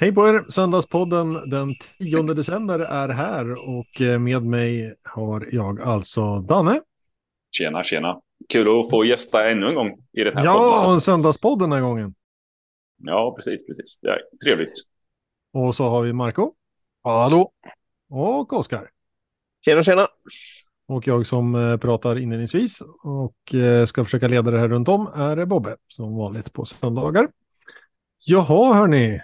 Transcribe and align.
Hej 0.00 0.14
på 0.14 0.28
er! 0.28 0.50
Söndagspodden 0.50 1.32
den 1.50 1.68
10 1.98 2.22
december 2.22 2.78
är 2.78 3.08
här 3.08 3.52
och 3.52 4.00
eh, 4.00 4.18
med 4.18 4.42
mig 4.42 4.94
har 5.02 5.48
jag 5.52 5.80
alltså 5.80 6.38
Danne. 6.38 6.80
Tjena, 7.50 7.84
tjena. 7.84 8.20
Kul 8.48 8.80
att 8.80 8.90
få 8.90 9.04
gästa 9.04 9.50
ännu 9.50 9.66
en 9.66 9.74
gång 9.74 9.98
i 10.12 10.24
den 10.24 10.36
här 10.36 10.44
ja, 10.44 10.52
podden. 10.52 10.68
Ja, 10.68 10.86
och 10.86 10.94
en 10.94 11.00
söndagspodd 11.00 11.58
den 11.58 11.72
här 11.72 11.80
gången. 11.80 12.14
Ja, 12.96 13.34
precis, 13.36 13.66
precis. 13.66 14.00
Det 14.00 14.10
är 14.10 14.20
trevligt. 14.44 14.74
Och 15.52 15.74
så 15.74 15.88
har 15.88 16.02
vi 16.02 16.12
Marco. 16.12 16.52
Hallå! 17.04 17.52
Och 18.10 18.52
Oskar. 18.52 18.90
Tjena, 19.64 19.82
tjena! 19.82 20.08
Och 20.88 21.06
jag 21.06 21.26
som 21.26 21.54
eh, 21.54 21.76
pratar 21.76 22.18
inledningsvis 22.18 22.82
och 23.02 23.54
eh, 23.54 23.86
ska 23.86 24.04
försöka 24.04 24.28
leda 24.28 24.50
det 24.50 24.58
här 24.58 24.68
runt 24.68 24.88
om 24.88 25.06
är 25.14 25.44
Bobbe 25.44 25.76
som 25.88 26.16
vanligt 26.16 26.52
på 26.52 26.64
söndagar. 26.64 27.28
Jaha, 28.26 28.74
hörni 28.74 29.20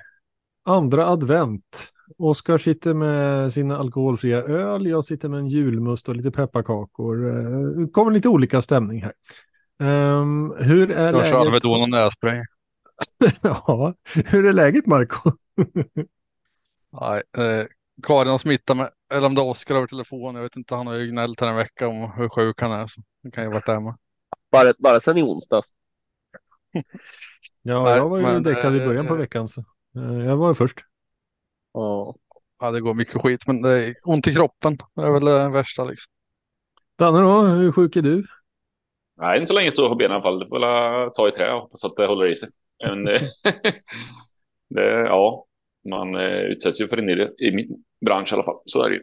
andra 0.64 1.06
advent. 1.06 1.88
Oskar 2.18 2.58
sitter 2.58 2.94
med 2.94 3.52
sina 3.52 3.78
alkoholfria 3.78 4.42
öl. 4.42 4.86
Jag 4.86 5.04
sitter 5.04 5.28
med 5.28 5.38
en 5.38 5.48
julmust 5.48 6.08
och 6.08 6.16
lite 6.16 6.30
pepparkakor. 6.30 7.16
Det 7.80 7.92
kommer 7.92 8.12
lite 8.12 8.28
olika 8.28 8.62
stämning 8.62 9.02
här. 9.02 9.12
Um, 9.82 10.54
hur 10.58 10.90
är 10.90 11.04
jag 11.04 11.12
läget? 11.14 11.28
kör 11.30 11.40
Alvedon 11.40 11.82
och 11.82 11.90
nässpray. 11.90 12.42
ja, 13.42 13.94
hur 14.26 14.46
är 14.46 14.52
läget 14.52 14.86
Marco? 14.86 15.30
Nej, 17.00 17.22
eh, 17.38 17.66
Karin 18.02 18.30
har 18.30 18.38
smittat 18.38 18.76
mig, 18.76 18.88
eller 19.12 19.26
om 19.26 19.34
det 19.34 19.40
är 19.40 19.48
Oskar 19.48 19.74
över 19.74 19.86
telefon. 19.86 20.34
Jag 20.34 20.42
vet 20.42 20.56
inte, 20.56 20.74
han 20.74 20.86
har 20.86 20.94
ju 20.94 21.06
gnällt 21.06 21.40
här 21.40 21.48
en 21.48 21.56
vecka 21.56 21.88
om 21.88 22.12
hur 22.12 22.28
sjuk 22.28 22.60
han 22.60 22.72
är. 22.72 22.86
Så 22.86 23.00
det 23.22 23.30
kan 23.30 23.44
ju 23.44 23.50
varit 23.50 23.66
där 23.66 23.80
med. 23.80 23.94
Bara, 24.50 24.72
bara 24.78 25.00
sen 25.00 25.18
i 25.18 25.22
onsdags. 25.22 25.68
ja, 27.62 27.84
Nej, 27.84 27.96
jag 27.96 28.08
var 28.08 28.18
ju 28.18 28.24
men, 28.24 28.42
däckad 28.42 28.76
i 28.76 28.86
början 28.86 29.06
på 29.06 29.14
veckan. 29.14 29.48
Så. 29.48 29.64
Jag 30.26 30.36
var 30.36 30.54
först. 30.54 30.78
Ja. 31.72 32.16
ja, 32.60 32.70
det 32.70 32.80
går 32.80 32.94
mycket 32.94 33.20
skit, 33.22 33.46
men 33.46 33.62
det 33.62 33.86
är 33.86 33.94
ont 34.04 34.26
i 34.26 34.34
kroppen. 34.34 34.76
Det 34.94 35.02
är 35.02 35.12
väl 35.12 35.24
det 35.24 35.48
värsta 35.48 35.84
liksom. 35.84 36.12
Danne 36.98 37.20
då, 37.20 37.40
hur 37.42 37.72
sjuk 37.72 37.96
är 37.96 38.02
du? 38.02 38.26
Nej, 39.16 39.38
inte 39.38 39.46
så 39.46 39.54
länge 39.54 39.70
står 39.70 39.88
på 39.88 39.94
benen 39.94 40.12
i 40.12 40.14
alla 40.14 40.22
fall. 40.22 40.38
Det 40.38 40.48
får 40.48 40.60
väl 40.60 41.10
ta 41.10 41.28
i 41.28 41.30
trä 41.30 41.52
och 41.52 41.60
hoppas 41.60 41.84
att 41.84 41.96
det 41.96 42.06
håller 42.06 42.26
i 42.26 42.36
sig. 42.36 42.48
Men 42.84 43.04
det, 44.74 44.90
ja, 44.90 45.46
man 45.90 46.14
utsätts 46.20 46.80
ju 46.80 46.88
för 46.88 46.96
en 46.96 47.06
del 47.06 47.20
i 47.38 47.52
min 47.52 47.84
bransch 48.06 48.32
i 48.32 48.34
alla 48.34 48.44
fall. 48.44 48.60
Så 48.64 48.84
är 48.84 48.90
det 48.90 48.94
ju. 48.94 49.02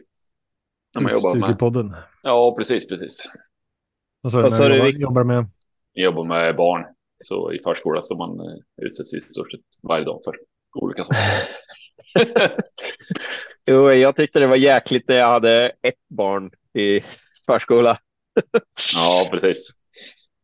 När 0.94 1.02
man 1.02 1.12
jobbar 1.12 1.34
med... 1.34 1.58
podden. 1.58 1.96
Ja, 2.22 2.54
precis, 2.58 2.88
precis. 2.88 3.32
Vad 4.20 4.32
sa 4.32 4.42
du, 4.42 4.50
när 4.50 4.70
du 4.70 5.00
jobbar, 5.00 5.24
med? 5.24 5.46
Jag 5.92 6.04
jobbar 6.04 6.24
med 6.24 6.56
barn 6.56 6.84
så 7.24 7.52
i 7.52 7.58
förskola 7.58 8.00
som 8.00 8.18
man 8.18 8.40
utsätts 8.82 9.14
i 9.14 9.20
stort 9.20 9.50
sett 9.50 9.60
varje 9.82 10.04
dag 10.04 10.20
för 10.24 10.36
olika 10.74 11.04
saker. 11.04 11.20
jo, 13.66 13.90
jag 13.90 14.16
tyckte 14.16 14.40
det 14.40 14.46
var 14.46 14.56
jäkligt 14.56 15.08
när 15.08 15.16
jag 15.16 15.26
hade 15.26 15.72
ett 15.82 16.08
barn 16.08 16.50
i 16.72 17.00
förskola. 17.46 17.98
ja, 18.94 19.28
precis. 19.30 19.70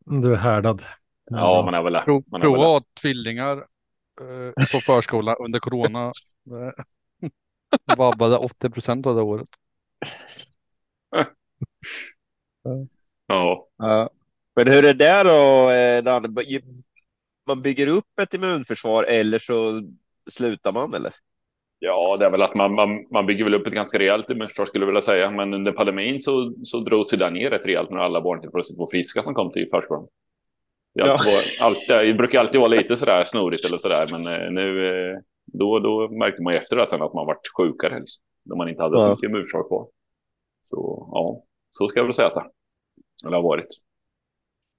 Du 0.05 0.33
är 0.33 0.37
härdad. 0.37 0.81
Ja, 1.29 1.61
man 1.65 1.73
är 1.73 1.83
väl 1.83 2.21
man 2.31 2.41
Prova 2.41 2.81
tvillingar 3.01 3.57
eh, 3.57 3.63
på 4.71 4.79
förskola 4.79 5.33
under 5.33 5.59
corona. 5.59 6.11
Vabbade 7.97 8.37
80 8.37 8.69
procent 8.69 9.05
av 9.05 9.15
det 9.15 9.21
året. 9.21 9.49
ja. 13.27 13.67
ja. 13.77 14.09
Men 14.55 14.67
hur 14.67 14.85
är 14.85 14.93
det 14.93 15.23
då, 15.23 15.71
eh, 15.71 16.03
Danne? 16.03 16.61
Man 17.47 17.61
bygger 17.61 17.87
upp 17.87 18.19
ett 18.21 18.33
immunförsvar 18.33 19.03
eller 19.03 19.39
så 19.39 19.81
slutar 20.29 20.71
man 20.71 20.93
eller? 20.93 21.13
Ja, 21.79 22.17
det 22.17 22.25
är 22.25 22.29
väl 22.29 22.41
att 22.41 22.55
man, 22.55 22.75
man, 22.75 23.07
man 23.11 23.25
bygger 23.25 23.43
väl 23.43 23.53
upp 23.53 23.67
ett 23.67 23.73
ganska 23.73 23.99
rejält 23.99 24.29
immunförsvar 24.29 24.65
skulle 24.65 24.83
jag 24.83 24.87
vilja 24.87 25.01
säga. 25.01 25.31
Men 25.31 25.53
under 25.53 25.71
pandemin 25.71 26.19
så, 26.19 26.53
så 26.63 26.79
drog 26.79 27.05
sig 27.05 27.19
den 27.19 27.33
ner 27.33 27.49
rätt 27.49 27.65
rejält 27.65 27.89
när 27.89 27.97
alla 27.97 28.21
barn 28.21 28.41
till 28.41 28.49
plötsligt 28.49 28.79
var 28.79 28.89
friska 28.89 29.23
som 29.23 29.33
kom 29.33 29.51
till 29.51 29.69
förskolan. 29.71 30.07
Det, 30.97 31.07
ja. 31.07 31.17
var, 31.25 31.65
alltid, 31.67 31.87
det 31.87 32.13
brukar 32.13 32.39
alltid 32.39 32.61
vara 32.61 32.69
lite 32.69 32.97
sådär 32.97 33.23
snurrigt 33.23 33.65
eller 33.65 33.77
sådär, 33.77 34.07
men 34.11 34.27
eh, 34.27 34.51
nu 34.51 35.21
då, 35.53 35.79
då 35.79 36.09
märkte 36.09 36.43
man 36.43 36.53
ju 36.53 36.59
efter 36.59 36.75
det 36.75 36.87
sen 36.87 37.01
att 37.01 37.13
man 37.13 37.25
varit 37.25 37.47
sjukare 37.57 37.99
liksom, 37.99 38.23
när 38.45 38.55
man 38.55 38.69
inte 38.69 38.83
hade 38.83 38.97
ja. 38.97 39.01
så 39.01 39.09
mycket 39.09 39.29
immunförsvar 39.29 39.67
kvar. 39.67 39.87
Så 40.61 41.09
ja, 41.11 41.43
så 41.69 41.87
ska 41.87 41.99
jag 41.99 42.05
väl 42.05 42.13
säga 42.13 42.27
att 42.27 42.35
det, 42.35 42.45
eller 43.27 43.37
har 43.37 43.43
varit. 43.43 43.67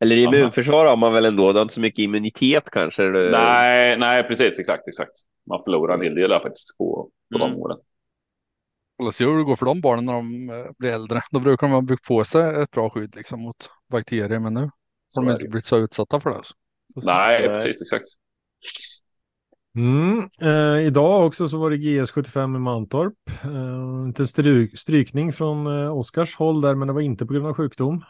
Eller 0.00 0.16
immunförsvar 0.16 0.86
har 0.86 0.96
man 0.96 1.12
väl 1.12 1.24
ändå, 1.24 1.52
det 1.52 1.58
har 1.58 1.62
inte 1.62 1.74
så 1.74 1.80
mycket 1.80 2.02
immunitet 2.02 2.70
kanske? 2.70 3.04
Eller? 3.04 3.30
Nej, 3.30 3.98
nej, 3.98 4.22
precis, 4.22 4.60
exakt, 4.60 4.88
exakt. 4.88 5.12
Man 5.46 5.62
förlorar 5.64 5.94
en 5.94 6.02
hel 6.02 6.14
del 6.14 6.30
där 6.30 6.40
faktiskt 6.40 6.78
på, 6.78 7.10
på 7.32 7.38
mm. 7.38 7.50
de 7.50 7.60
åren. 7.60 7.78
Och 8.98 9.14
se 9.14 9.24
hur 9.24 9.38
det 9.38 9.44
går 9.44 9.56
för 9.56 9.66
de 9.66 9.80
barnen 9.80 10.04
när 10.04 10.12
de 10.12 10.50
eh, 10.50 10.70
blir 10.78 10.92
äldre. 10.92 11.20
Då 11.30 11.40
brukar 11.40 11.66
de 11.66 11.72
ha 11.72 11.82
byggt 11.82 12.08
på 12.08 12.24
sig 12.24 12.62
ett 12.62 12.70
bra 12.70 12.90
skydd 12.90 13.16
liksom, 13.16 13.42
mot 13.42 13.70
bakterier, 13.90 14.38
men 14.38 14.54
nu 14.54 14.70
har 15.16 15.24
de 15.24 15.30
inte 15.30 15.48
blivit 15.48 15.66
så 15.66 15.76
utsatta 15.76 16.20
för 16.20 16.30
det. 16.30 16.40
Så. 16.44 16.54
Nej, 17.10 17.48
precis, 17.48 17.82
exakt. 17.82 18.08
Mm. 19.76 20.28
Eh, 20.40 20.86
idag 20.86 21.26
också 21.26 21.48
så 21.48 21.58
var 21.58 21.70
det 21.70 21.76
GS75 21.76 22.56
i 22.56 22.58
Mantorp. 22.58 23.14
Eh, 23.44 24.06
lite 24.06 24.26
stryk, 24.26 24.78
strykning 24.78 25.32
från 25.32 25.66
eh, 25.66 25.96
Oskars 25.98 26.36
håll 26.36 26.60
där, 26.60 26.74
men 26.74 26.88
det 26.88 26.94
var 26.94 27.00
inte 27.00 27.26
på 27.26 27.32
grund 27.32 27.46
av 27.46 27.54
sjukdom. 27.54 28.04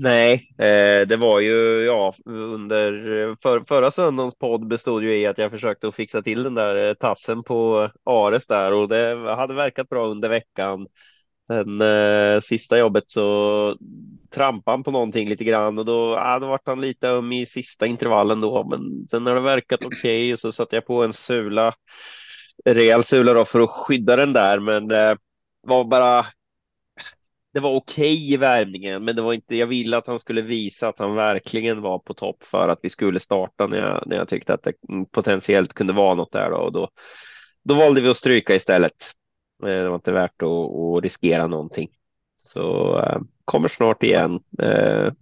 Nej, 0.00 0.48
eh, 0.58 1.06
det 1.06 1.16
var 1.16 1.40
ju 1.40 1.84
ja, 1.84 2.14
under 2.24 3.36
för, 3.42 3.64
förra 3.68 3.90
söndagens 3.90 4.38
podd 4.38 4.66
bestod 4.66 5.02
ju 5.02 5.18
i 5.18 5.26
att 5.26 5.38
jag 5.38 5.50
försökte 5.50 5.88
att 5.88 5.94
fixa 5.94 6.22
till 6.22 6.42
den 6.42 6.54
där 6.54 6.88
eh, 6.88 6.94
tassen 6.94 7.42
på 7.42 7.90
Ares 8.04 8.46
där 8.46 8.72
och 8.72 8.88
det 8.88 9.34
hade 9.36 9.54
verkat 9.54 9.88
bra 9.88 10.06
under 10.06 10.28
veckan. 10.28 10.86
Sen 11.48 11.80
eh, 11.80 12.40
sista 12.40 12.78
jobbet 12.78 13.04
så 13.06 13.76
trampade 14.30 14.72
han 14.72 14.84
på 14.84 14.90
någonting 14.90 15.28
lite 15.28 15.44
grann 15.44 15.78
och 15.78 15.84
då, 15.84 16.14
ja, 16.14 16.38
då 16.38 16.46
vart 16.46 16.66
han 16.66 16.80
lite 16.80 17.08
öm 17.08 17.32
i 17.32 17.46
sista 17.46 17.86
intervallen 17.86 18.40
då. 18.40 18.64
Men 18.64 19.08
sen 19.10 19.26
har 19.26 19.34
det 19.34 19.40
verkat 19.40 19.84
okej 19.84 19.96
okay, 19.96 20.32
och 20.32 20.38
så 20.38 20.52
satte 20.52 20.76
jag 20.76 20.86
på 20.86 21.04
en 21.04 21.12
sula, 21.12 21.74
rejäl 22.64 23.04
sula 23.04 23.32
då 23.32 23.44
för 23.44 23.60
att 23.60 23.70
skydda 23.70 24.16
den 24.16 24.32
där. 24.32 24.60
Men 24.60 24.90
eh, 24.90 25.16
var 25.62 25.84
bara 25.84 26.26
det 27.52 27.60
var 27.60 27.74
okej 27.74 28.14
okay 28.14 28.34
i 28.34 28.36
värmningen, 28.36 29.04
men 29.04 29.16
det 29.16 29.22
var 29.22 29.32
inte. 29.32 29.56
Jag 29.56 29.66
ville 29.66 29.96
att 29.96 30.06
han 30.06 30.18
skulle 30.18 30.42
visa 30.42 30.88
att 30.88 30.98
han 30.98 31.14
verkligen 31.14 31.80
var 31.80 31.98
på 31.98 32.14
topp 32.14 32.44
för 32.44 32.68
att 32.68 32.78
vi 32.82 32.88
skulle 32.88 33.20
starta 33.20 33.66
när 33.66 33.78
jag, 33.78 34.02
när 34.06 34.16
jag 34.16 34.28
tyckte 34.28 34.54
att 34.54 34.62
det 34.62 34.72
potentiellt 35.12 35.72
kunde 35.72 35.92
vara 35.92 36.14
något 36.14 36.32
där 36.32 36.50
då, 36.50 36.56
och 36.56 36.72
då, 36.72 36.88
då 37.64 37.74
valde 37.74 38.00
vi 38.00 38.08
att 38.08 38.16
stryka 38.16 38.54
istället. 38.54 39.17
Eh, 39.62 39.66
det 39.68 39.88
var 39.88 39.94
inte 39.94 40.12
värt 40.12 40.42
att, 40.42 40.48
att 40.48 41.02
riskera 41.02 41.46
någonting. 41.46 41.88
Så 42.36 42.98
äh, 43.00 43.20
kommer 43.44 43.68
snart 43.68 44.02
igen. 44.02 44.40
Äh, 44.62 45.12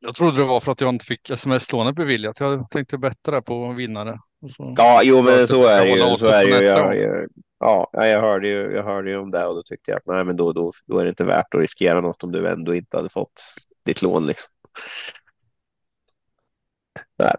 jag 0.00 0.14
trodde 0.14 0.36
det 0.36 0.44
var 0.44 0.60
för 0.60 0.72
att 0.72 0.80
jag 0.80 0.94
inte 0.94 1.04
fick 1.04 1.30
sms-lånet 1.30 1.94
beviljat. 1.94 2.40
Jag 2.40 2.70
tänkte 2.70 2.98
bättre 2.98 3.42
på 3.42 3.72
vinnare. 3.72 4.14
Ja, 4.58 5.00
jo, 5.04 5.22
men 5.22 5.48
så 5.48 5.64
är 5.64 5.80
det 5.80 5.88
ju. 5.88 6.18
Så 6.18 6.26
är 6.26 6.46
det 6.46 6.56
ju. 6.56 6.64
Jag, 6.64 6.96
jag, 6.96 7.28
ja, 7.58 7.90
jag 7.92 8.20
hörde 8.20 8.48
ju. 8.48 8.72
Jag 8.72 8.84
hörde 8.84 9.10
ju 9.10 9.18
om 9.18 9.30
det 9.30 9.46
och 9.46 9.54
då 9.54 9.62
tyckte 9.62 9.90
jag 9.90 9.98
att 9.98 10.06
nej, 10.06 10.24
men 10.24 10.36
då, 10.36 10.52
då, 10.52 10.72
då 10.86 10.98
är 10.98 11.04
det 11.04 11.08
inte 11.08 11.24
värt 11.24 11.54
att 11.54 11.60
riskera 11.60 12.00
något 12.00 12.24
om 12.24 12.32
du 12.32 12.48
ändå 12.48 12.74
inte 12.74 12.96
hade 12.96 13.08
fått 13.08 13.42
ditt 13.84 14.02
lån 14.02 14.26
liksom. 14.26 14.50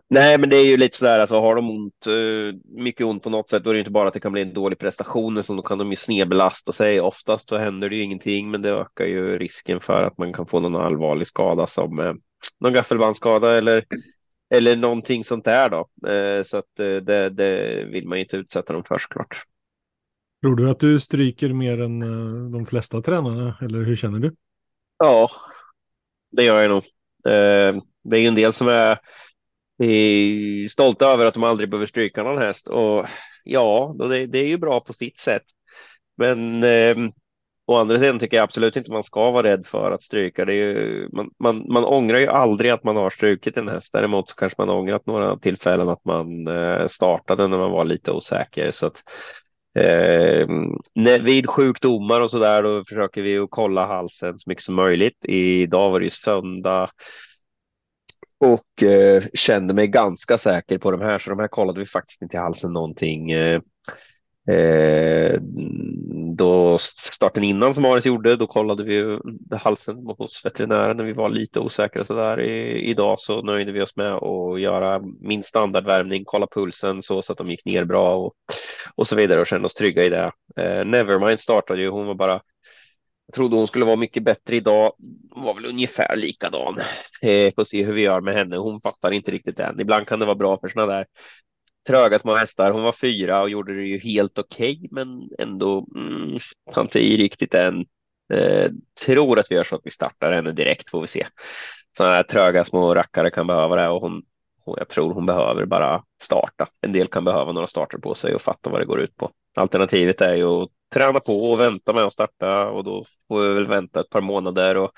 Nej, 0.09 0.37
men 0.37 0.49
det 0.49 0.57
är 0.57 0.65
ju 0.65 0.77
lite 0.77 0.97
så 0.97 1.05
där, 1.05 1.19
alltså 1.19 1.39
har 1.39 1.55
de 1.55 1.69
ont, 1.69 2.07
eh, 2.07 2.59
mycket 2.81 3.05
ont 3.05 3.23
på 3.23 3.29
något 3.29 3.49
sätt, 3.49 3.63
då 3.63 3.69
är 3.69 3.73
det 3.73 3.79
inte 3.79 3.91
bara 3.91 4.07
att 4.07 4.13
det 4.13 4.19
kan 4.19 4.31
bli 4.31 4.41
en 4.41 4.53
dålig 4.53 4.79
prestation, 4.79 5.37
utan 5.37 5.55
då 5.55 5.63
kan 5.63 5.77
de 5.77 5.89
ju 5.89 5.95
snedbelasta 5.95 6.71
sig. 6.71 7.01
Oftast 7.01 7.49
så 7.49 7.57
händer 7.57 7.89
det 7.89 7.95
ju 7.95 8.03
ingenting, 8.03 8.51
men 8.51 8.61
det 8.61 8.69
ökar 8.69 9.05
ju 9.05 9.37
risken 9.37 9.79
för 9.79 10.03
att 10.03 10.17
man 10.17 10.33
kan 10.33 10.47
få 10.47 10.59
någon 10.59 10.75
allvarlig 10.75 11.27
skada 11.27 11.67
som 11.67 11.99
eh, 11.99 12.13
någon 12.59 12.73
gaffelbandsskada 12.73 13.57
eller 13.57 13.83
eller 14.49 14.75
någonting 14.75 15.23
sånt 15.23 15.45
där 15.45 15.69
då. 15.69 16.09
Eh, 16.09 16.43
så 16.43 16.57
att 16.57 16.79
eh, 16.79 16.95
det, 16.95 17.29
det 17.29 17.83
vill 17.85 18.07
man 18.07 18.17
ju 18.17 18.23
inte 18.23 18.37
utsätta 18.37 18.73
dem 18.73 18.83
för 18.83 18.99
såklart. 18.99 19.43
Tror 20.41 20.55
du 20.55 20.69
att 20.69 20.79
du 20.79 20.99
stryker 20.99 21.53
mer 21.53 21.81
än 21.81 22.01
eh, 22.01 22.51
de 22.51 22.65
flesta 22.65 23.01
tränarna 23.01 23.57
eller 23.61 23.81
hur 23.81 23.95
känner 23.95 24.19
du? 24.19 24.35
Ja, 24.97 25.31
det 26.31 26.43
gör 26.43 26.61
jag 26.61 26.69
nog. 26.69 26.83
Det 28.03 28.17
är 28.17 28.21
ju 28.21 28.27
en 28.27 28.35
del 28.35 28.53
som 28.53 28.67
är 28.67 28.99
stolta 30.69 31.05
över 31.05 31.25
att 31.25 31.33
de 31.33 31.43
aldrig 31.43 31.69
behöver 31.69 31.87
stryka 31.87 32.23
någon 32.23 32.41
häst 32.41 32.67
och 32.67 33.05
ja, 33.43 33.95
det, 34.27 34.39
är 34.39 34.47
ju 34.47 34.57
bra 34.57 34.79
på 34.79 34.93
sitt 34.93 35.19
sätt. 35.19 35.43
Men 36.17 36.63
ehm, 36.63 37.11
Å 37.69 37.75
andra 37.75 37.99
sidan 37.99 38.19
tycker 38.19 38.37
jag 38.37 38.43
absolut 38.43 38.75
inte 38.75 38.91
man 38.91 39.03
ska 39.03 39.31
vara 39.31 39.47
rädd 39.47 39.67
för 39.67 39.91
att 39.91 40.03
stryka. 40.03 40.45
Det 40.45 40.53
är 40.53 40.55
ju, 40.55 41.09
man, 41.13 41.29
man, 41.39 41.65
man 41.69 41.85
ångrar 41.85 42.19
ju 42.19 42.27
aldrig 42.27 42.71
att 42.71 42.83
man 42.83 42.95
har 42.95 43.09
strukit 43.09 43.57
en 43.57 43.67
häst. 43.67 43.93
Däremot 43.93 44.29
så 44.29 44.35
kanske 44.35 44.61
man 44.61 44.69
ångrat 44.69 45.05
några 45.05 45.37
tillfällen 45.37 45.89
att 45.89 46.05
man 46.05 46.47
eh, 46.47 46.87
startade 46.87 47.47
när 47.47 47.57
man 47.57 47.71
var 47.71 47.85
lite 47.85 48.11
osäker. 48.11 48.71
Så 48.71 48.87
att, 48.87 49.03
Eh, 49.79 50.47
vid 51.21 51.49
sjukdomar 51.49 52.21
och 52.21 52.31
så 52.31 52.39
där 52.39 52.63
då 52.63 52.85
försöker 52.85 53.21
vi 53.21 53.37
att 53.37 53.49
kolla 53.49 53.85
halsen 53.85 54.39
så 54.39 54.49
mycket 54.49 54.63
som 54.63 54.75
möjligt. 54.75 55.17
Idag 55.23 55.91
var 55.91 55.99
det 55.99 56.03
ju 56.03 56.09
söndag 56.09 56.89
och 58.39 58.83
eh, 58.83 59.23
kände 59.33 59.73
mig 59.73 59.87
ganska 59.87 60.37
säker 60.37 60.77
på 60.77 60.91
de 60.91 61.01
här, 61.01 61.19
så 61.19 61.29
de 61.29 61.39
här 61.39 61.47
kollade 61.47 61.79
vi 61.79 61.85
faktiskt 61.85 62.21
inte 62.21 62.37
i 62.37 62.39
halsen 62.39 62.73
någonting. 62.73 63.31
Eh, 63.31 63.61
eh, 64.49 65.39
då 66.37 66.77
starten 66.79 67.43
innan 67.43 67.73
som 67.73 67.85
Aris 67.85 68.05
gjorde, 68.05 68.35
då 68.35 68.47
kollade 68.47 68.83
vi 68.83 69.19
halsen 69.57 69.95
hos 70.17 70.45
veterinären 70.45 70.97
när 70.97 71.03
vi 71.03 71.13
var 71.13 71.29
lite 71.29 71.59
osäkra 71.59 72.03
så 72.03 72.13
där. 72.13 72.41
I, 72.41 72.81
idag 72.89 73.19
så 73.19 73.41
nöjde 73.41 73.71
vi 73.71 73.81
oss 73.81 73.95
med 73.95 74.13
att 74.13 74.61
göra 74.61 75.01
min 75.21 75.43
standardvärmning, 75.43 76.23
kolla 76.25 76.47
pulsen 76.47 77.03
så, 77.03 77.21
så 77.21 77.31
att 77.31 77.37
de 77.37 77.47
gick 77.47 77.65
ner 77.65 77.85
bra 77.85 78.15
och, 78.15 78.33
och 78.95 79.07
så 79.07 79.15
vidare 79.15 79.41
och 79.41 79.47
kände 79.47 79.65
oss 79.65 79.73
trygga 79.73 80.03
i 80.03 80.09
det. 80.09 80.31
Eh, 80.57 80.85
Nevermind 80.85 81.39
startade 81.39 81.81
ju, 81.81 81.89
hon 81.89 82.07
var 82.07 82.15
bara 82.15 82.41
jag 83.27 83.35
trodde 83.35 83.55
hon 83.55 83.67
skulle 83.67 83.85
vara 83.85 83.95
mycket 83.95 84.23
bättre 84.23 84.55
idag. 84.55 84.93
Hon 85.31 85.43
var 85.43 85.53
väl 85.53 85.65
ungefär 85.65 86.15
likadan. 86.15 86.79
Eh, 87.21 87.53
får 87.55 87.63
se 87.63 87.83
hur 87.83 87.93
vi 87.93 88.01
gör 88.01 88.21
med 88.21 88.35
henne. 88.35 88.57
Hon 88.57 88.81
fattar 88.81 89.11
inte 89.11 89.31
riktigt 89.31 89.59
än. 89.59 89.79
Ibland 89.79 90.07
kan 90.07 90.19
det 90.19 90.25
vara 90.25 90.35
bra 90.35 90.59
för 90.59 90.69
sådana 90.69 90.93
där 90.93 91.05
tröga 91.87 92.19
små 92.19 92.35
hästar. 92.35 92.71
Hon 92.71 92.83
var 92.83 92.91
fyra 92.91 93.41
och 93.41 93.49
gjorde 93.49 93.75
det 93.75 93.83
ju 93.83 93.99
helt 93.99 94.39
okej, 94.39 94.75
okay, 94.75 94.87
men 94.91 95.29
ändå 95.39 95.87
mm, 95.95 96.37
inte 96.77 96.99
riktigt 96.99 97.53
än. 97.53 97.85
Eh, 98.33 98.71
tror 99.05 99.39
att 99.39 99.51
vi 99.51 99.55
gör 99.55 99.63
så 99.63 99.75
att 99.75 99.81
vi 99.83 99.91
startar 99.91 100.31
henne 100.31 100.51
direkt 100.51 100.89
får 100.89 101.01
vi 101.01 101.07
se. 101.07 101.27
Sådana 101.97 102.15
här 102.15 102.23
tröga 102.23 102.65
små 102.65 102.95
rackare 102.95 103.29
kan 103.31 103.47
behöva 103.47 103.75
det 103.75 103.87
och 103.87 104.01
hon, 104.01 104.23
jag 104.65 104.89
tror 104.89 105.13
hon 105.13 105.25
behöver 105.25 105.65
bara 105.65 106.03
starta. 106.21 106.67
En 106.81 106.91
del 106.91 107.07
kan 107.07 107.23
behöva 107.23 107.51
några 107.51 107.67
starter 107.67 107.97
på 107.97 108.15
sig 108.15 108.35
och 108.35 108.41
fatta 108.41 108.69
vad 108.69 108.81
det 108.81 108.85
går 108.85 108.99
ut 108.99 109.15
på. 109.15 109.31
Alternativet 109.55 110.21
är 110.21 110.35
ju 110.35 110.45
att 110.45 110.69
träna 110.93 111.19
på 111.19 111.51
och 111.51 111.59
vänta 111.59 111.93
med 111.93 112.03
att 112.03 112.13
starta 112.13 112.69
och 112.69 112.83
då 112.83 113.05
får 113.27 113.41
vi 113.41 113.53
väl 113.53 113.67
vänta 113.67 113.99
ett 113.99 114.09
par 114.09 114.21
månader 114.21 114.77
och 114.77 114.91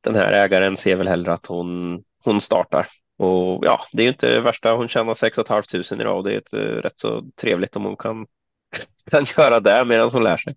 den 0.00 0.14
här 0.14 0.32
ägaren 0.32 0.76
ser 0.76 0.96
väl 0.96 1.08
hellre 1.08 1.32
att 1.32 1.46
hon, 1.46 2.02
hon 2.24 2.40
startar. 2.40 2.86
Och 3.18 3.64
ja, 3.64 3.80
det 3.92 4.02
är 4.02 4.04
ju 4.04 4.12
inte 4.12 4.34
det 4.34 4.40
värsta. 4.40 4.72
Hon 4.72 4.88
tjänar 4.88 5.14
6 5.14 5.36
500 5.36 5.64
idag 5.90 6.16
och 6.16 6.24
det 6.24 6.32
är 6.32 6.38
ett, 6.38 6.54
uh, 6.54 6.60
rätt 6.60 7.00
så 7.00 7.24
trevligt 7.40 7.76
om 7.76 7.84
hon 7.84 7.96
kan, 7.96 8.26
kan 9.10 9.26
göra 9.36 9.60
det 9.60 9.84
medan 9.84 10.10
hon 10.10 10.24
lär 10.24 10.36
sig. 10.36 10.56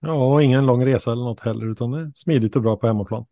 Ja, 0.00 0.12
och 0.12 0.42
ingen 0.42 0.66
lång 0.66 0.86
resa 0.86 1.12
eller 1.12 1.24
något 1.24 1.40
heller, 1.40 1.72
utan 1.72 1.90
det 1.90 2.00
är 2.00 2.12
smidigt 2.14 2.56
och 2.56 2.62
bra 2.62 2.76
på 2.76 2.86
hemmaplan. 2.86 3.24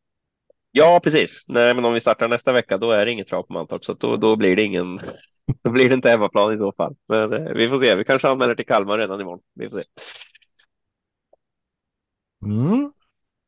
Ja, 0.72 1.00
precis. 1.04 1.44
Nej, 1.46 1.74
men 1.74 1.84
om 1.84 1.94
vi 1.94 2.00
startar 2.00 2.28
nästa 2.28 2.52
vecka, 2.52 2.78
då 2.78 2.90
är 2.92 3.06
det 3.06 3.12
inget 3.12 3.28
trav 3.28 3.42
på 3.42 3.52
Mantorp, 3.52 3.84
så 3.84 3.92
då, 3.92 4.16
då 4.16 4.36
blir 4.36 4.56
det 4.56 4.62
ingen. 4.62 4.98
Då 5.62 5.70
blir 5.70 5.88
det 5.88 5.94
inte 5.94 6.08
hemmaplan 6.08 6.54
i 6.54 6.58
så 6.58 6.72
fall. 6.72 6.96
Men 7.08 7.32
eh, 7.32 7.52
vi 7.54 7.68
får 7.68 7.78
se. 7.78 7.94
Vi 7.94 8.04
kanske 8.04 8.28
anmäler 8.28 8.54
till 8.54 8.66
Kalmar 8.66 8.98
redan 8.98 9.20
imorgon. 9.20 9.40
Vi 9.54 9.70
får 9.70 9.80
se. 9.80 9.84
Mm. 12.44 12.92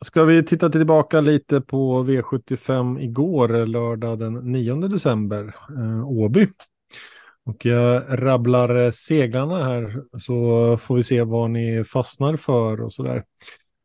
Ska 0.04 0.24
vi 0.24 0.44
titta 0.44 0.70
tillbaka 0.70 1.20
lite 1.20 1.60
på 1.60 2.04
V75 2.04 3.00
igår, 3.00 3.66
lördag 3.66 4.19
den 4.19 4.34
9 4.34 4.74
december, 4.74 5.54
eh, 5.78 6.08
Åby. 6.08 6.48
Och 7.44 7.66
jag 7.66 8.04
rabblar 8.08 8.84
eh, 8.84 8.90
seglarna 8.90 9.64
här 9.64 10.02
så 10.19 10.76
får 10.76 10.96
vi 10.96 11.02
se 11.02 11.22
vad 11.22 11.50
ni 11.50 11.84
fastnar 11.84 12.36
för 12.36 12.80
och 12.80 12.92
sådär. 12.92 13.16
Eh, 13.16 13.22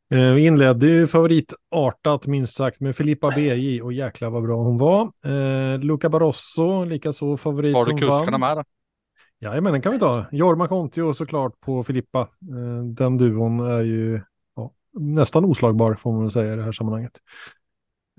vi 0.09 0.45
inledde 0.45 0.87
ju 0.87 1.07
favoritartat 1.07 2.27
minst 2.27 2.55
sagt 2.55 2.79
med 2.79 2.95
Filippa 2.95 3.31
BJ 3.31 3.81
och 3.81 3.93
jäklar 3.93 4.29
vad 4.29 4.43
bra 4.43 4.63
hon 4.63 4.77
var. 4.77 5.01
Eh, 5.03 5.79
Luca 5.79 6.09
Barroso, 6.09 6.83
likaså 6.83 7.37
favorit 7.37 7.75
Har 7.75 7.85
du 7.85 7.91
som 7.91 7.97
kuskarna 7.97 8.37
med? 8.37 8.65
Ja, 9.39 9.61
men 9.61 9.73
den 9.73 9.81
kan 9.81 9.91
vi 9.91 9.99
ta. 9.99 10.25
Jorma 10.31 10.67
Kontio 10.67 11.13
såklart 11.13 11.59
på 11.59 11.83
Filippa. 11.83 12.19
Eh, 12.21 12.83
den 12.85 13.17
duon 13.17 13.59
är 13.59 13.81
ju 13.81 14.21
ja, 14.55 14.71
nästan 14.93 15.45
oslagbar 15.45 15.93
får 15.93 16.11
man 16.11 16.21
väl 16.21 16.31
säga 16.31 16.53
i 16.53 16.55
det 16.55 16.63
här 16.63 16.71
sammanhanget. 16.71 17.17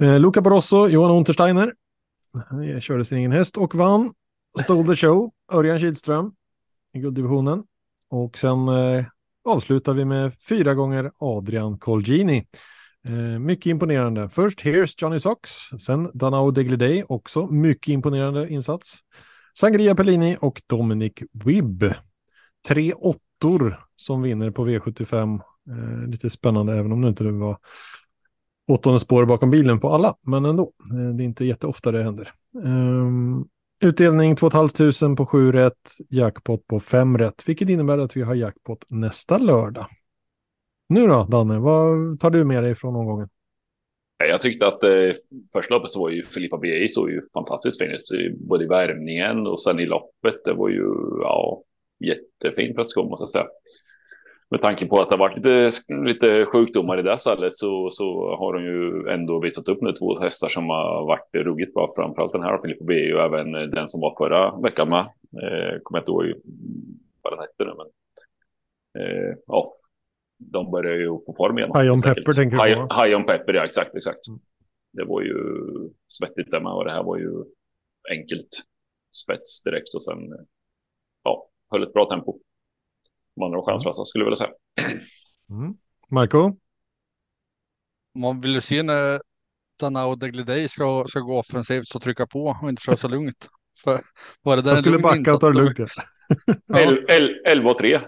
Eh, 0.00 0.20
Luca 0.20 0.40
Barroso, 0.40 0.88
Johan 0.88 1.10
Untersteiner. 1.10 1.74
Han 2.48 2.80
körde 2.80 3.04
sin 3.04 3.18
egen 3.18 3.32
häst 3.32 3.56
och 3.56 3.74
vann. 3.74 4.12
Stole 4.60 4.86
the 4.86 4.96
show, 4.96 5.30
Örjan 5.52 5.78
Kihlström 5.78 6.32
i 6.92 6.98
gulddivisionen. 6.98 7.64
Och 8.10 8.38
sen 8.38 8.68
eh, 8.68 9.04
avslutar 9.44 9.92
vi 9.92 10.04
med 10.04 10.32
fyra 10.48 10.74
gånger 10.74 11.10
Adrian 11.18 11.78
Colgini. 11.78 12.46
Eh, 13.04 13.38
mycket 13.38 13.66
imponerande. 13.66 14.28
Först 14.28 14.60
Here's 14.64 14.94
Johnny 14.98 15.18
Sox, 15.18 15.50
sen 15.80 16.10
Danao 16.14 16.50
Degliday, 16.50 17.04
också 17.08 17.46
mycket 17.46 17.88
imponerande 17.88 18.48
insats. 18.48 18.98
Sangria 19.58 19.94
Pellini 19.94 20.36
och 20.40 20.62
Dominic 20.66 21.12
Wibb. 21.44 21.84
Tre 22.68 22.92
åttor 22.92 23.80
som 23.96 24.22
vinner 24.22 24.50
på 24.50 24.66
V75. 24.66 25.40
Eh, 25.70 26.08
lite 26.08 26.30
spännande 26.30 26.76
även 26.76 26.92
om 26.92 27.00
det 27.00 27.08
inte 27.08 27.24
var 27.24 27.58
åttonde 28.68 29.00
spår 29.00 29.26
bakom 29.26 29.50
bilen 29.50 29.80
på 29.80 29.92
alla, 29.92 30.14
men 30.22 30.44
ändå. 30.44 30.72
Eh, 30.92 31.14
det 31.14 31.22
är 31.22 31.24
inte 31.24 31.44
jätteofta 31.44 31.92
det 31.92 32.02
händer. 32.02 32.32
Um, 32.64 33.48
Utdelning 33.80 34.36
2 34.36 34.50
500 34.50 35.16
på 35.16 35.26
7 35.26 35.52
rätt, 35.52 35.90
jackpot 36.10 36.66
på 36.66 36.80
5 36.80 37.18
rätt, 37.18 37.48
vilket 37.48 37.68
innebär 37.68 37.98
att 37.98 38.16
vi 38.16 38.22
har 38.22 38.34
jackpot 38.34 38.84
nästa 38.88 39.38
lördag. 39.38 39.86
Nu 40.88 41.06
då, 41.06 41.26
Danne, 41.30 41.58
vad 41.58 42.20
tar 42.20 42.30
du 42.30 42.44
med 42.44 42.62
dig 42.62 42.74
från 42.74 42.96
omgången? 42.96 43.28
Jag 44.18 44.40
tyckte 44.40 44.66
att 44.66 44.82
eh, 44.82 45.12
första 45.52 45.74
loppet 45.74 45.90
så 45.90 46.00
var 46.00 46.10
ju 46.10 46.22
Filippa 46.22 46.58
B.A. 46.58 46.88
så 46.88 47.08
ju 47.08 47.22
fantastiskt 47.32 47.78
fint, 47.78 47.90
eh, 47.92 48.48
både 48.48 48.64
i 48.64 48.68
värmningen 48.68 49.46
och 49.46 49.62
sen 49.62 49.80
i 49.80 49.86
loppet. 49.86 50.44
Det 50.44 50.52
var 50.52 50.68
ju 50.68 50.84
ja, 51.22 51.62
jättefin 52.00 52.74
prestation 52.74 53.08
måste 53.08 53.22
jag 53.22 53.30
säga 53.30 53.46
med 54.50 54.62
tanke 54.62 54.86
på 54.86 55.00
att 55.00 55.08
det 55.08 55.14
har 55.14 55.18
varit 55.18 55.36
lite, 55.36 55.70
lite 56.04 56.44
sjukdomar 56.44 56.98
i 56.98 57.02
det 57.02 57.18
stallet 57.18 57.54
så, 57.54 57.90
så 57.90 58.36
har 58.36 58.52
de 58.52 58.64
ju 58.64 59.08
ändå 59.08 59.40
visat 59.40 59.68
upp 59.68 59.82
nu 59.82 59.92
två 59.92 60.18
hästar 60.20 60.48
som 60.48 60.68
har 60.68 61.06
varit 61.06 61.34
ruggigt 61.34 61.74
bra. 61.74 61.92
Framförallt 61.96 62.32
den 62.32 62.42
här 62.42 62.58
Filippo 62.62 62.84
B 62.84 63.14
och 63.14 63.20
även 63.20 63.52
den 63.52 63.88
som 63.88 64.00
var 64.00 64.14
förra 64.18 64.60
veckan 64.60 64.88
med. 64.88 65.00
Eh, 65.42 65.80
kommer 65.82 65.98
inte 65.98 66.10
ihåg 66.10 66.32
vad 67.22 67.32
den 67.32 67.40
hette 67.40 67.64
nu, 67.64 67.74
men 67.76 67.86
eh, 69.02 69.36
ja, 69.46 69.74
de 70.38 70.70
börjar 70.70 70.96
ju 70.96 71.08
på 71.08 71.34
form 71.36 71.58
igen. 71.58 71.70
High 71.74 71.92
on 71.92 72.02
Pepper 72.02 72.32
tänker 72.32 72.56
du 72.56 72.74
på? 72.74 73.02
High 73.02 73.16
on 73.16 73.26
Pepper, 73.26 73.54
ja 73.54 73.64
exakt, 73.64 73.94
exakt. 73.94 74.28
Mm. 74.28 74.40
Det 74.92 75.04
var 75.04 75.22
ju 75.22 75.36
svettigt 76.08 76.50
där 76.50 76.60
med 76.60 76.72
och 76.72 76.84
det 76.84 76.92
här 76.92 77.02
var 77.02 77.16
ju 77.16 77.44
enkelt 78.10 78.48
spets 79.24 79.62
direkt 79.62 79.94
och 79.94 80.04
sen 80.04 80.18
ja, 81.24 81.48
höll 81.70 81.82
ett 81.82 81.92
bra 81.92 82.08
tempo 82.10 82.38
man 83.38 83.52
har 83.52 83.62
chanslösa 83.62 84.04
skulle 84.04 84.24
jag 84.24 84.30
vilja 84.30 84.36
säga. 84.36 84.50
Mm. 85.50 85.74
Marco? 86.10 86.52
Man 88.14 88.40
vill 88.40 88.54
ju 88.54 88.60
se 88.60 88.82
när 88.82 89.20
Danao 89.80 90.14
Degliday 90.14 90.68
ska, 90.68 91.04
ska 91.08 91.20
gå 91.20 91.38
offensivt 91.38 91.94
och 91.94 92.02
trycka 92.02 92.26
på 92.26 92.56
och 92.62 92.68
inte 92.68 92.96
så 92.96 93.08
lugnt. 93.08 93.48
För, 93.84 94.00
var 94.42 94.56
det 94.56 94.62
där 94.62 94.70
jag 94.70 94.78
skulle 94.78 94.98
backa 94.98 95.34
och 95.34 95.40
ta 95.40 95.50
det 95.50 95.58
lugnt. 95.58 95.78
11 97.44 97.70
och 97.70 97.78
3. 97.78 98.00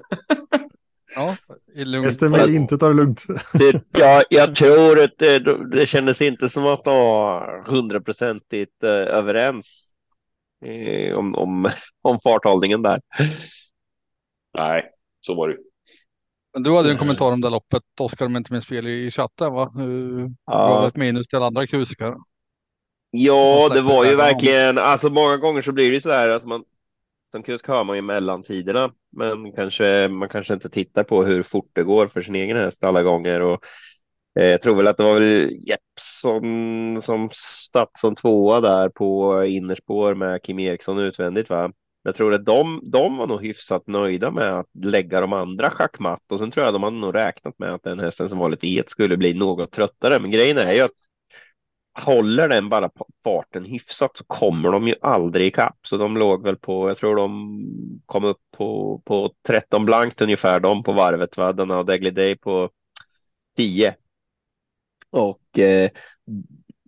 Ja, 1.14 1.36
i 1.74 1.84
lugnt. 1.84 2.04
Hästen 2.04 2.32
vill 2.32 2.54
inte 2.54 2.78
ta 2.78 2.88
det 2.88 2.94
lugnt. 2.94 3.24
Det, 3.52 3.82
ja, 3.98 4.22
jag 4.30 4.56
tror 4.56 5.00
att 5.00 5.18
det, 5.18 5.38
det 5.70 5.86
kändes 5.86 6.20
inte 6.20 6.48
som 6.48 6.66
att 6.66 6.84
de 6.84 6.96
var 6.96 7.64
hundraprocentigt 7.66 8.82
eh, 8.84 8.90
överens 8.90 9.96
eh, 10.64 11.18
om, 11.18 11.34
om, 11.34 11.70
om 12.02 12.20
farthållningen 12.20 12.82
där. 12.82 13.00
Nej, 14.54 14.90
så 15.20 15.34
var 15.34 15.48
det 15.48 15.56
Du 16.60 16.76
hade 16.76 16.90
en 16.90 16.98
kommentar 16.98 17.32
om 17.32 17.40
det 17.40 17.50
loppet, 17.50 17.82
Oskar, 18.00 18.26
om 18.26 18.32
jag 18.32 18.40
inte 18.40 18.52
minns 18.52 18.66
fel 18.66 18.86
i 18.86 19.10
chatten, 19.10 19.52
va? 19.52 19.72
Du 19.74 20.34
ja. 20.46 20.68
gav 20.68 20.86
ett 20.86 20.96
minus 20.96 21.26
till 21.26 21.38
andra 21.38 21.66
kuskar. 21.66 22.14
Ja, 23.10 23.68
det 23.74 23.80
var 23.80 24.04
ju 24.04 24.16
verkligen, 24.16 24.78
alltså 24.78 25.10
många 25.10 25.36
gånger 25.36 25.62
så 25.62 25.72
blir 25.72 25.92
det 25.92 26.00
så 26.00 26.10
här 26.10 26.30
att 26.30 26.44
man 26.44 26.64
som 27.30 27.42
kusk 27.42 27.68
hör 27.68 27.84
man 27.84 27.96
ju 27.96 28.02
mellantiderna, 28.02 28.92
men 29.12 29.52
kanske 29.52 30.08
man 30.08 30.28
kanske 30.28 30.54
inte 30.54 30.68
tittar 30.68 31.04
på 31.04 31.24
hur 31.24 31.42
fort 31.42 31.70
det 31.72 31.82
går 31.82 32.08
för 32.08 32.22
sin 32.22 32.34
egen 32.34 32.56
häst 32.56 32.84
alla 32.84 33.02
gånger 33.02 33.40
och 33.40 33.64
eh, 34.40 34.46
jag 34.46 34.62
tror 34.62 34.76
väl 34.76 34.86
att 34.86 34.96
det 34.96 35.02
var 35.02 35.14
väl 35.14 35.50
Jeppsson 35.50 37.02
som 37.02 37.28
statt 37.32 37.98
som 37.98 38.16
tvåa 38.16 38.60
där 38.60 38.88
på 38.88 39.44
innerspår 39.44 40.14
med 40.14 40.42
Kim 40.42 40.58
Eriksson 40.58 40.98
utvändigt 40.98 41.50
va? 41.50 41.72
Jag 42.02 42.14
tror 42.14 42.34
att 42.34 42.44
de, 42.44 42.80
de 42.92 43.16
var 43.16 43.26
nog 43.26 43.42
hyfsat 43.42 43.86
nöjda 43.86 44.30
med 44.30 44.58
att 44.58 44.66
lägga 44.84 45.20
de 45.20 45.32
andra 45.32 45.70
schackmatt 45.70 46.32
och 46.32 46.38
sen 46.38 46.50
tror 46.50 46.64
jag 46.66 46.74
de 46.74 46.82
hade 46.82 46.96
nog 46.96 47.14
räknat 47.14 47.58
med 47.58 47.74
att 47.74 47.82
den 47.82 48.00
hästen 48.00 48.28
som 48.28 48.38
var 48.38 48.50
lite 48.50 48.66
het 48.66 48.90
skulle 48.90 49.16
bli 49.16 49.34
något 49.34 49.72
tröttare. 49.72 50.20
Men 50.20 50.30
grejen 50.30 50.58
är 50.58 50.72
ju 50.72 50.80
att 50.80 50.90
håller 51.94 52.48
den 52.48 52.68
bara 52.68 52.90
farten 53.24 53.64
hyfsat 53.64 54.16
så 54.16 54.24
kommer 54.24 54.72
de 54.72 54.88
ju 54.88 54.94
aldrig 55.00 55.46
ikapp. 55.46 55.78
Så 55.86 55.96
de 55.96 56.16
låg 56.16 56.44
väl 56.44 56.56
på, 56.56 56.88
jag 56.88 56.96
tror 56.96 57.16
de 57.16 57.62
kom 58.06 58.24
upp 58.24 58.40
på, 58.56 59.02
på 59.04 59.34
13 59.46 59.84
blankt 59.84 60.22
ungefär, 60.22 60.60
de 60.60 60.82
på 60.82 60.92
varvet. 60.92 61.36
Va? 61.36 61.52
Den 61.52 61.70
och 61.70 61.86
Degly 61.86 62.10
Day 62.10 62.36
på 62.36 62.70
10. 63.56 63.94
Och 65.10 65.58
eh, 65.58 65.90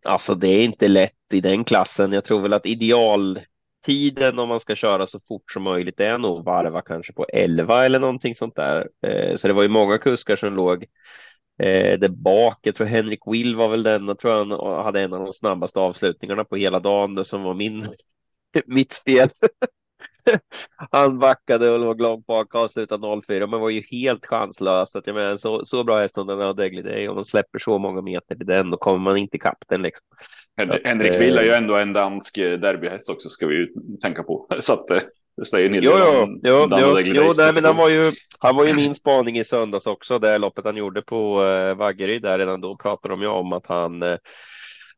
alltså 0.04 0.34
det 0.34 0.48
är 0.48 0.64
inte 0.64 0.88
lätt 0.88 1.32
i 1.32 1.40
den 1.40 1.64
klassen. 1.64 2.12
Jag 2.12 2.24
tror 2.24 2.40
väl 2.40 2.52
att 2.52 2.66
ideal 2.66 3.40
tiden 3.82 4.38
om 4.38 4.48
man 4.48 4.60
ska 4.60 4.74
köra 4.74 5.06
så 5.06 5.20
fort 5.20 5.52
som 5.52 5.62
möjligt 5.62 6.00
är 6.00 6.18
nog 6.18 6.44
varva 6.44 6.82
kanske 6.82 7.12
på 7.12 7.26
11 7.32 7.84
eller 7.84 8.00
någonting 8.00 8.34
sånt 8.34 8.56
där. 8.56 8.88
Eh, 9.06 9.36
så 9.36 9.48
det 9.48 9.54
var 9.54 9.62
ju 9.62 9.68
många 9.68 9.98
kuskar 9.98 10.36
som 10.36 10.54
låg 10.54 10.86
eh, 11.58 11.98
där 11.98 12.08
bak. 12.08 12.58
Jag 12.62 12.74
tror 12.74 12.86
Henrik 12.86 13.20
Will 13.26 13.56
var 13.56 13.68
väl 13.68 13.82
den, 13.82 14.08
jag 14.08 14.18
tror 14.18 14.32
han 14.32 14.84
hade 14.84 15.00
en 15.00 15.12
av 15.12 15.24
de 15.24 15.32
snabbaste 15.32 15.80
avslutningarna 15.80 16.44
på 16.44 16.56
hela 16.56 16.80
dagen 16.80 17.24
som 17.24 17.42
var 17.42 17.54
min, 17.54 17.88
mitt 18.66 18.92
spel. 18.92 19.28
han 20.90 21.18
backade 21.18 21.70
och 21.70 21.78
låg 21.78 22.00
långt 22.00 22.26
bak 22.26 22.54
och 22.54 22.60
avslutade 22.60 23.22
04 23.26 23.46
men 23.46 23.60
var 23.60 23.70
ju 23.70 23.82
helt 23.90 24.26
chanslös. 24.26 24.96
Att 24.96 25.06
jag 25.06 25.14
menar, 25.14 25.36
så, 25.36 25.64
så 25.64 25.84
bra 25.84 25.98
häst 25.98 26.14
som 26.14 26.26
den 26.26 26.38
har 26.38 26.54
Degly 26.54 26.82
Day 26.82 27.08
om 27.08 27.14
man 27.14 27.24
släpper 27.24 27.58
så 27.58 27.78
många 27.78 28.02
meter 28.02 28.34
till 28.34 28.46
den 28.46 28.70
då 28.70 28.76
kommer 28.76 28.98
man 28.98 29.16
inte 29.16 29.36
ikapp 29.36 29.64
den 29.68 29.82
liksom. 29.82 30.06
Henrik 30.84 31.20
Will 31.20 31.38
är 31.38 31.42
ju 31.42 31.52
ändå 31.52 31.76
en 31.76 31.92
dansk 31.92 32.36
derbyhäst 32.36 33.10
också 33.10 33.28
ska 33.28 33.46
vi 33.46 33.54
ju 33.54 33.68
tänka 34.02 34.22
på. 34.22 34.46
Så 34.60 34.72
att 34.72 34.86
det 35.36 35.44
säger 35.44 35.66
en 35.66 35.74
hel 35.74 35.84
del 35.84 35.92
om 35.92 36.40
jo, 36.42 36.66
jo, 36.70 36.98
jo, 37.00 37.32
nej, 37.38 37.52
men 37.54 37.64
han 37.64 37.76
var 37.76 37.88
ju, 37.88 38.12
han 38.38 38.56
var 38.56 38.66
ju 38.66 38.74
min 38.74 38.94
spaning 38.94 39.38
i 39.38 39.44
söndags 39.44 39.86
också. 39.86 40.18
Det 40.18 40.38
loppet 40.38 40.64
han 40.64 40.76
gjorde 40.76 41.02
på 41.02 41.44
eh, 41.44 41.74
Vaggeryd 41.74 42.22
där 42.22 42.38
redan 42.38 42.60
då 42.60 42.76
pratade 42.76 43.14
de 43.14 43.22
ju 43.22 43.28
om 43.28 43.52
att 43.52 43.66
han 43.66 44.02
eh, 44.02 44.16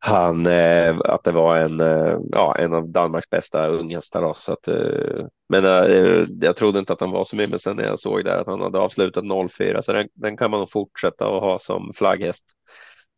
han, 0.06 0.46
eh, 0.46 0.96
att 1.04 1.24
det 1.24 1.32
var 1.32 1.56
en, 1.56 1.80
eh, 1.80 2.18
ja, 2.32 2.56
en 2.58 2.74
av 2.74 2.88
Danmarks 2.88 3.30
bästa 3.30 3.66
unghästar. 3.66 4.32
Så 4.34 4.52
att, 4.52 4.68
eh, 4.68 5.26
men 5.48 5.64
eh, 5.64 6.26
jag 6.40 6.56
trodde 6.56 6.78
inte 6.78 6.92
att 6.92 7.00
han 7.00 7.10
var 7.10 7.24
så 7.24 7.36
mycket, 7.36 7.50
men 7.50 7.58
sen 7.58 7.76
när 7.76 7.84
jag 7.84 8.00
såg 8.00 8.24
där 8.24 8.38
att 8.38 8.46
han 8.46 8.60
hade 8.60 8.78
avslutat 8.78 9.24
04 9.50 9.82
så 9.82 9.92
den, 9.92 10.08
den 10.14 10.36
kan 10.36 10.50
man 10.50 10.60
nog 10.60 10.70
fortsätta 10.70 11.24
att 11.24 11.42
ha 11.42 11.58
som 11.58 11.92
flagghäst. 11.94 12.44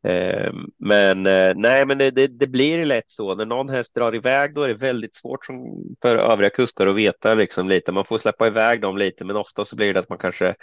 Eh, 0.04 0.52
men 0.78 1.26
eh, 1.26 1.52
nej, 1.56 1.86
men 1.86 1.98
det, 1.98 2.10
det, 2.10 2.26
det, 2.26 2.46
blir 2.46 2.84
lätt 2.84 3.10
så. 3.10 3.34
När 3.34 3.44
någon 3.44 3.68
häst 3.68 3.94
drar 3.94 4.14
iväg, 4.14 4.54
då 4.54 4.62
är 4.62 4.68
det 4.68 4.74
väldigt 4.74 5.16
svårt 5.16 5.46
som, 5.46 5.56
för 6.02 6.16
övriga 6.16 6.50
kuskar 6.50 6.86
att 6.86 6.96
veta 6.96 7.34
liksom 7.34 7.68
lite. 7.68 7.92
Man 7.92 8.04
får 8.04 8.18
släppa 8.18 8.46
iväg 8.46 8.80
dem 8.80 8.96
lite, 8.96 9.24
men 9.24 9.36
ofta 9.36 9.64
så 9.64 9.76
blir 9.76 9.94
det 9.94 10.00
att 10.00 10.08
man 10.08 10.18
kanske 10.18 10.54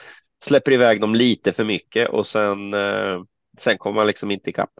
släpper 0.46 0.72
iväg 0.72 1.02
dem 1.02 1.16
lite 1.16 1.52
för 1.52 1.64
mycket 1.64 2.10
och 2.10 2.26
sen, 2.26 2.74
eh, 2.74 3.22
sen 3.58 3.78
kommer 3.78 3.96
man 3.96 4.08
liksom 4.08 4.32
inte 4.32 4.50
ikapp. 4.50 4.72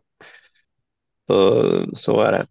Så, 1.28 1.86
så 1.96 2.22
är 2.22 2.32
det. 2.32 2.46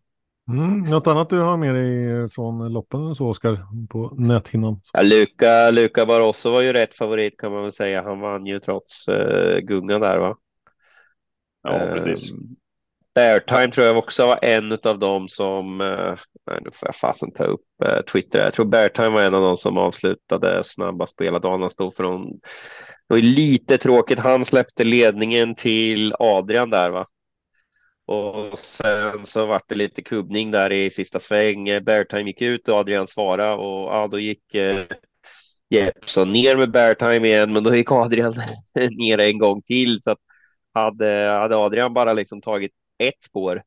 Mm, 0.48 0.82
något 0.90 1.06
annat 1.06 1.30
du 1.30 1.40
har 1.40 1.56
med 1.56 1.74
dig 1.74 2.28
från 2.28 2.72
loppen 2.72 3.14
så 3.14 3.28
Oskar 3.28 3.58
på 3.88 4.14
näthinnan? 4.16 4.80
Ja, 4.92 5.02
Luca, 5.02 5.70
Luca 5.70 6.06
Barroso 6.06 6.50
var 6.50 6.62
ju 6.62 6.72
rätt 6.72 6.96
favorit 6.96 7.38
kan 7.38 7.52
man 7.52 7.62
väl 7.62 7.72
säga. 7.72 8.02
Han 8.02 8.20
vann 8.20 8.46
ju 8.46 8.60
trots 8.60 9.08
uh, 9.08 9.58
gungan 9.58 10.00
där 10.00 10.18
va? 10.18 10.36
Ja, 11.62 11.78
precis. 11.94 12.32
Ehm, 12.32 12.38
um, 12.38 12.56
Beartime 13.14 13.70
tror 13.70 13.86
jag 13.86 13.98
också 13.98 14.26
var 14.26 14.38
en 14.42 14.78
av 14.82 14.98
dem 14.98 15.28
som, 15.28 15.80
eh, 15.80 16.18
nej, 16.46 16.58
nu 16.64 16.70
får 16.72 16.88
jag 16.88 16.96
fasen 16.96 17.32
ta 17.32 17.44
upp 17.44 17.64
eh, 17.84 18.02
Twitter. 18.02 18.38
Jag 18.44 18.52
tror 18.54 18.66
Beartime 18.66 19.08
var 19.08 19.22
en 19.22 19.34
av 19.34 19.42
dem 19.42 19.56
som 19.56 19.78
avslutade 19.78 20.64
snabbast 20.64 21.16
på 21.16 21.24
hela 21.24 21.38
dagen. 21.38 21.60
Han 21.60 21.70
stod 21.70 21.94
för 21.94 22.04
någon, 22.04 22.26
det 23.08 23.14
var 23.14 23.18
lite 23.18 23.78
tråkigt. 23.78 24.18
Han 24.18 24.44
släppte 24.44 24.84
ledningen 24.84 25.54
till 25.54 26.14
Adrian 26.18 26.70
där 26.70 26.90
va? 26.90 27.06
Och 28.06 28.58
sen 28.58 29.26
så 29.26 29.46
vart 29.46 29.68
det 29.68 29.74
lite 29.74 30.02
kubbning 30.02 30.50
där 30.50 30.72
i 30.72 30.90
sista 30.90 31.20
sväng. 31.20 31.68
Eh, 31.68 31.80
Beartime 31.80 32.30
gick 32.30 32.42
ut 32.42 32.68
och 32.68 32.76
Adrian 32.76 33.08
svarade 33.08 33.52
och 33.52 33.94
ja, 33.94 34.08
då 34.10 34.18
gick 34.18 34.54
eh, 34.54 34.84
Jeppson 35.70 36.32
ner 36.32 36.56
med 36.56 36.70
Beartime 36.70 37.28
igen, 37.28 37.52
men 37.52 37.64
då 37.64 37.74
gick 37.74 37.92
Adrian 37.92 38.34
ner 38.90 39.18
en 39.18 39.38
gång 39.38 39.62
till. 39.62 40.02
Så 40.02 40.10
att 40.10 40.18
hade, 40.74 41.28
hade 41.40 41.56
Adrian 41.56 41.94
bara 41.94 42.12
liksom 42.12 42.42
tagit 42.42 42.72
ett 42.98 43.24
spår, 43.24 43.62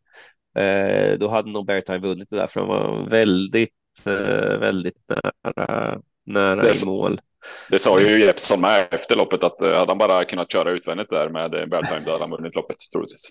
eh, 0.57 1.17
då 1.19 1.27
hade 1.27 1.51
nog 1.51 1.65
Beartime 1.65 1.97
vunnit 1.97 2.27
det 2.29 2.35
där, 2.35 2.47
för 2.47 2.59
han 2.59 2.69
var 2.69 3.09
väldigt, 3.09 3.71
eh, 4.05 4.57
väldigt 4.59 4.97
nära, 5.43 5.99
nära 6.25 6.61
det, 6.61 6.83
i 6.83 6.85
mål. 6.85 7.21
Det 7.69 7.79
sa 7.79 7.99
ju 7.99 8.23
Jeppson 8.23 8.61
med 8.61 8.87
efter 8.91 9.15
loppet 9.15 9.43
att 9.43 9.61
eh, 9.61 9.73
hade 9.73 9.91
han 9.91 9.97
bara 9.97 10.25
kunnat 10.25 10.51
köra 10.51 10.71
utvändigt 10.71 11.09
där 11.09 11.29
med 11.29 11.51
Beartime, 11.51 12.05
då 12.05 12.11
hade 12.11 12.23
han 12.23 12.31
vunnit 12.31 12.55
loppet 12.55 12.77
troligtvis. 12.93 13.29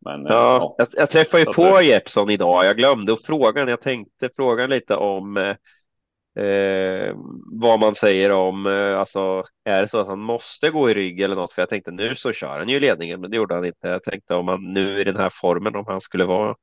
Men, 0.00 0.22
ja, 0.22 0.28
ja. 0.30 0.74
Jag, 0.78 0.88
jag 0.92 1.10
träffade 1.10 1.42
ju 1.42 1.52
på 1.52 1.78
det... 1.78 1.84
Jeppson 1.84 2.30
idag. 2.30 2.64
Jag 2.64 2.76
glömde 2.76 3.12
att 3.12 3.24
fråga. 3.24 3.70
Jag 3.70 3.80
tänkte 3.80 4.30
fråga 4.36 4.66
lite 4.66 4.96
om 4.96 5.54
eh, 6.36 7.16
vad 7.52 7.80
man 7.80 7.94
säger 7.94 8.30
om, 8.32 8.66
eh, 8.66 8.98
alltså 8.98 9.44
är 9.64 9.82
det 9.82 9.88
så 9.88 9.98
att 10.00 10.06
han 10.06 10.20
måste 10.20 10.70
gå 10.70 10.90
i 10.90 10.94
rygg 10.94 11.20
eller 11.20 11.36
något? 11.36 11.52
För 11.52 11.62
jag 11.62 11.68
tänkte 11.68 11.90
nu 11.90 12.14
så 12.14 12.32
kör 12.32 12.58
han 12.58 12.68
ju 12.68 12.80
ledningen, 12.80 13.20
men 13.20 13.30
det 13.30 13.36
gjorde 13.36 13.54
han 13.54 13.64
inte. 13.64 13.88
Jag 13.88 14.02
tänkte 14.02 14.34
om 14.34 14.48
han 14.48 14.72
nu 14.72 15.00
i 15.00 15.04
den 15.04 15.16
här 15.16 15.30
formen, 15.32 15.76
om 15.76 15.84
han 15.86 16.00
skulle 16.00 16.24
vara 16.24 16.54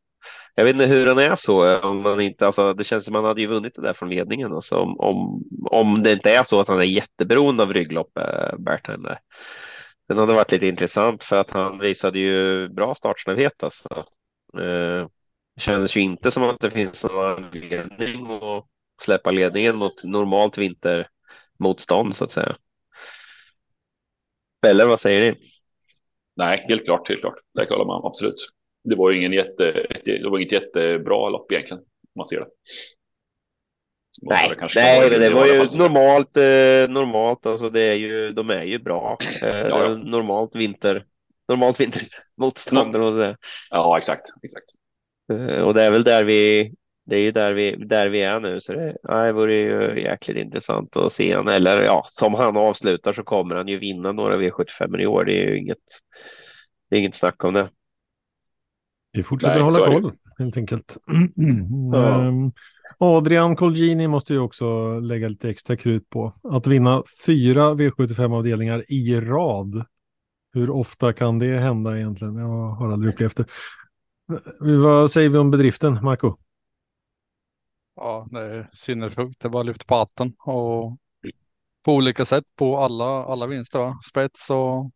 jag 0.56 0.64
vet 0.66 0.74
inte 0.74 0.86
hur 0.86 1.08
han 1.08 1.20
är 1.20 1.36
så. 1.36 1.66
Eh, 1.66 1.86
om 1.86 2.02
man 2.02 2.22
inte, 2.22 2.46
alltså, 2.46 2.74
det 2.74 2.84
känns 2.84 3.06
som 3.06 3.16
att 3.16 3.22
han 3.22 3.28
hade 3.28 3.42
ju 3.42 3.48
vunnit 3.48 3.76
det 3.76 3.82
där 3.82 3.94
från 3.94 4.10
ledningen. 4.10 4.54
Alltså, 4.54 4.76
om, 4.76 5.00
om, 5.00 5.44
om 5.66 6.04
det 6.04 6.12
inte 6.12 6.32
är 6.32 6.44
så 6.44 6.60
att 6.60 6.68
han 6.68 6.80
är 6.80 6.84
jätteberoende 6.84 7.64
av 7.64 7.74
rygglopp, 7.74 8.18
eh, 8.18 8.58
Bertheim. 8.58 9.08
Den 10.08 10.18
hade 10.18 10.34
varit 10.34 10.52
lite 10.52 10.68
intressant 10.68 11.24
för 11.24 11.40
att 11.40 11.52
han 11.52 11.80
visade 11.80 12.20
ju 12.20 12.70
bra 12.70 12.96
startsnabbhet. 12.96 13.64
Alltså. 13.64 13.90
Eh, 14.58 15.08
det 15.56 15.62
kändes 15.62 15.98
ju 15.98 16.02
inte 16.02 16.32
som 16.32 16.44
att 16.44 16.60
det 16.60 16.72
finns 16.72 17.04
någon 17.04 17.26
anledning 17.26 18.32
att 18.32 18.66
släppa 19.04 19.32
ledningen 19.32 19.76
mot 19.76 20.04
normalt 20.04 20.58
vintermotstånd 20.58 22.16
så 22.16 22.24
att 22.24 22.32
säga. 22.32 22.56
Eller 24.68 24.86
vad 24.86 25.00
säger 25.00 25.32
ni? 25.32 25.38
Nej, 26.36 26.66
helt 26.70 26.86
klart, 26.86 27.10
helt 27.10 27.22
klart. 27.22 27.40
Det 27.54 27.70
med 27.70 27.80
om, 27.80 28.06
absolut. 28.06 28.50
Det 28.84 28.96
var 28.96 29.12
ju 29.12 29.18
ingen 29.18 29.34
jätte, 29.34 29.88
det 30.06 30.30
var 30.30 30.40
inget 30.40 30.52
jättebra 30.52 31.30
lopp 31.30 31.52
egentligen, 31.52 31.82
om 31.82 31.88
man 32.16 32.28
ser 32.28 32.40
det. 32.40 32.48
Nej, 34.22 34.52
nej 34.76 35.10
det, 35.10 35.18
det 35.20 35.30
var 35.30 35.48
ju 35.48 35.58
normalt. 35.78 36.38
Eh, 36.38 36.94
normalt, 36.94 37.46
alltså 37.46 37.70
det 37.70 37.82
är 37.82 37.96
ju, 37.96 38.32
de 38.32 38.50
är 38.50 38.64
ju 38.64 38.80
bra. 38.80 39.18
Eh, 39.42 39.50
ja, 39.50 39.84
ja. 39.84 39.96
Normalt 39.96 40.56
vinter, 40.56 41.06
normalt 41.48 41.80
vintermotstånd. 41.80 42.96
Ja. 42.96 43.36
ja, 43.72 43.98
exakt, 43.98 44.26
exakt. 44.44 44.66
Eh, 45.34 45.62
och 45.62 45.74
det 45.74 45.84
är 45.84 45.92
väl 45.92 46.04
där 46.04 46.24
vi, 46.24 46.74
det 47.12 47.18
är 47.18 47.22
ju 47.22 47.32
där 47.32 47.54
vi, 47.54 47.76
där 47.76 48.10
vi 48.10 48.22
är 48.22 48.40
nu, 48.40 48.62
så 48.62 48.74
det, 48.74 48.98
ja, 49.04 49.24
det 49.24 49.32
vore 49.32 49.54
ju 49.54 50.02
jäkligt 50.02 50.38
intressant 50.38 50.98
att 50.98 51.14
se 51.14 51.36
han. 51.36 51.48
Eller 51.48 51.82
ja, 51.82 52.06
som 52.10 52.34
han 52.34 52.58
avslutar 52.58 53.14
så 53.14 53.24
kommer 53.24 53.56
han 53.56 53.68
ju 53.68 53.78
vinna 53.78 54.12
några 54.12 54.38
V75 54.38 55.02
i 55.02 55.08
år. 55.08 55.26
Det 55.26 55.44
är 55.44 55.50
ju 55.50 55.58
inget, 55.58 55.78
det 56.90 56.96
är 56.96 57.00
inget 57.00 57.16
snack 57.16 57.44
om 57.44 57.54
det. 57.54 57.70
Vi 59.12 59.24
fortsätter 59.24 59.54
Nej, 59.54 59.64
hålla 59.64 59.86
koll 59.86 60.12
helt 60.40 60.58
enkelt. 60.58 60.98
Ja. 61.92 62.28
Um, 62.28 62.52
Adrian 62.98 63.56
Colgini 63.56 64.08
måste 64.08 64.34
ju 64.34 64.40
också 64.40 65.00
lägga 65.00 65.28
lite 65.28 65.50
extra 65.50 65.78
krut 65.78 66.10
på. 66.10 66.34
Att 66.44 66.68
vinna 66.68 67.04
fyra 67.26 67.74
V75-avdelningar 67.74 68.84
i 68.88 69.20
rad. 69.20 69.86
Hur 70.54 70.70
ofta 70.70 71.14
kan 71.14 71.40
det 71.40 71.60
hända 71.60 71.98
egentligen? 71.98 72.36
Jag 72.36 72.70
har 72.70 72.92
aldrig 72.92 73.14
upplevt 73.14 73.38
det. 73.38 73.46
Vad 74.60 75.12
säger 75.12 75.30
vi 75.30 75.38
om 75.38 75.52
bedriften, 75.52 76.00
Marco? 76.04 76.38
Ja, 77.96 78.28
det 78.32 78.40
är 78.40 78.70
sinnessjukt. 78.74 79.40
Det 79.40 79.48
är 79.48 79.50
bara 79.50 79.60
att 79.60 79.66
lyfta 79.66 79.86
på 79.86 79.96
hatten 79.96 80.36
och 80.40 80.98
på 81.84 81.94
olika 81.94 82.26
sätt 82.26 82.46
på 82.56 82.78
alla, 82.78 83.26
alla 83.26 83.48
vinster. 83.48 83.94
Spets 84.10 84.50
och 84.50 84.92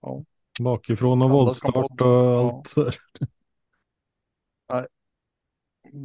ja. 0.00 0.24
bakifrån 0.60 1.22
och 1.22 1.30
voltstart 1.30 2.00
och 2.00 2.08
allt. 2.08 2.72
Ja. 2.76 2.92
Nej, 4.68 4.86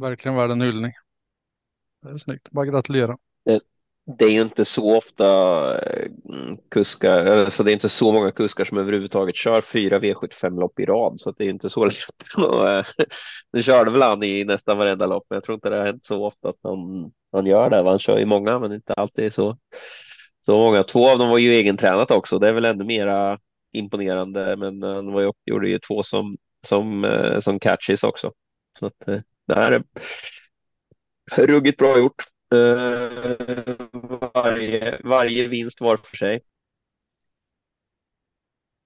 verkligen 0.00 0.36
värd 0.36 0.50
en 0.50 0.60
hyllning. 0.60 0.92
Det 2.02 2.10
är 2.10 2.18
snyggt, 2.18 2.50
bara 2.50 2.66
gratulera. 2.66 3.18
Det, 3.44 3.60
det 4.06 4.24
är 4.24 4.30
ju 4.30 4.42
inte 4.42 4.64
så 4.64 4.96
ofta 4.96 5.24
eh, 5.78 6.08
kuskar, 6.70 7.26
alltså 7.26 7.62
det 7.62 7.70
är 7.70 7.72
inte 7.72 7.88
så 7.88 8.12
många 8.12 8.32
kuskar 8.32 8.64
som 8.64 8.78
överhuvudtaget 8.78 9.36
kör 9.36 9.60
fyra 9.60 9.98
V75-lopp 9.98 10.80
i 10.80 10.84
rad, 10.84 11.20
så 11.20 11.30
det 11.30 11.44
är 11.44 11.48
inte 11.48 11.70
så 11.70 11.84
lätt. 11.84 11.94
Eh, 12.38 13.04
nu 13.52 13.62
körde 13.62 13.90
väl 13.90 14.02
han 14.02 14.22
i 14.22 14.44
nästan 14.44 14.78
varenda 14.78 15.06
lopp, 15.06 15.26
men 15.30 15.36
jag 15.36 15.44
tror 15.44 15.54
inte 15.54 15.68
det 15.68 15.76
har 15.76 15.86
hänt 15.86 16.04
så 16.04 16.26
ofta 16.26 16.48
att 16.48 16.58
han, 16.62 17.12
han 17.32 17.46
gör 17.46 17.70
det. 17.70 17.90
Han 17.90 17.98
kör 17.98 18.18
ju 18.18 18.26
många, 18.26 18.58
men 18.58 18.72
inte 18.72 18.94
alltid 18.94 19.32
så, 19.32 19.58
så 20.46 20.58
många. 20.58 20.82
Två 20.82 21.10
av 21.10 21.18
dem 21.18 21.28
var 21.28 21.38
ju 21.38 21.54
egentränat 21.54 22.10
också, 22.10 22.38
det 22.38 22.48
är 22.48 22.52
väl 22.52 22.64
ännu 22.64 22.84
mera 22.84 23.38
imponerande, 23.72 24.56
men 24.56 24.82
eh, 24.82 24.94
han 24.94 25.12
var 25.12 25.20
ju, 25.20 25.32
gjorde 25.44 25.68
ju 25.68 25.78
två 25.78 26.02
som, 26.02 26.36
som, 26.66 27.06
som 27.42 27.58
catches 27.58 28.04
också. 28.04 28.32
Så 28.78 28.86
att, 28.86 28.98
det 29.46 29.54
här 29.54 29.72
är 31.36 31.46
ruggigt 31.46 31.78
bra 31.78 31.98
gjort. 31.98 32.33
Uh, 32.54 34.30
varje, 34.34 35.00
varje 35.04 35.48
vinst 35.48 35.80
var 35.80 35.96
för 35.96 36.16
sig. 36.16 36.40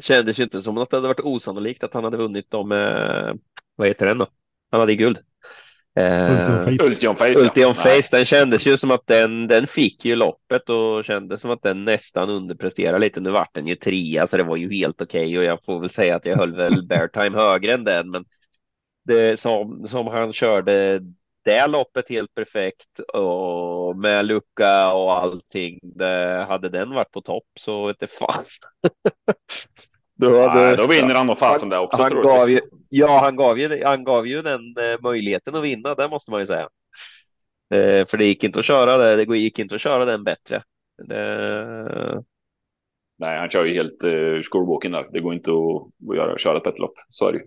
Kändes 0.02 0.38
ju 0.38 0.44
inte 0.44 0.62
som 0.62 0.78
att 0.78 0.90
det 0.90 0.96
hade 0.96 1.08
varit 1.08 1.20
osannolikt 1.20 1.84
att 1.84 1.94
han 1.94 2.04
hade 2.04 2.16
vunnit 2.16 2.50
dem. 2.50 2.72
Uh, 2.72 3.34
vad 3.76 3.88
heter 3.88 4.06
den 4.06 4.18
då? 4.18 4.26
Han 4.70 4.80
hade 4.80 4.94
guld. 4.94 5.18
Uh, 5.98 6.68
Ultion 6.68 7.16
Face. 7.16 7.44
Ultion 7.44 7.74
Face, 7.74 8.08
den 8.10 8.24
kändes 8.24 8.66
ju 8.66 8.76
som 8.76 8.90
att 8.90 9.06
den, 9.06 9.46
den 9.46 9.66
fick 9.66 10.04
ju 10.04 10.16
loppet 10.16 10.70
och 10.70 11.04
kändes 11.04 11.40
som 11.40 11.50
att 11.50 11.62
den 11.62 11.84
nästan 11.84 12.30
underpresterade 12.30 12.98
lite. 12.98 13.20
Nu 13.20 13.30
vart 13.30 13.54
den 13.54 13.66
ju 13.66 13.74
trea 13.74 14.26
så 14.26 14.36
det 14.36 14.42
var 14.42 14.56
ju 14.56 14.72
helt 14.72 15.02
okej 15.02 15.26
okay. 15.26 15.38
och 15.38 15.44
jag 15.44 15.64
får 15.64 15.80
väl 15.80 15.90
säga 15.90 16.16
att 16.16 16.26
jag 16.26 16.36
höll 16.36 16.56
väl 16.56 16.86
Bear 16.88 17.08
Time 17.08 17.38
högre 17.38 17.72
än 17.72 17.84
den 17.84 18.10
men 18.10 18.24
det 19.04 19.40
som, 19.40 19.86
som 19.86 20.06
han 20.06 20.32
körde 20.32 21.00
det 21.48 21.66
loppet 21.66 22.08
helt 22.08 22.34
perfekt 22.34 22.98
och 22.98 23.96
med 23.96 24.26
lucka 24.26 24.92
och 24.92 25.18
allting. 25.18 25.78
Det, 25.82 26.46
hade 26.48 26.68
den 26.68 26.90
varit 26.90 27.10
på 27.10 27.20
topp 27.20 27.46
så 27.60 27.86
vet 27.86 28.00
det 28.00 28.06
fan. 28.06 28.44
då, 30.14 30.40
hade, 30.40 30.66
Nej, 30.66 30.76
då 30.76 30.86
vinner 30.86 31.14
han 31.14 31.26
nog 31.26 31.38
fasen 31.38 31.68
där 31.68 31.78
också. 31.78 32.02
Han 32.02 32.22
gav 32.22 32.48
ju, 32.48 32.60
ja, 32.88 33.20
han 33.20 33.36
gav, 33.36 33.58
ju, 33.58 33.84
han 33.84 34.04
gav 34.04 34.26
ju 34.26 34.42
den 34.42 34.60
eh, 34.60 35.00
möjligheten 35.02 35.54
att 35.54 35.64
vinna, 35.64 35.94
det 35.94 36.08
måste 36.08 36.30
man 36.30 36.40
ju 36.40 36.46
säga. 36.46 36.68
Eh, 37.74 38.06
för 38.06 38.16
det 38.16 38.24
gick 38.24 38.44
inte 38.44 38.58
att 38.58 38.64
köra 38.64 38.96
det, 38.96 39.24
det 39.24 39.38
gick 39.38 39.58
inte 39.58 39.74
att 39.74 39.80
köra 39.80 40.04
den 40.04 40.24
bättre. 40.24 40.62
Det... 41.08 42.22
Nej, 43.18 43.38
han 43.38 43.50
kör 43.50 43.64
ju 43.64 43.74
helt 43.74 44.04
ur 44.04 44.36
uh, 44.36 44.42
skolboken 44.42 44.92
där. 44.92 45.08
Det 45.12 45.20
går 45.20 45.34
inte 45.34 45.50
att, 45.50 46.10
att 46.10 46.16
göra, 46.16 46.38
köra 46.38 46.56
ett 46.56 46.64
bättre 46.64 46.78
lopp. 46.78 46.94
Så 47.08 47.28
är 47.28 47.32
det 47.32 47.38
ju. 47.38 47.44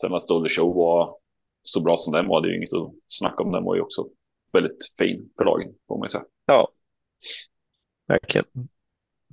Sen 0.00 0.14
att 0.14 0.22
Stolder 0.22 0.48
Show 0.48 0.74
var 0.74 1.18
så 1.62 1.82
bra 1.82 1.96
som 1.96 2.12
den 2.12 2.28
var, 2.28 2.40
det 2.40 2.48
är 2.48 2.50
ju 2.50 2.56
inget 2.56 2.72
att 2.72 2.92
snacka 3.08 3.42
om. 3.42 3.52
Den 3.52 3.64
var 3.64 3.74
ju 3.74 3.80
också 3.80 4.08
väldigt 4.52 4.94
fin 4.98 5.30
för 5.36 5.44
lagen, 5.44 5.74
får 5.88 5.98
man 5.98 6.08
säga. 6.08 6.24
Ja, 6.46 6.68
verkligen. 8.06 8.46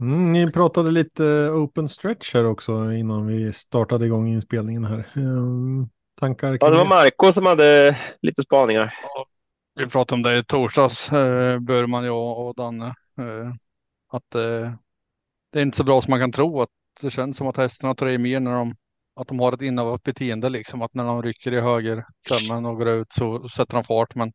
Mm, 0.02 0.26
ni 0.26 0.52
pratade 0.52 0.92
lite 0.92 1.24
open 1.50 1.90
stretch 1.90 2.34
här 2.34 2.46
också 2.46 2.92
innan 2.92 3.28
vi 3.28 3.54
startade 3.54 4.06
igång 4.06 4.28
inspelningen 4.28 4.86
här. 4.86 5.12
Um, 5.16 5.90
tankar? 6.20 6.58
Ja, 6.62 6.70
det 6.70 6.78
var 6.78 6.86
Marco 6.86 7.34
som 7.34 7.46
hade 7.46 7.98
lite 8.22 8.44
spaningar. 8.44 8.94
Ja, 9.04 9.26
vi 9.80 9.88
pratade 9.88 10.20
om 10.20 10.24
det 10.24 10.38
i 10.38 10.44
torsdags, 10.44 11.12
eh, 11.14 11.60
Burman, 11.60 12.06
jag 12.06 12.40
och 12.40 12.56
Danne. 12.56 12.86
Eh, 13.20 13.52
att 14.12 14.36
eh, 14.36 14.72
det 15.52 15.60
är 15.60 15.64
inte 15.64 15.78
så 15.78 15.84
bra 15.84 16.02
som 16.02 16.12
man 16.12 16.20
kan 16.20 16.32
tro. 16.32 16.62
Att 16.62 16.70
det 17.02 17.12
känns 17.12 17.38
som 17.38 17.48
att 17.48 17.58
hästarna 17.58 17.96
tar 17.96 18.08
i 18.08 18.18
mer 18.18 18.40
när 18.40 18.54
de, 18.54 18.76
att 19.16 19.28
de 19.28 19.40
har 19.40 19.54
ett 19.54 19.62
innehavat 19.62 20.04
beteende. 20.04 20.50
Liksom. 20.50 20.82
Att 20.82 20.94
när 20.94 21.04
de 21.04 21.24
rycker 21.24 21.52
i 21.52 21.60
höger 21.60 22.06
klämmen 22.22 22.66
och 22.66 22.78
går 22.78 22.88
ut 22.90 23.14
så 23.14 23.50
sätter 23.50 23.74
de 23.74 23.84
fart. 23.84 24.16
Men 24.16 24.34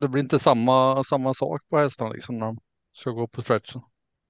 det 0.00 0.08
blir 0.08 0.22
inte 0.22 0.38
samma, 0.38 1.04
samma 1.04 1.34
sak 1.34 1.62
på 1.70 1.78
hästarna 1.78 2.10
liksom, 2.10 2.38
när 2.38 2.46
de 2.46 2.58
ska 2.92 3.10
gå 3.10 3.26
på 3.26 3.42
stretchen. 3.42 3.82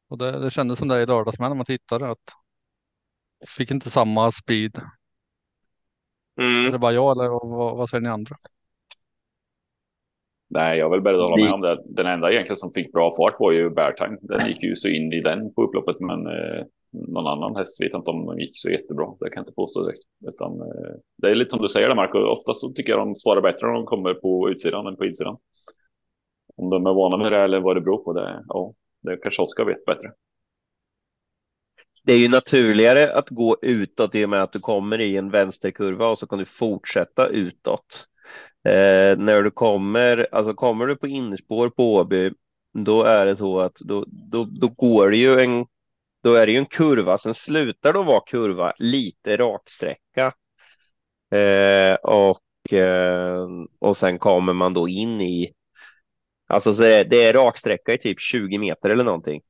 Och 0.08 0.18
det, 0.18 0.40
det 0.40 0.50
kändes 0.50 0.78
som 0.78 0.88
det 0.88 1.02
i 1.02 1.06
lördags 1.06 1.38
med 1.38 1.50
när 1.50 1.56
man 1.56 1.66
tittade. 1.66 2.10
Att 2.10 2.34
fick 3.56 3.70
inte 3.70 3.90
samma 3.90 4.32
speed. 4.32 4.80
Mm. 6.40 6.66
Är 6.66 6.72
det 6.72 6.78
bara 6.78 6.92
jag 6.92 7.12
eller 7.12 7.28
vad, 7.28 7.76
vad 7.76 7.90
säger 7.90 8.02
ni 8.02 8.08
andra? 8.08 8.36
Nej, 10.48 10.78
jag 10.78 10.90
vill 10.90 11.00
bara 11.00 11.22
hålla 11.22 11.44
med 11.44 11.52
om 11.52 11.60
det. 11.60 11.82
Den 11.86 12.06
enda 12.06 12.32
egentligen 12.32 12.56
som 12.56 12.72
fick 12.72 12.92
bra 12.92 13.10
fart 13.16 13.40
var 13.40 13.52
ju 13.52 13.70
Bertang. 13.70 14.18
Den 14.22 14.48
gick 14.48 14.62
ju 14.62 14.76
så 14.76 14.88
in 14.88 15.12
i 15.12 15.20
den 15.20 15.54
på 15.54 15.62
upploppet, 15.62 16.00
men 16.00 16.26
eh, 16.26 16.64
någon 16.92 17.26
annan 17.26 17.56
häst 17.56 17.82
vet 17.82 17.94
inte 17.94 18.10
om 18.10 18.26
de 18.26 18.38
gick 18.38 18.52
så 18.54 18.70
jättebra. 18.70 19.06
Det 19.20 19.30
kan 19.30 19.40
jag 19.40 19.42
inte 19.42 19.54
påstå 19.54 19.82
direkt. 19.82 20.02
Utan, 20.28 20.60
eh, 20.60 20.94
det 21.18 21.30
är 21.30 21.34
lite 21.34 21.50
som 21.50 21.62
du 21.62 21.68
säger 21.68 21.88
där, 21.88 21.94
Marco. 21.94 22.18
Oftast 22.18 22.60
så 22.60 22.72
tycker 22.72 22.92
jag 22.92 23.00
de 23.00 23.14
svarar 23.14 23.40
bättre 23.40 23.66
när 23.66 23.74
de 23.74 23.84
kommer 23.84 24.14
på 24.14 24.50
utsidan 24.50 24.86
än 24.86 24.96
på 24.96 25.04
insidan. 25.04 25.36
Om 26.56 26.70
de 26.70 26.86
är 26.86 26.94
vana 26.94 27.16
med 27.16 27.32
det 27.32 27.38
eller 27.38 27.60
vad 27.60 27.76
det 27.76 27.80
beror 27.80 28.04
på, 28.04 28.12
det, 28.12 28.44
ja, 28.48 28.74
det 29.02 29.16
kanske 29.16 29.42
Oskar 29.42 29.64
vet 29.64 29.84
bättre. 29.84 30.12
Det 32.04 32.12
är 32.12 32.18
ju 32.18 32.28
naturligare 32.28 33.12
att 33.14 33.28
gå 33.28 33.56
utåt 33.62 34.14
i 34.14 34.24
och 34.24 34.28
med 34.28 34.42
att 34.42 34.52
du 34.52 34.60
kommer 34.60 35.00
i 35.00 35.16
en 35.16 35.30
vänsterkurva 35.30 36.08
och 36.08 36.18
så 36.18 36.26
kan 36.26 36.38
du 36.38 36.44
fortsätta 36.44 37.26
utåt. 37.26 38.06
Eh, 38.64 39.18
när 39.18 39.42
du 39.42 39.50
kommer, 39.50 40.28
alltså 40.32 40.54
kommer 40.54 40.86
du 40.86 40.96
på 40.96 41.06
innerspår 41.06 41.70
på 41.70 41.94
Åby, 41.94 42.30
då 42.72 43.02
är 43.02 43.26
det 43.26 43.36
så 43.36 43.60
att 43.60 43.74
då, 43.74 44.04
då, 44.08 44.44
då 44.44 44.68
går 44.68 45.10
det 45.10 45.16
ju 45.16 45.40
en, 45.40 45.66
då 46.22 46.34
är 46.34 46.46
det 46.46 46.52
ju 46.52 46.58
en 46.58 46.66
kurva, 46.66 47.18
sen 47.18 47.34
slutar 47.34 47.92
det 47.92 48.00
att 48.00 48.06
vara 48.06 48.20
kurva, 48.26 48.72
lite 48.78 49.36
raksträcka. 49.36 50.32
Eh, 51.30 51.94
och, 51.94 52.72
eh, 52.72 53.46
och 53.78 53.96
sen 53.96 54.18
kommer 54.18 54.52
man 54.52 54.74
då 54.74 54.88
in 54.88 55.20
i, 55.20 55.52
alltså 56.48 56.72
så 56.74 56.82
är, 56.84 57.04
det 57.04 57.22
är 57.24 57.32
raksträcka 57.32 57.92
i 57.94 57.98
typ 57.98 58.20
20 58.20 58.58
meter 58.58 58.90
eller 58.90 59.04
någonting. 59.04 59.42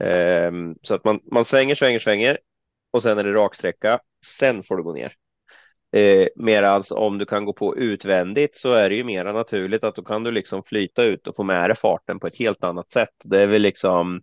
Eh, 0.00 0.52
så 0.82 0.94
att 0.94 1.04
man, 1.04 1.20
man 1.32 1.44
svänger, 1.44 1.74
svänger, 1.74 1.98
svänger 1.98 2.38
och 2.90 3.02
sen 3.02 3.18
är 3.18 3.24
det 3.24 3.32
raksträcka. 3.32 4.00
Sen 4.26 4.62
får 4.62 4.76
du 4.76 4.82
gå 4.82 4.92
ner. 4.92 5.12
Eh, 5.92 6.28
Medan 6.36 6.82
om 6.90 7.18
du 7.18 7.26
kan 7.26 7.44
gå 7.44 7.52
på 7.52 7.76
utvändigt 7.76 8.56
så 8.56 8.72
är 8.72 8.88
det 8.90 8.96
ju 8.96 9.04
mera 9.04 9.32
naturligt 9.32 9.84
att 9.84 9.94
då 9.96 10.02
kan 10.04 10.24
du 10.24 10.30
liksom 10.30 10.62
flyta 10.62 11.04
ut 11.04 11.26
och 11.26 11.36
få 11.36 11.42
med 11.44 11.70
dig 11.70 11.76
farten 11.76 12.20
på 12.20 12.26
ett 12.26 12.38
helt 12.38 12.64
annat 12.64 12.90
sätt. 12.90 13.14
Det 13.24 13.42
är 13.42 13.46
väl 13.46 13.62
liksom. 13.62 14.22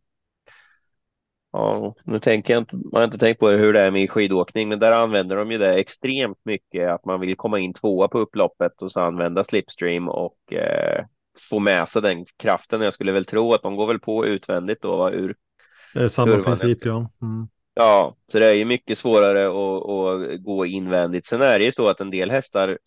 Ja, 1.55 1.95
nu 2.03 2.19
tänker 2.19 2.53
jag 2.53 2.61
inte, 2.61 2.75
man 2.75 2.83
har 2.93 3.03
inte 3.03 3.17
tänkt 3.17 3.39
på 3.39 3.49
hur 3.49 3.73
det 3.73 3.79
är 3.79 3.91
med 3.91 4.11
skidåkning, 4.11 4.69
men 4.69 4.79
där 4.79 4.91
använder 4.91 5.35
de 5.35 5.51
ju 5.51 5.57
det 5.57 5.73
extremt 5.73 6.37
mycket 6.45 6.89
att 6.89 7.05
man 7.05 7.19
vill 7.19 7.35
komma 7.35 7.59
in 7.59 7.73
tvåa 7.73 8.07
på 8.07 8.19
upploppet 8.19 8.81
och 8.81 8.91
så 8.91 8.99
använda 8.99 9.43
slipstream 9.43 10.09
och 10.09 10.53
eh, 10.53 11.05
få 11.49 11.59
med 11.59 11.89
sig 11.89 12.01
den 12.01 12.25
kraften. 12.37 12.81
Jag 12.81 12.93
skulle 12.93 13.11
väl 13.11 13.25
tro 13.25 13.53
att 13.53 13.61
de 13.61 13.75
går 13.75 13.87
väl 13.87 13.99
på 13.99 14.25
utvändigt 14.25 14.81
då 14.81 15.11
ur. 15.11 15.35
Det 15.93 16.03
är 16.03 16.07
samma 16.07 16.43
princip, 16.43 16.85
ja. 16.85 17.09
Mm. 17.21 17.47
Ja, 17.73 18.15
så 18.31 18.39
det 18.39 18.47
är 18.47 18.53
ju 18.53 18.65
mycket 18.65 18.97
svårare 18.97 19.47
att, 19.47 19.89
att, 19.89 20.43
gå 20.43 20.65
invändigt. 20.65 21.25
Sen 21.25 21.41
är 21.41 21.59
det 21.59 21.65
ju 21.65 21.71
så 21.71 21.87
att 21.87 22.01
en 22.01 22.11
del 22.11 22.31
hästar 22.31 22.77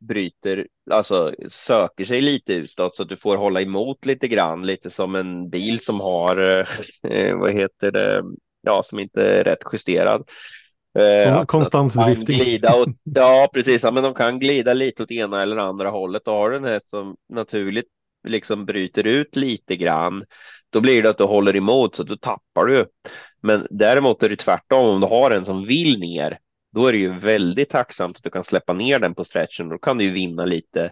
bryter, 0.00 0.66
alltså 0.90 1.34
söker 1.48 2.04
sig 2.04 2.20
lite 2.20 2.52
utåt 2.52 2.96
så 2.96 3.02
att 3.02 3.08
du 3.08 3.16
får 3.16 3.36
hålla 3.36 3.60
emot 3.60 4.06
lite 4.06 4.28
grann, 4.28 4.66
lite 4.66 4.90
som 4.90 5.14
en 5.14 5.50
bil 5.50 5.80
som 5.80 6.00
har, 6.00 6.66
eh, 7.08 7.36
vad 7.36 7.52
heter 7.52 7.90
det, 7.90 8.22
ja, 8.62 8.82
som 8.84 8.98
inte 8.98 9.22
är 9.22 9.44
rätt 9.44 9.62
justerad. 9.72 10.28
Eh, 10.98 11.44
konstant 11.44 11.94
drifting. 11.94 12.38
Glida 12.38 12.76
och, 12.76 12.86
ja, 13.14 13.48
precis. 13.54 13.82
Ja, 13.82 13.90
men 13.90 14.02
de 14.02 14.14
kan 14.14 14.38
glida 14.38 14.74
lite 14.74 15.02
åt 15.02 15.10
ena 15.10 15.42
eller 15.42 15.56
andra 15.56 15.90
hållet. 15.90 16.28
Och 16.28 16.34
har 16.34 16.50
du 16.50 16.56
en 16.56 16.64
häst 16.64 16.88
som 16.88 17.16
naturligt 17.28 17.88
liksom 18.28 18.66
bryter 18.66 19.06
ut 19.06 19.36
lite 19.36 19.76
grann, 19.76 20.24
då 20.70 20.80
blir 20.80 21.02
det 21.02 21.10
att 21.10 21.18
du 21.18 21.24
håller 21.24 21.56
emot 21.56 21.96
så 21.96 22.02
du 22.02 22.16
tappar 22.16 22.66
du. 22.66 22.86
Men 23.42 23.66
däremot 23.70 24.22
är 24.22 24.28
det 24.28 24.36
tvärtom. 24.36 24.86
Om 24.86 25.00
du 25.00 25.06
har 25.06 25.30
en 25.30 25.44
som 25.44 25.64
vill 25.64 26.00
ner, 26.00 26.38
då 26.74 26.86
är 26.86 26.92
det 26.92 26.98
ju 26.98 27.18
väldigt 27.18 27.70
tacksamt 27.70 28.16
att 28.16 28.22
du 28.22 28.30
kan 28.30 28.44
släppa 28.44 28.72
ner 28.72 28.98
den 28.98 29.14
på 29.14 29.24
stretchen. 29.24 29.68
Då 29.68 29.78
kan 29.78 29.98
du 29.98 30.04
ju 30.04 30.10
vinna 30.10 30.44
lite, 30.44 30.90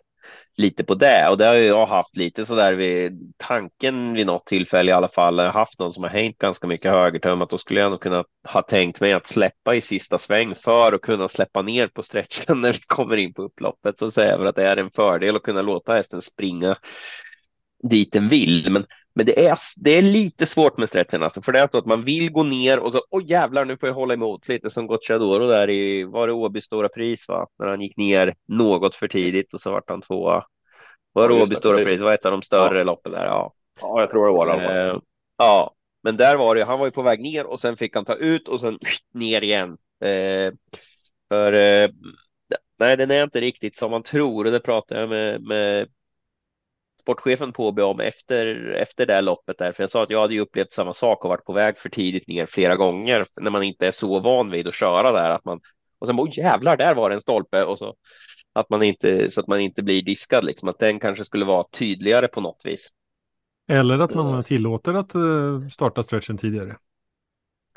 lite 0.57 0.85
på 0.85 0.95
det. 0.95 1.29
Och 1.31 1.39
det 1.39 1.47
har 1.47 1.55
jag 1.55 1.87
haft 1.87 2.17
lite 2.17 2.47
så 2.47 2.55
där 2.55 2.75
vid 2.75 3.33
tanken 3.37 4.13
vid 4.15 4.27
något 4.27 4.47
tillfälle 4.47 4.91
i 4.91 4.95
alla 4.95 5.09
fall. 5.09 5.39
Jag 5.39 5.45
har 5.45 5.61
haft 5.61 5.79
någon 5.79 5.93
som 5.93 6.03
har 6.03 6.11
hängt 6.11 6.39
ganska 6.39 6.67
mycket 6.67 6.91
högertömmat. 6.91 7.51
Då 7.51 7.59
skulle 7.59 7.81
jag 7.81 7.91
nog 7.91 8.01
kunna 8.01 8.25
ha 8.45 8.63
tänkt 8.63 9.01
mig 9.01 9.13
att 9.13 9.27
släppa 9.27 9.75
i 9.75 9.81
sista 9.81 10.19
sväng 10.19 10.55
för 10.55 10.93
att 10.93 11.03
kunna 11.03 11.29
släppa 11.29 11.63
ner 11.63 11.89
på 11.89 12.03
stretchen 12.03 12.61
när 12.61 12.73
vi 12.73 12.81
kommer 12.87 13.17
in 13.17 13.35
på 13.35 13.43
upploppet. 13.43 13.99
Så 13.99 14.11
säger 14.11 14.39
jag 14.39 14.47
att 14.47 14.57
det 14.57 14.67
är 14.67 14.77
en 14.77 14.91
fördel 14.91 15.37
att 15.37 15.43
kunna 15.43 15.63
låta 15.63 15.93
hästen 15.93 16.23
springa 16.23 16.77
dit 17.83 18.13
den 18.13 18.29
vill. 18.29 18.71
Men 18.71 18.87
men 19.19 19.27
det 19.27 19.47
är, 19.47 19.59
det 19.77 19.91
är 19.91 20.03
lite 20.03 20.47
svårt 20.47 20.79
med 20.79 20.89
stretchen, 20.89 21.23
alltså, 21.23 21.43
för 21.43 21.53
det 21.53 21.59
är 21.59 21.69
så 21.73 21.79
att 21.79 21.87
man 21.87 22.05
vill 22.05 22.31
gå 22.31 22.43
ner 22.43 22.79
och 22.79 22.93
så, 22.93 23.01
oj 23.11 23.25
jävlar, 23.31 23.65
nu 23.65 23.77
får 23.77 23.89
jag 23.89 23.95
hålla 23.95 24.15
emot 24.15 24.49
lite 24.49 24.71
som 24.71 24.87
Gocciadoro 24.87 25.47
där 25.47 25.71
i, 25.71 26.05
var 26.05 26.27
det 26.27 26.33
Åbys 26.33 26.65
stora 26.65 26.89
pris, 26.89 27.29
va? 27.29 27.47
När 27.59 27.67
han 27.67 27.81
gick 27.81 27.97
ner 27.97 28.35
något 28.49 28.95
för 28.95 29.09
tidigt 29.09 29.55
och 29.55 29.61
så 29.61 29.71
vart 29.71 29.91
han 29.91 30.03
tvåa. 30.03 30.45
Var 31.13 31.29
det 31.29 31.35
ja, 31.35 31.43
Åbys 31.43 31.59
stora 31.59 31.75
precis. 31.75 31.95
pris, 31.95 32.05
var 32.05 32.13
ett 32.13 32.27
av 32.27 32.33
de 32.33 32.43
större 32.43 32.79
ja. 32.79 32.85
loppen 32.85 33.13
där, 33.13 33.25
ja. 33.25 33.53
Ja, 33.81 34.01
jag 34.01 34.11
tror 34.11 34.27
det 34.27 34.33
var 34.33 34.47
det. 34.47 34.89
Eh, 34.91 34.99
ja, 35.39 35.75
men 36.03 36.17
där 36.17 36.37
var 36.37 36.55
det, 36.55 36.65
han 36.65 36.79
var 36.79 36.87
ju 36.87 36.93
på 36.93 37.03
väg 37.03 37.21
ner 37.21 37.47
och 37.47 37.61
sen 37.61 37.77
fick 37.77 37.95
han 37.95 38.05
ta 38.05 38.15
ut 38.15 38.49
och 38.49 38.61
sen 38.61 38.79
ner 39.15 39.43
igen. 39.45 39.71
Eh, 40.05 40.53
för 41.29 41.53
eh, 41.53 41.91
nej, 42.79 42.97
den 42.97 43.11
är 43.11 43.23
inte 43.23 43.41
riktigt 43.41 43.77
som 43.77 43.91
man 43.91 44.03
tror 44.03 44.45
och 44.45 44.53
det 44.53 44.61
pratade 44.61 45.01
jag 45.01 45.09
med, 45.09 45.43
med 45.43 45.89
sportchefen 47.01 47.53
på 47.53 47.69
om 47.69 48.01
efter, 48.01 48.73
efter 48.73 49.07
det 49.07 49.15
här 49.15 49.23
loppet 49.23 49.59
där, 49.59 49.73
för 49.73 49.83
jag 49.83 49.91
sa 49.91 50.03
att 50.03 50.11
jag 50.11 50.21
hade 50.21 50.35
ju 50.35 50.41
upplevt 50.41 50.73
samma 50.73 50.95
sak 50.95 51.25
och 51.25 51.31
varit 51.31 51.45
på 51.45 51.53
väg 51.53 51.79
för 51.79 51.89
tidigt 51.89 52.29
ner 52.29 52.47
flera 52.47 52.77
gånger 52.77 53.27
när 53.41 53.51
man 53.51 53.63
inte 53.63 53.87
är 53.87 53.91
så 53.91 54.21
van 54.21 54.51
vid 54.51 54.69
att 54.69 54.75
köra 54.75 55.13
där 55.13 55.31
att 55.31 55.45
man 55.45 55.61
och 55.99 56.07
sen 56.07 56.21
oh 56.21 56.39
jävlar, 56.39 56.77
där 56.77 56.95
var 56.95 57.11
det 57.11 57.17
en 57.17 57.21
stolpe 57.21 57.65
och 57.65 57.79
så 57.79 57.95
att 58.53 58.71
man 58.71 58.83
inte 58.83 59.31
så 59.31 59.41
att 59.41 59.47
man 59.47 59.61
inte 59.61 59.83
blir 59.83 60.03
diskad 60.03 60.45
liksom 60.45 60.69
att 60.69 60.79
den 60.79 61.01
kanske 61.01 61.25
skulle 61.25 61.45
vara 61.45 61.65
tydligare 61.73 62.29
på 62.29 62.41
något 62.41 62.61
vis. 62.65 62.89
Eller 63.71 63.99
att 63.99 64.15
man 64.15 64.45
tillåter 64.45 64.95
att 64.95 65.15
eh, 65.15 65.69
starta 65.73 66.03
stretchen 66.03 66.39
tidigare. 66.39 66.77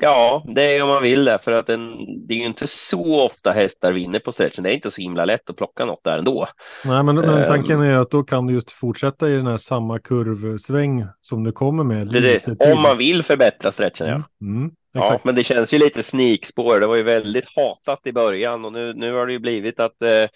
Ja, 0.04 0.44
det 0.54 0.76
är 0.76 0.82
om 0.82 0.88
man 0.88 1.02
vill 1.02 1.24
det, 1.24 1.38
för 1.42 1.52
att 1.52 1.66
den, 1.66 1.96
det 2.26 2.34
är 2.34 2.38
ju 2.38 2.44
inte 2.44 2.66
så 2.66 3.20
ofta 3.20 3.50
hästar 3.50 3.92
vinner 3.92 4.18
på 4.18 4.32
stretchen. 4.32 4.64
Det 4.64 4.72
är 4.72 4.74
inte 4.74 4.90
så 4.90 5.00
himla 5.00 5.24
lätt 5.24 5.50
att 5.50 5.56
plocka 5.56 5.84
något 5.84 6.04
där 6.04 6.18
ändå. 6.18 6.48
Nej, 6.84 7.02
men, 7.02 7.16
men 7.16 7.46
tanken 7.46 7.80
är 7.80 8.00
att 8.00 8.10
då 8.10 8.22
kan 8.22 8.46
du 8.46 8.54
just 8.54 8.70
fortsätta 8.70 9.28
i 9.28 9.32
den 9.32 9.46
här 9.46 9.56
samma 9.56 9.98
kurvsväng 9.98 11.04
som 11.20 11.44
du 11.44 11.52
kommer 11.52 11.84
med. 11.84 12.12
Lite 12.12 12.54
det, 12.58 12.72
om 12.72 12.82
man 12.82 12.98
vill 12.98 13.22
förbättra 13.22 13.72
stretchen, 13.72 14.06
ja. 14.06 14.14
Mm, 14.14 14.58
mm, 14.58 14.70
ja, 14.92 15.20
men 15.24 15.34
det 15.34 15.44
känns 15.44 15.74
ju 15.74 15.78
lite 15.78 16.02
snikspår. 16.02 16.80
Det 16.80 16.86
var 16.86 16.96
ju 16.96 17.02
väldigt 17.02 17.56
hatat 17.56 18.00
i 18.04 18.12
början 18.12 18.64
och 18.64 18.72
nu, 18.72 18.94
nu 18.94 19.12
har 19.12 19.26
det 19.26 19.32
ju 19.32 19.38
blivit 19.38 19.80
att 19.80 20.02
eh, 20.02 20.28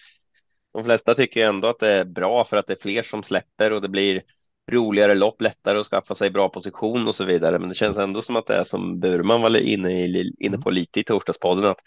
de 0.73 0.83
flesta 0.83 1.13
tycker 1.13 1.45
ändå 1.45 1.67
att 1.67 1.79
det 1.79 1.93
är 1.93 2.05
bra 2.05 2.45
för 2.45 2.57
att 2.57 2.67
det 2.67 2.73
är 2.73 2.81
fler 2.81 3.03
som 3.03 3.23
släpper 3.23 3.73
och 3.73 3.81
det 3.81 3.89
blir 3.89 4.21
roligare 4.71 5.15
lopp, 5.15 5.41
lättare 5.41 5.79
att 5.79 5.87
skaffa 5.87 6.15
sig 6.15 6.29
bra 6.29 6.49
position 6.49 7.07
och 7.07 7.15
så 7.15 7.23
vidare. 7.23 7.59
Men 7.59 7.69
det 7.69 7.75
känns 7.75 7.97
ändå 7.97 8.21
som 8.21 8.35
att 8.35 8.47
det 8.47 8.55
är 8.55 8.63
som 8.63 8.99
Burman 8.99 9.41
var 9.41 9.57
inne, 9.57 9.91
i, 9.91 10.33
inne 10.39 10.57
på 10.57 10.69
lite 10.69 10.99
i 10.99 11.03
torsdagspodden 11.03 11.65
att 11.65 11.81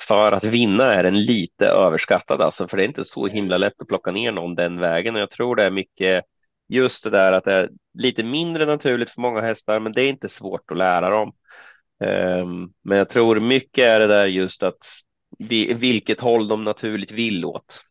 för 0.00 0.32
att 0.32 0.44
vinna 0.44 0.94
är 0.94 1.02
den 1.02 1.22
lite 1.22 1.66
överskattad 1.66 2.40
alltså, 2.40 2.68
för 2.68 2.76
det 2.76 2.82
är 2.82 2.88
inte 2.88 3.04
så 3.04 3.26
himla 3.26 3.56
lätt 3.56 3.80
att 3.80 3.88
plocka 3.88 4.10
ner 4.10 4.32
någon 4.32 4.54
den 4.54 4.80
vägen. 4.80 5.14
Och 5.14 5.20
jag 5.20 5.30
tror 5.30 5.56
det 5.56 5.64
är 5.64 5.70
mycket 5.70 6.24
just 6.68 7.04
det 7.04 7.10
där 7.10 7.32
att 7.32 7.44
det 7.44 7.52
är 7.52 7.70
lite 7.98 8.24
mindre 8.24 8.66
naturligt 8.66 9.10
för 9.10 9.20
många 9.20 9.40
hästar, 9.40 9.80
men 9.80 9.92
det 9.92 10.02
är 10.02 10.08
inte 10.08 10.28
svårt 10.28 10.70
att 10.70 10.78
lära 10.78 11.10
dem. 11.10 11.32
Um, 12.04 12.72
men 12.84 12.98
jag 12.98 13.08
tror 13.08 13.40
mycket 13.40 13.84
är 13.84 14.00
det 14.00 14.06
där 14.06 14.26
just 14.26 14.62
att 14.62 14.78
vi, 15.38 15.74
vilket 15.74 16.20
håll 16.20 16.48
de 16.48 16.64
naturligt 16.64 17.12
vill 17.12 17.44
åt. 17.44 17.84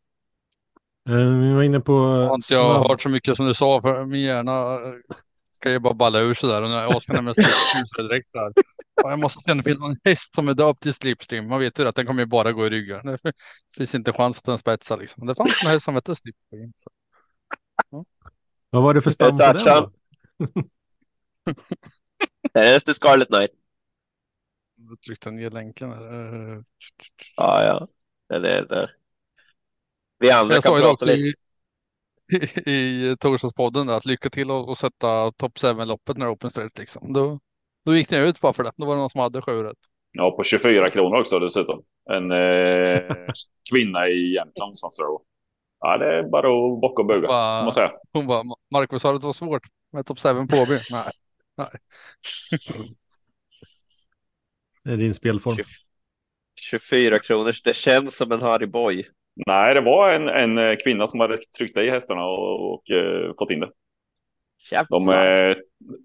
Eh, 1.10 1.40
Vi 1.40 1.54
var 1.54 1.64
inne 1.64 1.80
på... 1.80 1.92
Jag 1.94 2.28
har 2.28 2.36
inte 2.36 2.54
jag 2.54 2.90
hört 2.90 3.02
så 3.02 3.10
mycket 3.10 3.38
som 3.38 3.46
du 3.46 3.54
sa, 3.54 3.82
för 3.82 4.06
min 4.06 4.22
hjärna 4.22 4.74
eh, 4.74 5.16
kan 5.60 5.72
ju 5.72 5.80
bara 5.80 5.94
balla 5.94 6.20
ur 6.20 6.34
sådär. 6.34 6.62
Och 6.62 6.70
när 6.70 6.84
jag 6.84 7.02
ska 7.02 7.14
slipstream 7.24 8.08
direkt 8.08 8.34
där. 8.34 8.54
Ja, 8.96 9.10
Jag 9.10 9.20
måste 9.20 9.42
se 9.42 9.52
om 9.52 9.58
det 9.58 9.64
finns 9.64 9.80
någon 9.80 9.98
häst 10.04 10.36
som 10.36 10.48
är 10.48 10.54
döpt 10.54 10.84
till 10.84 10.94
slipstream. 10.94 11.48
Man 11.48 11.60
vet 11.60 11.80
ju 11.80 11.88
att 11.88 11.96
den 11.96 12.06
kommer 12.06 12.22
ju 12.22 12.26
bara 12.26 12.52
gå 12.52 12.66
i 12.66 12.70
ryggar. 12.70 13.04
Det 13.04 13.34
finns 13.78 13.96
inte 13.96 14.14
chans 14.14 14.38
att 14.38 14.44
den 14.46 14.58
spetsar 14.58 14.98
liksom. 14.98 15.28
Det 15.28 15.36
fanns 15.36 15.64
en 15.66 15.72
häst 15.72 15.86
som 15.86 15.96
hette 15.96 16.16
slipstream. 16.16 16.74
Så. 16.78 16.90
Vad 18.70 18.84
var 18.84 18.94
det 18.94 19.02
för 19.02 19.12
stam 19.12 19.38
på 19.38 19.44
den 19.44 19.66
då? 19.66 19.92
Är 22.54 22.62
det 22.64 22.76
efter 22.76 22.94
Scarlet 22.94 23.28
Knight? 23.28 23.52
Jag 24.90 25.02
tryckte 25.02 25.32
ner 25.32 25.50
länken 25.50 25.92
här. 25.92 26.04
Eh, 26.14 26.62
Ja, 27.38 27.64
ja. 27.64 27.88
Det 28.40 28.50
är 28.50 28.66
det. 28.66 28.90
Vi 30.22 30.32
andra 30.32 30.56
Jag 30.56 30.64
kan 30.64 30.74
prata 30.74 30.92
också 30.92 31.06
lite. 31.06 31.20
i, 31.22 31.34
i, 32.72 32.72
i 33.12 33.18
torsdagspodden 33.20 33.90
att 33.90 34.06
lycka 34.06 34.30
till 34.30 34.52
och, 34.52 34.70
och 34.70 34.78
sätta 34.78 35.32
topp 35.32 35.54
7-loppet 35.58 36.18
när 36.18 36.26
det 36.26 36.30
är 36.30 36.34
open 36.36 36.50
straight 36.50 36.78
liksom. 36.78 37.14
Då, 37.14 37.40
då 37.86 37.96
gick 37.96 38.12
ni 38.12 38.18
ut 38.18 38.42
bara 38.42 38.54
för 38.54 38.64
det. 38.64 38.72
Då 38.78 38.86
var 38.86 38.96
det 38.96 39.00
någon 39.02 39.10
som 39.10 39.20
hade 39.22 39.42
sju 39.42 39.64
rätt. 39.64 39.78
Ja, 40.12 40.32
på 40.32 40.44
24 40.44 40.90
kronor 40.90 41.20
också 41.20 41.40
dessutom. 41.40 41.84
En 42.10 42.32
eh, 42.32 43.02
kvinna 43.72 44.08
i 44.08 44.34
Jämtland 44.34 44.60
någonstans. 44.60 44.96
tror. 44.98 45.22
Ja, 45.80 45.98
det 45.98 46.06
är 46.18 46.24
bara 46.24 46.48
att 46.48 46.82
bocka 46.82 47.02
och 47.02 47.08
buga, 47.08 47.28
Bara- 47.28 47.58
kan 47.60 47.66
man 47.66 47.74
säga. 47.74 47.92
Hon 48.14 48.28
bara, 48.28 48.44
Marcus 48.72 49.04
har 49.04 49.14
det 49.14 49.22
så 49.22 49.34
svårt 49.34 49.64
med 49.92 50.06
topp 50.06 50.20
7 50.20 50.30
på 50.48 50.58
Åby. 50.58 50.80
Nej. 50.90 51.12
Det 54.84 54.92
är 54.92 54.98
din 54.98 55.14
spelform. 55.14 55.58
24 56.56 57.20
kronors. 57.20 57.64
Det 57.64 57.74
känns 57.76 58.16
som 58.18 58.32
en 58.32 58.42
Harry 58.42 58.66
Boy. 58.68 59.08
Nej, 59.48 59.74
det 59.74 59.82
var 59.82 60.10
en, 60.14 60.28
en 60.28 60.58
eh, 60.58 60.76
kvinna 60.84 61.08
som 61.08 61.20
hade 61.20 61.38
tryckt 61.58 61.78
i 61.78 61.90
hästarna 61.90 62.26
och, 62.26 62.74
och 62.74 62.92
eh, 62.92 63.34
fått 63.40 63.52
in 63.52 63.60
det. 63.60 63.72
De, 64.90 65.08
Jävlar. 65.08 65.50
eh, 65.50 65.56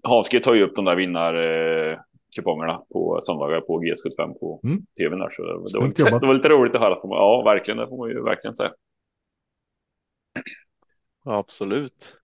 Hanske 0.03 0.39
tar 0.39 0.53
ju 0.53 0.63
upp 0.63 0.75
de 0.75 0.85
där 0.85 0.95
vinnarkupongerna 0.95 2.81
på 2.93 3.19
söndagar 3.23 3.61
på 3.61 3.81
GS75 3.81 4.33
på 4.39 4.61
Mm. 4.63 4.85
tvn 4.97 5.19
där. 5.19 5.29
Så 5.31 5.43
det, 5.43 5.71
det, 5.73 5.79
var 5.79 5.87
lite, 5.87 6.03
det 6.03 6.27
var 6.27 6.33
lite 6.33 6.49
roligt 6.49 6.75
att 6.75 6.81
höra. 6.81 6.95
På. 6.95 7.07
Ja, 7.07 7.41
verkligen. 7.45 7.77
Det 7.77 7.87
får 7.87 7.97
man 7.97 8.09
ju 8.09 8.23
verkligen 8.23 8.55
säga. 8.55 8.71
Absolut. 11.25 12.15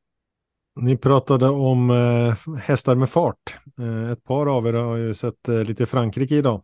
Ni 0.76 0.98
pratade 0.98 1.50
om 1.50 1.90
eh, 1.90 2.56
hästar 2.58 2.96
med 2.96 3.10
fart. 3.10 3.58
Eh, 3.80 4.12
ett 4.12 4.24
par 4.24 4.58
av 4.58 4.68
er 4.68 4.74
har 4.74 4.98
ju 4.98 5.14
sett 5.16 5.50
eh, 5.50 5.64
lite 5.64 5.86
Frankrike 5.86 6.36
idag. 6.36 6.64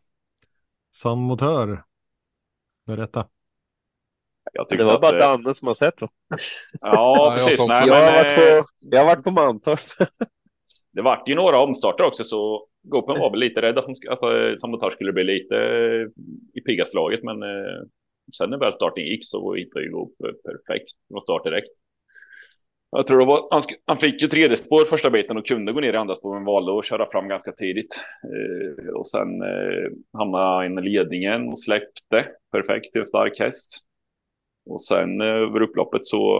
San 0.91 1.19
Motör. 1.19 1.83
Berätta. 2.85 3.27
Jag 4.53 4.65
Det 4.69 4.83
var 4.83 4.95
att, 4.95 5.01
bara 5.01 5.15
eh, 5.15 5.19
Danne 5.19 5.53
som 5.55 5.67
har 5.67 5.75
sett 5.75 5.97
dem. 5.97 6.09
Ja, 6.81 7.35
precis. 7.37 7.67
Nej, 7.67 7.87
jag, 7.87 7.95
har 7.95 8.01
men, 8.01 8.13
varit 8.13 8.37
eh, 8.37 8.61
på, 8.61 8.67
jag 8.79 8.99
har 8.99 9.05
varit 9.05 9.23
på 9.23 9.31
Mantorp. 9.31 9.79
Det 10.93 11.01
vart 11.01 11.29
ju 11.29 11.35
några 11.35 11.59
omstarter 11.59 12.03
också, 12.03 12.23
så 12.23 12.65
Gopen 12.83 13.19
var 13.19 13.31
väl 13.31 13.39
lite 13.39 13.61
rädd 13.61 13.77
att, 13.77 13.85
att 13.85 14.23
eh, 14.23 14.55
Sabotage 14.61 14.93
skulle 14.93 15.13
bli 15.13 15.23
lite 15.23 15.55
eh, 15.55 16.07
i 16.53 16.61
piggaste 16.61 16.97
laget, 16.97 17.23
men 17.23 17.43
eh, 17.43 17.81
sen 18.37 18.49
när 18.49 18.57
väl 18.57 18.73
starten 18.73 19.03
gick 19.03 19.25
så 19.27 19.53
hittade 19.53 19.85
ju 19.85 19.91
Gope 19.91 20.23
perfekt 20.23 20.91
från 21.11 21.21
start 21.21 21.43
direkt. 21.43 21.69
Jag 22.91 23.07
tror 23.07 23.19
det 23.19 23.25
var, 23.25 23.47
han, 23.51 23.59
sk- 23.59 23.81
han 23.85 23.97
fick 23.97 24.21
ju 24.21 24.27
tredje 24.27 24.57
spår 24.57 24.85
första 24.85 25.09
biten 25.09 25.37
och 25.37 25.45
kunde 25.45 25.73
gå 25.73 25.79
ner 25.79 25.93
i 25.93 25.97
andra 25.97 26.15
spår, 26.15 26.33
men 26.33 26.45
valde 26.45 26.79
att 26.79 26.85
köra 26.85 27.11
fram 27.11 27.27
ganska 27.27 27.51
tidigt. 27.51 28.03
Eh, 28.23 28.93
och 28.93 29.07
sen 29.07 29.41
eh, 29.41 29.91
hamnade 30.17 30.45
han 30.45 30.79
i 30.79 30.89
ledningen 30.89 31.47
och 31.47 31.59
släppte 31.59 32.25
perfekt 32.51 32.91
till 32.91 32.99
en 32.99 33.05
stark 33.05 33.39
häst. 33.39 33.71
Och 34.69 34.81
sen 34.81 35.21
eh, 35.21 35.27
över 35.27 35.61
upploppet 35.61 36.05
så 36.05 36.37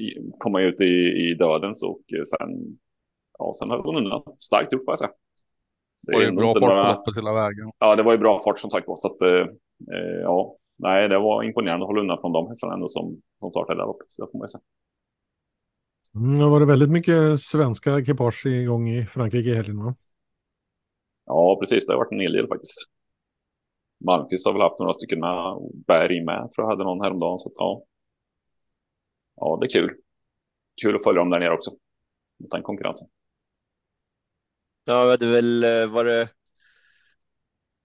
eh, 0.00 0.22
kom 0.38 0.54
han 0.54 0.62
ut 0.62 0.80
i, 0.80 0.84
i 1.30 1.34
dödens 1.38 1.82
och 1.82 2.00
eh, 2.16 2.22
sen 2.24 2.78
Ja, 3.38 3.52
sen 3.58 3.70
höll 3.70 3.80
hon 3.80 3.96
undan. 3.96 4.22
Starkt 4.38 4.72
upp 4.72 4.84
får 4.84 4.92
jag 4.92 4.98
säga. 4.98 5.10
Det 6.02 6.12
var 6.12 6.20
ju 6.22 6.32
bra 6.32 6.48
inte 6.48 6.60
fart 6.60 6.68
på 6.68 6.74
några- 6.74 6.92
loppet 6.92 7.16
hela 7.16 7.32
vägen. 7.32 7.70
Ja, 7.78 7.96
det 7.96 8.02
var 8.02 8.12
ju 8.12 8.18
bra 8.18 8.38
fart 8.44 8.58
som 8.58 8.70
sagt 8.70 8.88
var. 8.88 8.96
Så 8.96 9.08
att, 9.12 9.22
eh, 9.22 9.46
ja, 10.22 10.56
nej, 10.78 11.08
det 11.08 11.18
var 11.18 11.42
imponerande 11.42 11.84
att 11.84 11.86
hålla 11.88 12.00
undan 12.00 12.18
från 12.20 12.32
de 12.32 12.48
hästarna 12.48 12.74
ändå 12.74 12.88
som, 12.88 13.20
som 13.40 13.50
startade 13.50 13.78
det 13.78 13.82
här 13.82 13.86
loppet. 13.86 14.06
Det 14.18 14.26
får 14.32 14.38
man 14.38 14.44
ju 14.46 14.48
säga. 14.48 14.62
Mm, 16.14 16.38
det 16.38 16.46
var 16.46 16.60
det 16.60 16.66
väldigt 16.66 16.90
mycket 16.90 17.40
svenska 17.40 17.98
ekipage 17.98 18.46
igång 18.46 18.88
i 18.88 19.06
Frankrike 19.06 19.50
i 19.50 19.54
helgen 19.54 19.84
va? 19.84 19.94
Ja, 21.26 21.56
precis. 21.60 21.86
Det 21.86 21.92
har 21.92 21.98
varit 21.98 22.12
en 22.12 22.20
hel 22.20 22.32
del 22.32 22.48
faktiskt. 22.48 22.74
Malmqvist 24.04 24.46
har 24.46 24.52
väl 24.52 24.62
haft 24.62 24.78
några 24.78 24.94
stycken 24.94 25.20
med. 25.20 25.58
Berg 25.86 26.24
med 26.24 26.50
tror 26.50 26.64
jag 26.64 26.70
hade 26.70 26.84
någon 26.84 27.00
häromdagen. 27.00 27.38
Så 27.38 27.48
att, 27.48 27.54
ja. 27.56 27.82
ja, 29.36 29.58
det 29.60 29.66
är 29.66 29.70
kul. 29.70 29.96
Kul 30.82 30.96
att 30.96 31.04
följa 31.04 31.18
dem 31.18 31.30
där 31.30 31.40
nere 31.40 31.54
också. 31.54 31.70
Mot 32.38 32.50
den 32.50 32.62
konkurrensen. 32.62 33.08
Ja, 34.84 35.16
det 35.16 35.26
väl 35.26 35.64
eh, 35.64 35.86
var 35.86 36.04
det. 36.04 36.28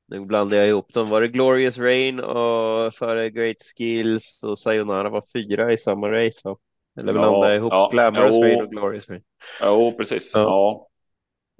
Nu 0.07 0.25
blandar 0.25 0.57
jag 0.57 0.67
ihop 0.67 0.93
dem. 0.93 1.09
Var 1.09 1.21
det 1.21 1.27
Glorious 1.27 1.77
Rain 1.77 2.19
och 2.19 2.93
före 2.93 3.29
Great 3.29 3.57
Skills 3.61 4.39
och 4.43 4.59
Sayonara 4.59 5.09
var 5.09 5.23
fyra 5.33 5.73
i 5.73 5.77
samma 5.77 6.11
race? 6.11 6.39
Va? 6.43 6.57
Eller 6.99 7.13
Ja, 7.13 7.19
blandar 7.19 7.47
jag 7.47 7.57
ihop 7.57 7.73
ja, 7.73 7.89
Glamorous 7.91 8.35
jo. 8.35 8.43
Rain 8.43 8.61
och 8.61 8.69
Glorious 8.69 9.09
Rain? 9.09 9.23
Jo, 9.61 9.93
precis. 9.97 10.33
Ja. 10.35 10.41
Ja, 10.41 10.87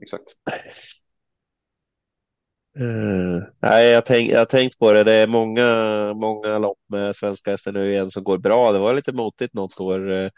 exakt. 0.01 0.23
Eh, 2.79 3.43
nej, 3.61 3.87
jag, 3.89 4.05
tänk, 4.05 4.31
jag 4.31 4.39
har 4.39 4.45
tänkt 4.45 4.79
på 4.79 4.91
det. 4.93 5.03
Det 5.03 5.13
är 5.13 5.27
många, 5.27 5.65
många 6.13 6.57
lopp 6.59 6.77
med 6.89 7.15
svenska 7.15 7.51
hästar 7.51 7.71
nu 7.71 7.91
igen 7.91 8.11
som 8.11 8.23
går 8.23 8.37
bra. 8.37 8.71
Det 8.71 8.79
var 8.79 8.93
lite 8.93 9.11
motigt 9.11 9.53
något 9.53 9.79
år. 9.79 10.11
Eh, 10.11 10.29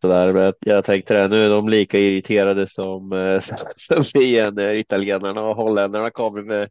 Så 0.00 0.08
där, 0.08 0.54
jag- 0.60 0.84
tänkte 0.84 1.14
det, 1.14 1.28
nu 1.28 1.46
är 1.46 1.50
de 1.50 1.68
lika 1.68 1.98
irriterade 1.98 2.66
som, 2.68 3.12
eh, 3.12 3.40
som 3.76 4.04
vi 4.14 4.24
igen, 4.24 4.58
eh, 4.58 4.78
italienarna 4.80 5.42
och 5.42 5.56
holländarna 5.56 6.10
kommer 6.10 6.42
med, 6.42 6.70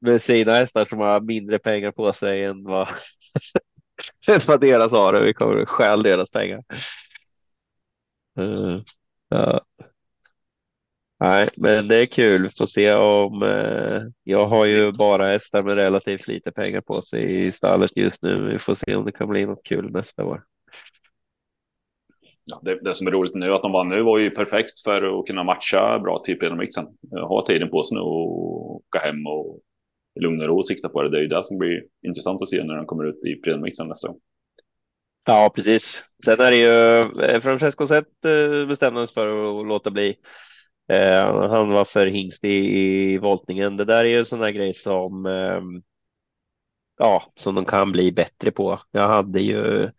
med 0.00 0.22
sina 0.22 0.52
hästar 0.54 0.84
som 0.84 0.98
har 1.00 1.20
mindre 1.20 1.58
pengar 1.58 1.92
på 1.92 2.12
sig 2.12 2.44
än 2.44 2.64
vad, 2.64 2.88
vad 4.46 4.60
deras 4.60 4.92
har. 4.92 5.20
Vi 5.20 5.34
kommer 5.34 5.54
stjäla 5.54 5.66
stjäl 5.66 6.02
deras 6.02 6.30
pengar. 6.30 6.62
Eh, 8.38 8.82
ja. 9.28 9.60
Nej, 11.22 11.48
men 11.56 11.88
det 11.88 11.96
är 11.96 12.06
kul. 12.06 12.48
Får 12.58 12.66
se 12.66 12.94
om 12.94 13.42
eh, 13.42 14.02
jag 14.24 14.46
har 14.46 14.66
ju 14.66 14.92
bara 14.92 15.26
hästar 15.26 15.62
med 15.62 15.74
relativt 15.74 16.28
lite 16.28 16.52
pengar 16.52 16.80
på 16.80 17.02
sig 17.02 17.46
i 17.46 17.52
stallet 17.52 17.96
just 17.96 18.22
nu. 18.22 18.50
Vi 18.52 18.58
får 18.58 18.74
se 18.74 18.94
om 18.94 19.04
det 19.04 19.12
kan 19.12 19.28
bli 19.28 19.46
något 19.46 19.64
kul 19.64 19.90
nästa 19.92 20.24
år. 20.24 20.42
Ja, 22.44 22.60
det, 22.62 22.80
det 22.84 22.94
som 22.94 23.06
är 23.06 23.10
roligt 23.10 23.34
nu 23.34 23.52
att 23.52 23.62
de 23.62 23.72
vann 23.72 23.88
nu 23.88 24.02
var 24.02 24.18
ju 24.18 24.30
perfekt 24.30 24.80
för 24.84 25.20
att 25.20 25.26
kunna 25.26 25.44
matcha 25.44 25.98
bra 25.98 26.22
till 26.24 26.38
premiermixen. 26.38 26.86
Ha 27.10 27.46
tiden 27.46 27.70
på 27.70 27.82
sig 27.82 27.94
nu 27.94 28.00
och 28.00 28.76
åka 28.76 28.98
hem 28.98 29.26
och 29.26 29.60
i 30.20 30.22
lugn 30.22 30.40
och 30.40 30.48
ro 30.48 30.62
sikta 30.62 30.88
på 30.88 31.02
det. 31.02 31.10
Det 31.10 31.18
är 31.18 31.22
ju 31.22 31.28
det 31.28 31.44
som 31.44 31.58
blir 31.58 31.82
intressant 32.06 32.42
att 32.42 32.48
se 32.48 32.64
när 32.64 32.76
de 32.76 32.86
kommer 32.86 33.04
ut 33.04 33.24
i 33.24 33.34
premiermixen 33.34 33.88
nästa 33.88 34.08
gång. 34.08 34.18
Ja, 35.24 35.52
precis. 35.54 36.04
Sen 36.24 36.40
är 36.40 36.50
det 36.50 36.56
ju 36.56 37.22
eh, 37.24 37.40
Francesco 37.40 37.86
Zet 37.86 38.24
eh, 38.24 38.66
bestämde 38.68 39.06
sig 39.06 39.14
för 39.14 39.60
att 39.60 39.66
låta 39.66 39.90
bli. 39.90 40.16
Eh, 40.88 41.48
han 41.50 41.68
var 41.68 41.84
för 41.84 42.06
hingst 42.06 42.44
i, 42.44 42.48
i 43.12 43.18
voltningen. 43.18 43.76
Det 43.76 43.84
där 43.84 44.04
är 44.04 44.08
ju 44.08 44.18
en 44.18 44.26
sån 44.26 44.40
där 44.40 44.50
grej 44.50 44.74
som 44.74 45.26
eh, 45.26 45.60
ja, 46.98 47.32
som 47.36 47.54
de 47.54 47.64
kan 47.64 47.92
bli 47.92 48.12
bättre 48.12 48.50
på. 48.50 48.80
Jag 48.90 49.08
hade 49.08 49.40
ju 49.40 49.90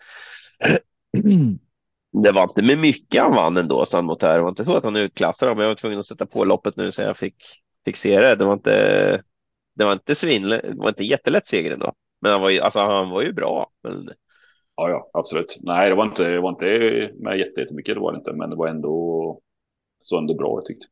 det 2.24 2.32
var 2.32 2.44
inte 2.44 2.62
med 2.62 2.78
mycket 2.78 3.22
han 3.22 3.36
vann 3.36 3.58
ändå, 3.58 3.86
San 3.86 4.06
Motör. 4.06 4.36
Det 4.36 4.42
var 4.42 4.50
inte 4.50 4.66
så 4.66 4.78
att 4.78 4.84
han 4.84 4.96
utklassade 4.96 5.52
dem. 5.52 5.60
Jag 5.60 5.68
var 5.68 5.76
tvungen 5.76 6.00
att 6.00 6.06
sätta 6.06 6.26
på 6.26 6.46
loppet 6.46 6.76
nu 6.78 6.92
så 6.92 7.02
jag 7.02 7.18
fick, 7.18 7.36
fick 7.86 7.98
se 7.98 8.20
det. 8.20 8.36
Det 8.36 8.46
var 8.46 8.54
inte, 8.54 8.72
det 9.76 9.86
var 9.86 9.94
inte 9.94 10.16
svin, 10.16 10.44
det 10.50 10.74
var 10.78 10.90
inte 10.90 11.04
jättelätt 11.04 11.48
seger 11.48 11.72
ändå. 11.72 11.94
Men 12.22 12.32
han 12.32 12.42
var 12.42 12.50
ju, 12.50 12.60
alltså, 12.60 12.80
han 12.80 13.10
var 13.10 13.22
ju 13.22 13.34
bra. 13.34 13.72
Men 13.84 14.10
Ja, 14.76 14.90
ja, 14.90 15.12
absolut. 15.14 15.58
Nej, 15.62 15.90
det 15.90 15.96
var 15.96 16.06
inte, 16.06 16.30
det 16.30 16.42
var 16.42 16.50
inte 16.50 16.66
med 17.24 17.40
jättemycket, 17.40 17.96
det 17.96 18.02
var 18.02 18.12
det 18.12 18.18
inte, 18.18 18.34
men 18.34 18.50
det 18.50 18.56
var 18.56 18.68
ändå 18.68 19.42
så 20.06 20.18
ändå 20.18 20.34
bra, 20.34 20.58
jag 20.58 20.66
tyckte. 20.66 20.86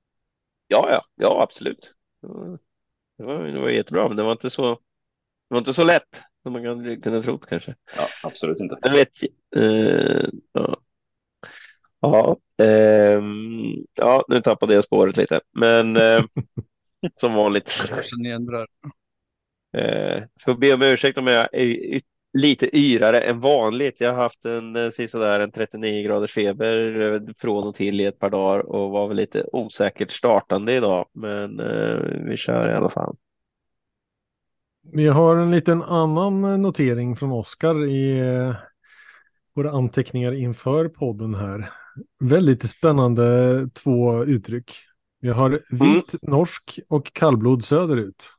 Ja, 0.68 0.88
ja, 0.90 1.06
ja, 1.16 1.44
absolut. 1.44 1.94
Det 3.18 3.24
var, 3.24 3.44
det 3.44 3.60
var 3.60 3.70
jättebra, 3.70 4.08
men 4.08 4.18
det 4.18 4.24
var 4.24 4.32
inte 4.32 4.50
så. 4.50 4.70
Det 4.74 5.54
var 5.54 5.58
inte 5.58 5.74
så 5.74 5.84
lätt 5.84 6.22
som 6.44 6.54
man 6.54 6.64
kan 6.64 7.02
kunna 7.02 7.22
tro 7.22 7.38
kanske. 7.38 7.76
Ja, 7.98 8.08
absolut 8.24 8.60
inte. 8.60 8.78
Jag 8.82 8.92
vet. 8.92 9.24
Eh, 9.56 10.30
ja. 10.54 10.78
Ja, 12.00 12.38
ehm, 12.58 13.86
ja, 13.94 14.26
nu 14.28 14.42
tappade 14.42 14.74
jag 14.74 14.84
spåret 14.84 15.18
lite, 15.18 15.42
men 15.52 15.98
eh, 15.98 16.24
som 17.20 17.34
vanligt. 17.34 17.86
Kanske 17.88 18.16
ni 18.18 18.30
ändrar. 18.30 18.68
Eh, 19.78 20.24
får 20.40 20.54
be 20.54 20.74
om 20.74 20.82
ursäkt 20.82 21.18
om 21.18 21.28
jag 21.28 21.50
är 21.54 22.02
lite 22.34 22.78
yrare 22.78 23.22
än 23.22 23.40
vanligt. 23.40 24.02
Jag 24.02 24.14
har 24.14 24.22
haft 24.22 24.46
en 24.46 24.76
eh, 24.76 24.90
där 25.14 25.40
en 25.40 25.52
39 25.52 26.04
graders 26.04 26.34
feber 26.34 27.02
eh, 27.02 27.22
från 27.38 27.68
och 27.68 27.76
till 27.76 28.02
i 28.02 28.06
ett 28.06 28.20
par 28.20 28.30
dagar 28.30 28.60
och 28.60 28.92
var 28.92 29.08
väl 29.08 29.18
lite 29.18 29.46
osäkert 29.52 30.12
startande 30.12 30.76
idag, 30.76 31.06
men 31.14 31.60
eh, 31.60 32.00
vi 32.30 32.38
kör 32.38 32.70
i 32.70 32.74
alla 32.74 32.90
fall. 32.90 33.16
Vi 34.94 35.08
har 35.08 35.38
en 35.38 35.52
liten 35.52 35.84
annan 35.84 36.62
notering 36.62 37.16
från 37.16 37.32
Oskar 37.32 37.86
i 37.86 38.20
eh, 38.20 38.56
våra 39.56 39.72
anteckningar 39.72 40.32
inför 40.32 40.88
podden 40.90 41.36
här. 41.36 41.70
Väldigt 42.20 42.70
spännande 42.70 43.24
två 43.74 44.24
uttryck. 44.24 44.74
Vi 45.22 45.30
har 45.30 45.50
vit 45.70 46.14
mm. 46.14 46.20
norsk 46.22 46.80
och 46.90 47.14
kallblod 47.14 47.64
söderut. 47.64 48.30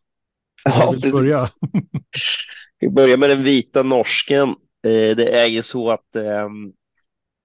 Ja, 0.64 0.94
börja. 1.12 1.50
Vi 2.83 2.88
börjar 2.88 3.16
med 3.16 3.31
den 3.31 3.42
vita 3.42 3.83
norsken. 3.83 4.49
Eh, 4.85 5.16
det 5.16 5.35
är 5.35 5.47
ju 5.47 5.62
så 5.62 5.90
att 5.90 6.16
ehm, 6.16 6.73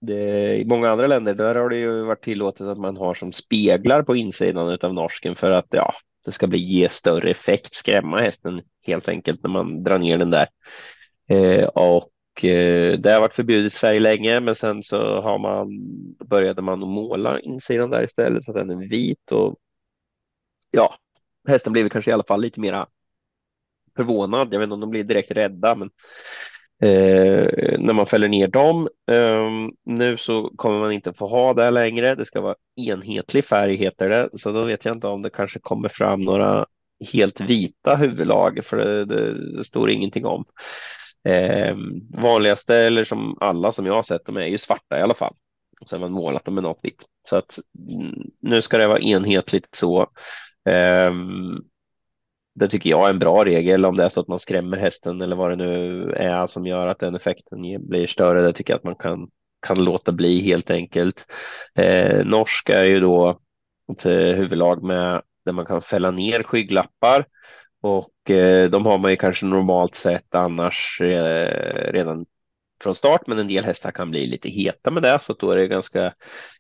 det, 0.02 0.56
i 0.56 0.66
många 0.66 0.90
andra 0.90 1.08
länder 1.08 1.34
där 1.34 1.56
har 1.56 1.70
det 1.70 1.78
ju 1.78 2.02
varit 2.02 2.24
tillåtet 2.24 2.68
att 2.68 2.78
man 2.78 2.98
har 2.98 3.14
som 3.14 3.32
speglar 3.32 4.04
på 4.04 4.16
insidan 4.16 4.78
av 4.82 4.94
norsken 4.94 5.36
för 5.36 5.52
att 5.52 5.66
ja, 5.70 5.94
det 6.26 6.32
ska 6.32 6.48
bli 6.48 6.60
ge 6.60 6.90
större 6.90 7.30
effekt, 7.30 7.76
skrämma 7.76 8.20
hästen 8.20 8.62
helt 8.84 9.10
enkelt 9.10 9.44
när 9.44 9.50
man 9.50 9.84
drar 9.84 10.00
ner 10.00 10.18
den 10.18 10.32
där. 10.32 10.48
Eh, 11.30 11.68
och 11.68 12.46
eh, 12.46 13.00
det 13.00 13.12
har 13.12 13.22
varit 13.22 13.36
förbjudet 13.36 13.74
i 13.74 13.76
Sverige 13.76 14.00
länge, 14.00 14.40
men 14.40 14.56
sen 14.56 14.84
så 14.84 15.22
har 15.22 15.40
man 15.40 15.68
började 16.30 16.62
man 16.62 16.80
måla 16.80 17.40
insidan 17.40 17.90
där 17.90 18.04
istället 18.04 18.44
så 18.44 18.52
att 18.52 18.68
den 18.68 18.82
är 18.82 18.90
vit 18.90 19.32
och 19.32 19.56
ja, 20.72 20.96
hästen 21.48 21.74
blev 21.74 21.90
kanske 21.90 22.12
i 22.12 22.14
alla 22.14 22.24
fall 22.24 22.42
lite 22.42 22.60
mera 22.60 22.88
förvånad. 23.98 24.54
Jag 24.54 24.60
vet 24.60 24.66
inte 24.66 24.74
om 24.74 24.80
de 24.80 24.90
blir 24.90 25.04
direkt 25.04 25.32
rädda, 25.32 25.76
men 25.76 25.90
eh, 26.84 27.80
när 27.80 27.94
man 27.94 28.06
fäller 28.06 28.28
ner 28.28 28.48
dem. 28.48 28.90
Eh, 29.12 29.50
nu 29.86 30.18
så 30.18 30.52
kommer 30.56 30.80
man 30.80 30.92
inte 30.92 31.14
få 31.14 31.28
ha 31.28 31.54
det 31.54 31.72
längre. 31.72 32.16
Det 32.16 32.26
ska 32.26 32.42
vara 32.42 32.56
enhetlig 32.76 33.46
färg 33.46 33.76
heter 33.76 34.10
det, 34.10 34.30
så 34.34 34.52
då 34.52 34.64
vet 34.64 34.86
jag 34.86 34.96
inte 34.96 35.08
om 35.08 35.22
det 35.22 35.30
kanske 35.30 35.60
kommer 35.60 35.90
fram 35.90 36.22
några 36.22 36.66
helt 37.14 37.42
vita 37.42 37.96
huvudlag, 37.96 38.66
för 38.66 38.78
det, 38.78 39.06
det, 39.06 39.58
det 39.58 39.64
står 39.64 39.90
ingenting 39.90 40.26
om. 40.26 40.46
Eh, 41.30 41.76
vanligaste, 42.22 42.76
eller 42.76 43.04
som 43.04 43.38
alla 43.42 43.72
som 43.72 43.86
jag 43.86 43.94
har 43.94 44.04
sett, 44.04 44.26
de 44.26 44.38
är 44.38 44.46
ju 44.46 44.58
svarta 44.58 45.00
i 45.00 45.02
alla 45.02 45.14
fall. 45.14 45.36
Och 45.82 45.90
sen 45.90 46.02
har 46.02 46.10
man 46.10 46.22
målat 46.22 46.46
dem 46.46 46.54
med 46.54 46.64
något 46.64 46.80
vitt. 46.84 47.04
Så 47.30 47.36
att 47.36 47.60
nu 48.42 48.62
ska 48.62 48.78
det 48.78 48.88
vara 48.88 49.00
enhetligt 49.00 49.76
så. 49.76 50.08
Um, 51.10 51.64
det 52.60 52.68
tycker 52.68 52.90
jag 52.90 53.06
är 53.06 53.10
en 53.10 53.20
bra 53.20 53.46
regel 53.46 53.86
om 53.86 53.98
det 53.98 54.04
är 54.04 54.10
så 54.10 54.20
att 54.20 54.28
man 54.28 54.40
skrämmer 54.40 54.78
hästen 54.78 55.22
eller 55.22 55.36
vad 55.36 55.50
det 55.50 55.56
nu 55.56 56.12
är 56.12 56.48
som 56.48 56.66
gör 56.66 56.88
att 56.88 57.00
den 57.00 57.16
effekten 57.16 57.88
blir 57.88 58.08
större. 58.08 58.42
Det 58.42 58.54
tycker 58.54 58.74
jag 58.74 58.78
att 58.78 58.84
man 58.84 58.96
kan, 58.96 59.30
kan 59.68 59.84
låta 59.84 60.12
bli 60.12 60.42
helt 60.42 60.72
enkelt. 60.72 61.26
Eh, 61.76 62.26
norsk 62.26 62.70
är 62.70 62.84
ju 62.84 63.00
då 63.00 63.40
ett 63.92 64.06
eh, 64.06 64.12
huvudlag 64.12 64.84
med 64.84 65.22
där 65.46 65.52
man 65.52 65.66
kan 65.66 65.82
fälla 65.82 66.12
ner 66.12 66.44
skygglappar 66.44 67.26
och 67.82 68.32
eh, 68.32 68.70
de 68.70 68.86
har 68.86 68.98
man 68.98 69.12
ju 69.12 69.18
kanske 69.18 69.46
normalt 69.46 69.96
sett 69.96 70.36
annars 70.36 71.02
eh, 71.02 71.92
redan 71.92 72.26
från 72.84 72.96
start, 72.96 73.28
men 73.28 73.40
en 73.40 73.48
del 73.48 73.66
hästar 73.66 73.92
kan 73.92 74.12
bli 74.12 74.28
lite 74.28 74.50
heta 74.50 74.92
med 74.92 75.04
det, 75.04 75.20
så 75.22 75.34
då 75.34 75.52
är 75.52 75.56
det 75.58 75.68
ganska, 75.68 76.14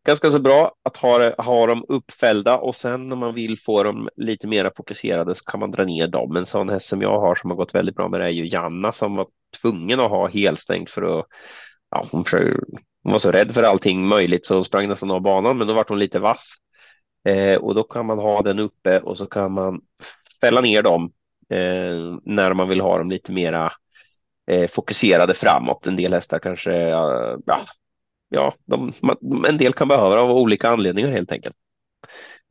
ganska 0.05 0.31
så 0.31 0.39
bra 0.39 0.75
att 0.83 0.97
ha, 0.97 1.43
ha 1.43 1.67
dem 1.67 1.85
uppfällda 1.87 2.57
och 2.57 2.75
sen 2.75 3.11
om 3.11 3.19
man 3.19 3.33
vill 3.33 3.59
få 3.59 3.83
dem 3.83 4.09
lite 4.15 4.47
mer 4.47 4.71
fokuserade 4.77 5.35
så 5.35 5.43
kan 5.43 5.59
man 5.59 5.71
dra 5.71 5.83
ner 5.83 6.07
dem. 6.07 6.35
En 6.35 6.45
sån 6.45 6.69
häst 6.69 6.87
som 6.87 7.01
jag 7.01 7.19
har 7.19 7.35
som 7.35 7.49
har 7.49 7.57
gått 7.57 7.75
väldigt 7.75 7.95
bra 7.95 8.09
med 8.09 8.19
det 8.19 8.25
är 8.25 8.29
ju 8.29 8.47
Janna 8.47 8.93
som 8.93 9.15
var 9.15 9.27
tvungen 9.61 9.99
att 9.99 10.09
ha 10.09 10.27
helstängt 10.27 10.89
för 10.89 11.19
att 11.19 11.25
ja, 11.91 12.05
hon, 12.11 12.23
försöker, 12.23 12.59
hon 13.03 13.11
var 13.11 13.19
så 13.19 13.31
rädd 13.31 13.53
för 13.53 13.63
allting 13.63 14.07
möjligt 14.07 14.45
så 14.45 14.55
hon 14.55 14.65
sprang 14.65 14.87
nästan 14.87 15.11
av 15.11 15.21
banan, 15.21 15.57
men 15.57 15.67
då 15.67 15.73
var 15.73 15.85
hon 15.87 15.99
lite 15.99 16.19
vass 16.19 16.55
eh, 17.27 17.55
och 17.55 17.75
då 17.75 17.83
kan 17.83 18.05
man 18.05 18.19
ha 18.19 18.41
den 18.41 18.59
uppe 18.59 18.99
och 18.99 19.17
så 19.17 19.25
kan 19.25 19.51
man 19.51 19.81
fälla 20.41 20.61
ner 20.61 20.83
dem 20.83 21.11
eh, 21.49 22.17
när 22.23 22.53
man 22.53 22.69
vill 22.69 22.81
ha 22.81 22.97
dem 22.97 23.09
lite 23.09 23.31
mera 23.31 23.73
eh, 24.47 24.67
fokuserade 24.67 25.33
framåt. 25.33 25.87
En 25.87 25.95
del 25.95 26.13
hästar 26.13 26.39
kanske, 26.39 26.71
ja, 26.71 27.65
ja 28.29 28.53
de, 28.65 28.93
en 29.47 29.57
del 29.57 29.73
kan 29.73 29.87
behöva 29.87 30.19
av 30.19 30.31
olika 30.31 30.69
anledningar 30.69 31.11
helt 31.11 31.31
enkelt. 31.31 31.55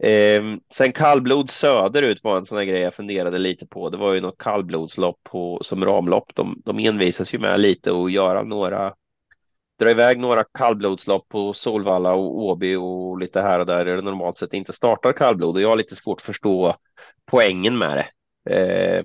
Eh, 0.03 0.43
sen 0.75 0.93
kallblod 0.93 1.51
söderut 1.51 2.25
var 2.25 2.39
en 2.39 2.47
sån 2.47 2.59
här 2.59 2.65
grej 2.65 2.81
jag 2.81 2.95
funderade 2.95 3.39
lite 3.39 3.67
på. 3.67 3.91
Det 3.91 3.97
var 3.97 4.13
ju 4.13 4.21
något 4.21 4.39
kallblodslopp 4.39 5.21
på, 5.23 5.61
som 5.63 5.85
ramlopp. 5.85 6.35
De, 6.35 6.63
de 6.65 6.79
envisas 6.79 7.35
ju 7.35 7.39
med 7.39 7.61
lite 7.61 7.93
och 7.93 8.11
göra 8.11 8.43
några, 8.43 8.95
dra 9.79 9.91
iväg 9.91 10.19
några 10.19 10.45
kallblodslopp 10.45 11.29
på 11.29 11.53
Solvalla 11.53 12.15
och 12.15 12.39
Åby 12.39 12.75
och 12.75 13.19
lite 13.19 13.41
här 13.41 13.61
och 13.61 13.67
där 13.67 13.85
där 13.85 13.97
det 13.97 14.03
normalt 14.03 14.39
sett 14.39 14.53
inte 14.53 14.73
startar 14.73 15.13
kallblod 15.13 15.57
och 15.57 15.63
jag 15.63 15.69
har 15.69 15.77
lite 15.77 15.97
svårt 15.97 16.21
att 16.21 16.27
förstå 16.27 16.77
poängen 17.27 17.79
med 17.79 17.97
det. 17.97 18.07
Eh, 18.55 19.05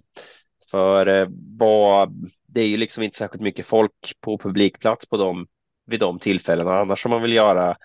för 0.72 1.08
eh, 1.08 1.28
vad 1.58 2.32
det 2.54 2.62
är 2.62 2.68
ju 2.68 2.78
liksom 2.78 3.04
inte 3.04 3.18
särskilt 3.18 3.44
mycket 3.44 3.66
folk 3.66 4.14
på 4.22 4.38
publikplats 4.38 5.10
på 5.10 5.18
dem 5.18 5.48
vid 5.86 6.00
de 6.00 6.20
tillfällena. 6.20 6.80
Annars 6.80 7.06
om 7.06 7.12
man 7.12 7.22
vill 7.22 7.34
göra 7.34 7.78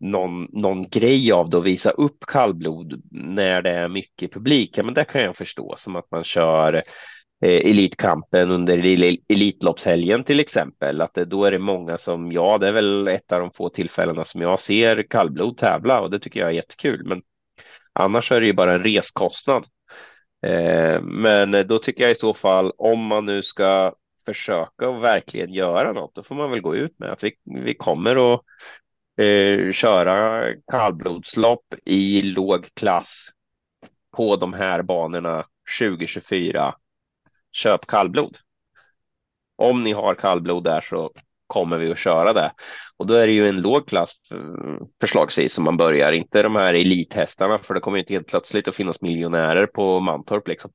någon, 0.00 0.48
någon 0.52 0.88
grej 0.88 1.32
av 1.32 1.50
det 1.50 1.56
och 1.56 1.66
visa 1.66 1.90
upp 1.90 2.26
kallblod 2.26 3.02
när 3.10 3.62
det 3.62 3.70
är 3.70 3.88
mycket 3.88 4.32
publik, 4.32 4.78
ja, 4.78 4.82
men 4.82 4.94
det 4.94 5.04
kan 5.04 5.22
jag 5.22 5.36
förstå 5.36 5.74
som 5.78 5.96
att 5.96 6.10
man 6.10 6.24
kör 6.24 6.74
eh, 7.44 7.70
Elitkampen 7.70 8.50
under 8.50 8.78
Elitloppshelgen 9.28 10.24
till 10.24 10.40
exempel. 10.40 11.00
Att 11.00 11.14
det, 11.14 11.24
då 11.24 11.44
är 11.44 11.50
det 11.52 11.58
många 11.58 11.98
som, 11.98 12.32
ja, 12.32 12.58
det 12.58 12.68
är 12.68 12.72
väl 12.72 13.08
ett 13.08 13.32
av 13.32 13.40
de 13.40 13.50
få 13.52 13.68
tillfällena 13.68 14.24
som 14.24 14.40
jag 14.40 14.60
ser 14.60 15.02
kallblod 15.10 15.56
tävla 15.56 16.00
och 16.00 16.10
det 16.10 16.18
tycker 16.18 16.40
jag 16.40 16.48
är 16.48 16.54
jättekul. 16.54 17.06
Men 17.06 17.22
annars 17.92 18.32
är 18.32 18.40
det 18.40 18.46
ju 18.46 18.52
bara 18.52 18.74
en 18.74 18.84
reskostnad. 18.84 19.64
Eh, 20.46 21.02
men 21.02 21.66
då 21.66 21.78
tycker 21.78 22.02
jag 22.02 22.12
i 22.12 22.14
så 22.14 22.34
fall 22.34 22.72
om 22.78 23.00
man 23.06 23.26
nu 23.26 23.42
ska 23.42 23.92
försöka 24.34 24.88
och 24.88 25.04
verkligen 25.04 25.52
göra 25.52 25.92
något, 25.92 26.14
då 26.14 26.22
får 26.22 26.34
man 26.34 26.50
väl 26.50 26.60
gå 26.60 26.76
ut 26.76 26.98
med 26.98 27.12
att 27.12 27.24
vi, 27.24 27.32
vi 27.44 27.74
kommer 27.74 28.34
att 28.34 28.40
eh, 29.20 29.72
köra 29.72 30.44
kallblodslopp 30.70 31.74
i 31.84 32.22
låg 32.22 32.66
klass 32.74 33.28
på 34.16 34.36
de 34.36 34.54
här 34.54 34.82
banorna 34.82 35.44
2024. 35.80 36.74
Köp 37.52 37.86
kallblod. 37.86 38.38
Om 39.56 39.84
ni 39.84 39.92
har 39.92 40.14
kallblod 40.14 40.64
där 40.64 40.80
så 40.80 41.12
kommer 41.46 41.78
vi 41.78 41.92
att 41.92 41.98
köra 41.98 42.32
det. 42.32 42.52
Och 42.96 43.06
då 43.06 43.14
är 43.14 43.26
det 43.26 43.32
ju 43.32 43.48
en 43.48 43.60
låg 43.60 43.88
klass 43.88 44.14
eh, 44.30 44.86
förslagsvis 45.00 45.52
som 45.52 45.64
man 45.64 45.76
börjar, 45.76 46.12
inte 46.12 46.42
de 46.42 46.56
här 46.56 46.74
elithästarna, 46.74 47.58
för 47.58 47.74
det 47.74 47.80
kommer 47.80 47.98
inte 47.98 48.12
helt 48.12 48.26
plötsligt 48.26 48.68
att 48.68 48.76
finnas 48.76 49.00
miljonärer 49.00 49.66
på 49.66 50.00
Mantorp 50.00 50.48
liksom. 50.48 50.70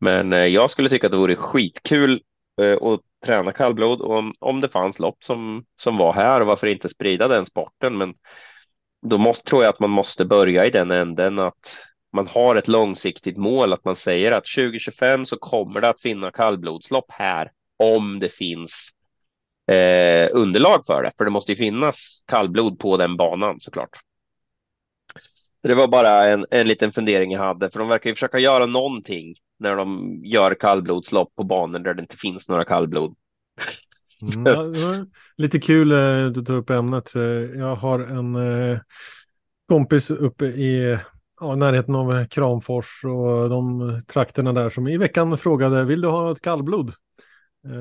Men 0.00 0.32
eh, 0.32 0.46
jag 0.46 0.70
skulle 0.70 0.88
tycka 0.88 1.06
att 1.06 1.10
det 1.10 1.16
vore 1.16 1.36
skitkul 1.36 2.22
Eh, 2.60 2.72
och 2.74 3.00
träna 3.24 3.52
kallblod. 3.52 4.00
Och 4.00 4.16
om, 4.18 4.34
om 4.38 4.60
det 4.60 4.68
fanns 4.68 4.98
lopp 4.98 5.24
som, 5.24 5.64
som 5.76 5.96
var 5.96 6.12
här, 6.12 6.40
varför 6.40 6.66
inte 6.66 6.88
sprida 6.88 7.28
den 7.28 7.46
sporten? 7.46 7.98
Men 7.98 8.14
då 9.06 9.18
måste, 9.18 9.44
tror 9.44 9.62
jag 9.62 9.70
att 9.70 9.80
man 9.80 9.90
måste 9.90 10.24
börja 10.24 10.66
i 10.66 10.70
den 10.70 10.90
änden 10.90 11.38
att 11.38 11.86
man 12.12 12.26
har 12.26 12.56
ett 12.56 12.68
långsiktigt 12.68 13.36
mål, 13.36 13.72
att 13.72 13.84
man 13.84 13.96
säger 13.96 14.32
att 14.32 14.44
2025 14.56 15.26
så 15.26 15.36
kommer 15.36 15.80
det 15.80 15.88
att 15.88 16.00
finnas 16.00 16.34
kallblodslopp 16.34 17.06
här 17.08 17.50
om 17.76 18.18
det 18.18 18.28
finns 18.28 18.88
eh, 19.70 20.28
underlag 20.32 20.86
för 20.86 21.02
det. 21.02 21.12
För 21.18 21.24
det 21.24 21.30
måste 21.30 21.52
ju 21.52 21.56
finnas 21.56 22.24
kallblod 22.26 22.78
på 22.78 22.96
den 22.96 23.16
banan 23.16 23.60
såklart. 23.60 24.00
Det 25.62 25.74
var 25.74 25.88
bara 25.88 26.24
en, 26.28 26.46
en 26.50 26.68
liten 26.68 26.92
fundering 26.92 27.32
jag 27.32 27.40
hade, 27.40 27.70
för 27.70 27.78
de 27.78 27.88
verkar 27.88 28.10
ju 28.10 28.16
försöka 28.16 28.38
göra 28.38 28.66
någonting 28.66 29.34
när 29.60 29.76
de 29.76 30.20
gör 30.24 30.54
kallblodslopp 30.54 31.34
på 31.34 31.44
banor 31.44 31.78
där 31.78 31.94
det 31.94 32.02
inte 32.02 32.16
finns 32.16 32.48
några 32.48 32.64
kallblod. 32.64 33.16
Mm, 34.22 35.06
lite 35.36 35.58
kul 35.58 35.92
eh, 35.92 36.26
du 36.26 36.44
tar 36.44 36.54
upp 36.54 36.70
ämnet. 36.70 37.14
Eh, 37.14 37.22
jag 37.58 37.76
har 37.76 38.00
en 38.00 38.34
eh, 38.34 38.78
kompis 39.68 40.10
uppe 40.10 40.44
i 40.44 40.98
ja, 41.40 41.54
närheten 41.54 41.94
av 41.94 42.24
Kramfors 42.24 43.04
och 43.04 43.50
de 43.50 44.00
trakterna 44.06 44.52
där 44.52 44.70
som 44.70 44.88
i 44.88 44.96
veckan 44.96 45.38
frågade 45.38 45.84
vill 45.84 46.00
du 46.00 46.08
ha 46.08 46.32
ett 46.32 46.40
kallblod? 46.40 46.92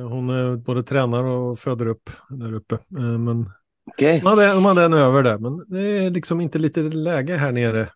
Hon 0.10 0.63
både 0.63 0.84
tränar 0.84 1.24
och 1.24 1.60
föder 1.60 1.86
upp 1.86 2.10
där 2.30 2.54
uppe. 2.54 2.78
Men 2.88 3.52
Okay. 3.89 4.22
Man, 4.24 4.38
hade, 4.38 4.54
de 4.54 4.65
hade 4.65 4.84
en 4.84 4.94
över 4.94 5.24
där, 5.24 5.38
men 5.38 5.65
det 5.68 5.82
är 5.82 6.10
liksom 6.10 6.42
inte 6.42 6.60
lite 6.60 6.82
läge 6.82 7.36
här 7.36 7.52
nere 7.52 7.89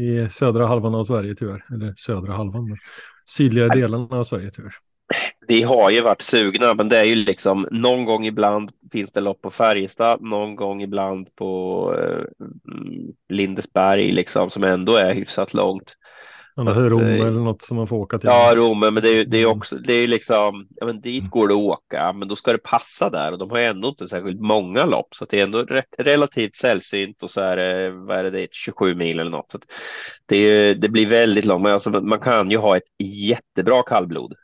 i 0.00 0.28
södra 0.30 0.66
halvan 0.66 0.94
av 0.94 1.04
Sverige 1.04 1.34
tyvärr. 1.34 1.64
Eller 1.74 1.94
södra 1.96 2.32
halvan, 2.32 2.68
men 2.68 2.78
sydligare 3.28 3.80
delarna 3.80 4.16
av 4.16 4.24
Sverige 4.24 4.50
tyvärr. 4.50 4.74
Vi 5.48 5.62
har 5.62 5.90
ju 5.90 6.00
varit 6.00 6.22
sugna, 6.22 6.74
men 6.74 6.88
det 6.88 6.98
är 6.98 7.04
ju 7.04 7.14
liksom 7.14 7.68
någon 7.70 8.04
gång 8.04 8.26
ibland 8.26 8.70
finns 8.92 9.12
det 9.12 9.20
lopp 9.20 9.42
på 9.42 9.50
Färjestad, 9.50 10.22
någon 10.22 10.56
gång 10.56 10.82
ibland 10.82 11.34
på 11.36 11.94
eh, 11.98 12.44
mm, 12.74 13.12
Lindesberg 13.28 14.10
liksom 14.10 14.50
som 14.50 14.64
ändå 14.64 14.96
är 14.96 15.14
hyfsat 15.14 15.54
långt. 15.54 15.96
Annars 16.58 16.76
är 16.76 16.90
Rom 16.90 17.00
eller 17.00 17.30
något 17.30 17.62
som 17.62 17.76
man 17.76 17.86
får 17.86 17.96
åka 17.96 18.18
till. 18.18 18.28
Ja, 18.28 18.52
Rom, 18.54 18.80
men 18.80 18.94
det 18.94 19.08
är, 19.08 19.24
det 19.24 19.38
är 19.38 19.46
också, 19.46 19.76
det 19.76 19.92
är 19.92 20.08
liksom, 20.08 20.68
ja 20.76 20.86
men 20.86 21.00
dit 21.00 21.30
går 21.30 21.48
det 21.48 21.54
att 21.54 21.60
åka, 21.60 22.12
men 22.12 22.28
då 22.28 22.36
ska 22.36 22.52
det 22.52 22.58
passa 22.58 23.10
där 23.10 23.32
och 23.32 23.38
de 23.38 23.50
har 23.50 23.58
ändå 23.58 23.88
inte 23.88 24.08
särskilt 24.08 24.40
många 24.40 24.84
lopp 24.84 25.14
så 25.14 25.24
det 25.24 25.40
är 25.40 25.42
ändå 25.42 25.62
rätt, 25.62 25.94
relativt 25.98 26.56
sällsynt 26.56 27.22
och 27.22 27.30
så 27.30 27.40
är 27.40 27.56
det, 27.56 27.90
vad 27.90 28.18
är 28.18 28.24
det, 28.24 28.30
det 28.30 28.42
är 28.42 28.48
27 28.52 28.94
mil 28.94 29.20
eller 29.20 29.30
något. 29.30 29.52
Så 29.52 29.58
det, 30.26 30.74
det 30.74 30.88
blir 30.88 31.06
väldigt 31.06 31.44
långt, 31.44 31.62
men 31.62 31.72
alltså, 31.72 31.90
man 31.90 32.20
kan 32.20 32.50
ju 32.50 32.56
ha 32.56 32.76
ett 32.76 32.90
jättebra 32.98 33.82
kallblod. 33.82 34.34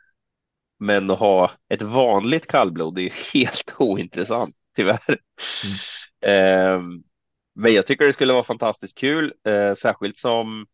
Men 0.79 1.11
att 1.11 1.19
ha 1.19 1.51
ett 1.69 1.81
vanligt 1.81 2.47
kallblod 2.47 2.97
är 2.97 3.01
ju 3.01 3.11
helt 3.33 3.73
ointressant, 3.77 4.55
tyvärr. 4.75 5.17
Mm. 5.63 5.75
Eh, 6.25 6.81
men 7.55 7.73
jag 7.73 7.87
tycker 7.87 8.05
det 8.05 8.13
skulle 8.13 8.33
vara 8.33 8.43
fantastiskt 8.43 8.97
kul, 8.97 9.33
eh, 9.47 9.75
särskilt 9.75 10.17
som 10.17 10.65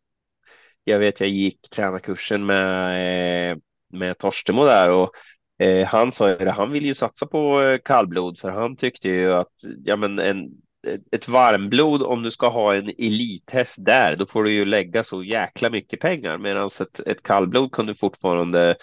jag 0.89 0.99
vet 0.99 1.19
jag 1.19 1.29
gick 1.29 1.69
tränarkursen 1.69 2.45
med, 2.45 3.51
eh, 3.51 3.57
med 3.93 4.17
Torstemo 4.17 4.65
där 4.65 4.89
och 4.89 5.11
eh, 5.65 5.87
han 5.87 6.11
sa 6.11 6.29
att 6.29 6.55
han 6.55 6.71
vill 6.71 6.85
ju 6.85 6.93
satsa 6.93 7.27
på 7.27 7.61
eh, 7.61 7.79
kallblod 7.85 8.39
för 8.39 8.51
han 8.51 8.75
tyckte 8.75 9.09
ju 9.09 9.33
att 9.33 9.53
ja, 9.85 9.95
men 9.95 10.19
en, 10.19 10.49
ett 11.11 11.27
varmblod 11.27 12.03
om 12.03 12.23
du 12.23 12.31
ska 12.31 12.49
ha 12.49 12.75
en 12.75 12.91
elithäst 12.97 13.75
där, 13.85 14.15
då 14.15 14.25
får 14.25 14.43
du 14.43 14.51
ju 14.51 14.65
lägga 14.65 15.03
så 15.03 15.23
jäkla 15.23 15.69
mycket 15.69 15.99
pengar 15.99 16.37
medan 16.37 16.65
ett, 16.65 16.99
ett 17.05 17.23
kallblod 17.23 17.71
kan 17.71 17.85
du 17.85 17.95
fortfarande 17.95 18.75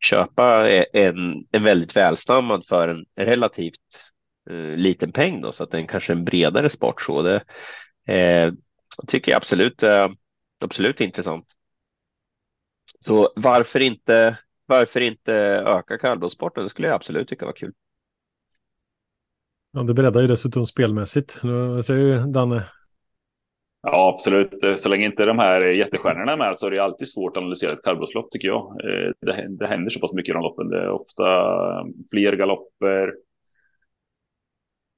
köpa 0.00 0.70
eh, 0.70 0.84
en, 0.92 1.44
en 1.52 1.64
väldigt 1.64 1.96
välstammad 1.96 2.66
för 2.66 2.88
en 2.88 3.04
relativt 3.16 4.12
eh, 4.50 4.76
liten 4.76 5.12
peng 5.12 5.40
då, 5.40 5.52
så 5.52 5.64
att 5.64 5.70
den 5.70 5.86
kanske 5.86 6.12
är 6.12 6.16
en 6.16 6.24
bredare 6.24 6.70
sport 6.70 7.02
så. 7.02 7.22
Det 7.22 7.42
eh, 8.14 8.52
tycker 9.06 9.32
jag 9.32 9.36
absolut 9.36 9.82
eh, 9.82 10.08
absolut 10.62 11.00
intressant. 11.00 11.46
Så 13.00 13.32
varför 13.36 13.80
inte, 13.80 14.38
varför 14.66 15.00
inte 15.00 15.34
öka 15.66 15.98
kallblodssporten? 15.98 16.64
Det 16.64 16.70
skulle 16.70 16.88
jag 16.88 16.94
absolut 16.94 17.28
tycka 17.28 17.46
var 17.46 17.52
kul. 17.52 17.72
Ja, 19.72 19.82
det 19.82 19.94
breddar 19.94 20.20
ju 20.20 20.26
dessutom 20.26 20.66
spelmässigt. 20.66 21.38
Vad 21.42 21.84
säger 21.84 22.04
du, 22.04 22.32
Danne? 22.32 22.64
Ja, 23.82 24.12
absolut. 24.14 24.78
Så 24.78 24.88
länge 24.88 25.06
inte 25.06 25.24
de 25.24 25.38
här 25.38 25.60
jättestjärnorna 25.60 26.32
är 26.32 26.36
med 26.36 26.56
så 26.56 26.66
är 26.66 26.70
det 26.70 26.78
alltid 26.78 27.08
svårt 27.08 27.36
att 27.36 27.40
analysera 27.40 27.72
ett 27.72 27.82
kallblodslopp 27.82 28.30
tycker 28.30 28.48
jag. 28.48 28.60
Eh, 28.60 29.12
det, 29.20 29.46
det 29.58 29.66
händer 29.66 29.90
så 29.90 30.00
pass 30.00 30.12
mycket 30.12 30.30
i 30.30 30.32
de 30.32 30.42
loppen. 30.42 30.68
Det 30.68 30.78
är 30.78 30.90
ofta 30.90 31.24
fler 32.10 32.32
galopper. 32.32 33.14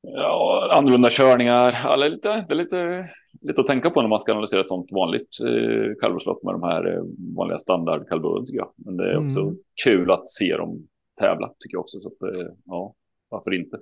Ja, 0.00 0.68
annorlunda 0.72 1.10
körningar. 1.10 1.72
Alla 1.84 2.06
är 2.06 2.10
lite, 2.10 2.44
det 2.48 2.54
är 2.54 2.56
lite 2.56 3.10
lite 3.42 3.60
att 3.60 3.66
tänka 3.66 3.90
på 3.90 4.02
när 4.02 4.08
man 4.08 4.20
ska 4.20 4.32
analysera 4.32 4.60
ett 4.60 4.68
sånt 4.68 4.92
vanligt 4.92 5.38
eh, 5.44 5.94
kallblodslopp 6.00 6.42
med 6.42 6.54
de 6.54 6.62
här 6.62 6.94
eh, 6.94 7.02
vanliga 7.36 7.58
standardkallbloden 7.58 8.46
tycker 8.46 8.58
jag. 8.58 8.72
Men 8.76 8.96
det 8.96 9.12
är 9.12 9.26
också 9.26 9.40
mm. 9.40 9.56
kul 9.84 10.10
att 10.10 10.28
se 10.28 10.56
dem 10.56 10.88
tävla 11.20 11.48
tycker 11.58 11.76
jag 11.76 11.80
också. 11.80 12.00
Så 12.00 12.08
att, 12.08 12.34
eh, 12.34 12.46
ja, 12.64 12.94
varför 13.28 13.54
inte? 13.54 13.78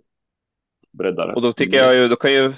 Breddare. 0.92 1.35
Och 1.35 1.42
då 1.42 1.53
tycker 1.53 1.77
jag 1.77 1.94
ju, 1.94 2.09
då 2.09 2.16
kan 2.16 2.33
ju 2.33 2.53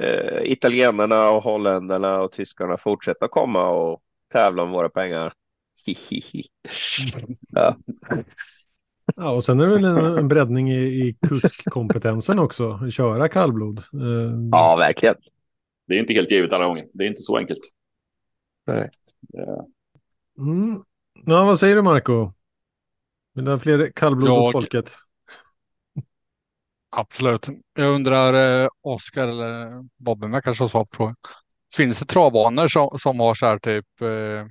eh, 0.00 0.42
italienarna 0.42 1.30
och 1.30 1.42
holländarna 1.42 2.20
och 2.20 2.32
tyskarna 2.32 2.76
fortsätta 2.76 3.28
komma 3.28 3.68
och 3.68 4.00
tävla 4.32 4.62
om 4.62 4.70
våra 4.70 4.88
pengar. 4.88 5.32
ja. 7.48 7.76
Ja, 9.16 9.30
och 9.30 9.44
sen 9.44 9.60
är 9.60 9.66
det 9.66 9.74
väl 9.74 9.84
en, 9.84 10.18
en 10.18 10.28
breddning 10.28 10.70
i, 10.70 10.82
i 10.82 11.16
kuskkompetensen 11.28 12.38
också, 12.38 12.90
köra 12.90 13.28
kallblod. 13.28 13.78
Eh, 13.78 14.48
ja, 14.50 14.76
verkligen 14.76 15.14
det 15.88 15.94
är 15.94 15.98
inte 15.98 16.12
helt 16.12 16.30
givet 16.30 16.52
alla 16.52 16.66
gånger. 16.66 16.86
Det 16.92 17.04
är 17.04 17.08
inte 17.08 17.22
så 17.22 17.36
enkelt. 17.36 17.60
Nej. 18.66 18.90
Mm. 20.38 20.82
Ja, 21.26 21.44
vad 21.44 21.60
säger 21.60 21.76
du 21.76 21.82
Marco? 21.82 22.32
Vill 23.34 23.44
du 23.44 23.50
ha 23.50 23.58
fler 23.58 23.92
kallblod 23.94 24.28
Jag... 24.28 24.52
folket? 24.52 24.92
Absolut. 26.90 27.46
Jag 27.74 27.94
undrar, 27.94 28.62
eh, 28.62 28.68
Oskar 28.80 29.28
eller 29.28 29.84
Bobby, 29.96 30.26
med 30.26 30.44
kanske 30.44 30.64
har 30.64 30.68
svar 30.68 30.84
på 30.84 30.96
frågan. 30.96 31.16
Finns 31.76 32.00
det 32.00 32.06
travbanor 32.06 32.68
som, 32.68 32.98
som 32.98 33.20
har 33.20 33.34
så 33.34 33.46
här 33.46 33.58
typ 33.58 34.00
eh, 34.00 34.46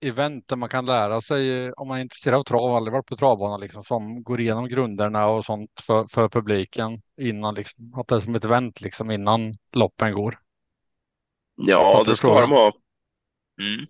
event 0.00 0.48
där 0.48 0.56
man 0.56 0.68
kan 0.68 0.86
lära 0.86 1.20
sig 1.20 1.72
om 1.72 1.88
man 1.88 1.98
är 1.98 2.02
intresserad 2.02 2.38
av 2.38 2.42
trav, 2.42 2.74
aldrig 2.74 2.92
varit 2.92 3.06
på 3.06 3.16
travbana 3.16 3.56
liksom, 3.56 3.84
som 3.84 4.22
går 4.22 4.40
igenom 4.40 4.68
grunderna 4.68 5.26
och 5.26 5.44
sånt 5.44 5.70
för, 5.86 6.04
för 6.10 6.28
publiken 6.28 7.02
innan 7.20 7.54
liksom, 7.54 7.94
att 7.96 8.08
det 8.08 8.14
är 8.14 8.20
som 8.20 8.34
ett 8.34 8.44
event 8.44 8.80
liksom 8.80 9.10
innan 9.10 9.54
loppen 9.74 10.12
går. 10.12 10.38
Ja, 11.54 12.04
det 12.06 12.16
ska 12.16 12.40
de 12.40 12.50
ha. 12.50 12.72
Mm. 13.60 13.86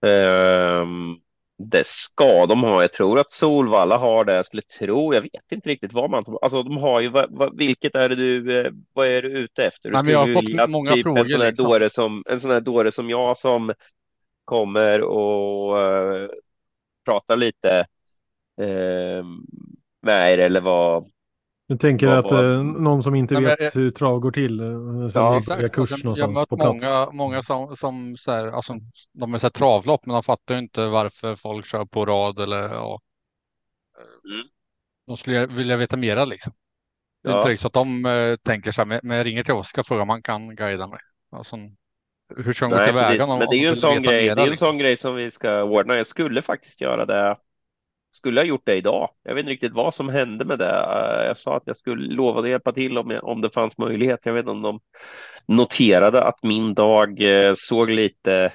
Um, 0.00 1.20
det 1.58 1.86
ska 1.86 2.46
de 2.46 2.62
ha. 2.62 2.82
Jag 2.82 2.92
tror 2.92 3.18
att 3.18 3.32
Solvalla 3.32 3.98
har 3.98 4.24
det. 4.24 4.34
Jag 4.34 4.46
skulle 4.46 4.62
tro. 4.62 5.14
Jag 5.14 5.20
vet 5.20 5.52
inte 5.52 5.68
riktigt 5.68 5.92
vad 5.92 6.10
man. 6.10 6.24
Alltså, 6.42 6.62
de 6.62 6.76
har 6.76 7.00
ju. 7.00 7.08
Vad, 7.08 7.26
vad, 7.30 7.58
vilket 7.58 7.94
är 7.94 8.08
det 8.08 8.14
du? 8.14 8.60
Eh, 8.60 8.72
vad 8.92 9.06
är 9.06 9.22
du 9.22 9.28
ute 9.28 9.64
efter? 9.64 9.88
Du 9.88 9.92
Nej, 9.92 10.02
men 10.02 10.12
jag 10.12 10.18
har 10.18 10.32
fått 10.32 10.70
många 10.70 10.92
typ 10.92 11.02
frågor. 11.02 11.20
En 11.20 11.28
sån, 11.28 11.40
här 11.40 11.48
liksom. 11.48 11.64
dåre 11.64 11.90
som, 11.90 12.24
en 12.28 12.40
sån 12.40 12.50
här 12.50 12.60
dåre 12.60 12.92
som 12.92 13.10
jag 13.10 13.38
som 13.38 13.72
kommer 14.48 15.02
och 15.02 15.76
uh, 15.76 16.28
pratar 17.04 17.36
lite 17.36 17.86
uh, 18.60 19.24
med 20.02 20.32
er 20.32 20.38
eller 20.38 20.60
vad? 20.60 21.10
Du 21.68 21.76
tänker 21.78 22.06
vad, 22.06 22.18
att 22.18 22.32
uh, 22.32 22.62
någon 22.62 23.02
som 23.02 23.14
inte 23.14 23.34
vet 23.34 23.60
jag, 23.60 23.70
hur 23.70 23.90
trav 23.90 24.20
går 24.20 24.30
till, 24.30 24.60
uh, 24.60 25.10
ja, 25.14 25.38
exakt. 25.38 25.72
kurs 25.72 25.90
jag, 25.90 26.04
någonstans 26.04 26.38
jag 26.38 26.48
på 26.48 26.56
plats? 26.56 26.84
Många, 26.84 27.10
många 27.12 27.42
som, 27.42 27.76
som 27.76 28.16
så 28.16 28.32
här, 28.32 28.52
alltså, 28.52 28.74
de 29.12 29.34
är 29.34 29.38
så 29.38 29.44
här 29.44 29.50
travlopp, 29.50 30.06
men 30.06 30.14
de 30.14 30.22
fattar 30.22 30.58
inte 30.58 30.86
varför 30.86 31.34
folk 31.34 31.66
kör 31.66 31.84
på 31.84 32.06
rad 32.06 32.38
eller 32.38 32.74
ja. 32.74 33.00
Mm. 34.24 34.46
De 35.06 35.16
skulle 35.16 35.46
vilja 35.46 35.76
veta 35.76 35.96
mera 35.96 36.24
liksom. 36.24 36.52
Det 37.22 37.28
är 37.28 37.32
ja. 37.32 37.38
inte 37.38 37.48
riktigt 37.48 37.62
så 37.62 37.68
att 37.68 37.74
de 37.74 38.04
uh, 38.04 38.36
tänker 38.36 38.72
så 38.72 38.84
här, 38.84 39.00
men 39.02 39.16
jag 39.16 39.26
ringer 39.26 39.44
till 39.44 39.54
Oskar 39.54 39.82
och 39.82 39.86
frågar 39.86 40.02
om 40.02 40.08
han 40.08 40.22
kan 40.22 40.56
guida 40.56 40.86
mig. 40.86 41.00
Alltså, 41.30 41.56
hur 42.36 42.52
ska 42.52 42.68
de 42.68 42.70
gå 42.70 42.84
tillväga? 42.84 43.26
Men 43.26 43.38
det 43.38 43.56
är 43.56 43.60
ju 43.60 43.68
en 43.68 43.76
sån 43.76 44.02
grej. 44.02 44.24
Mera, 44.24 44.34
det 44.34 44.40
är 44.40 44.44
en 44.44 44.50
liksom? 44.50 44.66
sån 44.66 44.78
grej 44.78 44.96
som 44.96 45.14
vi 45.14 45.30
ska 45.30 45.62
ordna. 45.62 45.96
Jag 45.96 46.06
skulle 46.06 46.42
faktiskt 46.42 46.80
göra 46.80 47.06
det. 47.06 47.36
Skulle 48.10 48.40
ha 48.40 48.46
gjort 48.46 48.66
det 48.66 48.76
idag. 48.76 49.10
Jag 49.22 49.34
vet 49.34 49.42
inte 49.42 49.52
riktigt 49.52 49.72
vad 49.72 49.94
som 49.94 50.08
hände 50.08 50.44
med 50.44 50.58
det. 50.58 50.84
Jag 51.26 51.38
sa 51.38 51.56
att 51.56 51.62
jag 51.66 51.76
skulle 51.76 52.14
lova 52.14 52.40
att 52.40 52.48
hjälpa 52.48 52.72
till 52.72 52.98
om, 52.98 53.20
om 53.22 53.40
det 53.40 53.50
fanns 53.50 53.78
möjlighet. 53.78 54.20
Jag 54.22 54.32
vet 54.32 54.42
inte 54.42 54.50
om 54.50 54.62
de 54.62 54.80
noterade 55.46 56.24
att 56.24 56.42
min 56.42 56.74
dag 56.74 57.22
eh, 57.22 57.54
såg 57.56 57.90
lite 57.90 58.52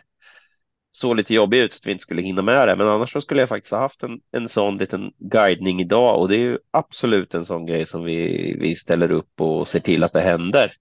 såg 0.92 1.16
lite 1.16 1.34
jobbig 1.34 1.60
ut 1.60 1.74
så 1.74 1.78
att 1.78 1.86
vi 1.86 1.92
inte 1.92 2.02
skulle 2.02 2.22
hinna 2.22 2.42
med 2.42 2.68
det. 2.68 2.76
Men 2.76 2.88
annars 2.88 3.12
så 3.12 3.22
skulle 3.22 3.42
jag 3.42 3.50
faktiskt 3.50 3.72
ha 3.72 3.80
haft 3.80 4.04
en, 4.04 4.20
en 4.32 4.50
sån 4.50 4.78
liten 4.78 5.12
guidning 5.18 5.82
idag 5.82 6.20
och 6.20 6.30
det 6.30 6.36
är 6.36 6.40
ju 6.40 6.58
absolut 6.72 7.34
en 7.34 7.46
sån 7.46 7.66
grej 7.66 7.86
som 7.86 8.04
vi, 8.04 8.58
vi 8.60 8.76
ställer 8.76 9.12
upp 9.12 9.42
och 9.42 9.68
ser 9.68 9.80
till 9.80 10.04
att 10.04 10.14
det 10.14 10.22
händer. 10.22 10.74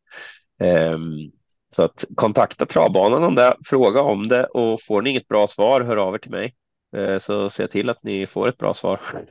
Um, 0.60 1.32
så 1.74 1.82
att 1.82 2.04
kontakta 2.14 2.66
travbanan 2.66 3.24
om 3.24 3.34
det, 3.34 3.56
fråga 3.64 4.00
om 4.00 4.28
det 4.28 4.44
och 4.44 4.82
får 4.82 5.02
ni 5.02 5.10
inget 5.10 5.28
bra 5.28 5.48
svar, 5.48 5.80
hör 5.80 5.96
av 5.96 6.14
er 6.14 6.18
till 6.18 6.30
mig. 6.30 6.54
Eh, 6.96 7.18
så 7.18 7.50
se 7.50 7.66
till 7.66 7.90
att 7.90 8.02
ni 8.02 8.26
får 8.26 8.48
ett 8.48 8.58
bra 8.58 8.74
svar. 8.74 9.00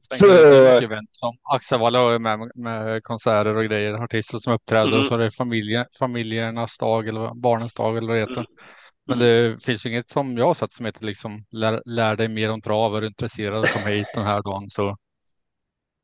så... 0.00 0.26
Som 1.12 1.36
Axevalla 1.54 1.98
har 1.98 2.18
med, 2.18 2.50
med 2.54 3.02
konserter 3.02 3.56
och 3.56 3.64
grejer, 3.64 3.94
artister 3.94 4.38
som 4.38 4.52
uppträder 4.52 4.88
mm. 4.88 5.00
och 5.00 5.06
så 5.06 5.14
är 5.14 5.18
det 5.18 5.30
familje, 5.30 5.86
familjernas 5.98 6.78
dag 6.78 7.08
eller 7.08 7.34
barnens 7.34 7.74
dag 7.74 7.96
eller 7.96 8.08
vad 8.08 8.16
det 8.16 8.20
heter. 8.20 8.36
Mm. 8.36 8.46
Men 9.08 9.18
det 9.18 9.64
finns 9.64 9.86
ju 9.86 9.90
inget 9.90 10.10
som 10.10 10.38
jag 10.38 10.46
har 10.46 10.54
sett 10.54 10.72
som 10.72 10.86
heter 10.86 11.04
liksom 11.04 11.44
lär, 11.50 11.82
lär 11.84 12.16
dig 12.16 12.28
mer 12.28 12.50
om 12.50 12.60
trav, 12.60 12.96
är 12.96 13.00
du 13.00 13.06
intresserad 13.06 13.68
kom 13.68 13.82
hit 13.82 14.06
den 14.14 14.24
här 14.24 14.42
dagen 14.42 14.70
så 14.70 14.96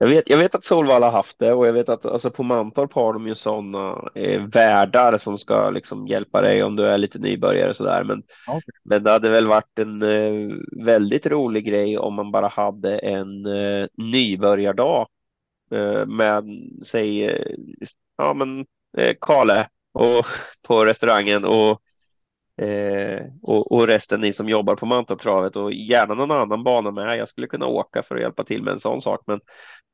jag 0.02 0.08
vet, 0.08 0.30
jag 0.30 0.38
vet 0.38 0.54
att 0.54 0.64
Solvalla 0.64 1.06
har 1.06 1.12
haft 1.12 1.38
det 1.38 1.52
och 1.52 1.66
jag 1.66 1.72
vet 1.72 1.88
att 1.88 2.06
alltså 2.06 2.30
på 2.30 2.42
Mantorp 2.42 2.92
har 2.92 3.12
de 3.12 3.26
ju 3.26 3.34
sådana 3.34 4.10
eh, 4.14 4.42
värdar 4.42 5.18
som 5.18 5.38
ska 5.38 5.70
liksom 5.70 6.06
hjälpa 6.06 6.40
dig 6.40 6.62
om 6.62 6.76
du 6.76 6.86
är 6.86 6.98
lite 6.98 7.18
nybörjare 7.18 7.74
så 7.74 7.84
där. 7.84 8.04
Men, 8.04 8.22
okay. 8.46 8.60
men 8.84 9.02
det 9.02 9.10
hade 9.10 9.30
väl 9.30 9.46
varit 9.46 9.78
en 9.78 10.02
eh, 10.02 10.56
väldigt 10.84 11.26
rolig 11.26 11.64
grej 11.64 11.98
om 11.98 12.14
man 12.14 12.30
bara 12.30 12.48
hade 12.48 12.98
en 12.98 13.46
eh, 13.46 13.86
nybörjardag 13.96 15.08
eh, 15.70 16.06
med 16.06 16.44
säg 16.86 17.24
eh, 17.24 17.56
ja, 18.16 18.34
men 18.34 18.66
eh, 18.98 19.16
Kale 19.20 19.68
och 19.92 20.26
på 20.62 20.84
restaurangen 20.84 21.44
och 21.44 21.82
Eh, 22.60 23.20
och, 23.42 23.72
och, 23.72 23.86
resten 23.86 24.20
ni 24.20 24.32
som 24.32 24.48
jobbar 24.48 24.76
på 24.76 24.86
Mantorptravet 24.86 25.56
och 25.56 25.72
gärna 25.72 26.14
någon 26.14 26.30
annan 26.30 26.64
bana 26.64 26.90
med. 26.90 27.18
Jag 27.18 27.28
skulle 27.28 27.46
kunna 27.46 27.66
åka 27.66 28.02
för 28.02 28.14
att 28.14 28.20
hjälpa 28.20 28.44
till 28.44 28.62
med 28.62 28.72
en 28.72 28.80
sån 28.80 29.02
sak, 29.02 29.20
men 29.26 29.40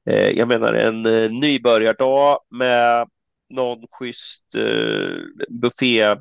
Eh, 0.08 0.30
jag 0.30 0.48
menar 0.48 0.74
en 0.74 1.06
eh, 1.06 1.30
nybörjardag 1.30 2.38
med 2.50 3.08
någon 3.50 3.86
schysst 3.90 4.54
eh, 4.54 5.44
buffé, 5.48 6.16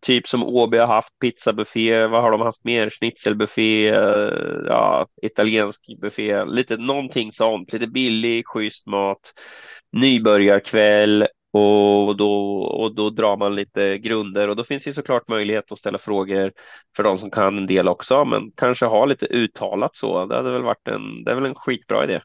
typ 0.00 0.28
som 0.28 0.44
Åby 0.44 0.78
har 0.78 0.86
haft, 0.86 1.18
pizzabuffé, 1.18 2.06
vad 2.06 2.22
har 2.22 2.30
de 2.30 2.40
haft 2.40 2.64
mer, 2.64 2.90
schnitzelbuffé, 2.90 3.88
eh, 3.88 4.58
ja, 4.66 5.06
italiensk 5.22 5.80
buffé, 6.00 6.44
lite 6.44 6.76
någonting 6.76 7.32
sånt, 7.32 7.72
lite 7.72 7.86
billig, 7.86 8.46
schysst 8.46 8.86
mat, 8.86 9.32
nybörjarkväll 9.92 11.26
och 11.52 12.16
då, 12.16 12.62
och 12.62 12.94
då 12.94 13.10
drar 13.10 13.36
man 13.36 13.54
lite 13.54 13.98
grunder 13.98 14.48
och 14.48 14.56
då 14.56 14.64
finns 14.64 14.84
det 14.84 14.92
såklart 14.92 15.28
möjlighet 15.28 15.72
att 15.72 15.78
ställa 15.78 15.98
frågor 15.98 16.52
för 16.96 17.02
de 17.02 17.18
som 17.18 17.30
kan 17.30 17.58
en 17.58 17.66
del 17.66 17.88
också, 17.88 18.24
men 18.24 18.52
kanske 18.54 18.86
ha 18.86 19.04
lite 19.04 19.26
uttalat 19.26 19.96
så. 19.96 20.26
Det 20.26 20.36
hade 20.36 20.50
väl 20.50 20.62
varit 20.62 20.88
en, 20.88 21.24
det 21.24 21.30
är 21.30 21.34
väl 21.34 21.46
en 21.46 21.54
skitbra 21.54 22.04
idé. 22.04 22.20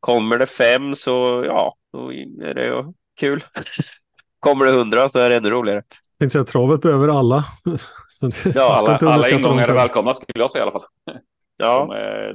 Kommer 0.00 0.38
det 0.38 0.46
fem 0.46 0.94
så 0.94 1.42
ja, 1.46 1.74
då 1.92 2.12
är 2.12 2.54
det 2.54 2.92
kul. 3.20 3.44
Kommer 4.40 4.66
det 4.66 4.72
hundra 4.72 5.08
så 5.08 5.18
är 5.18 5.30
det 5.30 5.36
ännu 5.36 5.50
roligare. 5.50 5.82
Jag 5.88 6.18
tänkte 6.18 6.32
säga 6.32 6.44
travet 6.44 6.80
behöver 6.80 7.08
alla. 7.08 7.44
ja, 8.54 8.76
alla, 8.78 9.12
alla 9.12 9.30
ingångar 9.30 9.68
är 9.68 9.74
välkomna 9.74 10.14
skulle 10.14 10.40
jag 10.40 10.50
säga 10.50 10.64
i 10.64 10.68
alla 10.68 10.72
fall. 10.72 10.84
Ja. 11.60 11.86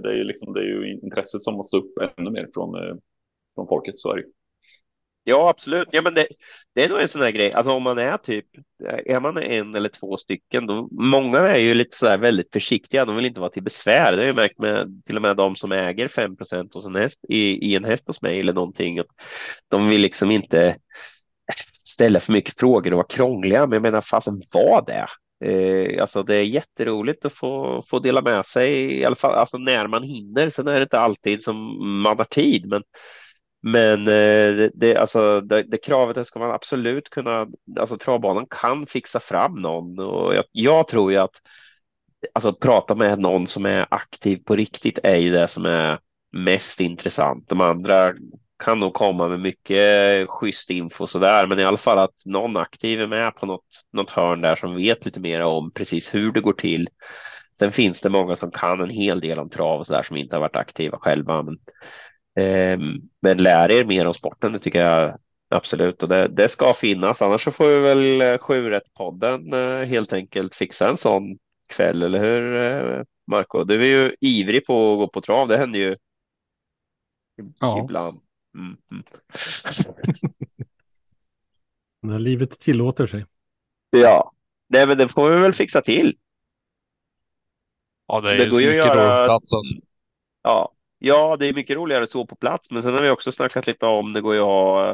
det, 0.04 0.10
är 0.10 0.14
ju 0.14 0.24
liksom, 0.24 0.54
det 0.54 0.60
är 0.60 0.64
ju 0.64 1.00
intresset 1.04 1.42
som 1.42 1.56
måste 1.56 1.78
upp 1.78 1.92
ännu 2.18 2.32
mer 2.32 2.48
från, 2.54 2.76
eh, 2.76 2.96
från 3.56 3.68
folket, 3.68 3.98
så 3.98 4.12
är 4.12 4.16
det 4.16 4.24
Ja, 5.26 5.50
absolut. 5.50 5.88
Ja, 5.92 6.02
men 6.02 6.14
det, 6.14 6.28
det 6.76 6.84
är 6.84 6.90
nog 6.90 7.00
en 7.00 7.08
sån 7.10 7.22
här 7.22 7.32
grej. 7.32 7.54
Alltså 7.54 7.72
om 7.72 7.84
man 7.84 7.98
är 7.98 8.18
typ, 8.18 8.46
är 9.06 9.20
man 9.20 9.38
en 9.38 9.76
eller 9.76 9.90
två 9.90 10.18
stycken, 10.18 10.68
då, 10.68 10.88
många 10.92 11.40
är 11.40 11.60
ju 11.60 11.74
lite 11.74 11.98
så 11.98 12.08
här 12.08 12.18
väldigt 12.18 12.52
försiktiga. 12.54 13.06
De 13.06 13.16
vill 13.16 13.26
inte 13.26 13.40
vara 13.40 13.50
till 13.50 13.64
besvär. 13.64 14.12
Det 14.12 14.18
har 14.18 14.26
jag 14.26 14.36
märkt 14.36 14.60
med 14.60 15.04
till 15.06 15.16
och 15.16 15.22
med 15.22 15.38
de 15.38 15.56
som 15.56 15.72
äger 15.72 16.08
5 16.08 16.36
hos 16.74 16.86
en 16.86 16.96
häst 16.96 17.20
i, 17.30 17.70
i 17.72 17.76
en 17.76 17.86
häst 17.86 18.08
hos 18.08 18.22
mig 18.22 18.40
eller 18.40 18.54
någonting. 18.54 19.00
Att 19.00 19.08
de 19.68 19.88
vill 19.90 20.02
liksom 20.02 20.32
inte 20.32 20.76
ställa 21.86 22.20
för 22.20 22.32
mycket 22.34 22.60
frågor 22.60 22.92
och 22.92 22.98
vara 22.98 23.08
krångliga. 23.08 23.68
Men 23.68 23.74
jag 23.76 23.82
menar, 23.82 24.02
fasen 24.02 24.42
vad 24.52 24.86
det? 24.86 25.08
Eh, 25.46 26.02
alltså 26.02 26.24
det 26.24 26.36
är 26.36 26.44
jätteroligt 26.44 27.26
att 27.26 27.34
få, 27.34 27.84
få 27.88 28.00
dela 28.00 28.22
med 28.22 28.46
sig 28.46 29.00
i 29.00 29.06
alla 29.06 29.16
fall 29.16 29.36
alltså 29.36 29.58
när 29.58 29.88
man 29.88 30.04
hinner. 30.04 30.50
Sen 30.50 30.68
är 30.68 30.74
det 30.74 30.84
inte 30.84 31.00
alltid 31.00 31.44
som 31.44 31.58
man 32.02 32.18
har 32.18 32.26
tid, 32.26 32.66
men 32.66 32.84
men 33.66 34.00
eh, 34.00 34.56
det, 34.56 34.72
det, 34.74 34.98
alltså, 34.98 35.42
det, 35.42 35.64
det 35.64 35.78
kravet 35.78 36.16
det 36.16 36.26
ska 36.26 36.40
man 36.40 36.52
absolut 36.52 37.10
kunna, 37.10 37.48
alltså 37.80 37.98
travbanan 37.98 38.46
kan 38.50 38.88
fixa 38.88 39.20
fram 39.20 39.62
någon 39.62 40.00
och 40.00 40.36
jag, 40.36 40.44
jag 40.52 40.88
tror 40.88 41.12
ju 41.12 41.18
att 41.18 41.42
alltså 42.34 42.54
prata 42.54 42.96
med 42.96 43.20
någon 43.20 43.48
som 43.48 43.66
är 43.66 43.88
aktiv 43.92 44.38
på 44.46 44.56
riktigt 44.56 45.00
är 45.04 45.16
ju 45.16 45.32
det 45.32 45.48
som 45.48 45.66
är 45.66 46.00
mest 46.32 46.80
intressant. 46.80 47.50
De 47.50 47.62
andra 47.62 48.14
kan 48.64 48.80
nog 48.80 48.94
komma 48.94 49.28
med 49.28 49.40
mycket 49.40 50.30
schysst 50.30 50.70
info 50.70 51.08
sådär, 51.08 51.48
men 51.48 51.60
i 51.60 51.64
alla 51.64 51.78
fall 51.78 51.98
att 51.98 52.26
någon 52.26 52.58
aktiv 52.58 53.02
är 53.02 53.08
med 53.08 53.36
på 53.36 53.46
något, 53.46 53.66
något 53.92 54.10
hörn 54.10 54.42
där 54.42 54.56
som 54.56 54.76
vet 54.76 55.06
lite 55.06 55.20
mer 55.20 55.42
om 55.42 55.72
precis 55.72 56.16
hur 56.16 56.32
det 56.32 56.42
går 56.42 56.54
till. 56.54 56.90
Sen 57.60 57.72
finns 57.72 58.02
det 58.02 58.10
många 58.10 58.36
som 58.36 58.52
kan 58.52 58.82
en 58.82 58.90
hel 58.90 59.20
del 59.20 59.40
om 59.40 59.50
trav 59.50 59.80
och 59.80 59.86
så 59.86 59.94
där 59.94 60.04
som 60.04 60.18
inte 60.18 60.36
har 60.36 60.42
varit 60.42 60.56
aktiva 60.56 61.00
själva. 61.00 61.44
Men 61.44 61.58
men 63.22 63.38
lär 63.38 63.72
er 63.72 63.86
mer 63.86 64.06
om 64.06 64.14
sporten, 64.14 64.54
det 64.54 64.60
tycker 64.60 64.82
jag 64.82 65.18
absolut. 65.54 66.04
Och 66.04 66.10
det, 66.10 66.28
det 66.28 66.50
ska 66.50 66.74
finnas, 66.74 67.22
annars 67.22 67.44
så 67.44 67.52
får 67.52 67.68
vi 67.68 67.80
väl 67.80 68.22
7-podden 68.22 69.54
eh, 69.54 69.60
eh, 69.60 69.88
helt 69.88 70.14
enkelt 70.14 70.56
fixa 70.56 70.90
en 70.90 70.98
sån 70.98 71.38
kväll, 71.68 72.04
eller 72.04 72.20
hur 72.20 72.56
eh, 72.56 73.04
Marco? 73.28 73.64
Du 73.64 73.82
är 73.82 73.88
ju 73.88 74.16
ivrig 74.22 74.66
på 74.66 74.94
att 74.94 74.98
gå 74.98 75.08
på 75.08 75.22
trav, 75.22 75.48
det 75.48 75.58
händer 75.58 75.80
ju 75.80 75.98
ja. 77.60 77.84
ibland. 77.84 78.22
Mm, 78.56 78.78
mm. 78.92 79.04
När 82.02 82.20
livet 82.20 82.60
tillåter 82.60 83.08
sig. 83.08 83.26
Ja, 83.90 84.32
nej 84.68 84.88
men 84.88 84.98
det 84.98 85.10
får 85.10 85.30
vi 85.30 85.38
väl 85.38 85.54
fixa 85.54 85.82
till. 85.82 86.18
Ja, 88.08 88.22
det 88.22 88.32
är 88.32 88.38
det 88.38 88.44
ju 88.44 88.50
så 88.50 88.56
mycket 88.56 88.76
göra... 88.76 89.26
plats 89.26 89.54
alltså. 89.54 89.76
Ja, 90.42 90.74
Ja, 91.06 91.38
det 91.40 91.48
är 91.48 91.54
mycket 91.54 91.76
roligare 91.76 92.08
så 92.08 92.26
på 92.26 92.36
plats, 92.36 92.72
men 92.72 92.84
sen 92.84 92.94
har 92.94 93.02
vi 93.02 93.10
också 93.10 93.32
snackat 93.32 93.68
lite 93.68 93.86
om 93.86 94.14
det 94.14 94.22
går 94.22 94.34
ju 94.36 94.40
att 94.40 94.46
ha 94.46 94.90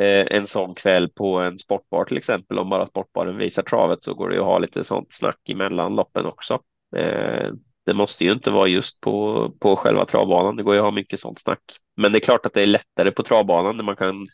eh, 0.00 0.26
en 0.36 0.46
sån 0.46 0.74
kväll 0.74 1.08
på 1.08 1.38
en 1.38 1.58
sportbar 1.58 2.04
till 2.04 2.16
exempel. 2.16 2.58
Om 2.58 2.70
bara 2.70 2.86
sportbaren 2.86 3.36
visar 3.36 3.62
travet 3.62 4.02
så 4.02 4.14
går 4.14 4.28
det 4.28 4.34
ju 4.34 4.40
att 4.40 4.46
ha 4.46 4.58
lite 4.58 4.84
sånt 4.84 5.08
snack 5.14 5.48
emellan 5.48 5.96
loppen 5.96 6.26
också. 6.26 6.60
Eh, 6.96 7.52
det 7.86 7.94
måste 7.94 8.24
ju 8.24 8.32
inte 8.32 8.50
vara 8.50 8.68
just 8.68 9.00
på, 9.00 9.50
på 9.60 9.76
själva 9.76 10.04
travbanan. 10.04 10.56
Det 10.56 10.62
går 10.62 10.74
ju 10.74 10.80
att 10.80 10.84
ha 10.84 10.90
mycket 10.90 11.20
sånt 11.20 11.40
snack. 11.40 11.62
Men 11.96 12.12
det 12.12 12.18
är 12.18 12.20
klart 12.20 12.46
att 12.46 12.54
det 12.54 12.62
är 12.62 12.66
lättare 12.66 13.10
på 13.10 13.22
travbanan 13.22 13.76
där 13.76 13.84
man 13.84 13.96
kan 13.96 14.26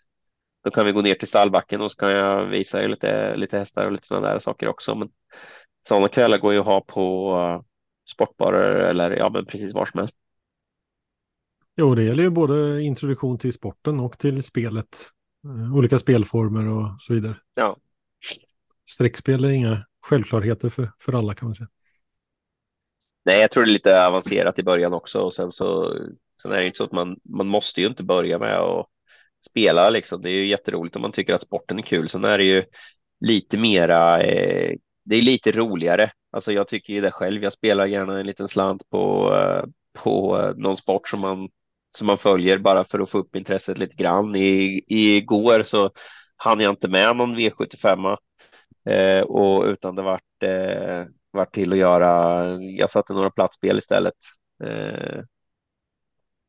då 0.65 0.71
kan 0.71 0.87
vi 0.87 0.93
gå 0.93 1.03
ner 1.03 1.15
till 1.15 1.29
stallbacken 1.29 1.81
och 1.81 1.91
så 1.91 1.97
kan 1.97 2.11
jag 2.11 2.47
visa 2.47 2.85
er 2.85 2.89
lite, 2.89 3.37
lite 3.37 3.59
hästar 3.59 3.87
och 3.87 3.93
lite 3.93 4.07
sådana 4.07 4.29
där 4.29 4.39
saker 4.39 4.69
också. 4.69 4.95
Men 4.95 5.09
sådana 5.89 6.09
kvällar 6.09 6.39
går 6.39 6.53
ju 6.53 6.59
att 6.59 6.67
ha 6.67 6.81
på 6.81 7.35
eh, 7.37 7.63
sportbarer 8.13 8.77
eller 8.77 9.11
ja, 9.11 9.31
men 9.31 9.47
precis 9.47 9.75
var 9.75 9.87
som 9.87 10.01
helst. 10.01 10.17
Jo, 11.77 11.95
det 11.95 12.05
gäller 12.05 12.23
ju 12.23 12.31
både 12.31 12.83
introduktion 12.83 13.39
till 13.39 13.53
sporten 13.53 14.01
och 14.01 14.19
till 14.19 14.43
spelet. 14.43 15.11
Eh, 15.45 15.77
olika 15.77 15.99
spelformer 15.99 16.69
och 16.69 17.01
så 17.01 17.15
vidare. 17.15 17.37
Ja. 17.55 17.77
Streckspel 18.91 19.45
är 19.45 19.49
inga 19.49 19.87
självklarheter 20.03 20.69
för, 20.69 20.93
för 20.99 21.13
alla 21.13 21.35
kan 21.35 21.49
man 21.49 21.55
säga. 21.55 21.69
Nej, 23.25 23.41
jag 23.41 23.51
tror 23.51 23.65
det 23.65 23.71
är 23.71 23.73
lite 23.73 24.07
avancerat 24.07 24.59
i 24.59 24.63
början 24.63 24.93
också 24.93 25.19
och 25.19 25.35
sen 25.35 25.53
så 25.53 25.97
sen 26.43 26.53
är 26.53 26.57
det 26.57 26.67
inte 26.67 26.77
så 26.77 26.85
att 26.85 26.93
man, 26.93 27.17
man 27.25 27.47
måste 27.47 27.81
ju 27.81 27.87
inte 27.87 28.03
börja 28.03 28.39
med 28.39 28.57
att 28.57 28.87
spela 29.49 29.91
liksom. 29.91 30.23
Det 30.23 30.31
är 30.31 30.33
ju 30.33 30.47
jätteroligt 30.47 30.97
om 30.97 31.03
man 31.03 31.13
tycker 31.13 31.35
att 31.35 31.43
sporten 31.43 31.79
är 31.79 31.83
kul. 31.83 32.09
Sen 32.09 32.25
är 32.25 32.39
det 32.39 32.45
ju 32.45 32.65
lite 33.21 33.59
mera, 33.59 34.21
eh, 34.21 34.77
det 35.05 35.17
är 35.17 35.23
lite 35.23 35.53
roligare. 35.53 36.11
Alltså 36.33 36.53
jag 36.53 36.69
tycker 36.69 36.93
ju 36.95 37.01
det 37.01 37.11
själv. 37.11 37.43
Jag 37.43 37.53
spelar 37.53 37.87
gärna 37.87 38.21
en 38.21 38.27
liten 38.27 38.49
slant 38.49 38.91
på, 38.91 39.35
eh, 39.35 39.65
på 40.03 40.41
eh, 40.41 40.55
någon 40.57 40.77
sport 40.77 41.09
som 41.09 41.21
man 41.21 41.49
som 41.97 42.07
man 42.07 42.19
följer 42.19 42.59
bara 42.59 42.85
för 42.85 42.99
att 42.99 43.11
få 43.11 43.19
upp 43.19 43.37
intresset 43.37 43.79
lite 43.79 43.97
grann. 43.97 44.37
I, 44.37 44.85
igår 44.89 45.63
så 45.63 45.91
hann 46.37 46.61
jag 46.61 46.73
inte 46.73 46.89
med 46.89 47.17
någon 47.17 47.37
V75 47.37 48.17
eh, 48.89 49.23
och 49.23 49.65
utan 49.65 49.95
det 49.95 50.03
vart, 50.03 50.43
eh, 50.43 51.05
vart 51.31 51.55
till 51.55 51.73
att 51.73 51.79
göra. 51.79 52.45
Jag 52.61 52.91
satte 52.91 53.13
några 53.13 53.31
platsspel 53.31 53.79
istället. 53.79 54.15
Eh, 54.65 55.21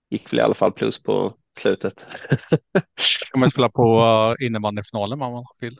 gick 0.10 0.34
väl 0.34 0.39
i 0.39 0.44
alla 0.44 0.54
fall 0.54 0.72
plus 0.72 1.04
på 1.04 1.34
slutet. 1.60 2.06
Kan 3.32 3.39
man 3.39 3.50
spela 3.50 3.70
på 3.70 4.00
uh, 4.00 4.46
innebandyfinalen 4.46 5.22
om 5.22 5.34
man 5.34 5.46
vill? 5.60 5.78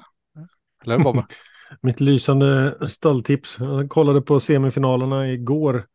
Eller 0.84 0.98
hur 0.98 1.04
Bobbe? 1.04 1.26
Mitt 1.82 2.00
lysande 2.00 2.78
stalltips. 2.88 3.56
Jag 3.60 3.90
kollade 3.90 4.22
på 4.22 4.40
semifinalerna 4.40 5.28
igår 5.28 5.86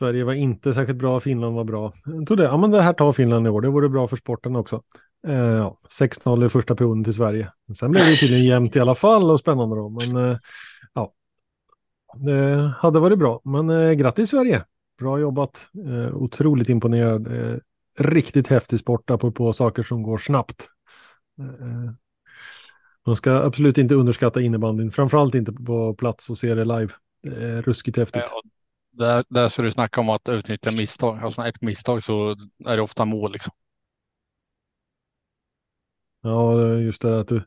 Sverige 0.00 0.24
var 0.24 0.32
inte 0.32 0.74
särskilt 0.74 0.98
bra, 0.98 1.20
Finland 1.20 1.56
var 1.56 1.64
bra. 1.64 1.92
Jag 2.04 2.26
trodde, 2.26 2.42
ja 2.42 2.56
men 2.56 2.70
det 2.70 2.82
här 2.82 2.92
tar 2.92 3.12
Finland 3.12 3.46
i 3.46 3.50
år, 3.50 3.60
det 3.60 3.68
vore 3.68 3.88
bra 3.88 4.06
för 4.06 4.16
sporten 4.16 4.56
också. 4.56 4.82
Eh, 5.26 5.34
ja, 5.34 5.78
6-0 6.00 6.46
i 6.46 6.48
första 6.48 6.76
perioden 6.76 7.04
till 7.04 7.14
Sverige. 7.14 7.50
Sen 7.78 7.90
blev 7.90 8.04
det 8.04 8.16
tydligen 8.16 8.44
jämnt 8.44 8.76
i 8.76 8.80
alla 8.80 8.94
fall 8.94 9.30
och 9.30 9.40
spännande 9.40 9.76
då, 9.76 9.88
men 9.88 10.16
eh, 10.16 10.38
ja. 10.94 11.12
Det 12.14 12.72
hade 12.78 13.00
varit 13.00 13.18
bra, 13.18 13.40
men 13.44 13.70
eh, 13.70 13.92
grattis 13.92 14.30
Sverige! 14.30 14.62
Bra 14.98 15.18
jobbat, 15.18 15.68
eh, 15.86 16.16
otroligt 16.16 16.68
imponerad. 16.68 17.26
Eh, 17.26 17.56
riktigt 17.98 18.48
häftig 18.48 18.78
sport, 18.78 19.10
apropå 19.10 19.52
saker 19.52 19.82
som 19.82 20.02
går 20.02 20.18
snabbt. 20.18 20.68
Eh, 21.38 21.46
eh 21.46 21.90
man 23.06 23.16
ska 23.16 23.32
absolut 23.32 23.78
inte 23.78 23.94
underskatta 23.94 24.40
innebandyn, 24.40 24.90
framförallt 24.90 25.34
inte 25.34 25.52
på 25.52 25.94
plats 25.94 26.30
och 26.30 26.38
se 26.38 26.54
det 26.54 26.64
live. 26.64 26.92
Det 27.22 27.44
är 27.44 27.62
ruskigt 27.62 27.96
häftigt. 27.96 28.22
Eh, 28.22 28.28
där, 28.90 29.24
där 29.28 29.48
så 29.48 29.62
du 29.62 29.70
snackar 29.70 30.02
om 30.02 30.08
att 30.08 30.28
utnyttja 30.28 30.70
misstag. 30.70 31.18
Alltså 31.22 31.42
ett 31.42 31.62
misstag 31.62 32.02
så 32.02 32.36
är 32.66 32.76
det 32.76 32.82
ofta 32.82 33.04
mål 33.04 33.32
liksom. 33.32 33.52
Ja, 36.22 36.74
just 36.74 37.02
det 37.02 37.20
att 37.20 37.28
du 37.28 37.42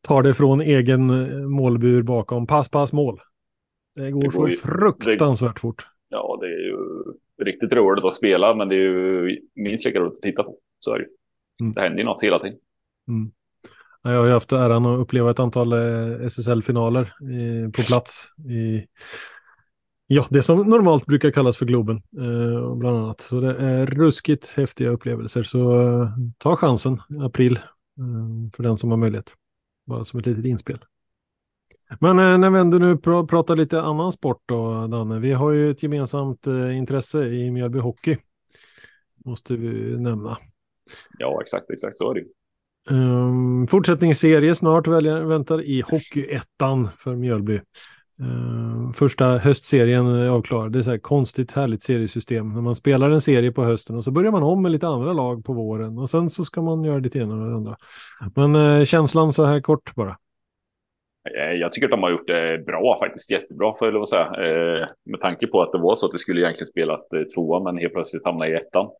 tar 0.00 0.22
det 0.22 0.34
från 0.34 0.60
egen 0.60 1.04
målbur 1.50 2.02
bakom. 2.02 2.46
Pass, 2.46 2.68
pass, 2.68 2.92
mål. 2.92 3.20
Det 3.94 4.10
går, 4.10 4.22
det 4.22 4.28
går 4.28 4.32
så 4.32 4.48
ju, 4.48 4.56
fruktansvärt 4.56 5.54
det, 5.54 5.60
fort. 5.60 5.86
Ja, 6.08 6.38
det 6.40 6.46
är 6.46 6.66
ju 6.66 6.76
riktigt 7.44 7.72
roligt 7.72 8.04
att 8.04 8.14
spela, 8.14 8.54
men 8.54 8.68
det 8.68 8.74
är 8.74 8.78
ju 8.78 9.40
minst 9.54 9.84
lika 9.84 10.00
roligt 10.00 10.12
att 10.12 10.22
titta 10.22 10.42
på. 10.42 10.58
Så 10.80 10.94
är 10.94 10.98
det. 10.98 11.06
Mm. 11.60 11.72
Det 11.72 11.80
händer 11.80 11.98
ju 11.98 12.04
något 12.04 12.22
hela 12.22 12.38
tiden. 12.38 12.58
Mm. 13.08 13.30
Jag 14.02 14.18
har 14.18 14.26
ju 14.26 14.32
haft 14.32 14.52
äran 14.52 14.86
att 14.86 15.00
uppleva 15.00 15.30
ett 15.30 15.38
antal 15.38 15.72
eh, 15.72 16.26
SSL-finaler 16.26 17.12
på 17.70 17.82
plats 17.82 18.28
i 18.48 18.86
Ja, 20.12 20.26
det 20.30 20.42
som 20.42 20.58
normalt 20.58 21.06
brukar 21.06 21.30
kallas 21.30 21.56
för 21.56 21.66
Globen, 21.66 21.96
eh, 21.96 22.74
bland 22.74 22.96
annat. 22.96 23.20
Så 23.20 23.40
det 23.40 23.56
är 23.56 23.86
ruskigt 23.86 24.52
häftiga 24.56 24.90
upplevelser. 24.90 25.42
Så 25.42 25.80
eh, 25.80 26.08
ta 26.38 26.56
chansen 26.56 26.92
i 26.94 27.18
april 27.20 27.56
eh, 27.98 28.50
för 28.56 28.62
den 28.62 28.78
som 28.78 28.90
har 28.90 28.96
möjlighet. 28.96 29.34
Bara 29.86 30.04
som 30.04 30.20
ett 30.20 30.26
litet 30.26 30.44
inspel. 30.44 30.78
Men 32.00 32.18
eh, 32.18 32.38
när 32.38 32.50
vi 32.50 32.58
ändå 32.58 32.78
nu 32.78 32.96
pr 32.96 33.26
pratar 33.26 33.56
lite 33.56 33.82
annan 33.82 34.12
sport 34.12 34.42
då, 34.46 34.86
Danne. 34.86 35.18
Vi 35.18 35.32
har 35.32 35.50
ju 35.50 35.70
ett 35.70 35.82
gemensamt 35.82 36.46
eh, 36.46 36.76
intresse 36.76 37.26
i 37.26 37.50
Mjölby 37.50 37.78
Hockey. 37.78 38.16
Måste 39.24 39.56
vi 39.56 39.96
nämna. 39.96 40.38
Ja, 41.18 41.40
exakt, 41.42 41.70
exakt 41.70 41.96
så 41.96 42.10
är 42.10 42.14
det. 42.14 42.24
Um, 42.94 43.66
fortsättningsserie 43.66 44.54
snart 44.54 44.86
väljer, 44.86 45.22
väntar 45.22 45.62
i 45.62 45.80
Hockeyettan 45.80 46.88
för 46.98 47.16
Mjölby. 47.16 47.60
Uh, 48.20 48.92
första 48.92 49.38
höstserien 49.38 50.28
avklarad. 50.28 50.72
Det 50.72 50.78
är 50.78 50.82
så 50.82 50.90
här 50.90 50.98
konstigt 50.98 51.52
härligt 51.52 51.82
seriesystem. 51.82 52.54
När 52.54 52.60
man 52.60 52.76
spelar 52.76 53.10
en 53.10 53.20
serie 53.20 53.52
på 53.52 53.64
hösten 53.64 53.96
och 53.96 54.04
så 54.04 54.10
börjar 54.10 54.32
man 54.32 54.42
om 54.42 54.62
med 54.62 54.72
lite 54.72 54.86
andra 54.86 55.12
lag 55.12 55.44
på 55.44 55.52
våren 55.52 55.98
och 55.98 56.10
sen 56.10 56.30
så 56.30 56.44
ska 56.44 56.62
man 56.62 56.84
göra 56.84 56.98
lite 56.98 57.18
ena 57.18 57.34
och 57.34 57.50
det 57.50 57.56
andra. 57.56 57.76
Men 58.36 58.56
uh, 58.56 58.84
känslan 58.84 59.32
så 59.32 59.44
här 59.44 59.60
kort 59.60 59.94
bara. 59.94 60.16
Eh, 61.36 61.52
jag 61.52 61.72
tycker 61.72 61.86
att 61.86 61.90
de 61.90 62.02
har 62.02 62.10
gjort 62.10 62.26
det 62.26 62.66
bra 62.66 62.98
faktiskt, 63.02 63.30
jättebra 63.30 63.74
får 63.78 63.86
jag 63.86 63.94
lov 63.94 64.02
att 64.02 64.08
säga. 64.08 64.26
Uh, 64.26 64.86
med 65.04 65.20
tanke 65.20 65.46
på 65.46 65.62
att 65.62 65.72
det 65.72 65.78
var 65.78 65.94
så 65.94 66.06
att 66.06 66.14
vi 66.14 66.18
skulle 66.18 66.40
egentligen 66.40 66.66
spela 66.66 67.00
tvåa 67.34 67.62
men 67.62 67.78
helt 67.78 67.92
plötsligt 67.92 68.24
hamna 68.24 68.48
i 68.48 68.54
ettan. 68.54 68.90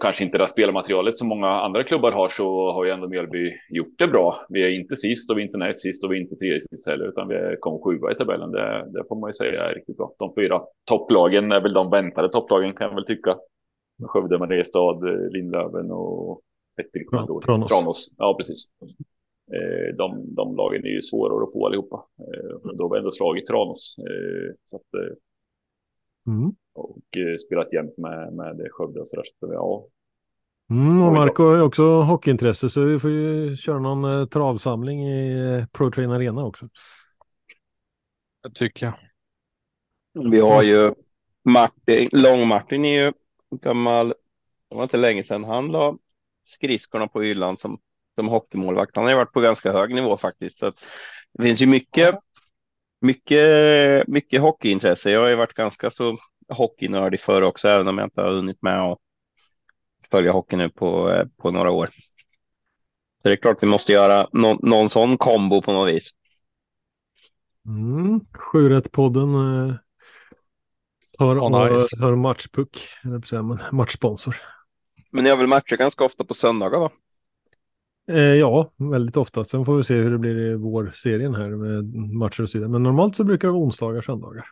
Kanske 0.00 0.24
inte 0.24 0.38
det 0.38 0.48
spelmaterialet 0.48 1.16
som 1.16 1.28
många 1.28 1.48
andra 1.48 1.84
klubbar 1.84 2.12
har 2.12 2.28
så 2.28 2.72
har 2.72 2.84
ju 2.84 2.90
ändå 2.90 3.08
Mjölby 3.08 3.52
gjort 3.70 3.98
det 3.98 4.06
bra. 4.06 4.46
Vi 4.48 4.64
är 4.64 4.80
inte 4.80 4.96
sist 4.96 5.30
och 5.30 5.38
vi 5.38 5.42
är 5.42 5.46
inte 5.46 5.58
näst 5.58 5.80
sist 5.80 6.04
och 6.04 6.12
vi 6.12 6.16
är 6.16 6.20
inte 6.20 6.36
tredje 6.36 6.60
sist 6.60 6.86
heller 6.86 7.08
utan 7.08 7.28
vi 7.28 7.56
kom 7.60 7.82
sjua 7.82 8.12
i 8.12 8.14
tabellen. 8.14 8.50
Det, 8.50 8.90
det 8.92 9.04
får 9.08 9.20
man 9.20 9.28
ju 9.28 9.32
säga 9.32 9.62
är 9.62 9.74
riktigt 9.74 9.96
bra. 9.96 10.14
De 10.18 10.34
fyra 10.34 10.60
topplagen 10.84 11.52
är 11.52 11.62
väl 11.62 11.72
de 11.72 11.90
väntade 11.90 12.28
topplagen 12.28 12.74
kan 12.74 12.88
jag 12.88 12.94
väl 12.94 13.04
tycka. 13.04 13.36
Skövde, 14.02 14.38
Mariestad, 14.38 15.00
Lindlöven 15.30 15.90
och. 15.90 16.40
Tranås. 17.44 17.68
Tranås. 17.70 18.14
Ja, 18.18 18.34
precis. 18.38 18.64
Eh, 19.52 19.96
de, 19.96 20.34
de 20.34 20.56
lagen 20.56 20.84
är 20.84 20.88
ju 20.88 21.02
svåra 21.02 21.34
att 21.34 21.40
rå 21.40 21.46
på 21.46 21.66
allihopa. 21.66 22.04
Eh, 22.18 22.76
då 22.78 22.84
har 22.84 22.90
vi 22.90 22.98
ändå 22.98 23.10
slagit 23.10 23.46
Tranås. 23.46 23.96
Eh, 23.98 24.54
så 24.64 24.76
att, 24.76 24.94
mm. 26.26 26.52
Och 26.72 26.98
spelat 27.46 27.72
jämt 27.72 27.98
med, 27.98 28.32
med 28.32 28.68
Skövde 28.70 29.00
och 29.00 29.08
sådär. 29.08 29.24
Så 29.40 29.52
ja. 29.52 29.86
Mm, 30.70 31.02
och 31.02 31.12
Marco 31.12 31.42
har 31.42 31.56
ju 31.56 31.62
också 31.62 31.82
hockeyintresse 31.82 32.70
så 32.70 32.84
vi 32.84 32.98
får 32.98 33.10
ju 33.10 33.56
köra 33.56 33.78
någon 33.78 34.28
travsamling 34.28 35.08
i 35.08 35.66
Pro 35.72 35.90
Train 35.90 36.10
Arena 36.10 36.44
också. 36.44 36.68
Det 38.42 38.50
tycker 38.54 38.86
jag. 38.86 38.94
Vi 40.30 40.40
har 40.40 40.62
ju 40.62 40.94
Martin, 41.44 42.08
Lång-Martin 42.12 42.84
är 42.84 43.04
ju 43.04 43.12
gammal, 43.50 44.08
det 44.68 44.76
var 44.76 44.82
inte 44.82 44.96
länge 44.96 45.22
sedan 45.22 45.44
han 45.44 45.72
la 45.72 45.98
skridskorna 46.42 47.08
på 47.08 47.20
hyllan 47.20 47.56
som 47.56 47.78
som 48.20 48.28
hockeymålvakt. 48.28 48.96
Han 48.96 49.04
har 49.04 49.10
ju 49.10 49.16
varit 49.16 49.32
på 49.32 49.40
ganska 49.40 49.72
hög 49.72 49.94
nivå 49.94 50.16
faktiskt. 50.16 50.58
Så 50.58 50.72
det 51.32 51.42
finns 51.42 51.62
ju 51.62 51.66
mycket, 51.66 52.14
mycket, 53.00 54.08
mycket 54.08 54.40
hockeyintresse. 54.40 55.10
Jag 55.10 55.20
har 55.20 55.28
ju 55.28 55.34
varit 55.34 55.54
ganska 55.54 55.90
så 55.90 56.18
hockeynördig 56.50 57.20
förr 57.20 57.42
också, 57.42 57.68
även 57.68 57.88
om 57.88 57.98
jag 57.98 58.06
inte 58.06 58.20
har 58.20 58.32
hunnit 58.32 58.62
med 58.62 58.80
att 58.80 58.98
följa 60.10 60.32
hockey 60.32 60.56
nu 60.56 60.70
på, 60.70 61.22
på 61.36 61.50
några 61.50 61.70
år. 61.70 61.90
Så 63.22 63.28
det 63.28 63.32
är 63.32 63.36
klart 63.36 63.62
vi 63.62 63.66
måste 63.66 63.92
göra 63.92 64.28
no 64.32 64.58
någon 64.62 64.90
sån 64.90 65.18
kombo 65.18 65.62
på 65.62 65.72
något 65.72 65.88
vis. 65.88 66.10
Mm, 67.66 68.20
Sjurätt-podden 68.32 69.34
eh, 69.34 69.74
tar, 71.18 71.38
oh, 71.38 71.74
nice. 71.74 71.96
tar 71.96 72.16
matchpuck, 72.16 72.78
eller 73.04 73.72
matchsponsor. 73.74 74.36
Men 75.10 75.24
ni 75.24 75.30
har 75.30 75.36
väl 75.36 75.46
matcher 75.46 75.76
ganska 75.76 76.04
ofta 76.04 76.24
på 76.24 76.34
söndagar 76.34 76.78
va? 76.78 76.90
Eh, 78.08 78.18
ja, 78.18 78.72
väldigt 78.76 79.16
ofta. 79.16 79.44
Sen 79.44 79.64
får 79.64 79.76
vi 79.76 79.84
se 79.84 79.94
hur 79.94 80.10
det 80.10 80.18
blir 80.18 80.36
i 80.36 80.54
vår-serien 80.54 81.34
här 81.34 81.48
med 81.48 81.84
matcher 81.94 82.42
och 82.42 82.50
så 82.50 82.58
vidare. 82.58 82.70
Men 82.70 82.82
normalt 82.82 83.16
så 83.16 83.24
brukar 83.24 83.48
det 83.48 83.52
vara 83.52 83.62
onsdagar, 83.62 84.02
söndagar. 84.02 84.46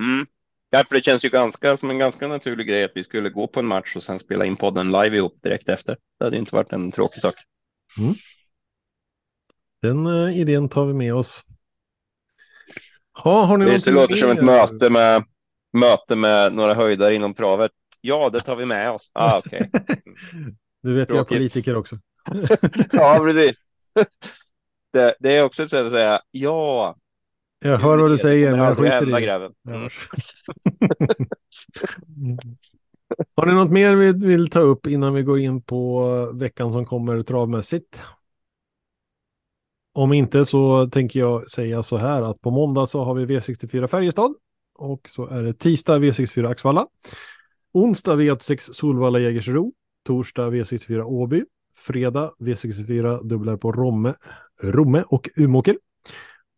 Mm. 0.00 0.26
Ja, 0.74 0.84
för 0.88 0.94
det 0.94 1.04
känns 1.04 1.24
ju 1.24 1.28
ganska 1.28 1.76
som 1.76 1.90
en 1.90 1.98
ganska 1.98 2.28
naturlig 2.28 2.66
grej 2.66 2.84
att 2.84 2.90
vi 2.94 3.04
skulle 3.04 3.30
gå 3.30 3.46
på 3.46 3.60
en 3.60 3.66
match 3.66 3.96
och 3.96 4.02
sen 4.02 4.18
spela 4.18 4.44
in 4.44 4.56
podden 4.56 4.92
live 4.92 5.16
ihop 5.16 5.38
direkt 5.42 5.68
efter. 5.68 5.96
Det 6.18 6.24
hade 6.24 6.36
inte 6.36 6.54
varit 6.54 6.72
en 6.72 6.92
tråkig 6.92 7.20
sak. 7.20 7.34
Mm. 7.98 8.14
Den 9.82 10.06
uh, 10.06 10.38
idén 10.38 10.68
tar 10.68 10.86
vi 10.86 10.94
med 10.94 11.14
oss. 11.14 11.44
Ha, 13.22 13.44
har 13.44 13.58
ni 13.58 13.64
det 13.64 13.90
låter 13.90 14.16
som 14.16 14.30
ett 14.30 14.44
möte 14.44 14.90
med, 14.90 15.24
möte 15.72 16.16
med 16.16 16.54
några 16.54 16.74
höjdare 16.74 17.14
inom 17.14 17.34
travet. 17.34 17.70
Ja, 18.00 18.30
det 18.30 18.40
tar 18.40 18.56
vi 18.56 18.66
med 18.66 18.90
oss. 18.90 19.10
Ah, 19.12 19.38
okay. 19.38 19.60
du 20.82 20.94
vet, 20.94 21.08
jag 21.08 21.18
är 21.18 21.24
politiker 21.24 21.76
också. 21.76 21.96
ja, 22.92 23.18
precis. 23.22 23.56
Det, 24.92 25.14
det, 25.20 25.36
är 25.36 25.44
också 25.44 25.62
ett 25.62 25.70
sätt 25.70 25.86
att 25.86 25.92
säga 25.92 26.20
ja. 26.30 26.96
Jag 27.58 27.78
hör 27.78 27.98
vad 27.98 28.10
du 28.10 28.18
säger, 28.18 28.50
men 28.50 28.60
jag 28.60 28.76
skiter 28.76 29.22
i 29.22 29.26
det. 29.26 29.52
Mm. 29.68 29.88
Har 33.36 33.46
ni 33.46 33.52
något 33.52 33.70
mer 33.70 33.96
vi 33.96 34.12
vill 34.12 34.50
ta 34.50 34.60
upp 34.60 34.86
innan 34.86 35.14
vi 35.14 35.22
går 35.22 35.38
in 35.38 35.62
på 35.62 36.06
veckan 36.34 36.72
som 36.72 36.86
kommer 36.86 37.22
travmässigt? 37.22 38.02
Om 39.92 40.12
inte 40.12 40.44
så 40.44 40.86
tänker 40.90 41.20
jag 41.20 41.50
säga 41.50 41.82
så 41.82 41.96
här 41.96 42.22
att 42.22 42.40
på 42.40 42.50
måndag 42.50 42.86
så 42.86 43.04
har 43.04 43.14
vi 43.14 43.26
V64 43.26 43.86
Färjestad 43.86 44.34
och 44.74 45.08
så 45.08 45.26
är 45.26 45.42
det 45.42 45.54
tisdag 45.54 45.98
V64 45.98 46.48
Axvalla. 46.48 46.86
Onsdag 47.72 48.16
V86 48.16 48.72
Solvalla 48.72 49.18
Jägersro. 49.18 49.72
Torsdag 50.06 50.50
V64 50.50 51.02
Åby. 51.02 51.44
Fredag 51.76 52.32
V64 52.38 53.22
dubblar 53.22 53.56
på 53.56 53.72
Romme, 53.72 54.14
Romme 54.62 55.04
och 55.08 55.28
Umåker. 55.36 55.76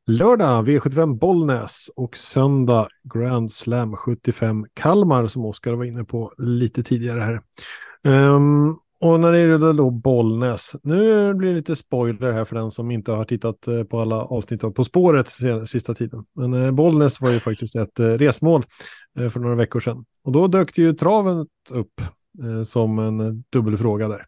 Lördag 0.08 0.68
V75 0.68 1.18
Bollnäs 1.18 1.90
och 1.96 2.16
söndag 2.16 2.88
Grand 3.14 3.52
Slam 3.52 3.96
75 3.96 4.66
Kalmar 4.74 5.26
som 5.26 5.44
Oskar 5.44 5.72
var 5.72 5.84
inne 5.84 6.04
på 6.04 6.32
lite 6.38 6.82
tidigare 6.82 7.20
här. 7.20 7.40
Um, 8.34 8.78
och 9.00 9.20
när 9.20 9.32
det 9.32 9.38
gäller 9.38 9.72
då 9.72 9.90
Bollnäs, 9.90 10.76
nu 10.82 11.34
blir 11.34 11.48
det 11.48 11.54
lite 11.54 11.76
spoiler 11.76 12.32
här 12.32 12.44
för 12.44 12.56
den 12.56 12.70
som 12.70 12.90
inte 12.90 13.12
har 13.12 13.24
tittat 13.24 13.68
eh, 13.68 13.82
på 13.82 14.00
alla 14.00 14.16
avsnitt 14.16 14.64
av 14.64 14.70
På 14.70 14.84
spåret 14.84 15.28
sista 15.66 15.94
tiden. 15.94 16.24
Men 16.34 16.54
eh, 16.54 16.70
Bollnäs 16.70 17.20
var 17.20 17.30
ju 17.30 17.40
faktiskt 17.40 17.76
ett 17.76 18.00
eh, 18.00 18.06
resmål 18.06 18.64
för 19.32 19.40
några 19.40 19.56
veckor 19.56 19.80
sedan. 19.80 20.04
Och 20.24 20.32
då 20.32 20.46
dök 20.46 20.74
det 20.74 20.82
ju 20.82 20.92
travet 20.92 21.48
upp 21.70 22.00
som 22.64 22.98
en 22.98 23.44
dubbelfråga 23.52 24.08
där. 24.08 24.26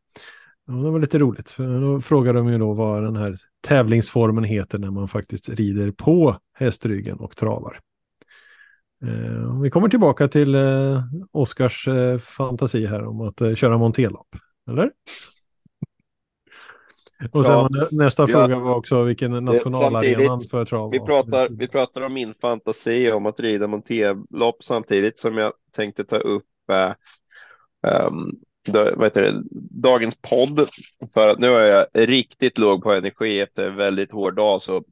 Ja, 0.67 0.73
det 0.73 0.91
var 0.91 0.99
lite 0.99 1.19
roligt. 1.19 1.51
För 1.51 1.81
då 1.81 2.01
frågade 2.01 2.39
de 2.39 2.53
ju 2.53 2.59
då 2.59 2.73
vad 2.73 3.03
den 3.03 3.17
här 3.17 3.37
tävlingsformen 3.61 4.45
heter 4.45 4.79
när 4.79 4.91
man 4.91 5.09
faktiskt 5.09 5.49
rider 5.49 5.91
på 5.91 6.37
hästryggen 6.55 7.19
och 7.19 7.37
travar. 7.37 7.81
Eh, 9.05 9.61
vi 9.63 9.71
kommer 9.71 9.89
tillbaka 9.89 10.29
till 10.29 10.55
eh, 10.55 11.03
Oskars 11.33 11.89
eh, 11.89 12.19
fantasi 12.19 12.87
här 12.87 13.05
om 13.05 13.21
att 13.21 13.41
eh, 13.41 13.55
köra 13.55 13.79
montelopp. 13.79 14.37
Eller? 14.71 14.91
Och 17.33 17.47
sen 17.47 17.55
ja, 17.55 17.89
nästa 17.91 18.23
ja, 18.23 18.27
fråga 18.27 18.59
var 18.59 18.75
också 18.75 19.03
vilken 19.03 19.45
nationalarenan 19.45 20.41
för 20.41 20.65
trav 20.65 20.91
vi 20.91 21.01
pratar, 21.01 21.49
vi 21.49 21.69
pratar 21.69 22.01
om 22.01 22.13
min 22.13 22.35
fantasi 22.35 23.13
om 23.13 23.27
att 23.27 23.41
rida 23.41 23.67
monterlopp 23.67 24.65
samtidigt 24.65 25.19
som 25.19 25.39
jag 25.39 25.53
tänkte 25.77 26.05
ta 26.05 26.17
upp 26.17 26.45
um, 27.83 28.41
vad 28.73 29.05
heter 29.05 29.23
det, 29.23 29.43
dagens 29.71 30.15
podd. 30.21 30.69
För 31.15 31.29
att 31.29 31.39
nu 31.39 31.47
är 31.47 31.67
jag 31.67 32.09
riktigt 32.09 32.59
låg 32.59 32.83
på 32.83 32.93
energi 32.93 33.41
efter 33.41 33.63
en 33.63 33.77
väldigt 33.77 34.13
hård 34.13 34.37
dag 34.37 34.63
så 34.63 34.85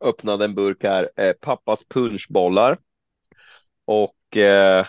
öppnade 0.00 0.44
en 0.44 0.54
burk 0.54 0.84
här, 0.84 1.10
eh, 1.16 1.32
pappas 1.32 1.84
punschbollar 1.88 2.78
och, 3.84 4.36
eh, 4.36 4.86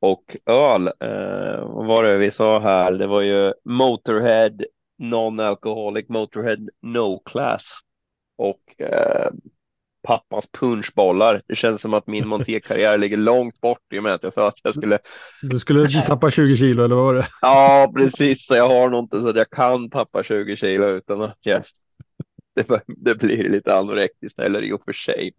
och 0.00 0.36
öl. 0.46 0.86
Eh, 0.86 1.66
vad 1.66 1.86
var 1.86 2.04
det 2.04 2.18
vi 2.18 2.30
sa 2.30 2.60
här? 2.60 2.92
Det 2.92 3.06
var 3.06 3.22
ju 3.22 3.52
Motorhead 3.64 4.58
Non-Alcoholic 4.98 6.08
Motorhead 6.08 6.68
No 6.82 7.22
Class 7.24 7.80
och 8.36 8.80
eh, 8.80 9.30
pappas 10.04 10.48
punchbollar. 10.50 11.42
Det 11.46 11.56
känns 11.56 11.80
som 11.80 11.94
att 11.94 12.06
min 12.06 12.28
monterkarriär 12.28 12.98
ligger 12.98 13.16
långt 13.16 13.60
bort 13.60 13.92
i 13.92 13.98
och 13.98 14.02
med 14.02 14.14
att 14.14 14.22
jag 14.22 14.32
sa 14.32 14.48
att 14.48 14.60
jag 14.62 14.74
skulle. 14.74 14.98
Du 15.42 15.58
skulle 15.58 15.88
tappa 15.88 16.30
20 16.30 16.56
kilo 16.56 16.84
eller 16.84 16.96
vad 16.96 17.04
var 17.04 17.14
det? 17.14 17.26
Ja, 17.40 17.92
precis. 17.96 18.46
Så 18.46 18.54
jag 18.54 18.68
har 18.68 18.90
nog 18.90 19.04
inte 19.04 19.20
så 19.20 19.28
att 19.28 19.36
jag 19.36 19.50
kan 19.50 19.90
tappa 19.90 20.22
20 20.22 20.56
kilo 20.56 20.86
utan 20.86 21.22
att 21.22 21.38
jag... 21.40 21.62
det, 22.54 22.82
det 22.86 23.14
blir 23.14 23.50
lite 23.50 23.76
anorektiskt 23.76 24.38
eller 24.38 24.62
i 24.62 24.72
och 24.72 24.82
för 24.84 24.92
sig. 24.92 25.32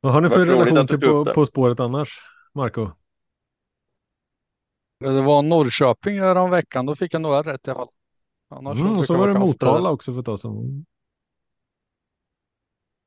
Vad 0.00 0.12
har 0.12 0.20
ni 0.20 0.28
för 0.28 0.46
relation 0.46 0.86
till 0.86 1.00
på, 1.00 1.24
på 1.24 1.46
spåret 1.46 1.80
annars, 1.80 2.08
Marco? 2.54 2.90
Det 5.00 5.22
var 5.22 5.42
Norrköping 5.42 6.50
veckan. 6.50 6.86
Då 6.86 6.94
fick 6.94 7.14
jag 7.14 7.22
nog 7.22 7.46
rätt 7.46 7.68
i 7.68 7.70
alla 7.70 7.78
fall. 7.78 7.88
Annars 8.50 8.80
mm, 8.80 8.98
och 8.98 9.04
så 9.04 9.16
var 9.16 9.28
det 9.28 9.38
Motala 9.38 9.90
också 9.90 10.12
för 10.12 10.20
ett 10.20 10.26
tag 10.26 10.40
sedan. 10.40 10.84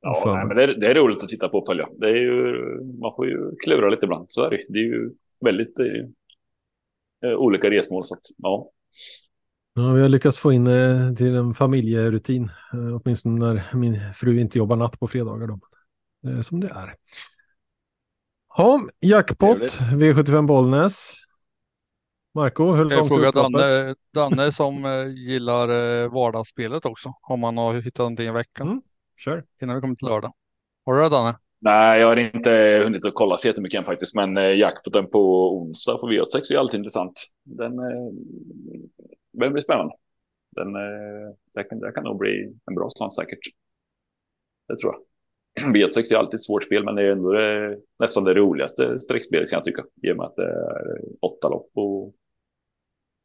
Ja, 0.02 0.24
nej, 0.26 0.46
men 0.46 0.58
det 0.58 0.64
är, 0.64 0.68
det, 0.68 0.88
är 0.88 0.96
roligt 0.96 1.24
att 1.24 1.30
titta 1.30 1.50
på 1.50 1.58
och 1.58 1.66
följa. 1.66 1.90
Det 1.98 2.08
är 2.08 2.16
ju, 2.16 2.56
man 3.02 3.14
får 3.16 3.28
ju 3.28 3.56
klura 3.56 3.90
lite 3.90 4.06
ibland, 4.06 4.26
så 4.30 4.44
är 4.44 4.50
det. 4.50 4.66
Det 4.70 4.80
är 4.80 4.84
ju 4.84 5.12
väldigt 5.46 5.80
eh, 5.80 7.30
eh, 7.30 7.38
olika 7.38 7.70
resmål. 7.70 8.06
Så 8.06 8.14
att, 8.14 8.22
ja. 8.38 8.70
Ja, 9.74 9.92
vi 9.92 10.02
har 10.02 10.10
lyckats 10.10 10.40
få 10.40 10.52
in 10.52 10.68
eh, 10.68 11.14
till 11.14 11.36
en 11.36 11.54
familjerutin, 11.54 12.44
eh, 12.74 13.02
åtminstone 13.02 13.46
när 13.46 13.76
min 13.78 14.00
fru 14.14 14.40
inte 14.40 14.58
jobbar 14.58 14.76
natt 14.76 15.00
på 15.00 15.08
fredagar. 15.08 15.48
Då. 15.48 15.60
Det 16.22 16.30
är 16.30 16.42
som 16.42 16.60
det 16.60 16.68
är. 16.68 16.96
Ja, 18.58 18.82
jackpot, 19.00 19.62
V75 19.94 20.48
Bollnäs. 20.48 21.14
Marco, 22.36 22.72
hur 22.72 22.86
långt 22.86 23.12
är? 23.12 23.32
Danne, 23.32 23.96
Danne 24.14 24.52
som 24.52 24.86
eh, 24.86 25.08
gillar 25.08 25.70
eh, 25.70 26.10
vardagsspelet 26.10 26.86
också. 26.86 27.14
Om 27.22 27.44
han 27.44 27.58
har 27.58 27.74
hittat 27.74 28.00
någonting 28.00 28.28
i 28.28 28.32
veckan 28.32 28.68
Mm. 28.68 28.82
Kör. 29.24 29.44
innan 29.62 29.76
vi 29.76 29.82
kommer 29.82 29.96
till 29.96 30.08
lördag. 30.08 30.34
Har 30.86 30.94
du 30.94 31.02
det 31.02 31.10
Danne? 31.10 31.38
Nej, 31.60 32.00
jag 32.00 32.08
har 32.08 32.20
inte 32.20 32.82
hunnit 32.84 33.06
att 33.06 33.14
kolla 33.14 33.38
så 33.38 33.48
jättemycket 33.48 33.78
än 33.78 33.86
faktiskt, 33.86 34.16
men 34.16 34.38
eh, 34.38 34.58
jackpoten 34.58 35.10
på 35.10 35.52
onsdag 35.58 35.98
på 35.98 36.10
V86 36.10 36.54
är 36.54 36.58
alltid 36.58 36.78
intressant. 36.78 37.14
Den, 37.44 37.80
eh, 37.80 38.12
den 39.34 39.54
blir 39.54 39.64
spännande. 39.64 39.94
Den, 40.56 40.76
eh, 40.76 41.36
det, 41.54 41.64
kan, 41.64 41.80
det 41.80 41.92
kan 41.92 42.04
nog 42.04 42.18
bli 42.18 42.54
en 42.66 42.76
bra 42.76 42.90
slant 42.90 43.16
säkert. 43.16 43.40
Det 44.68 44.78
tror 44.78 44.94
jag. 44.94 45.76
V86 45.76 46.14
är 46.14 46.18
alltid 46.18 46.38
ett 46.38 46.44
svårt 46.44 46.64
spel, 46.64 46.84
men 46.86 46.96
det 46.96 47.02
är 47.02 47.12
ändå 47.12 47.32
det, 47.32 47.80
nästan 48.00 48.24
det 48.24 48.34
roligaste 48.34 49.00
streckspelet 49.00 49.50
kan 49.50 49.58
jag 49.58 49.66
tycka. 49.66 49.84
I 50.04 50.12
och 50.12 50.18
med 50.18 50.26
att 50.26 50.36
det 50.36 50.50
är 50.50 51.02
åtta 51.20 51.50
lopp 51.50 51.70
och 51.74 52.14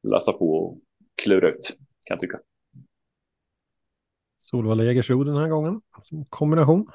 läsa 0.09 0.33
på 0.33 0.55
och 0.55 0.79
klura 1.23 1.49
ut, 1.49 1.77
kan 2.05 2.15
jag 2.15 2.21
tycka. 2.21 2.39
Solvalla 4.51 4.85
Jägersro 4.85 5.25
den 5.25 5.37
här 5.37 5.49
gången. 5.49 5.81
Alltså 5.91 6.09
som 6.09 6.25
kombination. 6.25 6.87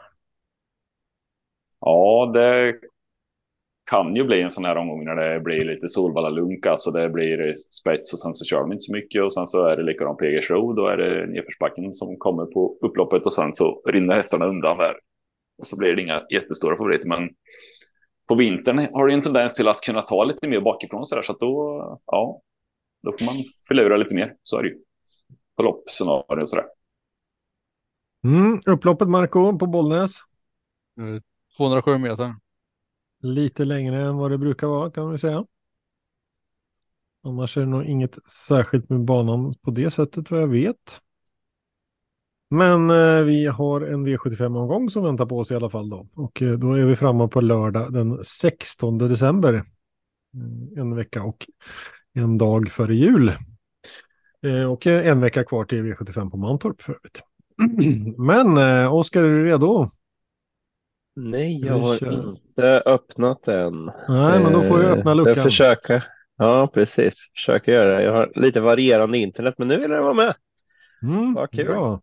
Ja, 1.79 2.31
det 2.33 2.79
kan 3.89 4.15
ju 4.15 4.23
bli 4.23 4.41
en 4.41 4.51
sån 4.51 4.65
här 4.65 4.75
omgång 4.75 5.05
när 5.05 5.15
det 5.15 5.39
blir 5.39 5.65
lite 5.65 5.89
Solvalla 5.89 6.29
lunk, 6.29 6.65
alltså 6.65 6.91
det 6.91 7.09
blir 7.09 7.55
spets 7.69 8.13
och 8.13 8.19
sen 8.19 8.33
så 8.33 8.45
kör 8.45 8.59
de 8.59 8.71
inte 8.71 8.81
så 8.81 8.93
mycket 8.93 9.23
och 9.23 9.33
sen 9.33 9.47
så 9.47 9.65
är 9.65 9.77
det 9.77 9.83
likadant 9.83 10.17
på 10.17 10.25
Jägersro, 10.25 10.73
då 10.73 10.87
är 10.87 10.97
det 10.97 11.27
nedförsbacken 11.27 11.93
som 11.93 12.17
kommer 12.17 12.45
på 12.45 12.73
upploppet 12.81 13.25
och 13.25 13.33
sen 13.33 13.53
så 13.53 13.81
rinner 13.85 14.15
hästarna 14.15 14.45
undan 14.45 14.77
där. 14.77 14.95
Och 15.57 15.67
så 15.67 15.77
blir 15.77 15.95
det 15.95 16.01
inga 16.01 16.21
jättestora 16.29 16.77
favoriter, 16.77 17.07
men 17.07 17.29
på 18.27 18.35
vintern 18.35 18.77
har 18.93 19.07
det 19.07 19.13
en 19.13 19.21
tendens 19.21 19.53
till 19.53 19.67
att 19.67 19.81
kunna 19.81 20.01
ta 20.01 20.23
lite 20.23 20.47
mer 20.47 20.61
bakifrån 20.61 21.05
så 21.07 21.15
där, 21.15 21.21
så 21.21 21.31
att 21.31 21.39
då, 21.39 21.99
ja, 22.05 22.41
då 23.03 23.11
får 23.11 23.25
man 23.25 23.35
förlora 23.67 23.97
lite 23.97 24.15
mer, 24.15 24.35
så 24.43 24.57
är 24.57 24.63
det 24.63 24.69
ju. 24.69 24.77
På 25.57 25.63
loppscenario 25.63 26.41
och 26.41 26.49
så 26.49 26.55
där. 26.55 26.65
Mm. 28.24 28.61
Upploppet 28.65 29.09
Marco 29.09 29.57
på 29.57 29.67
Bollnäs. 29.67 30.11
Eh, 30.97 31.22
207 31.57 31.97
meter. 31.97 32.36
Lite 33.22 33.65
längre 33.65 34.01
än 34.01 34.17
vad 34.17 34.32
det 34.32 34.38
brukar 34.38 34.67
vara 34.67 34.91
kan 34.91 35.11
vi 35.11 35.17
säga. 35.17 35.45
Annars 37.24 37.57
är 37.57 37.61
det 37.61 37.67
nog 37.67 37.84
inget 37.84 38.17
särskilt 38.32 38.89
med 38.89 39.05
banan 39.05 39.53
på 39.61 39.72
det 39.72 39.91
sättet 39.91 40.32
vad 40.32 40.41
jag 40.41 40.47
vet. 40.47 41.01
Men 42.49 42.89
eh, 42.89 43.24
vi 43.24 43.45
har 43.45 43.82
en 43.82 44.07
V75-omgång 44.07 44.89
som 44.89 45.03
väntar 45.03 45.26
på 45.26 45.38
oss 45.39 45.51
i 45.51 45.55
alla 45.55 45.69
fall 45.69 45.89
då. 45.89 46.07
Och 46.15 46.41
eh, 46.41 46.51
då 46.59 46.74
är 46.74 46.86
vi 46.86 46.95
framme 46.95 47.28
på 47.28 47.41
lördag 47.41 47.93
den 47.93 48.24
16 48.24 48.97
december. 48.97 49.53
Mm, 50.34 50.78
En 50.78 50.95
vecka 50.95 51.24
och 51.24 51.47
en 52.13 52.38
dag 52.38 52.69
före 52.69 52.95
jul. 52.95 53.34
Eh, 54.45 54.72
och 54.72 54.88
eh, 54.88 55.07
en 55.07 55.19
vecka 55.19 55.43
kvar 55.43 55.65
till 55.65 55.84
V75 55.84 56.30
på 56.30 56.38
Mantorp 56.38 56.82
för 56.82 56.93
övrigt. 56.93 57.22
Men 58.18 58.57
eh, 58.57 58.93
Oskar, 58.95 59.24
är 59.24 59.28
du 59.30 59.45
redo? 59.45 59.88
Nej, 61.16 61.66
jag 61.66 61.80
har 61.80 61.97
kör. 61.97 62.30
inte 62.30 62.82
öppnat 62.86 63.47
än. 63.47 63.86
Nej, 64.09 64.43
men 64.43 64.53
då 64.53 64.62
får 64.62 64.78
du 64.78 64.86
Eh, 64.86 64.91
öppna 64.91 65.12
Jag 65.12 65.18
luckan. 65.18 65.43
försöker. 65.43 66.03
Ja, 66.38 66.68
precis. 66.74 67.14
Försöker 67.36 67.72
göra 67.72 67.97
det. 67.97 68.03
Jag 68.03 68.14
har 68.14 68.32
lite 68.36 68.62
varierande 68.62 69.18
internet, 69.18 69.55
men 69.57 69.68
nu 69.68 69.78
vill 69.78 69.91
jag 69.91 70.01
vara 70.03 70.14
med. 70.14 70.36
Mm, 71.03 71.34
Vad 71.34 71.51
kul. 71.51 71.66
bra. 71.66 72.01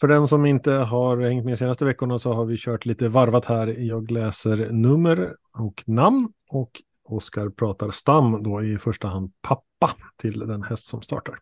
För 0.00 0.08
den 0.08 0.28
som 0.28 0.46
inte 0.46 0.70
har 0.72 1.16
hängt 1.20 1.44
med 1.44 1.58
senaste 1.58 1.84
veckorna 1.84 2.18
så 2.18 2.32
har 2.32 2.44
vi 2.44 2.56
kört 2.58 2.86
lite 2.86 3.08
varvat 3.08 3.44
här. 3.44 3.66
Jag 3.66 4.10
läser 4.10 4.56
nummer 4.72 5.34
och 5.58 5.82
namn 5.86 6.28
och 6.50 6.70
Oskar 7.08 7.48
pratar 7.48 7.90
stam 7.90 8.42
då 8.42 8.62
i 8.64 8.78
första 8.78 9.08
hand 9.08 9.32
pappa 9.42 9.90
till 10.16 10.38
den 10.38 10.62
häst 10.62 10.86
som 10.86 11.02
startar. 11.02 11.38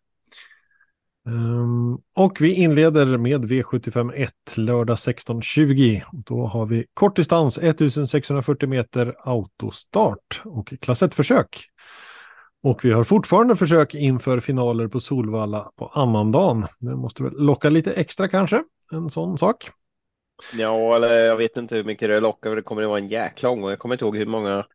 Ehm, 1.26 1.98
och 2.16 2.40
vi 2.40 2.54
inleder 2.54 3.16
med 3.18 3.44
V75 3.44 4.12
1 4.14 4.32
lördag 4.56 4.96
16.20. 4.96 6.02
Då 6.12 6.46
har 6.46 6.66
vi 6.66 6.86
kort 6.94 7.16
distans 7.16 7.58
1640 7.58 8.68
meter 8.68 9.14
autostart 9.18 10.42
och 10.44 10.74
klass 10.80 11.02
1-försök. 11.02 11.58
Och 12.62 12.84
vi 12.84 12.92
har 12.92 13.04
fortfarande 13.04 13.56
försök 13.56 13.94
inför 13.94 14.40
finaler 14.40 14.88
på 14.88 15.00
Solvalla 15.00 15.70
på 15.76 15.86
annandagen. 15.86 16.66
Det 16.78 16.96
måste 16.96 17.22
väl 17.22 17.32
locka 17.32 17.70
lite 17.70 17.92
extra 17.92 18.28
kanske, 18.28 18.64
en 18.92 19.10
sån 19.10 19.38
sak. 19.38 19.64
Ja, 20.54 20.96
eller 20.96 21.24
jag 21.24 21.36
vet 21.36 21.56
inte 21.56 21.76
hur 21.76 21.84
mycket 21.84 22.08
det 22.08 22.20
lockar, 22.20 22.50
för 22.50 22.56
det 22.56 22.62
kommer 22.62 22.82
att 22.82 22.88
vara 22.88 22.98
en 22.98 23.08
jäkla 23.08 23.48
omgång. 23.48 23.70
Jag 23.70 23.78
kommer 23.78 23.94
inte 23.94 24.04
ihåg 24.04 24.16
hur 24.16 24.26
många. 24.26 24.66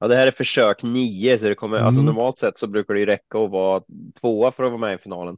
Ja, 0.00 0.08
det 0.08 0.16
här 0.16 0.26
är 0.26 0.30
försök 0.30 0.82
nio, 0.82 1.38
så 1.38 1.44
det 1.44 1.54
kommer, 1.54 1.78
alltså 1.78 2.00
Mm. 2.00 2.14
normalt 2.14 2.38
sett 2.38 2.58
så 2.58 2.66
brukar 2.66 2.94
det 2.94 3.00
ju 3.00 3.06
räcka 3.06 3.38
att 3.38 3.50
vara 3.50 3.82
tvåa 4.20 4.52
för 4.52 4.64
att 4.64 4.70
vara 4.70 4.80
med 4.80 4.94
i 4.94 4.98
finalen. 4.98 5.36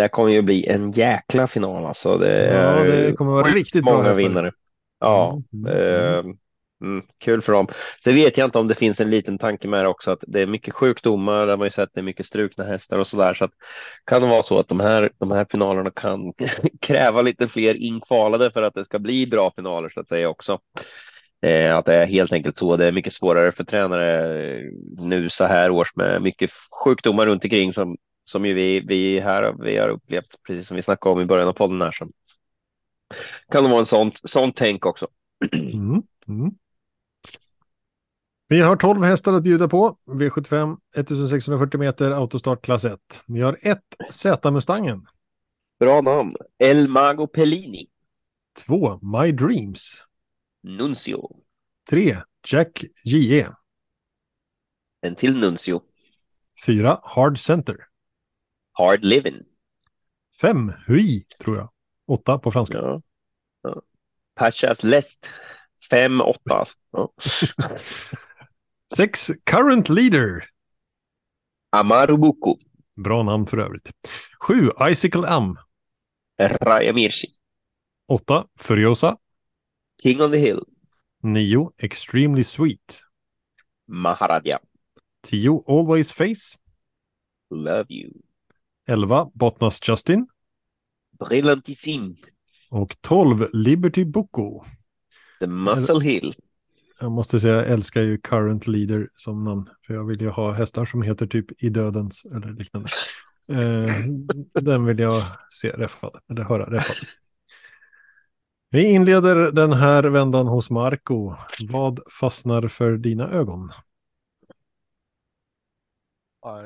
Det 0.00 0.04
här 0.04 0.08
kommer 0.08 0.30
ju 0.30 0.42
bli 0.42 0.66
en 0.66 0.92
jäkla 0.92 1.46
final 1.46 1.86
alltså. 1.86 2.18
Det 2.18 2.46
Ja, 2.46 2.84
det 2.84 3.12
kommer 3.12 3.32
vara 3.32 3.48
riktigt 3.48 3.84
bra 3.84 3.92
många 3.92 4.08
hästar. 4.08 4.22
vinnare. 4.22 4.52
Ja, 5.00 5.42
Mm, 5.52 5.66
eh, 5.66 6.24
mm, 6.84 7.02
kul 7.18 7.42
för 7.42 7.52
dem. 7.52 7.68
Sen 8.04 8.14
vet 8.14 8.38
jag 8.38 8.44
inte 8.44 8.58
om 8.58 8.68
det 8.68 8.74
finns 8.74 9.00
en 9.00 9.10
liten 9.10 9.38
tanke 9.38 9.68
med 9.68 9.84
det 9.84 9.88
också, 9.88 10.10
att 10.10 10.24
det 10.26 10.40
är 10.40 10.46
mycket 10.46 10.74
sjukdomar, 10.74 11.46
där 11.46 11.56
man 11.56 11.66
ju 11.66 11.70
sett 11.70 11.90
det 11.94 12.00
är 12.00 12.02
mycket 12.02 12.26
strukna 12.26 12.64
hästar 12.64 12.98
och 12.98 13.06
sådär, 13.06 13.34
så 13.34 13.44
att 13.44 13.50
kan 14.06 14.22
det 14.22 14.28
vara 14.28 14.42
så 14.42 14.58
att 14.58 14.68
de 14.68 14.80
här, 14.80 15.10
de 15.18 15.30
här 15.30 15.46
finalerna 15.50 15.90
kan 15.90 16.32
kräva 16.80 17.22
lite 17.22 17.48
fler 17.48 17.74
inkvalade 17.74 18.50
för 18.50 18.62
att 18.62 18.74
det 18.74 18.84
ska 18.84 18.98
bli 18.98 19.26
bra 19.26 19.52
finaler 19.56 19.88
så 19.88 20.00
att 20.00 20.08
säga 20.08 20.28
också. 20.28 20.58
Eh, 21.42 21.76
att 21.76 21.86
det 21.86 21.94
är 21.94 22.06
helt 22.06 22.32
enkelt 22.32 22.58
så. 22.58 22.76
Det 22.76 22.86
är 22.86 22.92
mycket 22.92 23.12
svårare 23.12 23.52
för 23.52 23.64
tränare 23.64 24.62
nu 24.98 25.28
så 25.30 25.44
här 25.44 25.70
års 25.70 25.96
med 25.96 26.22
mycket 26.22 26.50
sjukdomar 26.84 27.26
runt 27.26 27.44
omkring 27.44 27.72
som, 27.72 27.96
som 28.24 28.46
ju 28.46 28.54
vi, 28.54 28.80
vi 28.80 29.20
här 29.20 29.52
vi 29.52 29.76
har 29.76 29.88
upplevt, 29.88 30.42
precis 30.42 30.66
som 30.68 30.76
vi 30.76 30.82
snackade 30.82 31.12
om 31.12 31.20
i 31.20 31.26
början 31.26 31.48
av 31.48 31.52
podden 31.52 31.80
här. 31.80 31.92
Så 31.92 32.08
kan 33.52 33.64
det 33.64 33.70
vara 33.70 33.80
en 33.80 33.86
sånt, 33.86 34.20
sånt 34.24 34.56
tänk 34.56 34.86
också. 34.86 35.08
Mm, 35.52 36.02
mm. 36.28 36.50
Vi 38.48 38.60
har 38.60 38.76
12 38.76 39.02
hästar 39.02 39.32
att 39.32 39.42
bjuda 39.42 39.68
på. 39.68 39.96
V75 40.06 40.76
1640 40.96 41.78
meter 41.80 42.10
autostart 42.10 42.62
klass 42.64 42.84
1. 42.84 43.00
Vi 43.26 43.40
har 43.40 43.58
ett 43.62 43.96
Z-Mustangen, 44.10 45.06
Bra 45.80 46.00
namn. 46.00 46.34
El 46.58 46.88
Mago 46.88 47.26
Pellini. 47.26 47.86
två 48.66 48.98
My 49.02 49.32
Dreams, 49.32 50.04
Nuncio. 50.62 51.36
tre 51.90 52.16
Jack 52.48 52.84
J.E., 53.04 53.46
En 55.02 55.14
till 55.14 55.36
Nuncio. 55.38 55.82
fyra 56.66 57.00
Hard 57.02 57.38
Center, 57.38 57.76
Hard 58.72 59.04
Living. 59.04 59.42
fem 60.40 60.72
Hui, 60.86 61.24
tror 61.40 61.56
jag, 61.56 61.70
åtta 62.06 62.38
på 62.38 62.50
franska. 62.50 62.78
Ja. 62.78 63.02
ja. 63.62 63.82
Pachas 64.34 64.82
Lest. 64.82 65.26
Fem, 65.90 66.20
åtta. 66.20 66.64
Ja. 66.90 67.12
Sex 68.96 69.30
Current 69.44 69.88
Leader, 69.88 70.44
Amaru 71.70 72.16
Buku. 72.16 72.54
bra 72.96 73.22
namn 73.22 73.46
för 73.46 73.58
övrigt. 73.58 73.90
Sju 74.40 74.70
Icicle 74.90 75.28
Am, 75.28 75.56
Raya 76.40 76.92
Mirchi. 76.92 77.26
åtta 78.08 78.46
Furiosa, 78.58 79.16
King 80.02 80.20
on 80.22 80.30
the 80.30 80.38
Hill. 80.38 80.60
nio 81.22 81.72
Extremely 81.78 82.44
Sweet, 82.44 83.02
Maharadja. 83.88 84.58
tio 85.22 85.62
Always 85.68 86.12
Face, 86.12 86.58
Love 87.50 87.86
you. 87.88 88.10
Elva 88.90 89.30
Bottnas 89.34 89.88
Justin 89.88 90.26
Brillantissim. 91.28 92.16
och 92.70 92.96
tolv 93.00 93.46
Liberty 93.52 94.04
Boko. 94.04 94.64
The 95.40 95.46
Muscle 95.46 96.00
Hill. 96.00 96.34
Jag 97.00 97.12
måste 97.12 97.40
säga, 97.40 97.54
jag 97.54 97.68
älskar 97.68 98.02
ju 98.02 98.18
Current 98.18 98.66
Leader 98.66 99.08
som 99.14 99.44
namn. 99.44 99.68
För 99.86 99.94
jag 99.94 100.04
vill 100.04 100.20
ju 100.20 100.28
ha 100.28 100.52
hästar 100.52 100.84
som 100.84 101.02
heter 101.02 101.26
typ 101.26 101.62
I 101.62 101.68
dödens 101.68 102.24
eller 102.24 102.52
liknande. 102.52 102.88
Eh, 103.52 104.06
den 104.62 104.84
vill 104.84 104.98
jag 104.98 105.22
se 105.50 105.68
räffad, 105.68 106.16
eller 106.30 106.42
höra 106.42 106.70
räffad. 106.76 106.96
Vi 108.70 108.84
inleder 108.84 109.52
den 109.52 109.72
här 109.72 110.02
vändan 110.02 110.46
hos 110.46 110.70
Marco. 110.70 111.34
Vad 111.68 112.00
fastnar 112.20 112.68
för 112.68 112.96
dina 112.96 113.30
ögon? 113.30 113.70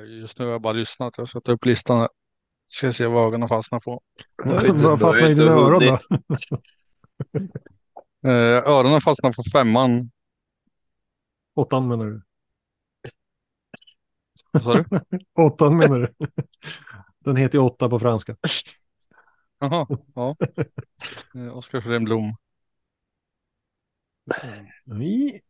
Just 0.07 0.39
nu 0.39 0.45
har 0.45 0.53
jag 0.53 0.63
bara 0.63 0.73
lyssnat. 0.73 1.19
Jag 1.19 1.29
ska 1.29 1.41
ta 1.41 1.53
upp 1.53 1.65
listan. 1.65 1.99
här. 1.99 2.09
Ska 2.69 2.93
se 2.93 3.07
vad 3.07 3.27
ögonen 3.27 3.49
fastnar 3.49 3.81
på. 3.81 4.01
Vad 4.75 5.01
fastnar 5.01 5.31
i 5.31 5.35
dina 5.35 5.53
öron 5.53 5.83
då? 5.83 5.99
Eh, 8.27 8.69
öronen 8.71 9.01
fastnar 9.01 9.33
på 9.33 9.43
femman. 9.53 10.11
Åttan 11.55 11.89
menar 11.89 12.07
du? 12.07 12.23
Vad 14.51 14.63
sa 14.63 14.75
du? 14.75 14.85
Åttan 15.35 15.77
menar 15.77 15.99
du? 15.99 16.27
Den 17.19 17.37
heter 17.37 17.59
ju 17.59 17.65
åtta 17.65 17.89
på 17.89 17.99
franska. 17.99 18.37
Jaha, 19.59 19.87
ja. 20.15 20.37
Eh, 21.35 21.57
Oskar. 21.57 21.81
Vi, 24.85 25.41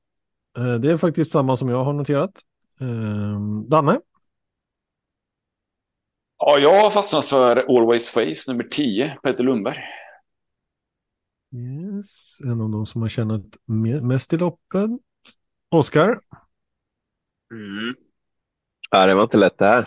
eh, 0.59 0.75
det 0.75 0.93
är 0.93 0.97
faktiskt 0.97 1.33
samma 1.33 1.57
som 1.57 1.68
jag 1.68 1.85
har 1.85 1.93
noterat. 1.93 2.41
Danne? 3.68 4.01
Ja, 6.47 6.59
jag 6.59 6.80
har 6.82 6.90
fastnat 6.90 7.26
för 7.26 7.57
Always 7.57 8.11
Face 8.11 8.53
nummer 8.53 8.64
10, 8.64 9.18
Peter 9.22 9.45
Lundberg. 9.45 9.78
Yes, 11.53 12.40
en 12.45 12.61
av 12.61 12.70
de 12.70 12.86
som 12.86 13.03
har 13.03 13.09
tjänat 13.09 13.42
mest 14.03 14.32
i 14.32 14.36
loppet. 14.36 14.90
Oskar? 15.70 16.20
Mm. 17.51 17.95
Ja, 18.90 19.07
det 19.07 19.14
var 19.14 19.22
inte 19.22 19.36
lätt 19.36 19.59
det 19.59 19.66
här. 19.66 19.86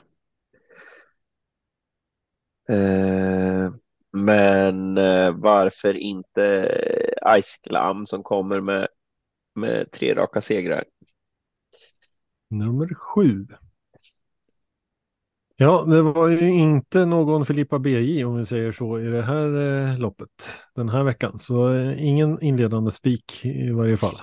Eh, 2.69 3.73
men 4.11 4.97
eh, 4.97 5.31
varför 5.31 5.93
inte 5.93 6.71
Ice 7.41 7.59
Glam 7.63 8.07
som 8.07 8.23
kommer 8.23 8.61
med, 8.61 8.87
med 9.55 9.91
tre 9.91 10.15
raka 10.15 10.41
segrar? 10.41 10.83
Nummer 12.49 12.93
sju. 12.93 13.47
Ja, 15.59 15.85
det 15.87 16.01
var 16.01 16.27
ju 16.27 16.49
inte 16.49 17.05
någon 17.05 17.45
Filippa 17.45 17.79
BJ 17.79 18.25
om 18.25 18.37
vi 18.37 18.45
säger 18.45 18.71
så 18.71 18.99
i 18.99 19.03
det 19.03 19.21
här 19.21 19.47
eh, 19.57 19.99
loppet 19.99 20.29
den 20.75 20.89
här 20.89 21.03
veckan. 21.03 21.39
Så 21.39 21.73
eh, 21.73 22.07
ingen 22.07 22.41
inledande 22.41 22.91
spik 22.91 23.45
i 23.45 23.71
varje 23.71 23.97
fall. 23.97 24.21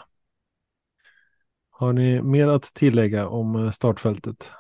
Har 1.71 1.93
ni 1.93 2.23
mer 2.23 2.49
att 2.49 2.63
tillägga 2.63 3.29
om 3.29 3.55
eh, 3.65 3.71
startfältet? 3.71 4.51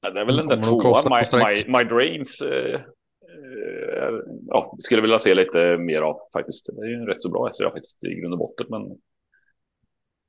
Ja, 0.00 0.10
det 0.10 0.20
är 0.20 0.24
väl 0.24 0.36
den 0.36 0.46
där 0.46 0.62
tvåan, 0.62 1.04
my, 1.04 1.38
my, 1.38 1.78
my, 1.78 1.84
Dreams. 1.84 2.40
Eh, 2.40 2.74
eh, 2.74 4.14
ja, 4.46 4.76
skulle 4.78 5.02
vilja 5.02 5.18
se 5.18 5.34
lite 5.34 5.76
mer 5.78 6.02
av 6.02 6.20
faktiskt. 6.32 6.66
Det 6.66 6.86
är 6.86 6.90
ju 6.90 6.94
en 6.94 7.06
rätt 7.06 7.22
så 7.22 7.30
bra 7.30 7.50
SRA 7.52 7.70
faktiskt 7.70 8.04
i 8.04 8.14
grund 8.14 8.34
och 8.34 8.38
botten. 8.38 8.66
Men 8.68 8.82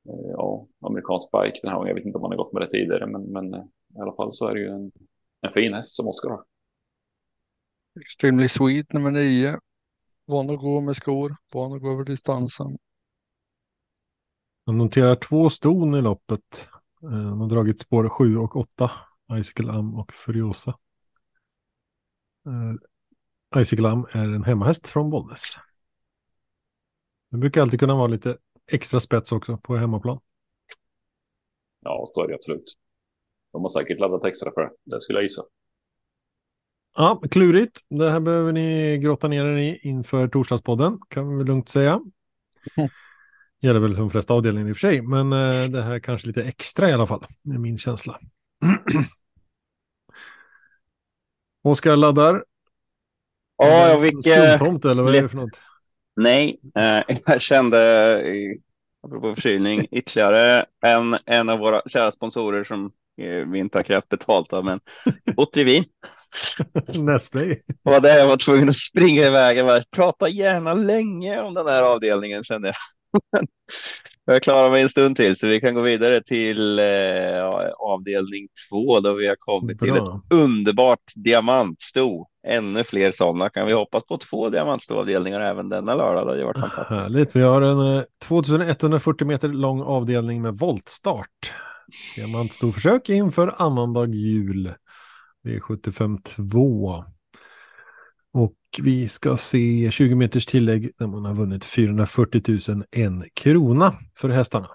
eh, 0.10 0.32
ja, 0.32 0.68
amerikansk 0.86 1.32
bike 1.32 1.60
den 1.62 1.72
här 1.72 1.78
gången. 1.78 1.88
Jag 1.88 1.96
vet 1.96 2.06
inte 2.06 2.18
om 2.18 2.22
man 2.22 2.32
har 2.32 2.38
gått 2.38 2.54
med 2.54 2.62
det 2.62 2.70
tidigare, 2.70 3.08
men, 3.08 3.24
men 3.24 3.54
eh, 3.54 3.64
i 3.96 4.00
alla 4.00 4.16
fall 4.16 4.34
så 4.34 4.48
är 4.48 4.54
det 4.54 4.60
ju 4.60 4.68
en, 4.68 4.92
en 5.42 5.54
fin 5.54 5.74
häst 5.74 5.96
som 5.96 6.08
Oskar 6.08 6.30
har. 6.30 6.44
Extremely 8.02 8.48
Sweet 8.48 8.94
nummer 8.94 9.12
nio. 9.12 9.60
Van 10.26 10.50
att 10.50 10.60
gå 10.60 10.82
med 10.82 10.96
skor, 10.96 11.36
van 11.54 11.74
att 11.74 11.82
gå 11.82 11.92
över 11.92 12.06
distansen. 12.06 12.78
Jag 14.66 14.76
noterar 14.76 15.16
två 15.16 15.50
ston 15.50 15.96
i 15.96 16.02
loppet. 16.02 16.70
De 17.02 17.42
har 17.42 17.50
dragit 17.50 17.80
spår 17.80 18.10
7 18.10 18.38
och 18.38 18.56
8. 18.56 18.92
Icicle 19.34 19.72
Am 19.72 19.96
och 19.96 20.14
Furiosa. 20.14 20.78
Uh, 22.48 23.62
Icicle 23.62 23.90
Am 23.90 24.08
är 24.12 24.34
en 24.34 24.44
hemmahäst 24.44 24.88
från 24.88 25.10
Bollnäs. 25.10 25.42
Det 27.32 27.38
brukar 27.38 27.62
alltid 27.62 27.80
kunna 27.80 27.96
vara 27.96 28.08
lite 28.08 28.38
extra 28.72 29.00
spets 29.00 29.32
också 29.32 29.58
på 29.58 29.76
hemmaplan. 29.76 30.20
Ja, 31.80 32.12
så 32.14 32.24
är 32.24 32.28
det 32.28 32.36
absolut. 32.36 32.78
De 33.52 33.62
har 33.62 33.70
säkert 33.70 34.00
laddat 34.00 34.26
extra 34.26 34.52
för 34.52 34.62
det, 34.62 34.70
det 34.84 35.02
skulle 35.02 35.18
jag 35.18 35.24
gissa. 35.24 35.44
Ja, 36.96 37.22
klurigt. 37.32 37.80
Det 37.90 38.12
här 38.12 38.20
behöver 38.20 38.52
ni 38.52 38.98
grotta 38.98 39.28
ner 39.28 39.46
er 39.46 39.58
i 39.58 39.80
inför 39.82 40.28
torsdagspodden, 40.28 41.00
kan 41.10 41.30
vi 41.30 41.38
väl 41.38 41.46
lugnt 41.46 41.70
säga. 41.70 41.92
Mm. 42.78 42.90
Gäller 43.62 43.80
väl 43.80 43.96
de 43.96 44.10
flesta 44.10 44.34
avdelningar 44.34 44.70
i 44.70 44.72
och 44.72 44.78
för 44.78 44.88
sig, 44.88 45.02
men 45.02 45.34
eh, 45.34 45.70
det 45.70 45.82
här 45.82 46.00
kanske 46.00 46.28
lite 46.28 46.44
extra 46.44 46.90
i 46.90 46.94
alla 46.94 47.08
fall, 47.08 47.26
är 47.54 47.58
min 47.58 47.78
känsla. 47.78 48.20
Oskar 51.64 51.96
laddar. 51.96 52.44
Ja, 53.58 53.90
jag 53.90 54.02
fick... 54.02 54.24
Skumtomt 54.24 54.86
eller 54.86 55.04
vad 55.04 55.16
är 55.16 55.22
det 55.22 55.30
för 55.30 55.38
något? 55.38 55.60
Nej, 56.16 56.60
eh, 56.76 57.18
jag 57.26 57.42
kände, 57.42 57.78
apropå 59.04 59.36
förkylning, 59.36 59.88
ytterligare 59.92 60.66
en, 60.82 61.18
en 61.26 61.50
av 61.50 61.60
våra 61.60 61.82
kära 61.86 62.12
sponsorer 62.12 62.64
som 62.64 62.86
eh, 62.86 62.92
vi 63.52 63.60
inte 63.60 63.78
har 63.78 63.84
krävt 63.84 64.10
betalt 64.10 64.54
av, 64.54 64.66
men 64.66 64.80
Otrivin. 65.38 65.86
Nesplay. 66.88 67.62
Och 67.84 68.02
det 68.02 68.20
jag 68.20 68.28
var 68.28 68.38
tvungen 68.38 68.70
att 68.70 68.78
springa 68.78 69.26
iväg. 69.26 69.58
Jag 69.58 69.84
prata 69.92 70.30
gärna 70.30 70.74
länge 70.74 71.42
om 71.42 71.54
den 71.54 71.68
här 71.68 71.84
avdelningen 71.84 72.44
kände 72.44 72.68
jag. 72.68 72.76
Jag 74.30 74.44
klarar 74.44 74.72
mig 74.72 74.82
en 74.82 74.90
stund 74.90 75.16
till 75.16 75.36
så 75.36 75.48
vi 75.48 75.60
kan 75.60 75.76
gå 75.76 75.82
vidare 75.82 76.24
till 76.24 76.80
eh, 76.80 76.86
avdelning 77.78 78.48
två 78.70 79.00
då 79.00 79.14
vi 79.14 79.28
har 79.28 79.36
kommit 79.40 79.80
Bra. 79.80 79.86
till 79.86 80.04
ett 80.04 80.44
underbart 80.44 81.00
diamantsto. 81.16 82.28
Ännu 82.48 82.84
fler 82.84 83.12
sådana. 83.12 83.50
Kan 83.50 83.68
vi 83.68 83.74
hoppas 83.74 84.04
på 84.06 84.18
två 84.18 84.50
diamantstoavdelningar 84.50 85.42
även 85.42 85.70
denna 85.70 85.96
lördag? 85.96 86.26
Det 86.26 86.32
hade 86.32 86.46
varit 86.46 86.60
fantastiskt. 86.60 86.90
Härligt. 86.90 87.36
Vi 87.36 87.42
har 87.42 87.62
en 87.62 88.06
2140 88.24 89.24
eh, 89.24 89.28
meter 89.28 89.48
lång 89.48 89.82
avdelning 89.82 90.42
med 90.42 90.58
voltstart. 90.58 91.54
Diamantstorförsök 92.16 93.10
inför 93.10 93.56
annandag 93.58 94.16
jul. 94.16 94.74
Det 95.44 95.56
är 95.56 95.60
75 95.60 96.18
2. 96.22 97.06
Och 98.34 98.56
vi 98.82 99.10
ska 99.10 99.38
se 99.38 99.92
20 99.92 100.16
meters 100.16 100.46
tillägg 100.46 100.92
där 100.98 101.08
man 101.08 101.26
har 101.26 101.34
vunnit 101.34 101.66
440 101.66 102.60
000 102.70 102.84
en 102.92 103.24
krona 103.34 103.94
för 104.18 104.30
hästarna. 104.30 104.70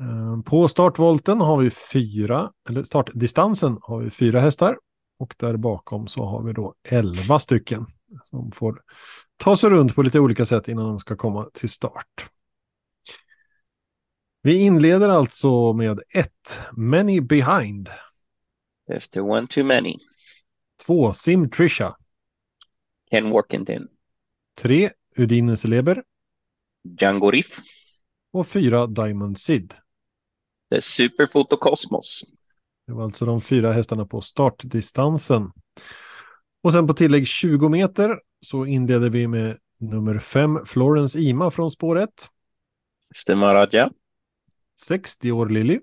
Eh, 0.00 0.42
på 0.42 0.68
startvolten 0.68 1.40
har 1.40 1.56
vi 1.56 1.70
fyra, 1.70 2.52
eller 2.68 2.82
startdistansen 2.82 3.78
har 3.82 3.98
vi 4.00 4.10
fyra 4.10 4.40
hästar 4.40 4.78
och 5.18 5.34
där 5.38 5.56
bakom 5.56 6.06
så 6.06 6.24
har 6.24 6.42
vi 6.42 6.52
då 6.52 6.74
elva 6.88 7.38
stycken 7.38 7.86
som 8.24 8.52
får 8.52 8.80
ta 9.36 9.56
sig 9.56 9.70
runt 9.70 9.94
på 9.94 10.02
lite 10.02 10.20
olika 10.20 10.46
sätt 10.46 10.68
innan 10.68 10.84
de 10.84 11.00
ska 11.00 11.16
komma 11.16 11.48
till 11.54 11.68
start. 11.68 12.30
Vi 14.48 14.60
inleder 14.60 15.08
alltså 15.08 15.72
med 15.72 16.00
ett 16.14 16.60
Many 16.72 17.20
Behind. 17.20 17.90
Efter 18.90 19.20
one 19.20 19.46
too 19.46 19.64
many. 19.64 19.98
Två 20.86 21.12
Sim 21.12 21.50
Trisha. 21.50 21.96
Ken 23.10 23.30
Workington. 23.30 23.88
Tre 24.60 24.90
Udine 25.16 25.56
Celeber. 25.56 26.02
Django 27.00 27.30
Riff. 27.30 27.58
Och 28.32 28.46
fyra 28.46 28.86
Diamond 28.86 29.38
Sid. 29.38 29.74
The 30.70 30.82
Superfoto 30.82 31.56
Cosmos. 31.56 32.24
Det 32.86 32.92
var 32.92 33.04
alltså 33.04 33.26
de 33.26 33.40
fyra 33.40 33.72
hästarna 33.72 34.06
på 34.06 34.20
startdistansen. 34.20 35.52
Och 36.62 36.72
sen 36.72 36.86
på 36.86 36.94
tillägg 36.94 37.28
20 37.28 37.68
meter 37.68 38.20
så 38.40 38.66
inleder 38.66 39.10
vi 39.10 39.26
med 39.26 39.58
nummer 39.78 40.18
5 40.18 40.58
Florence 40.66 41.20
Ima 41.20 41.50
från 41.50 41.70
spår 41.70 41.98
1. 41.98 42.10
Efter 43.14 43.34
Maradja. 43.34 43.90
60 44.78 45.32
år 45.32 45.48
Lilly. 45.48 45.80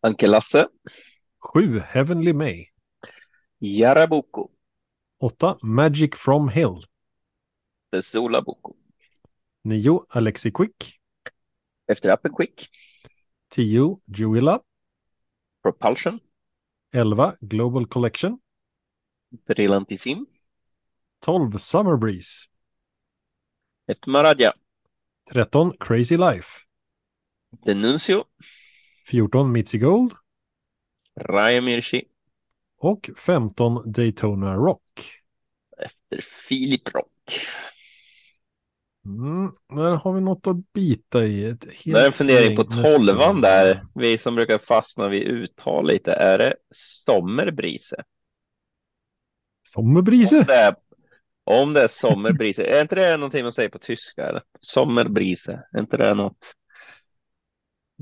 Anke 0.00 0.26
Lasse. 0.26 0.68
7 1.54 1.80
Heavenly 1.80 2.32
May. 2.32 2.66
Jarabuco. 3.60 4.50
8. 5.18 5.58
Magic 5.62 6.16
from 6.16 6.48
Hill. 6.48 6.82
Sola 8.02 8.42
Boko. 8.42 8.76
9. 9.64 10.00
Alexi 10.08 10.50
Quick. 10.50 11.00
Efter 11.86 12.10
appen 12.10 12.32
Quick. 12.32 12.68
10. 13.48 14.00
Juila. 14.06 14.60
Propulsion. 15.62 16.20
11. 16.92 17.36
Global 17.40 17.86
Collection. 17.86 18.38
Brillantissim. 19.46 20.26
12. 21.20 21.58
Summer 21.58 21.96
Breeze. 21.96 22.48
Efter 23.86 24.10
Maradja. 24.10 24.52
13. 25.32 25.72
Crazy 25.78 26.16
Life. 26.16 26.66
Denuncio. 27.64 28.24
14. 29.10 29.52
Mitzi 29.52 29.78
Gold. 29.78 30.12
Raya 31.20 31.60
Mirchi. 31.60 32.04
Och 32.78 33.10
15 33.16 33.92
Daytona 33.92 34.54
Rock. 34.54 34.82
Efter 35.78 36.20
Filip 36.48 36.94
Rock. 36.94 37.08
Mm, 39.04 39.52
där 39.68 39.96
har 39.96 40.12
vi 40.12 40.20
något 40.20 40.46
att 40.46 40.72
bita 40.72 41.24
i. 41.24 41.44
Ett 41.44 41.64
helt 41.64 41.96
det 41.96 42.02
är 42.02 42.06
en 42.06 42.12
fundering 42.12 42.56
på 42.56 42.64
tolvan 42.64 43.40
där. 43.40 43.86
Vi 43.94 44.18
som 44.18 44.34
brukar 44.34 44.58
fastna 44.58 45.08
vid 45.08 45.22
uttal 45.22 45.86
lite. 45.86 46.12
Är 46.12 46.38
det 46.38 46.54
Sommerbrise? 47.06 47.96
Sommerbrise? 49.68 50.38
Om 50.38 50.44
det 50.46 50.54
är, 50.54 50.74
om 51.44 51.72
det 51.72 51.82
är 51.82 51.88
Sommerbrise. 51.88 52.64
är 52.64 52.82
inte 52.82 52.94
det 52.94 53.16
någonting 53.16 53.42
man 53.42 53.52
säger 53.52 53.68
på 53.68 53.78
tyska? 53.78 54.28
Eller? 54.28 54.42
Sommerbrise. 54.60 55.62
Är 55.72 55.80
inte 55.80 55.96
det 55.96 56.14
något? 56.14 56.54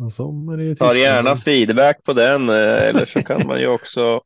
Är 0.00 0.74
Tar 0.74 0.94
gärna 0.94 1.36
feedback 1.36 2.04
på 2.04 2.12
den. 2.12 2.48
Eh, 2.48 2.88
eller 2.88 3.04
så 3.04 3.22
kan 3.22 3.46
man 3.46 3.60
ju 3.60 3.66
också 3.78 4.20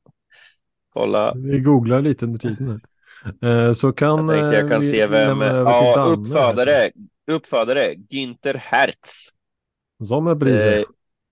kolla. 0.93 1.35
Vi 1.35 1.61
googlar 1.61 2.01
lite 2.01 2.25
under 2.25 2.39
tiden. 2.39 2.68
Här. 2.68 3.66
Eh, 3.66 3.72
så 3.72 3.93
kan 3.93 4.29
jag, 4.29 4.55
jag 4.55 4.68
kan 4.70 4.81
se 4.81 5.07
vem. 5.07 5.41
Ja, 5.41 6.05
uppfödare. 6.09 6.91
Uppfödare 7.27 7.95
Günther 7.95 8.55
Hertz. 8.55 9.29
Sommerbrise. 10.05 10.79
Eh, 10.79 10.85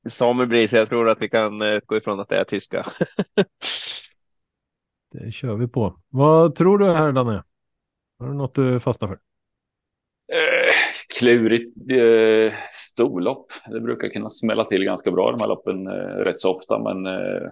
Sommerbrise. 0.08 0.76
Jag 0.76 0.88
tror 0.88 1.08
att 1.08 1.22
vi 1.22 1.28
kan 1.28 1.62
eh, 1.62 1.80
gå 1.86 1.96
ifrån 1.96 2.20
att 2.20 2.28
det 2.28 2.36
är 2.36 2.44
tyska. 2.44 2.86
det 5.12 5.32
kör 5.32 5.54
vi 5.54 5.68
på. 5.68 6.00
Vad 6.08 6.54
tror 6.54 6.78
du 6.78 6.92
här 6.92 7.12
Danne? 7.12 7.44
Har 8.18 8.28
du 8.28 8.34
något 8.34 8.54
du 8.54 8.80
fastnar 8.80 9.08
för? 9.08 9.18
Klurigt 11.18 11.76
eh, 11.90 12.54
storlopp. 12.70 13.46
Det 13.66 13.80
brukar 13.80 14.08
kunna 14.08 14.28
smälla 14.28 14.64
till 14.64 14.84
ganska 14.84 15.10
bra 15.10 15.30
de 15.30 15.40
här 15.40 15.48
loppen 15.48 15.86
eh, 15.86 16.24
rätt 16.24 16.38
så 16.38 16.50
ofta. 16.50 16.78
Men 16.78 17.06
eh, 17.06 17.48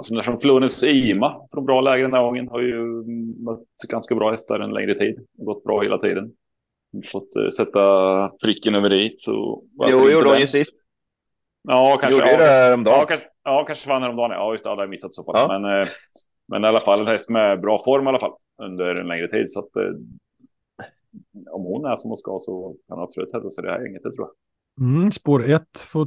sådana 0.00 0.22
som 0.22 0.40
Florens 0.40 0.84
Ima 0.84 1.40
från 1.52 1.64
bra 1.64 1.80
läge 1.80 2.02
den 2.02 2.12
här 2.12 2.22
gången 2.22 2.48
har 2.48 2.60
ju 2.60 2.82
mött 3.44 3.68
ganska 3.88 4.14
bra 4.14 4.30
hästar 4.30 4.60
en 4.60 4.74
längre 4.74 4.94
tid. 4.94 5.26
Gått 5.32 5.64
bra 5.64 5.82
hela 5.82 5.98
tiden. 5.98 6.32
Fått 7.12 7.36
eh, 7.36 7.48
sätta 7.48 8.28
pricken 8.42 8.74
över 8.74 8.90
dit. 8.90 9.20
Så 9.20 9.62
jo, 9.90 10.10
gjorde 10.10 10.28
hon 10.28 10.40
ju 10.40 10.46
sist. 10.46 10.74
Ja, 11.68 11.98
kanske. 12.00 12.20
Gjorde 12.20 12.32
ja, 12.32 12.38
det 12.38 12.44
häromdagen. 12.44 12.98
Ja, 12.98 13.06
kanske, 13.06 13.26
ja, 13.44 13.64
kanske 13.64 13.88
vann 13.88 14.02
häromdagen. 14.02 14.30
Ja, 14.30 14.52
just 14.52 14.64
det. 14.64 14.70
Ja, 14.70 14.74
det 14.74 14.80
har 14.80 14.84
jag 14.84 14.90
missat 14.90 15.14
så 15.14 15.24
fall. 15.24 15.34
Ja. 15.36 15.58
Men, 15.58 15.80
eh, 15.80 15.88
men 16.48 16.64
i 16.64 16.66
alla 16.66 16.80
fall 16.80 17.00
en 17.00 17.06
häst 17.06 17.30
med 17.30 17.60
bra 17.60 17.78
form 17.84 18.06
i 18.06 18.08
alla 18.08 18.18
fall 18.18 18.32
under 18.62 18.94
en 18.94 19.08
längre 19.08 19.28
tid. 19.28 19.52
Så 19.52 19.60
att 19.60 19.76
eh, 19.76 19.82
om 21.50 21.62
hon 21.62 21.84
är 21.84 21.96
som 21.96 22.10
hon 22.10 22.16
ska 22.16 22.38
så 22.38 22.76
kan 22.88 22.98
hon 22.98 23.04
absolut 23.04 23.32
hävda 23.32 23.50
sig 23.50 23.64
det 23.64 23.70
här 23.70 23.84
gänget, 23.84 24.02
det 24.02 24.12
tror 24.12 24.26
jag. 24.26 24.34
Mm, 24.80 25.10
spår 25.10 25.50
1 25.50 25.62
får 25.78 26.06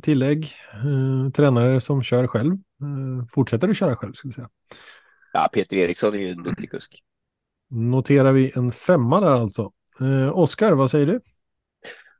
tillägg. 0.00 0.50
Eh, 0.72 1.30
tränare 1.30 1.80
som 1.80 2.02
kör 2.02 2.26
själv. 2.26 2.52
Eh, 2.52 3.26
fortsätter 3.30 3.68
att 3.68 3.76
köra 3.76 3.96
själv, 3.96 4.12
skulle 4.12 4.34
säga. 4.34 4.48
Ja, 5.32 5.48
Peter 5.52 5.76
Eriksson 5.76 6.14
är 6.14 6.18
ju 6.18 6.30
en 6.30 6.42
duktig 6.42 6.70
kusk. 6.70 7.02
Noterar 7.70 8.32
vi 8.32 8.52
en 8.54 8.72
femma 8.72 9.20
där 9.20 9.30
alltså. 9.30 9.72
Eh, 10.00 10.38
Oskar, 10.38 10.72
vad 10.72 10.90
säger 10.90 11.06
du? 11.06 11.20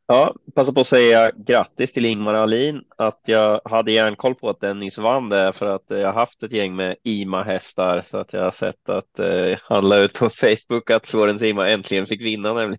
Ja, 0.06 0.34
passa 0.54 0.72
på 0.72 0.80
att 0.80 0.86
säga 0.86 1.30
grattis 1.36 1.92
till 1.92 2.04
Ingmar 2.04 2.34
Alin 2.34 2.82
att 2.96 3.20
jag 3.24 3.60
hade 3.64 3.92
järnkoll 3.92 4.34
på 4.34 4.50
att 4.50 4.60
den 4.60 4.78
nyss 4.78 4.98
vann 4.98 5.28
det 5.28 5.52
för 5.52 5.66
att 5.66 5.84
jag 5.86 6.06
har 6.06 6.12
haft 6.12 6.42
ett 6.42 6.52
gäng 6.52 6.76
med 6.76 6.96
IMA-hästar 7.02 8.02
så 8.06 8.16
att 8.18 8.32
jag 8.32 8.44
har 8.44 8.50
sett 8.50 8.88
att 8.88 9.18
eh, 9.18 9.58
han 9.62 9.88
la 9.88 9.96
ut 9.96 10.12
på 10.12 10.30
Facebook 10.30 10.90
att 10.90 11.06
Florens 11.06 11.42
IMA 11.42 11.68
äntligen 11.68 12.06
fick 12.06 12.22
vinna 12.22 12.54
nämligen. 12.54 12.78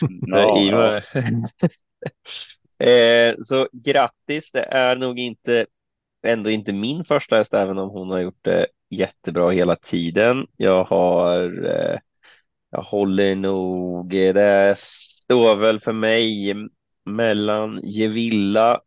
Ja, 0.26 0.60
IMA. 0.60 0.96
eh, 2.90 3.34
så 3.42 3.68
grattis, 3.72 4.50
det 4.52 4.62
är 4.62 4.96
nog 4.96 5.18
inte 5.18 5.66
ändå 6.26 6.50
inte 6.50 6.72
min 6.72 7.04
första 7.04 7.36
häst 7.36 7.54
även 7.54 7.78
om 7.78 7.90
hon 7.90 8.10
har 8.10 8.18
gjort 8.18 8.44
det 8.44 8.66
jättebra 8.90 9.50
hela 9.50 9.76
tiden. 9.76 10.46
Jag 10.56 10.84
har 10.84 11.66
eh, 11.66 11.98
jag 12.76 12.82
håller 12.82 13.34
nog, 13.34 14.10
det 14.10 14.78
står 14.78 15.56
väl 15.56 15.80
för 15.80 15.92
mig 15.92 16.54
mellan 17.04 17.80
Gevilla 17.84 18.80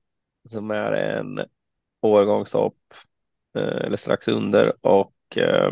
som 0.50 0.72
är 0.72 0.92
en 0.92 1.40
årgångstopp 2.02 2.78
eh, 3.58 3.86
eller 3.86 3.98
strax 3.98 4.28
under 4.28 4.74
och 4.86 5.38
eh, 5.38 5.72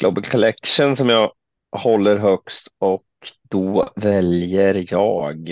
Global 0.00 0.24
Collection 0.24 0.96
som 0.96 1.08
jag 1.08 1.32
håller 1.76 2.16
högst 2.16 2.68
och 2.78 3.06
då 3.42 3.92
väljer 3.96 4.86
jag 4.92 5.50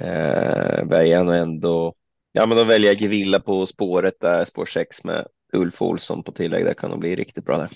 eh, 0.00 0.84
väljer 0.84 1.16
jag 1.16 1.26
nog 1.26 1.34
ändå 1.34 1.94
ja 2.32 2.46
men 2.46 2.56
då 2.56 2.64
väljer 2.64 2.90
jag 2.90 3.00
Gevilla 3.00 3.40
på 3.40 3.66
spåret 3.66 4.20
där 4.20 4.44
spår 4.44 4.66
6 4.66 5.04
med 5.04 5.26
Ulf 5.52 5.82
Olsson 5.82 6.22
på 6.22 6.32
tillägg 6.32 6.64
det 6.64 6.74
kan 6.74 6.90
nog 6.90 7.00
bli 7.00 7.16
riktigt 7.16 7.44
bra 7.44 7.58
där. 7.58 7.70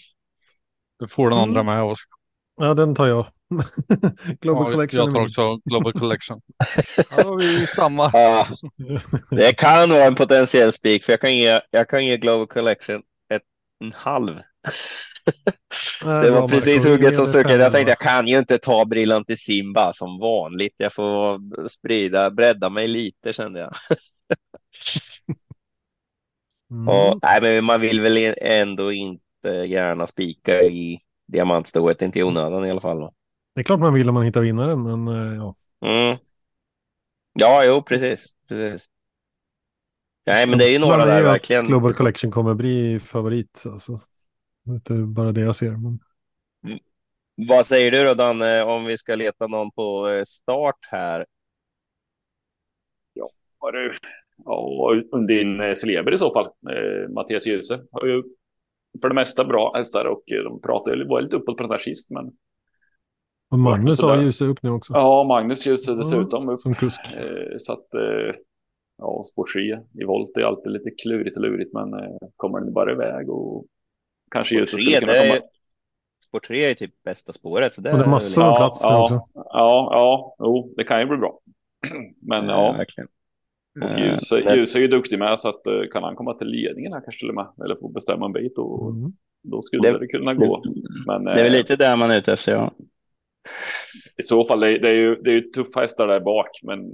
Du 0.98 1.08
får 1.08 1.30
den 1.30 1.38
andra 1.38 1.62
med 1.62 1.82
oss. 1.82 1.98
Ja, 2.60 2.74
den 2.74 2.94
tar 2.94 3.06
jag. 3.06 3.26
Global 4.40 4.66
ja, 4.66 4.72
Collection. 4.72 5.00
Jag 5.00 5.12
tar 5.12 5.22
också 5.22 5.60
Global 5.64 5.92
Collection. 5.92 6.40
ja, 7.10 7.34
vi 7.34 7.62
är 7.62 7.66
samma. 7.66 8.10
Ja, 8.12 8.46
det 9.30 9.52
kan 9.52 9.90
vara 9.90 10.04
en 10.04 10.14
potentiell 10.14 10.72
spik 10.72 11.04
för 11.04 11.12
jag 11.12 11.20
kan 11.20 11.36
ge, 11.36 11.60
jag 11.70 11.88
kan 11.88 12.06
ge 12.06 12.16
Global 12.16 12.46
Collection 12.46 13.02
ett, 13.34 13.42
en 13.84 13.92
halv. 13.92 14.34
det 16.02 16.30
var 16.30 16.48
precis 16.48 16.84
hugget 16.84 17.16
som 17.16 17.26
stucket. 17.26 17.58
Jag 17.58 17.72
tänkte 17.72 17.90
jag 17.90 17.98
kan 17.98 18.28
ju 18.28 18.38
inte 18.38 18.58
ta 18.58 18.84
Brillant 18.84 19.30
i 19.30 19.36
Simba 19.36 19.92
som 19.92 20.18
vanligt. 20.18 20.74
Jag 20.76 20.92
får 20.92 21.68
sprida, 21.68 22.30
bredda 22.30 22.70
mig 22.70 22.88
lite 22.88 23.32
kände 23.32 23.60
jag. 23.60 23.74
mm. 26.70 26.88
Och, 26.88 27.18
nej, 27.22 27.40
men 27.40 27.64
man 27.64 27.80
vill 27.80 28.00
väl 28.00 28.34
ändå 28.36 28.92
inte 28.92 29.48
gärna 29.48 30.06
spika 30.06 30.62
i 30.62 31.00
diamantstoet, 31.30 32.02
inte 32.02 32.18
i 32.18 32.22
onödan 32.22 32.66
i 32.66 32.70
alla 32.70 32.80
fall. 32.80 33.12
Det 33.54 33.60
är 33.60 33.64
klart 33.64 33.80
man 33.80 33.94
vill 33.94 34.08
om 34.08 34.14
man 34.14 34.24
hittar 34.24 34.40
vinnaren, 34.40 34.82
men 34.82 35.08
eh, 35.08 35.36
ja. 35.36 35.54
Mm. 35.86 36.18
Ja, 37.32 37.64
jo, 37.64 37.82
precis, 37.82 38.26
precis. 38.48 38.86
Nej, 40.26 40.46
men 40.46 40.58
det 40.58 40.64
är 40.64 40.72
ju 40.72 40.78
några 40.78 41.04
där 41.04 41.22
verkligen. 41.22 41.66
Global 41.66 41.94
Collection 41.94 42.30
kommer 42.30 42.54
bli 42.54 43.00
favorit. 43.00 43.62
Alltså. 43.66 43.98
Det 44.64 44.94
är 44.94 44.98
bara 44.98 45.32
det 45.32 45.40
jag 45.40 45.56
ser. 45.56 45.70
Men... 45.70 45.98
Mm. 46.66 46.78
Vad 47.48 47.66
säger 47.66 47.90
du 47.90 48.04
då 48.04 48.14
Danne, 48.14 48.62
om 48.62 48.84
vi 48.84 48.98
ska 48.98 49.14
leta 49.14 49.46
någon 49.46 49.70
på 49.70 50.08
eh, 50.08 50.24
start 50.24 50.78
här? 50.80 51.26
Ja, 53.12 53.30
du. 53.72 53.94
Ja, 54.44 54.94
Undin 55.12 55.60
eh, 55.60 55.74
Celeber 55.74 56.14
i 56.14 56.18
så 56.18 56.32
fall. 56.32 56.48
Mattias 57.08 57.46
Djuse 57.46 57.80
har 57.92 58.06
ju 58.06 58.22
för 59.00 59.08
det 59.08 59.14
mesta 59.14 59.44
bra 59.44 59.72
hästar 59.76 60.04
och 60.04 60.22
de 60.26 60.60
pratade, 60.60 61.08
var 61.08 61.20
lite 61.20 61.36
uppåt 61.36 61.56
på 61.56 61.62
den 61.62 61.70
där 61.70 61.78
sist. 61.78 62.10
Men... 62.10 62.32
Och 63.50 63.58
Magnus 63.58 64.00
har 64.00 64.22
ju 64.22 64.32
sig 64.32 64.48
upp 64.48 64.62
nu 64.62 64.70
också. 64.70 64.92
Ja, 64.92 65.24
Magnus 65.24 65.66
ju 65.66 65.78
sig 65.78 65.96
dessutom 65.96 66.48
upp. 66.48 66.58
Som 66.58 66.74
kusk. 66.74 67.00
Eh, 67.16 67.56
så 67.58 67.72
att, 67.72 67.94
eh, 67.94 68.34
ja, 68.98 69.22
spår 69.24 69.46
i 70.00 70.04
volt 70.04 70.36
är 70.36 70.42
alltid 70.42 70.72
lite 70.72 70.90
klurigt 71.02 71.36
och 71.36 71.42
lurigt, 71.42 71.72
men 71.72 71.94
eh, 71.94 72.16
kommer 72.36 72.60
den 72.60 72.72
bara 72.72 72.92
iväg 72.92 73.30
och 73.30 73.66
kanske 74.30 74.54
Ljuse 74.54 74.78
skulle 74.78 75.00
kunna 75.00 75.12
komma. 75.12 75.40
Spår 76.28 76.40
3 76.40 76.64
är 76.64 76.74
typ 76.74 77.02
bästa 77.02 77.32
spåret. 77.32 77.74
Så 77.74 77.80
det 77.80 77.92
och 77.92 77.98
det 77.98 78.04
är 78.04 78.08
massor 78.08 78.42
med 78.42 78.56
plats 78.56 78.80
ja, 78.84 79.02
också. 79.02 79.22
Ja, 79.34 79.88
ja, 79.92 80.36
jo, 80.38 80.74
det 80.76 80.84
kan 80.84 81.00
ju 81.00 81.06
bli 81.06 81.16
bra. 81.16 81.40
Men 82.22 82.44
ja, 82.44 82.66
ja 82.66 82.72
verkligen. 82.72 83.08
Och 83.82 83.98
Ljus, 84.56 84.76
är 84.76 84.80
ju 84.80 84.88
duktig 84.88 85.18
med 85.18 85.40
så 85.40 85.48
att 85.48 85.66
uh, 85.68 85.88
kan 85.92 86.02
han 86.02 86.16
komma 86.16 86.34
till 86.34 86.46
ledningen 86.46 86.92
här 86.92 87.00
kanske 87.00 87.20
till 87.20 87.28
och 87.28 87.34
med 87.34 87.46
eller 87.64 87.76
få 87.76 87.88
bestämma 87.88 88.26
en 88.26 88.32
bit 88.32 88.58
och 88.58 88.90
mm. 88.90 89.12
då 89.42 89.62
skulle 89.62 89.92
det, 89.92 89.98
det 89.98 90.06
kunna 90.06 90.34
gå. 90.34 90.62
Men, 91.06 91.24
det 91.24 91.30
är 91.30 91.44
väl 91.44 91.52
lite 91.52 91.76
där 91.76 91.96
man 91.96 92.10
är 92.10 92.18
ute 92.18 92.32
efter. 92.32 92.52
Ja. 92.52 92.72
I 94.16 94.22
så 94.22 94.44
fall, 94.44 94.60
det, 94.60 94.78
det 94.78 94.88
är 94.88 94.94
ju, 94.94 95.14
det 95.14 95.30
är 95.30 95.34
ju 95.34 95.40
tuffa 95.40 95.80
hästar 95.80 96.06
där 96.06 96.20
bak, 96.20 96.48
men, 96.62 96.90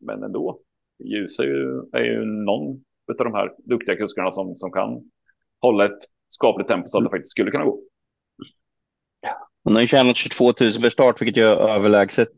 men 0.00 0.22
ändå. 0.22 0.60
Ljus 1.04 1.38
är 1.38 1.44
ju, 1.44 1.82
är 1.92 2.04
ju 2.04 2.24
någon 2.24 2.84
av 3.08 3.24
de 3.24 3.34
här 3.34 3.50
duktiga 3.58 3.96
kuskarna 3.96 4.32
som, 4.32 4.56
som 4.56 4.72
kan 4.72 5.10
hålla 5.60 5.84
ett 5.84 5.98
skapligt 6.28 6.68
tempo 6.68 6.86
så 6.86 6.98
att 6.98 7.04
det 7.04 7.10
faktiskt 7.10 7.30
skulle 7.30 7.50
kunna 7.50 7.64
gå. 7.64 7.80
Hon 9.64 9.74
har 9.74 9.80
ju 9.80 9.88
tjänat 9.88 10.16
22 10.16 10.44
000 10.44 10.54
per 10.54 10.90
start, 10.90 11.22
vilket 11.22 11.44
är 11.44 11.70
överlägset 11.70 12.36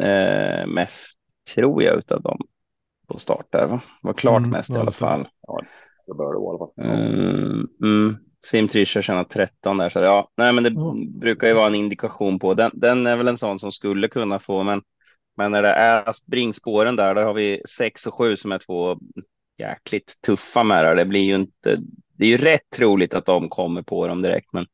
eh, 0.00 0.66
mest, 0.66 1.20
tror 1.54 1.82
jag, 1.82 1.98
utav 1.98 2.22
dem 2.22 2.38
på 3.14 3.20
start 3.20 3.46
där. 3.50 3.66
Va? 3.66 3.80
Var 4.02 4.12
klart 4.12 4.38
mm, 4.38 4.50
mest 4.50 4.70
i 4.70 4.74
alla 4.74 4.90
fall. 4.90 5.28
Ja, 5.46 5.60
det 6.06 6.14
bör 6.14 6.32
det 6.32 6.38
vara 6.38 6.56
i 6.56 6.58
alla 6.58 6.94
fall. 7.02 7.08
Mm, 7.10 7.68
mm. 7.82 8.16
Simtrish 8.46 8.94
har 8.94 9.02
tjänat 9.02 9.30
13 9.30 9.78
där, 9.78 9.90
så 9.90 9.98
ja, 9.98 10.28
nej, 10.36 10.52
men 10.52 10.64
det 10.64 10.70
mm. 10.70 11.18
brukar 11.20 11.48
ju 11.48 11.54
vara 11.54 11.66
en 11.66 11.74
indikation 11.74 12.38
på 12.38 12.54
den. 12.54 12.70
Den 12.74 13.06
är 13.06 13.16
väl 13.16 13.28
en 13.28 13.38
sån 13.38 13.60
som 13.60 13.72
skulle 13.72 14.08
kunna 14.08 14.38
få, 14.38 14.62
men 14.62 14.82
men 15.36 15.52
när 15.52 15.62
det 15.62 15.72
är 15.72 16.12
springspåren 16.12 16.96
där, 16.96 17.14
där 17.14 17.24
har 17.24 17.34
vi 17.34 17.62
6 17.68 18.06
och 18.06 18.14
7 18.14 18.36
som 18.36 18.52
är 18.52 18.58
två 18.58 18.98
jäkligt 19.58 20.14
tuffa 20.26 20.62
med 20.62 20.96
det. 20.96 21.04
blir 21.04 21.20
ju 21.20 21.34
inte. 21.34 21.78
Det 22.18 22.24
är 22.24 22.28
ju 22.28 22.36
rätt 22.36 22.70
troligt 22.76 23.14
att 23.14 23.26
de 23.26 23.48
kommer 23.48 23.82
på 23.82 24.06
dem 24.06 24.22
direkt, 24.22 24.52
men. 24.52 24.66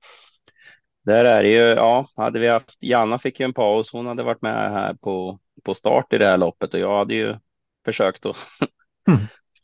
Där 1.05 1.24
är 1.24 1.43
det 1.43 1.49
ju, 1.49 1.59
ja, 1.59 2.09
hade 2.16 2.38
vi 2.38 2.49
haft 2.49 2.76
Janna 2.80 3.18
fick 3.18 3.41
ju 3.41 3.45
en 3.45 3.53
paus. 3.53 3.93
Hon 3.93 4.07
hade 4.07 4.22
varit 4.22 4.43
med 4.43 4.72
här 4.72 4.95
på 4.95 5.38
på 5.64 5.74
start 5.74 6.12
i 6.12 6.18
det 6.18 6.26
här 6.26 6.36
loppet 6.36 6.74
och 6.74 6.80
jag 6.80 6.99
hade 6.99 7.14
ju 7.14 7.36
försökt 7.85 8.26
att 8.26 8.37
mm. 9.09 9.20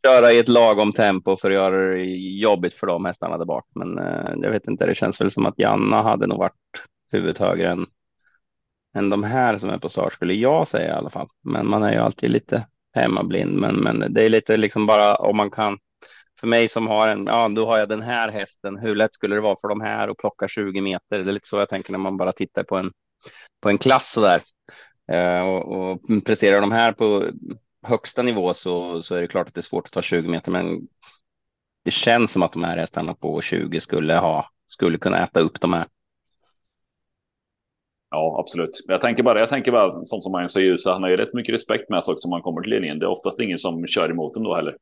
köra 0.07 0.33
i 0.33 0.39
ett 0.39 0.49
lagom 0.49 0.93
tempo 0.93 1.37
för 1.37 1.51
att 1.51 1.55
göra 1.55 1.95
det 1.95 2.05
jobbigt 2.39 2.75
för 2.75 2.87
de 2.87 3.05
hästarna 3.05 3.39
där 3.39 3.45
bak. 3.45 3.67
Men 3.75 3.99
eh, 3.99 4.35
jag 4.43 4.51
vet 4.51 4.69
inte, 4.69 4.87
det 4.87 4.95
känns 4.95 5.21
väl 5.21 5.31
som 5.31 5.47
att 5.47 5.59
Janna 5.59 6.03
hade 6.03 6.27
nog 6.27 6.39
varit 6.39 6.53
huvudet 7.11 7.39
högre 7.39 7.71
än, 7.71 7.87
än 8.97 9.11
de 9.11 9.25
här 9.25 9.59
som 9.59 9.71
är 9.71 9.79
på 9.79 9.89
start 9.89 10.12
skulle 10.12 10.35
jag 10.35 10.69
säga 10.69 10.89
i 10.89 10.99
alla 10.99 11.11
fall. 11.11 11.29
Men 11.45 11.67
man 11.67 11.83
är 11.83 11.93
ju 11.93 11.99
alltid 11.99 12.31
lite 12.31 12.67
hemmablind, 12.93 13.53
men, 13.53 13.77
men 13.77 14.14
det 14.14 14.25
är 14.25 14.29
lite 14.29 14.57
liksom 14.57 14.87
bara 14.87 15.17
om 15.17 15.37
man 15.37 15.51
kan. 15.51 15.79
För 16.41 16.47
mig 16.47 16.69
som 16.69 16.87
har 16.87 17.09
en, 17.09 17.27
ja, 17.27 17.49
då 17.49 17.67
har 17.67 17.79
jag 17.79 17.89
den 17.89 18.03
här 18.03 18.29
hästen. 18.29 18.79
Hur 18.79 18.95
lätt 18.95 19.14
skulle 19.14 19.35
det 19.35 19.41
vara 19.41 19.57
för 19.61 19.69
de 19.69 19.81
här 19.81 20.09
att 20.09 20.17
plocka 20.17 20.49
20 20.49 20.81
meter? 20.81 21.19
Det 21.19 21.31
är 21.31 21.33
lite 21.33 21.49
så 21.49 21.59
jag 21.59 21.69
tänker 21.69 21.93
när 21.93 21.99
man 21.99 22.17
bara 22.17 22.33
tittar 22.33 22.62
på 22.62 22.77
en 22.77 22.93
på 23.61 23.69
en 23.69 23.79
klass 23.79 24.11
så 24.11 24.21
där. 24.21 24.43
Eh, 25.12 25.41
och, 25.41 25.93
och 25.93 26.25
presterar 26.25 26.61
de 26.61 26.73
här 26.73 26.93
på 26.93 27.31
högsta 27.87 28.22
nivå 28.22 28.55
så, 28.55 29.03
så 29.03 29.14
är 29.14 29.20
det 29.20 29.28
klart 29.28 29.49
att 29.49 29.55
det 29.55 29.61
är 29.61 29.62
svårt 29.62 29.87
att 29.87 29.93
ta 29.93 30.03
20 30.03 30.28
meter, 30.28 30.53
men 30.53 30.89
det 31.84 31.91
känns 31.91 32.32
som 32.32 32.43
att 32.43 32.53
de 32.53 32.64
här 32.64 32.76
hästarna 32.76 33.14
på 33.14 33.41
20 33.41 33.80
skulle 33.80 34.14
ha, 34.14 34.51
skulle 34.66 34.99
kunna 34.99 35.24
äta 35.24 35.41
upp 35.41 35.61
de 35.61 35.72
här. 35.72 35.87
Ja, 38.11 38.37
absolut. 38.41 38.70
Jag 38.87 39.01
tänker 39.01 39.22
bara, 39.22 39.41
jag 39.41 39.49
tänker 39.49 39.72
bara 39.72 39.93
sånt 40.05 40.22
som 40.22 40.32
Magnus 40.32 40.57
Ljusa, 40.57 40.93
han 40.93 41.03
har 41.03 41.11
ju 41.11 41.16
rätt 41.16 41.34
mycket 41.34 41.55
respekt 41.55 41.91
med 41.91 42.05
sig 42.05 42.12
också 42.12 42.28
om 42.28 42.30
man 42.30 42.43
kommer 42.43 42.61
till 42.61 42.70
ledningen. 42.70 42.99
Det 42.99 43.07
är 43.07 43.11
oftast 43.11 43.41
ingen 43.41 43.59
som 43.59 43.87
kör 43.87 44.11
emot 44.11 44.34
dem 44.34 44.43
då 44.43 44.55
heller. 44.55 44.76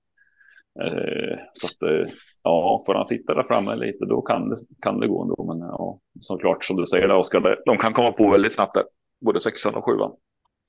Eh, 0.81 1.39
så 1.53 1.67
att, 1.67 1.91
eh, 1.91 2.09
ja, 2.43 2.83
får 2.87 2.95
han 2.95 3.07
sitta 3.07 3.35
där 3.35 3.43
framme 3.43 3.77
lite, 3.77 4.05
då 4.05 4.23
kan 4.23 4.49
det, 4.49 4.57
kan 4.83 5.01
det 5.01 5.09
gå 5.09 5.23
ändå. 5.23 5.45
Men 5.45 5.69
ja, 5.69 5.99
såklart 6.21 6.65
som 6.65 6.77
du 6.77 6.87
säger, 6.87 7.09
där, 7.09 7.17
Oskar, 7.17 7.63
de 7.67 7.79
kan 7.79 7.93
komma 7.93 8.13
på 8.13 8.31
väldigt 8.31 8.55
snabbt 8.55 8.75
där 8.75 8.85
både 9.21 9.41
sexan 9.41 9.75
och 9.75 9.85
sjuan. 9.85 10.11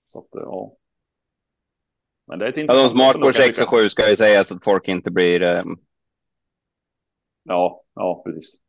Så 0.08 0.20
att, 0.20 0.36
eh, 0.36 0.42
ja. 0.42 0.72
Men 2.28 2.40
det 2.40 2.46
är 2.46 2.50
ett 2.50 2.58
Ja, 2.68 2.74
de 2.74 2.90
intressant 2.90 2.90
smart 2.90 3.16
lopp 3.16 3.16
ändå, 3.16 3.28
på 3.28 3.32
kan 3.32 3.42
jag 3.42 3.46
6 3.46 3.62
och 3.62 3.70
tycka. 3.70 3.70
7 3.70 3.90
ska 3.90 4.10
ju 4.10 4.16
säga 4.16 4.44
så 4.44 4.56
att 4.56 4.64
folk 4.64 4.88
inte 4.88 5.12
blir. 5.12 5.42
Eh, 5.42 5.64
Ja, 7.44 7.84
ja, 7.96 8.22
precis. 8.26 8.62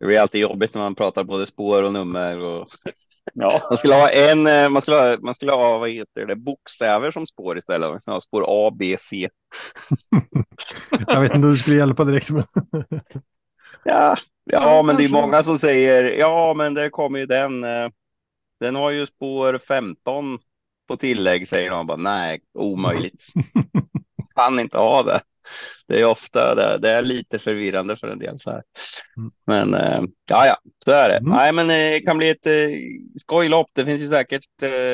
det 0.00 0.06
blir 0.06 0.18
alltid 0.20 0.40
jobbigt 0.40 0.74
när 0.74 0.82
man 0.82 0.94
pratar 0.94 1.24
både 1.24 1.46
spår 1.46 1.82
och 1.82 1.92
nummer 1.92 2.38
och 2.38 2.68
Ja, 3.34 3.60
man 3.70 3.78
skulle 3.78 3.94
ha 3.94 4.10
en. 4.10 4.46
eh, 4.46 4.68
Man 4.68 4.82
skulle 4.82 4.96
ha, 4.96 5.16
man 5.22 5.34
skulle 5.34 5.52
ha 5.52 5.78
vad 5.78 5.90
heter 5.90 6.26
det 6.26 6.36
bokstäver 6.36 7.10
som 7.10 7.26
spår 7.26 7.58
istället. 7.58 8.02
Ja, 8.06 8.20
spår 8.20 8.44
A, 8.48 8.70
B, 8.78 8.96
C. 9.00 9.28
Jag 11.08 11.20
vet 11.20 11.34
inte 11.34 11.46
om 11.46 11.52
du 11.52 11.58
skulle 11.58 11.76
hjälpa 11.76 12.04
direkt. 12.04 12.30
Men... 12.30 12.44
Ja, 13.84 14.16
Ja, 14.44 14.76
ja, 14.76 14.82
men 14.82 14.96
det 14.96 15.04
är 15.04 15.08
många 15.08 15.42
som 15.42 15.58
säger 15.58 16.04
ja, 16.04 16.54
men 16.54 16.74
där 16.74 16.90
kommer 16.90 17.18
ju 17.18 17.26
den. 17.26 17.64
eh, 17.64 17.88
Den 18.60 18.76
har 18.76 18.90
ju 18.90 19.06
spår 19.06 19.58
15 19.58 20.38
på 20.88 20.96
tillägg 20.96 21.48
säger 21.48 21.70
de. 21.70 21.86
Bara, 21.86 21.96
Nej, 21.96 22.40
omöjligt. 22.54 23.24
Kan 24.34 24.60
inte 24.60 24.78
ha 24.78 25.02
det. 25.02 25.20
Det 25.88 26.00
är 26.00 26.04
ofta 26.04 26.54
det. 26.54 26.78
Det 26.78 26.90
är 26.90 27.02
lite 27.02 27.38
förvirrande 27.38 27.96
för 27.96 28.08
en 28.08 28.18
del 28.18 28.40
så 28.40 28.50
här. 28.50 28.62
Mm. 29.16 29.32
Men 29.46 29.74
eh, 29.74 30.02
ja, 30.28 30.46
ja, 30.46 30.58
så 30.84 30.90
är 30.90 31.08
det. 31.08 31.16
Mm. 31.16 31.32
Nej, 31.32 31.52
men 31.52 31.70
eh, 31.70 31.90
det 31.90 32.00
kan 32.00 32.18
bli 32.18 32.28
ett 32.28 32.46
eh, 32.46 32.70
skojlopp. 33.20 33.70
Det 33.72 33.84
finns 33.84 34.00
ju 34.00 34.08
säkert 34.08 34.44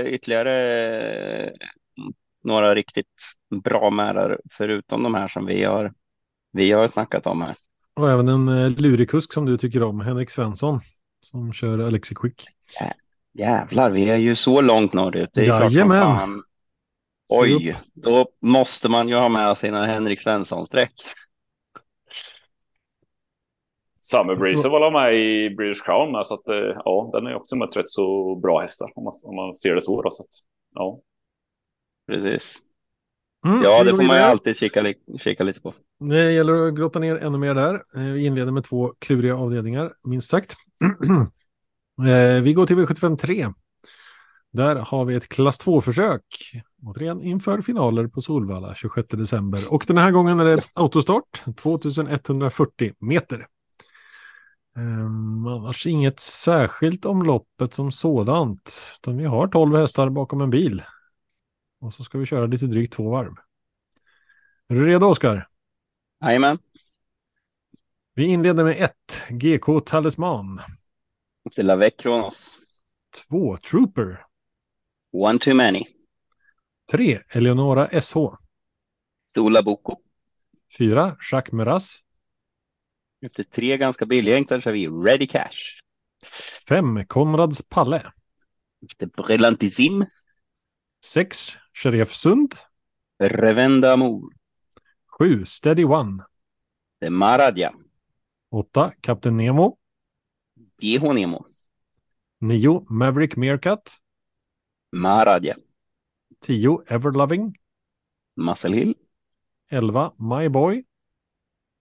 ytterligare 0.07 1.51
några 2.45 2.74
riktigt 2.74 3.07
bra 3.64 3.91
märar 3.91 4.41
förutom 4.51 5.03
de 5.03 5.14
här 5.14 5.28
som 5.28 5.47
vi 5.47 5.64
har. 5.64 5.93
Vi 6.53 6.72
har 6.72 6.88
snackat 6.88 7.26
om 7.26 7.41
här. 7.43 7.55
Och 7.95 8.11
även 8.11 8.28
en 8.28 8.49
eh, 8.49 8.70
lurig 8.70 9.11
kusk 9.11 9.32
som 9.32 9.47
du 9.47 9.59
tycker 9.59 9.82
om, 9.82 10.01
Henrik 10.01 10.30
Svensson, 10.30 10.80
som 11.20 11.53
kör 11.53 11.78
Alexi 11.78 12.14
Quick. 12.14 12.47
Jävlar, 13.33 13.91
vi 13.91 14.11
är 14.11 14.16
ju 14.16 14.35
så 14.35 14.61
långt 14.61 14.93
norrut. 14.93 15.31
Det 15.33 15.41
är 15.41 15.45
klart 15.45 15.72
Jajamän. 15.72 16.03
fan. 16.03 16.43
Se 17.33 17.37
Oj, 17.41 17.76
då 17.95 18.26
måste 18.41 18.89
man 18.89 19.09
ju 19.09 19.14
ha 19.14 19.28
med 19.28 19.59
sina 19.59 19.85
Henrik 19.87 20.20
Svensson-streck. 20.20 20.93
Summer 24.01 24.37
Breeze 24.37 24.68
var 24.68 24.81
väl 24.81 24.93
med 24.93 25.14
i 25.20 25.51
British 25.57 25.85
Crown 25.85 26.12
med, 26.12 26.26
så 26.26 26.35
att 26.35 26.49
eh, 26.49 26.55
ja, 26.85 27.11
den 27.12 27.26
är 27.26 27.35
också 27.35 27.57
mött 27.57 27.76
rätt 27.76 27.89
så 27.89 28.35
bra 28.37 28.61
hästar 28.61 28.91
om 28.95 29.05
man, 29.05 29.14
om 29.24 29.37
man 29.37 29.55
ser 29.55 29.74
det 29.74 29.83
så. 29.83 30.03
Då, 30.03 30.11
så 30.11 30.22
att, 30.22 30.28
ja. 30.74 31.01
Precis. 32.07 32.57
Mm, 33.47 33.62
Ja, 33.62 33.85
det 33.85 33.91
får 33.91 34.03
man 34.03 34.16
ju 34.16 34.22
alltid 34.22 34.57
kika, 34.57 34.83
li- 34.83 35.18
kika 35.18 35.45
lite 35.45 35.61
på. 35.61 35.74
Det 35.99 36.33
gäller 36.33 36.53
att 36.68 36.74
grotta 36.74 36.99
ner 36.99 37.16
ännu 37.16 37.39
mer 37.39 37.55
där. 37.55 37.74
Eh, 37.95 38.03
Vi 38.03 38.26
inleder 38.26 38.53
med 38.53 38.64
två 38.64 38.95
kluriga 38.99 39.37
avdelningar, 39.37 39.93
minst 40.05 40.31
sagt. 40.31 40.55
Eh, 42.07 42.42
Vi 42.42 42.53
går 42.53 42.66
till 42.66 42.76
V75 42.76 43.16
3. 43.16 43.48
Där 44.53 44.76
har 44.76 45.05
vi 45.05 45.14
ett 45.14 45.28
klass 45.28 45.61
2-försök. 45.66 46.24
Återigen 46.82 47.22
inför 47.22 47.61
finaler 47.61 48.07
på 48.07 48.22
Solvalla 48.22 48.74
26 48.74 49.09
december. 49.09 49.72
Och 49.72 49.84
den 49.86 49.98
här 49.98 50.11
gången 50.11 50.40
är 50.40 50.44
det 50.44 50.62
autostart, 50.74 51.42
2140 51.57 52.94
meter. 52.98 53.46
Um, 54.76 55.46
annars 55.46 55.86
inget 55.86 56.20
särskilt 56.20 57.05
om 57.05 57.22
loppet 57.22 57.74
som 57.74 57.92
sådant. 57.92 58.92
Utan 58.96 59.16
vi 59.16 59.24
har 59.24 59.48
12 59.48 59.76
hästar 59.76 60.11
bakom 60.11 60.40
en 60.40 60.51
bil. 60.51 60.82
Och 61.80 61.94
så 61.94 62.05
ska 62.05 62.18
vi 62.18 62.26
köra 62.26 62.46
lite 62.46 62.66
drygt 62.66 62.92
två 62.92 63.11
varv. 63.11 63.34
Är 64.68 64.74
du 64.74 64.86
redo 64.86 65.07
Oskar? 65.07 65.48
Jajamän. 66.24 66.59
Vi 68.14 68.24
inleder 68.24 68.64
med 68.64 68.76
1. 68.78 68.92
GK 69.28 69.80
Talisman. 69.80 70.61
De 71.45 71.62
la 71.62 71.76
Vec 71.76 71.97
Kronos. 71.97 72.59
2. 73.30 73.57
Trooper. 73.57 74.26
One 75.12 75.38
too 75.38 75.55
many. 75.55 75.86
3. 76.93 77.20
Eleonora 77.28 78.01
SH. 78.03 78.16
Dola 79.34 79.62
Boko. 79.62 80.03
4. 80.78 81.16
Jacques 81.30 81.53
Meras. 81.53 82.01
Efter 83.22 83.43
tre 83.45 83.76
ganska 83.76 84.07
billiga 84.07 84.36
enklar 84.36 84.61
så 84.61 84.68
har 84.68 84.72
vi 84.74 84.88
Ready 84.88 85.26
Cash. 85.26 85.80
5. 86.68 87.05
Konrads 87.05 87.68
Palle. 87.68 88.12
Efter 88.84 89.07
Brillantissim. 89.07 90.07
6. 91.05 91.53
Sheriff 91.74 92.12
Sund. 92.14 92.55
Revenda 93.18 93.93
Amour. 93.93 94.32
7. 95.18 95.47
Steady 95.47 95.84
One. 95.84 96.24
De 97.01 97.11
Maradja. 97.11 97.72
8. 98.51 98.93
Kapten 99.01 99.36
Nemo. 99.36 99.76
GH 100.81 101.12
Nemo. 101.14 101.47
9. 102.41 102.87
Maverick 102.89 103.37
Meerkat. 103.37 103.97
Maradja. 104.93 105.57
10. 106.41 106.83
Everloving. 106.87 107.55
Muscle 108.37 108.76
Hill. 108.76 108.95
11. 109.70 110.12
My 110.18 110.49
Boy. 110.49 110.85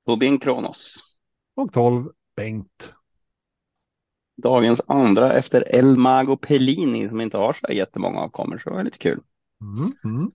Tobin 0.05 0.39
Kronos. 0.39 1.03
Och 1.55 1.73
12. 1.73 2.11
Bengt. 2.35 2.93
Dagens 4.43 4.81
andra 4.87 5.33
efter 5.33 5.75
El 5.75 5.97
Mago 5.97 6.37
Pellini 6.37 7.09
som 7.09 7.21
inte 7.21 7.37
har 7.37 7.53
så 7.53 7.73
jättemånga 7.73 8.19
avkommor 8.19 8.57
så 8.57 8.69
det 8.69 8.75
var 8.75 8.83
lite 8.83 8.97
kul. 8.97 9.19
Mm, 9.61 9.93
mm. 10.03 10.31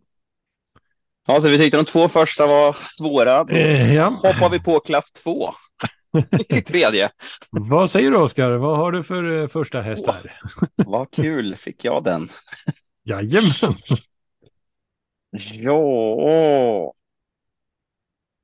Ja, 1.26 1.40
så 1.40 1.48
vi 1.48 1.58
tyckte 1.58 1.76
de 1.76 1.84
två 1.84 2.08
första 2.08 2.46
var 2.46 2.76
svåra. 2.98 3.46
Eh, 3.48 3.94
ja. 3.94 4.08
hoppar 4.08 4.50
vi 4.50 4.60
på 4.60 4.80
klass 4.80 5.12
två 5.12 5.54
i 6.48 6.60
tredje. 6.60 7.10
Vad 7.50 7.90
säger 7.90 8.10
du 8.10 8.16
Oskar? 8.16 8.50
Vad 8.50 8.76
har 8.76 8.92
du 8.92 9.02
för 9.02 9.42
eh, 9.42 9.46
första 9.46 9.80
häst 9.80 10.06
här? 10.06 10.40
Vad 10.76 11.10
kul 11.10 11.56
fick 11.56 11.84
jag 11.84 12.04
den. 12.04 12.28
Jajamän. 13.04 13.74
Ja. 15.52 16.94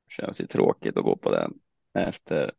Känns 0.09 0.41
ju 0.41 0.47
tråkigt 0.47 0.97
att 0.97 1.05
gå 1.05 1.16
på 1.16 1.31
den 1.31 1.55
efter. 1.95 2.53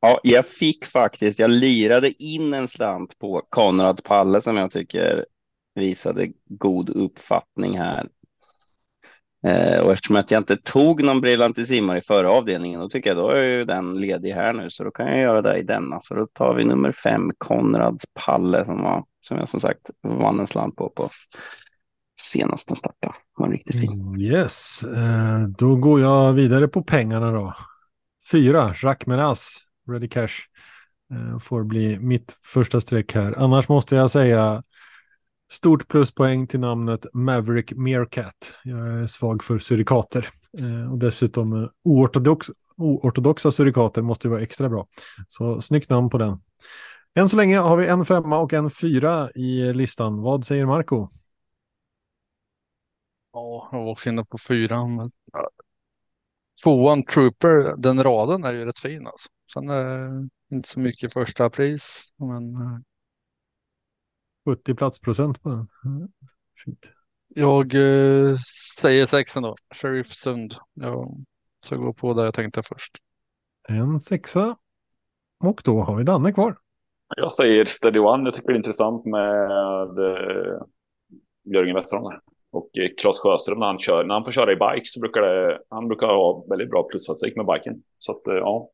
Ja, 0.00 0.20
jag 0.22 0.46
fick 0.46 0.86
faktiskt, 0.86 1.38
jag 1.38 1.50
lirade 1.50 2.22
in 2.22 2.54
en 2.54 2.68
slant 2.68 3.18
på 3.18 3.46
Konrad 3.48 4.04
Palle 4.04 4.40
som 4.40 4.56
jag 4.56 4.72
tycker 4.72 5.26
visade 5.74 6.32
god 6.44 6.90
uppfattning 6.90 7.78
här. 7.78 8.08
Eh, 9.42 9.80
och 9.80 9.92
eftersom 9.92 10.16
att 10.16 10.30
jag 10.30 10.40
inte 10.40 10.56
tog 10.56 11.02
någon 11.02 11.20
brillantissimmar 11.20 11.96
i 11.96 12.00
förra 12.00 12.30
avdelningen, 12.30 12.80
då 12.80 12.88
tycker 12.88 13.10
jag 13.10 13.16
då 13.16 13.28
är 13.28 13.42
ju 13.42 13.64
den 13.64 14.00
ledig 14.00 14.32
här 14.32 14.52
nu, 14.52 14.70
så 14.70 14.84
då 14.84 14.90
kan 14.90 15.06
jag 15.06 15.18
göra 15.18 15.42
det 15.42 15.58
i 15.58 15.62
denna. 15.62 16.00
Så 16.02 16.14
då 16.14 16.26
tar 16.26 16.54
vi 16.54 16.64
nummer 16.64 16.92
fem, 16.92 17.32
Konrads 17.38 18.04
Palle, 18.14 18.64
som, 18.64 18.82
var, 18.82 19.04
som 19.20 19.38
jag 19.38 19.48
som 19.48 19.60
sagt 19.60 19.90
vann 20.02 20.40
en 20.40 20.46
slant 20.46 20.76
på, 20.76 20.88
på 20.88 21.10
senast 22.20 22.68
den 22.68 22.76
startade. 22.76 23.14
Var 23.36 23.48
riktigt 23.48 23.80
fin. 23.80 23.92
Mm, 23.92 24.20
yes, 24.20 24.82
eh, 24.82 25.40
då 25.58 25.76
går 25.76 26.00
jag 26.00 26.32
vidare 26.32 26.68
på 26.68 26.82
pengarna 26.82 27.32
då. 27.32 27.54
Fyra, 28.32 28.74
Jacques 28.82 29.06
Meras, 29.06 29.58
Ready 29.88 30.08
Cash. 30.08 30.34
Eh, 31.12 31.38
får 31.38 31.64
bli 31.64 31.98
mitt 31.98 32.36
första 32.44 32.80
streck 32.80 33.14
här. 33.14 33.34
Annars 33.38 33.68
måste 33.68 33.96
jag 33.96 34.10
säga 34.10 34.62
stort 35.50 35.88
pluspoäng 35.88 36.46
till 36.46 36.60
namnet 36.60 37.06
Maverick 37.12 37.72
Meerkat. 37.72 38.54
Jag 38.64 38.88
är 39.02 39.06
svag 39.06 39.42
för 39.44 39.58
surikater. 39.58 40.28
Eh, 40.58 40.92
och 40.92 40.98
dessutom 40.98 41.62
eh, 41.62 41.68
oortodox, 41.84 42.50
oortodoxa 42.76 43.50
surikater 43.50 44.02
måste 44.02 44.28
vara 44.28 44.42
extra 44.42 44.68
bra. 44.68 44.86
Så 45.28 45.62
snyggt 45.62 45.90
namn 45.90 46.10
på 46.10 46.18
den. 46.18 46.40
Än 47.14 47.28
så 47.28 47.36
länge 47.36 47.58
har 47.58 47.76
vi 47.76 47.86
en 47.86 48.04
femma 48.04 48.38
och 48.38 48.52
en 48.52 48.70
fyra 48.70 49.30
i 49.34 49.72
listan. 49.72 50.22
Vad 50.22 50.44
säger 50.44 50.66
Marco? 50.66 51.08
Ja, 53.32 53.68
jag 53.72 53.78
var 53.78 53.90
också 53.90 54.08
inne 54.08 54.24
på 54.30 54.38
fyran. 54.38 54.96
Men... 54.96 55.10
Tvåan 56.64 57.02
Trooper, 57.02 57.74
den 57.76 58.02
raden 58.02 58.44
är 58.44 58.52
ju 58.52 58.64
rätt 58.64 58.78
fin 58.78 59.06
alltså. 59.06 59.28
Sen 59.52 59.68
är 59.68 59.84
det 59.84 60.28
inte 60.56 60.68
så 60.68 60.80
mycket 60.80 61.12
första 61.12 61.50
pris. 61.50 62.04
Men 62.16 62.54
eh, 62.54 62.78
70 64.48 64.74
platsprocent 64.74 65.42
på 65.42 65.48
den. 65.48 65.68
Mm, 65.84 66.08
Fint. 66.64 66.86
jag 67.34 67.74
eh, 67.74 68.36
säger 68.80 69.06
sexan 69.06 69.42
då. 69.42 69.54
Sheriff 69.74 70.06
Sund. 70.06 70.54
Jag 70.74 71.08
ska 71.64 71.76
gå 71.76 71.92
på 71.92 72.14
där 72.14 72.24
jag 72.24 72.34
tänkte 72.34 72.62
först. 72.62 72.92
En 73.68 74.00
sexa. 74.00 74.56
Och 75.44 75.60
då 75.64 75.80
har 75.82 75.96
vi 75.96 76.04
Danne 76.04 76.32
kvar. 76.32 76.56
Jag 77.16 77.32
säger 77.32 77.64
Steady 77.64 77.98
One. 77.98 78.24
Jag 78.24 78.34
tycker 78.34 78.48
det 78.48 78.54
är 78.54 78.56
intressant 78.56 79.04
med 79.04 79.98
eh, 79.98 80.62
Jörgen 81.54 81.74
Wetterholm 81.74 82.04
där. 82.10 82.20
Och 82.50 82.70
eh, 82.78 82.90
Claes 83.00 83.18
Sjöström 83.18 83.58
när 83.58 83.66
han 83.66 83.78
kör. 83.78 84.04
När 84.04 84.14
han 84.14 84.24
får 84.24 84.32
köra 84.32 84.52
i 84.52 84.56
bike 84.56 84.86
så 84.86 85.00
brukar 85.00 85.20
det, 85.20 85.60
han 85.68 85.88
brukar 85.88 86.06
ha 86.06 86.44
väldigt 86.50 86.70
bra 86.70 86.88
plusstatistik 86.90 87.36
med 87.36 87.46
biken. 87.46 87.82
Så 87.98 88.12
att 88.12 88.26
eh, 88.26 88.34
ja, 88.34 88.70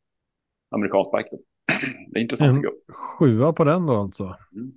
amerikansk 0.70 1.10
bike 1.16 1.28
då. 1.30 1.38
Det 2.12 2.18
är 2.18 2.22
intressant 2.22 2.48
En 2.48 2.54
tycker 2.54 2.68
jag. 2.86 2.96
sjua 2.96 3.52
på 3.52 3.64
den 3.64 3.86
då 3.86 3.94
alltså. 3.94 4.24
Mm. 4.24 4.72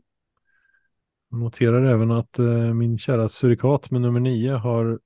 Noterar 1.32 1.84
även 1.86 2.12
att 2.12 2.40
eh, 2.40 2.74
min 2.74 2.98
kära 2.98 3.30
surikat 3.30 3.92
med 3.92 4.02
nummer 4.02 4.20
nio 4.20 4.52
har 4.54 5.00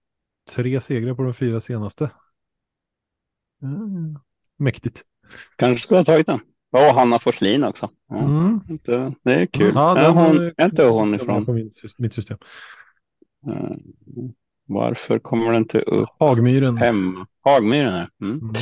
tre 0.56 0.82
segrar 0.82 1.14
på 1.14 1.24
de 1.24 1.34
fyra 1.34 1.62
senaste. 1.62 2.10
Mm. 3.62 4.20
Mäktigt. 4.58 5.02
Kanske 5.56 5.84
skulle 5.84 6.00
ha 6.00 6.06
tagit 6.06 6.28
den. 6.28 6.40
Ja, 6.72 6.94
Hanna 6.94 7.20
Forslin 7.20 7.64
också. 7.64 7.90
Ja, 8.10 8.18
Mm. 8.24 8.60
inte- 8.70 9.14
Det 9.24 9.34
är 9.36 9.46
kul. 9.46 9.72
Ja, 9.76 9.98
är, 9.98 10.10
hon, 10.10 10.38
är- 10.58 10.66
inte 10.66 10.86
hon 10.86 11.16
ifrån? 11.16 11.46
På 11.46 11.54
mitt 12.00 12.14
system. 12.14 12.38
Eh, 13.48 13.72
Varför 14.74 15.20
kommer 15.20 15.52
det 15.52 15.58
inte 15.58 15.80
upp 15.80 16.10
Hagmyren. 16.20 16.78
hemma? 16.78 17.28
Hagmyren. 17.44 18.08
Mm. 18.22 18.40
Mm. 18.40 18.54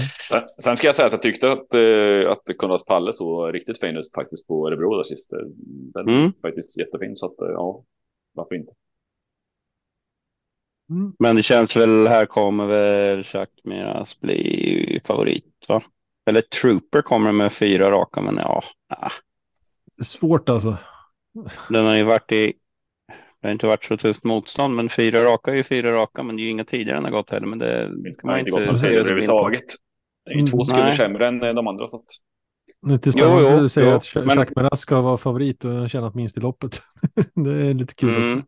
Sen- 0.64 0.78
ska 0.78 0.88
jag 0.88 0.96
säga 0.96 1.06
att 1.06 1.12
jag 1.14 1.22
tyckte 1.22 1.52
att, 1.52 1.74
eh, 1.74 2.32
att 2.32 2.58
Konrads 2.58 2.86
Palle 2.86 3.14
såg 3.14 3.54
riktigt 3.56 3.80
fin 3.80 3.98
ut 3.98 4.14
faktiskt 4.16 4.48
på 4.48 4.68
Örebro 4.68 4.98
där 4.98 5.04
sist. 5.04 5.30
Den 5.94 6.10
Mm. 6.10 6.26
är 6.26 6.32
faktiskt 6.42 6.80
jättefin 6.80 7.16
så 7.18 7.26
att 7.26 7.42
eh, 7.42 7.48
ja, 7.54 7.84
varför 8.34 8.56
inte? 8.56 8.72
Mm. 10.90 11.14
Men 11.20 11.36
det 11.36 11.44
känns 11.44 11.76
väl, 11.76 12.08
här 12.08 12.26
kommer 12.26 12.66
väl 12.66 13.18
Jacques 13.34 13.64
Miras 13.64 14.20
bli 14.20 15.02
favorit 15.06 15.66
va? 15.68 15.82
Eller 16.26 16.42
Trooper 16.42 17.02
kommer 17.02 17.32
med 17.32 17.54
fyra 17.54 17.92
raka, 17.92 18.22
men 18.22 18.38
ja. 18.38 18.64
ah. 18.90 19.12
Svårt 20.04 20.50
alltså. 20.50 20.78
Den 21.70 21.86
har 21.86 21.96
ju 21.96 22.04
varit 22.04 22.32
i, 22.32 22.54
det 23.42 23.48
har 23.48 23.52
inte 23.52 23.68
varit 23.68 23.84
så 23.86 23.98
tufft 23.98 24.24
motstånd, 24.24 24.76
men 24.76 24.90
fyra 24.90 25.24
raka 25.24 25.52
är 25.52 25.56
ju 25.56 25.64
fyra 25.64 25.92
raka, 25.92 26.24
men 26.24 26.36
det 26.36 26.42
är 26.42 26.44
ju 26.44 26.50
inga 26.50 26.64
tidigare 26.66 26.98
den 26.98 27.04
har 27.06 27.12
gått 27.12 27.30
heller. 27.30 27.48
Men 27.48 27.60
det 27.60 27.88
Det 28.04 28.24
man 28.24 28.40
inte 28.40 28.52
gått 28.52 28.62
inte 28.62 28.74
det 28.74 28.94
på. 28.94 29.00
överhuvudtaget. 29.00 29.64
Det 30.26 30.32
är 30.32 30.36
ju 30.38 30.46
två 30.46 30.58
Mm, 30.58 30.66
sekunder 30.66 30.92
sämre 30.92 31.28
än 31.28 31.44
eh, 31.44 31.54
de 31.54 31.68
andra. 31.68 31.88
Så 31.88 31.98
att, 31.98 32.04
Lite 32.88 33.10
Jo, 33.10 33.12
spännande 33.12 33.58
jo, 33.58 33.66
att 33.66 33.72
säga 33.72 33.90
jo, 33.90 33.96
att 34.22 34.26
men- 34.26 34.38
Jacques 34.38 34.56
Meras 34.56 34.80
ska 34.80 35.02
vara 35.02 35.18
favorit 35.18 35.66
och 35.66 35.72
har 35.72 35.88
tjänat 35.88 36.16
minst 36.16 36.38
i 36.38 36.40
loppet. 36.40 36.80
det 37.36 37.50
är 37.68 37.74
lite 37.74 37.96
kul 37.96 38.10
Mm. 38.16 38.24
också. 38.38 38.46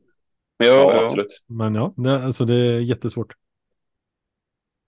Jo, 0.64 0.70
ja, 0.70 0.94
jo. 0.96 1.06
absolut. 1.06 1.28
Men 1.48 1.76
ja, 1.76 1.94
det, 1.98 2.24
alltså 2.26 2.46
det 2.46 2.54
är 2.56 2.80
jättesvårt. 2.80 3.34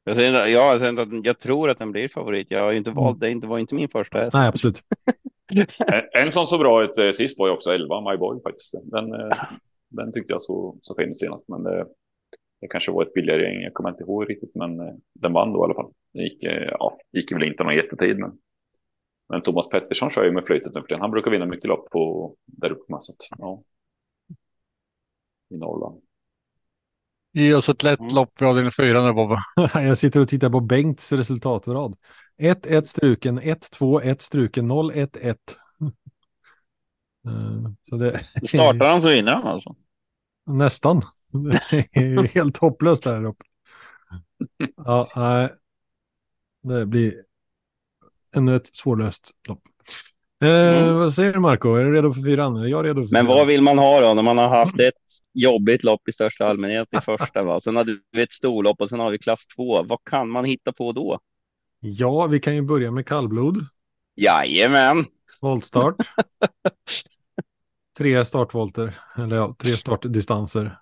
Jag, 0.03 0.16
säger, 0.16 0.30
inte- 0.30 0.39
ja, 0.39 0.47
jag, 0.72 0.78
säger 0.80 0.89
inte 0.89 1.01
att 1.01 1.26
jag 1.26 1.39
tror 1.39 1.70
att 1.70 1.80
den 1.80 1.91
blir 1.91 2.08
favorit. 2.08 2.47
Jag 2.49 2.62
har 2.64 2.72
ju 2.72 2.78
inte 2.78 2.89
Mm. 2.89 3.03
valt, 3.03 3.20
det 3.20 3.30
inte- 3.32 3.47
var 3.47 3.60
inte 3.60 3.76
min 3.76 3.89
första 3.89 4.18
häst. 4.18 4.34
Nej, 4.34 4.47
absolut. 4.47 4.82
En- 5.88 6.22
En 6.26 6.32
som 6.32 6.45
såg 6.45 6.60
bra 6.60 6.84
ut 6.84 6.97
eh, 6.97 7.10
sist 7.12 7.39
var 7.39 7.47
ju 7.47 7.53
också 7.53 7.72
11, 7.72 8.12
My 8.12 8.18
Boy 8.18 8.39
faktiskt. 8.43 8.76
Den, 8.91 9.14
eh, 9.14 9.20
den 9.96 10.12
tyckte 10.14 10.34
jag 10.34 10.41
så, 10.41 10.78
så 10.82 10.96
fin 10.96 11.10
ut 11.12 11.20
senast. 11.20 11.48
Men 11.50 11.64
det, 11.64 11.86
det 12.62 12.68
kanske 12.68 12.91
var 12.91 13.04
ett 13.04 13.14
billigare 13.14 13.41
gäng, 13.43 13.62
jag 13.62 13.74
kommer 13.74 13.89
inte 13.89 14.04
ihåg 14.04 14.30
riktigt. 14.30 14.56
Men 14.56 14.80
eh, 14.80 14.93
den 15.14 15.34
vann 15.34 15.54
då 15.54 15.60
i 15.60 15.64
alla 15.64 15.74
fall. 15.74 15.91
Det 16.14 16.24
gick, 16.24 16.43
eh, 16.43 16.70
ja, 16.72 16.98
gick 17.12 17.32
väl 17.32 17.43
inte 17.43 17.64
någon 17.64 17.76
jättetid. 17.76 18.20
Men, 18.20 18.32
men 19.30 19.41
Thomas 19.41 19.70
Pettersson 19.70 20.10
kör 20.10 20.24
ju 20.26 20.32
med 20.32 20.46
flytet 20.46 20.74
nu 20.76 20.82
för 20.82 20.88
tiden. 20.88 21.02
Han 21.02 21.12
brukar 21.12 21.32
vinna 21.32 21.46
mycket 21.46 21.68
lopp 21.68 21.89
på, 21.89 22.36
där 22.46 22.72
uppe 22.72 22.86
på 22.88 22.91
masset. 22.93 23.16
Ja. 23.39 23.64
I 25.50 25.58
Norrland. 25.58 26.02
Ge 27.34 27.54
oss 27.54 27.70
ett 27.70 27.84
lätt 27.84 28.00
Mm. 28.00 28.16
lopp 28.16 28.41
i 28.41 28.46
avdelning 28.46 28.72
fyra 28.72 29.02
nu 29.02 29.14
Bobbe. 29.14 29.38
Jag 29.74 29.98
sitter 29.98 30.20
och 30.20 30.28
tittar 30.30 30.50
på 30.50 30.60
Bengts 30.60 31.12
resultatrad. 31.12 31.96
1, 32.38 32.66
1 32.66 32.88
struken, 32.88 33.39
1, 33.39 33.72
2, 33.72 34.02
1 34.02 34.22
struken, 34.22 34.68
0, 34.68 34.91
1, 34.93 35.18
1. 35.18 35.38
Eh, 37.28 37.72
Så 37.89 37.98
det 37.98 38.24
Startar 38.48 38.89
han 38.91 39.02
så 39.02 39.10
vinner 39.10 39.32
han 39.34 39.48
alltså. 39.48 39.76
Nästan. 40.46 41.02
Det 41.32 41.93
är 41.93 42.28
helt 42.36 42.58
hopplöst 42.58 43.04
där 43.04 43.24
uppe. 43.26 43.43
Ja, 44.78 45.10
nej. 45.16 45.50
Det 46.64 46.86
blir 46.86 47.24
ännu 48.36 48.56
ett 48.56 48.76
svårlöst 48.76 49.32
lopp. 49.48 49.62
Eh, 50.43 50.50
Mm. 50.50 50.96
Vad 50.96 51.14
säger 51.14 51.34
du 51.34 51.39
Marco? 51.39 51.74
Är 51.76 51.84
du 51.84 51.93
redo 51.93 52.14
för 52.14 52.22
fyran? 52.22 52.56
Är 52.58 52.66
jag 52.68 52.86
redo 52.86 53.02
för 53.08 53.12
Men 53.14 53.26
fyran? 53.26 53.38
vad 53.38 53.48
vill 53.48 53.62
man 53.62 53.78
ha 53.78 54.02
då 54.02 54.14
när 54.14 54.22
man 54.24 54.38
har 54.38 54.50
haft 54.50 54.80
ett 54.80 54.93
jobbigt 55.34 55.84
lopp 55.84 56.10
i 56.10 56.12
största 56.12 56.46
allmänhet 56.46 56.88
i 56.91 56.98
första? 56.98 57.43
Va? 57.43 57.60
Sen 57.60 57.76
hade 57.76 57.98
vi 58.12 58.22
ett 58.22 58.32
storlopp 58.34 58.82
och 58.82 58.89
sen 58.89 59.00
har 59.00 59.12
vi 59.12 59.18
klass 59.18 59.48
två. 59.48 59.84
Vad 59.84 60.00
kan 60.04 60.30
man 60.30 60.46
hitta 60.46 60.74
på 60.74 60.91
då? 60.91 61.20
Ja, 61.80 62.28
vi 62.28 62.39
kan 62.39 62.56
ju 62.56 62.62
börja 62.62 62.91
med 62.91 63.06
kallblod. 63.08 63.66
Jajamän! 64.16 65.06
Voltstart. 65.41 65.96
tre 67.98 68.26
startvolter, 68.26 69.00
eller 69.18 69.36
ja, 69.36 69.56
tre 69.60 69.78
startdistanser. 69.78 70.78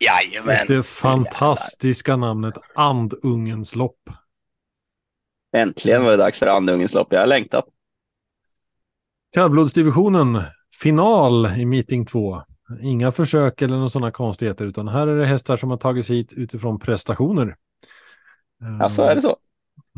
Jajamän! 0.00 0.64
det 0.68 0.82
fantastiska 0.82 2.16
namnet 2.16 2.54
Andungens 2.74 3.74
lopp. 3.74 4.10
Äntligen 5.56 6.04
var 6.04 6.10
det 6.10 6.16
dags 6.16 6.38
för 6.38 6.46
andungens 6.46 6.94
lopp. 6.94 7.08
Jag 7.10 7.20
har 7.20 7.26
längtat. 7.26 7.64
Kallblodsdivisionen, 9.32 10.42
final 10.82 11.46
i 11.46 11.66
meeting 11.66 12.06
2. 12.06 12.42
Inga 12.82 13.10
försök 13.10 13.62
eller 13.62 13.74
några 13.74 13.88
sådana 13.88 14.10
konstigheter, 14.10 14.64
utan 14.64 14.88
här 14.88 15.06
är 15.06 15.18
det 15.18 15.26
hästar 15.26 15.56
som 15.56 15.70
har 15.70 15.76
tagits 15.76 16.10
hit 16.10 16.32
utifrån 16.32 16.78
prestationer. 16.78 17.56
Eh, 18.62 18.80
Alltså 18.80 19.02
är 19.02 19.14
det 19.14 19.20
så? 19.20 19.36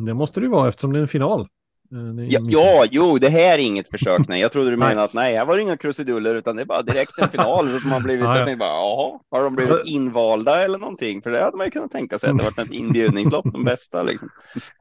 Det 0.06 0.14
måste 0.14 0.40
det 0.40 0.44
ju 0.44 0.50
vara 0.50 0.68
eftersom 0.68 0.92
det 0.92 0.98
är 0.98 1.02
en 1.02 1.08
final. 1.08 1.48
Eh, 1.92 2.24
Ja, 2.28 2.40
ja, 2.42 2.84
jo, 2.90 3.18
det 3.18 3.28
här 3.28 3.54
är 3.54 3.58
inget 3.58 3.90
försök. 3.90 4.28
Nej, 4.28 4.40
jag 4.40 4.52
trodde 4.52 4.70
du 4.70 4.76
Nej. 4.76 4.88
menade 4.88 5.02
att 5.04 5.12
nej, 5.12 5.36
här 5.36 5.44
var 5.44 5.56
det 5.56 5.62
inga 5.62 5.76
krusiduller, 5.76 6.34
utan 6.34 6.56
det 6.56 6.62
är 6.62 6.66
bara 6.66 6.82
direkt 6.82 7.18
en 7.18 7.28
final. 7.28 7.80
som 7.80 7.92
har 7.92 8.00
blivit, 8.00 8.24
Ja, 8.24 8.48
ja. 8.50 8.56
bara, 8.56 9.38
har 9.38 9.44
de 9.44 9.54
blivit 9.56 9.76
invalda 9.86 10.64
eller 10.64 10.78
någonting? 10.78 11.22
För 11.22 11.30
det 11.30 11.40
hade 11.44 11.56
man 11.56 11.66
ju 11.66 11.70
kunnat 11.70 11.90
tänka 11.92 12.18
sig 12.18 12.30
att 12.30 12.38
det 12.38 12.44
varit 12.44 12.58
ett 12.58 12.70
inbjudningslopp, 12.70 13.46
de 13.52 13.64
bästa 13.64 14.02
liksom. 14.02 14.28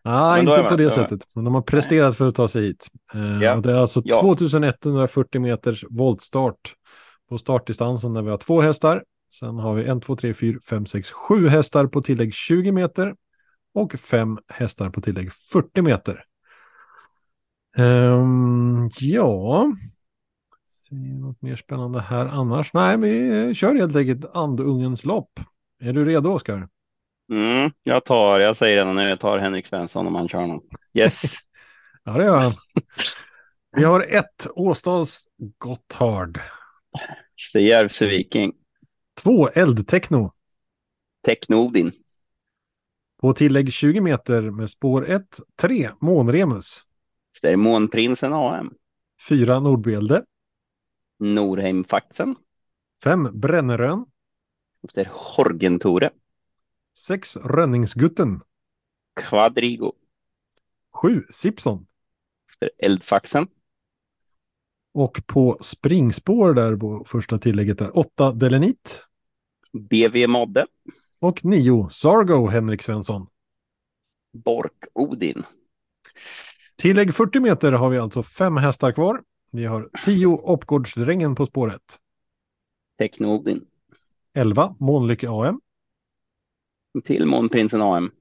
Nej, 0.04 0.46
då 0.46 0.52
är 0.54 0.58
inte 0.58 0.70
på 0.70 0.76
det 0.76 0.90
sättet. 0.90 1.20
Men 1.36 1.44
de 1.44 1.56
har 1.56 1.62
presterat 1.62 2.18
för 2.18 2.28
att 2.28 2.36
ta 2.36 2.48
sig 2.48 2.62
hit. 2.64 2.88
Eh, 3.14 3.44
Ja. 3.44 3.56
det 3.56 3.72
är 3.72 3.76
alltså 3.76 4.02
Ja. 4.06 4.22
2140 4.22 5.42
meters 5.42 5.86
voltstart 5.90 6.74
på 7.30 7.38
startdistansen 7.38 8.14
där 8.14 8.22
vi 8.22 8.30
har 8.30 8.38
två 8.38 8.62
hästar. 8.62 9.04
Sen 9.34 9.56
har 9.60 9.74
vi 9.74 9.86
en, 9.86 10.02
två, 10.02 10.16
tre, 10.16 10.34
fyra, 10.34 10.60
fem, 10.70 10.86
sex, 10.86 11.12
sju 11.12 11.48
hästar 11.48 11.86
på 11.86 12.02
tillägg 12.02 12.34
20 12.34 12.72
meter 12.72 13.14
och 13.74 13.94
fem 14.00 14.38
hästar 14.48 14.90
på 14.90 15.02
tillägg 15.02 15.32
40 15.52 15.82
meter. 15.82 16.24
Ehm, 17.80 18.90
ja, 19.00 19.72
ser 20.90 20.96
något 20.96 21.42
mer 21.42 21.56
spännande 21.56 22.02
här 22.02 22.26
annars? 22.26 22.74
Nej, 22.74 22.98
vi 22.98 23.54
kör 23.54 23.76
helt 23.76 23.96
enkelt 23.96 24.26
Andungens 24.36 25.06
lopp. 25.06 25.40
Är 25.80 25.94
du 25.94 26.06
redo, 26.06 26.30
Oskar? 26.30 26.70
Mm, 27.32 27.72
jag 27.84 28.06
tar, 28.06 28.40
jag 28.40 28.58
säger 28.58 28.78
redan 28.78 28.96
nu, 28.96 29.02
jag 29.02 29.20
tar 29.20 29.38
Henrik 29.38 29.68
Svensson 29.68 30.08
om 30.08 30.16
han 30.16 30.30
kör 30.30 30.48
någon. 30.48 30.62
Yes, 30.94 31.36
Ja, 32.04 32.12
det 32.12 32.26
gör 32.26 32.40
han. 32.40 32.52
Vi 33.78 33.84
har 33.84 34.02
ett 34.02 34.48
Åsdals 34.56 35.24
Gotthard. 35.58 36.40
det 37.54 37.60
är 37.60 37.64
Järvsö 37.64 38.08
Viking, 38.08 38.54
Två 39.24 39.50
Eldtechno 39.50 40.32
Technodin, 41.26 41.92
på 43.22 43.34
tillägg 43.34 43.74
20 43.74 44.02
meter 44.02 44.42
med 44.42 44.70
spår 44.70 45.10
1. 45.10 45.40
Tre 45.62 45.90
Månremus. 46.02 46.89
Det 47.42 47.50
är 47.50 47.56
Månprinsen 47.58 48.34
AM, 48.34 48.74
Fyra 49.30 49.60
Nordbjälde. 49.60 50.26
Norheimfaxen, 51.20 52.36
Fem 53.04 53.40
Brännerön. 53.40 54.06
är 54.94 55.10
Horgentore, 55.12 56.10
Sex 56.98 57.38
Rönningsgutten. 57.38 58.42
Quadrigo, 59.22 59.94
Sju 60.94 61.24
Sipson. 61.30 61.88
är 62.60 62.70
Eldfaxen, 62.78 63.48
Och 64.94 65.22
på 65.28 65.58
springspår 65.62 66.54
där 66.54 66.76
på 66.76 67.04
första 67.08 67.38
tillägget 67.40 67.78
där. 67.78 67.98
Åtta 67.98 68.32
Delenit. 68.32 69.04
BV 69.74 70.28
Modde, 70.28 70.66
Och 71.20 71.46
nio 71.46 71.90
Sargo 71.92 72.48
Henrik 72.48 72.82
Svensson. 72.82 73.28
Bork 74.34 74.84
Odin, 74.94 75.44
Tillägg 76.80 77.14
40 77.16 77.40
meter 77.40 77.72
har 77.72 77.90
vi 77.90 77.98
alltså 77.98 78.24
fem 78.24 78.58
hästar 78.58 78.92
kvar. 78.92 79.24
Vi 79.52 79.66
har 79.66 79.90
10 80.06 80.26
Oppgårdsdrängen 80.28 81.36
på 81.36 81.46
spåret. 81.46 82.00
Technodin, 82.98 83.66
11 84.34 84.76
Månlycke 84.80 85.30
AM. 85.30 85.62
till 87.04 87.26
Månprinsen 87.26 87.82
AM, 87.82 88.12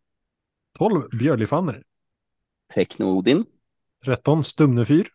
12 0.78 1.08
Björlifanner. 1.18 1.82
Technodin, 2.74 3.44
13 4.04 4.44
Stumnefyr. 4.44 5.08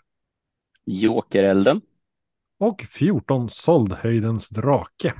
Jokerelden, 0.85 1.81
Och 2.59 2.81
14 2.81 3.49
Soldhöjdens 3.49 4.49
drake. 4.49 5.13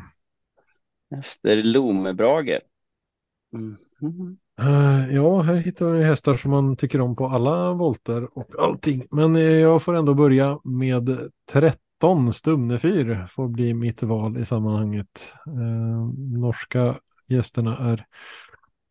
efter 1.22 1.64
Lomebrage. 1.64 2.60
Mm. 3.54 3.78
Eh, 4.60 5.16
ja, 5.16 5.42
här 5.42 5.56
hittar 5.56 5.86
vi 5.86 6.04
hästar 6.04 6.38
som 6.38 6.52
man 6.52 6.76
tycker 6.76 7.02
om 7.02 7.16
på 7.16 7.28
alla 7.28 7.74
volter 7.74 8.38
och 8.38 8.50
allting. 8.60 9.08
Men 9.12 9.36
eh, 9.36 9.42
jag 9.42 9.84
får 9.84 9.96
ändå 9.96 10.14
börja 10.14 10.60
med 10.64 11.32
13 11.52 12.34
Stumnefyr 12.34 13.26
får 13.30 13.48
bli 13.48 13.74
mitt 13.74 14.04
val 14.04 14.38
i 14.38 14.46
sammanhanget. 14.46 15.34
Eh, 15.48 16.08
norska 16.40 17.00
gästerna 17.28 17.78
är 17.78 18.06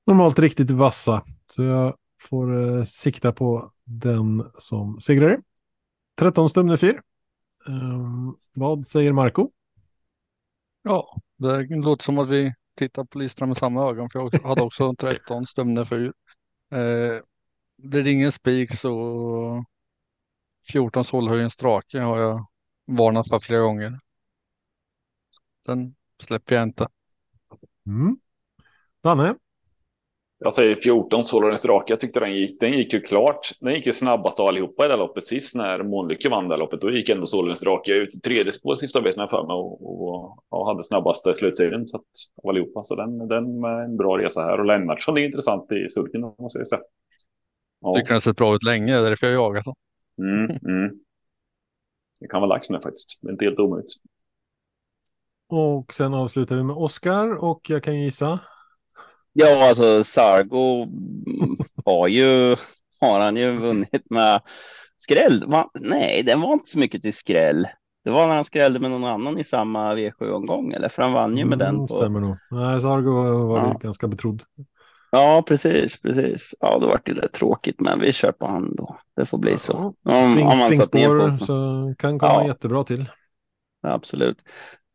normalt 0.06 0.38
riktigt 0.38 0.70
vassa. 0.70 1.22
Så 1.46 1.62
jag 1.62 1.96
får 2.20 2.84
sikta 2.84 3.32
på 3.32 3.72
den 3.84 4.44
som 4.58 5.00
segrare. 5.00 5.40
13 6.18 6.48
Stumnefyr. 6.48 7.00
Vad 8.54 8.86
säger 8.86 9.12
Marco? 9.12 9.50
Ja, 10.82 11.06
det 11.38 11.76
låter 11.76 12.04
som 12.04 12.18
att 12.18 12.28
vi 12.28 12.54
tittar 12.74 13.04
på 13.04 13.18
listan 13.18 13.48
med 13.48 13.56
samma 13.56 13.90
ögon 13.90 14.10
för 14.10 14.18
jag 14.18 14.42
hade 14.48 14.62
också 14.62 14.94
13 14.94 15.46
Stumne 15.46 15.84
4. 15.84 16.12
Eh, 16.72 17.20
blir 17.76 18.02
det 18.02 18.10
ingen 18.10 18.32
spik 18.32 18.74
så 18.74 19.64
14 20.72 21.04
Solhöjens 21.04 21.56
drake 21.56 22.00
har 22.00 22.18
jag 22.18 22.46
varnat 22.86 23.28
för 23.28 23.38
flera 23.38 23.60
gånger. 23.60 24.00
Den 25.66 25.94
släpper 26.22 26.54
jag 26.54 26.62
inte. 26.62 26.88
Mm. 27.86 28.16
Danne? 29.02 29.34
Jag 30.44 30.54
säger 30.54 30.76
14 30.76 31.24
Solorens 31.24 31.62
drake. 31.62 31.92
Jag 31.92 32.00
tyckte 32.00 32.20
den 32.20 32.34
gick, 32.34 32.60
den 32.60 32.72
gick 32.72 32.92
ju 32.92 33.00
klart. 33.00 33.48
Den 33.60 33.74
gick 33.74 33.86
ju 33.86 33.92
snabbast 33.92 34.40
av 34.40 34.46
allihopa 34.46 34.84
i 34.84 34.88
det 34.88 34.96
loppet 34.96 35.26
sist 35.26 35.54
när 35.54 35.82
Månlycke 35.82 36.28
vann 36.28 36.48
det 36.48 36.56
loppet. 36.56 36.80
Då 36.80 36.90
gick 36.90 37.08
ändå 37.08 37.26
Solorens 37.26 37.60
drake 37.60 37.92
ut 37.92 38.14
i 38.16 38.20
tredje 38.20 38.52
spår 38.52 38.74
sista 38.74 39.00
biten 39.00 39.28
för 39.28 39.46
mig 39.46 39.54
och, 39.54 40.02
och, 40.02 40.44
och, 40.48 40.66
hade 40.66 40.84
snabbaste 40.84 41.34
sluttiden 41.34 41.88
så 41.88 41.96
att, 41.96 42.04
av 42.42 42.50
allihopa. 42.50 42.82
Så 42.82 42.94
den, 42.94 43.28
den 43.28 43.64
är 43.64 43.84
en 43.84 43.96
bra 43.96 44.18
resa 44.18 44.40
här 44.40 44.60
och 44.60 44.66
Lennartsson 44.66 45.18
är 45.18 45.22
intressant 45.22 45.72
i 45.72 45.88
sulken 45.88 46.24
om 46.24 46.34
man 46.38 46.50
säger 46.50 46.64
så. 46.64 46.78
Ja. 47.80 47.94
Tycker 47.94 48.06
den 48.06 48.14
har 48.14 48.20
sett 48.20 48.36
bra 48.36 48.54
ut 48.54 48.64
länge, 48.64 48.92
det 48.92 48.98
är 48.98 49.10
därför 49.10 49.26
jag 49.26 49.34
jagat 49.34 49.64
den. 49.64 49.74
Mm, 50.26 50.58
mm. 50.68 50.98
Det 52.20 52.28
kan 52.28 52.40
vara 52.40 52.48
lax 52.48 52.70
med 52.70 52.82
faktiskt, 52.82 53.18
det 53.22 53.28
är 53.28 53.32
inte 53.32 53.44
helt 53.44 53.58
omöjligt. 53.58 53.92
Och 55.48 55.94
sen 55.94 56.14
avslutar 56.14 56.56
vi 56.56 56.62
med 56.62 56.76
Oskar 56.76 57.44
och 57.44 57.70
jag 57.70 57.82
kan 57.82 58.00
gissa. 58.00 58.38
Ja, 59.32 59.68
alltså 59.68 60.04
Sargo 60.04 60.86
har 61.84 62.08
ju, 62.08 62.56
har 63.00 63.20
han 63.20 63.36
ju 63.36 63.58
vunnit 63.58 64.10
med 64.10 64.40
skräll. 64.96 65.44
Va? 65.46 65.70
Nej, 65.74 66.22
den 66.22 66.40
var 66.40 66.52
inte 66.52 66.70
så 66.70 66.78
mycket 66.78 67.02
till 67.02 67.14
skräll. 67.14 67.66
Det 68.04 68.10
var 68.10 68.26
när 68.26 68.34
han 68.34 68.44
skrällde 68.44 68.80
med 68.80 68.90
någon 68.90 69.04
annan 69.04 69.38
i 69.38 69.44
samma 69.44 69.94
V7-omgång, 69.94 70.72
eller? 70.72 70.88
För 70.88 71.02
han 71.02 71.12
vann 71.12 71.36
ju 71.36 71.44
med 71.44 71.62
mm, 71.62 71.76
den. 71.76 71.86
På... 71.86 71.94
Stämmer 71.94 72.20
nog. 72.20 72.36
Nej, 72.50 72.80
Sargo 72.80 73.46
var 73.46 73.58
ja. 73.58 73.78
ganska 73.82 74.08
betrodd. 74.08 74.42
Ja, 75.10 75.44
precis, 75.46 76.00
precis. 76.00 76.54
Ja, 76.60 76.78
vart 76.78 77.06
det 77.06 77.12
lite 77.12 77.28
tråkigt, 77.28 77.80
men 77.80 78.00
vi 78.00 78.12
kör 78.12 78.32
på 78.32 78.46
han 78.46 78.76
då. 78.76 78.98
Det 79.16 79.26
får 79.26 79.38
bli 79.38 79.58
så. 79.58 79.94
Om, 80.04 80.22
Spring, 80.22 80.46
om 80.46 80.52
springspår 80.52 81.38
så 81.38 81.94
kan 81.98 82.18
komma 82.18 82.32
ja. 82.32 82.46
jättebra 82.46 82.84
till. 82.84 83.10
Absolut. 83.82 84.38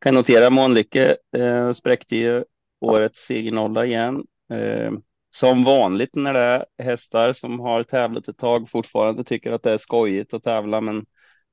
Kan 0.01 0.13
notera 0.13 0.49
Månlycke 0.49 1.15
eh, 1.37 1.71
spräckte 1.71 2.15
ju 2.15 2.43
årets 2.81 3.19
segernolla 3.25 3.85
igen. 3.85 4.23
Eh, 4.51 4.91
som 5.29 5.63
vanligt 5.63 6.15
när 6.15 6.33
det 6.33 6.39
är 6.39 6.65
hästar 6.83 7.33
som 7.33 7.59
har 7.59 7.83
tävlat 7.83 8.27
ett 8.27 8.37
tag 8.37 8.69
fortfarande 8.69 9.23
tycker 9.23 9.51
att 9.51 9.63
det 9.63 9.71
är 9.71 9.77
skojigt 9.77 10.33
att 10.33 10.43
tävla, 10.43 10.81
men 10.81 11.05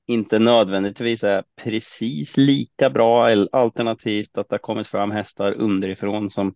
inte 0.06 0.38
nödvändigtvis 0.38 1.24
är 1.24 1.44
precis 1.62 2.36
lika 2.36 2.90
bra 2.90 3.28
alternativt 3.52 4.38
att 4.38 4.48
det 4.48 4.54
har 4.54 4.58
kommit 4.58 4.86
fram 4.86 5.10
hästar 5.10 5.52
underifrån 5.52 6.30
som 6.30 6.54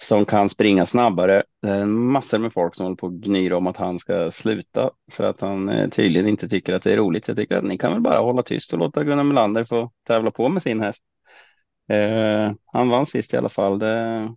som 0.00 0.24
kan 0.24 0.48
springa 0.48 0.86
snabbare. 0.86 1.42
Det 1.62 1.68
är 1.68 1.86
massor 1.86 2.38
med 2.38 2.52
folk 2.52 2.74
som 2.74 2.84
håller 2.84 2.96
på 2.96 3.06
att 3.06 3.12
gnyra 3.12 3.56
om 3.56 3.66
att 3.66 3.76
han 3.76 3.98
ska 3.98 4.30
sluta 4.30 4.90
för 5.12 5.24
att 5.24 5.40
han 5.40 5.68
eh, 5.68 5.88
tydligen 5.88 6.28
inte 6.28 6.48
tycker 6.48 6.74
att 6.74 6.82
det 6.82 6.92
är 6.92 6.96
roligt. 6.96 7.28
Jag 7.28 7.36
tycker 7.36 7.56
att 7.56 7.64
ni 7.64 7.78
kan 7.78 7.92
väl 7.92 8.00
bara 8.00 8.18
hålla 8.18 8.42
tyst 8.42 8.72
och 8.72 8.78
låta 8.78 9.04
Gunnar 9.04 9.24
Melander 9.24 9.64
få 9.64 9.90
tävla 10.06 10.30
på 10.30 10.48
med 10.48 10.62
sin 10.62 10.80
häst. 10.80 11.02
Eh, 11.88 12.52
han 12.66 12.88
vann 12.88 13.06
sist 13.06 13.34
i 13.34 13.36
alla 13.36 13.48
fall. 13.48 13.78
Det, 13.78 14.34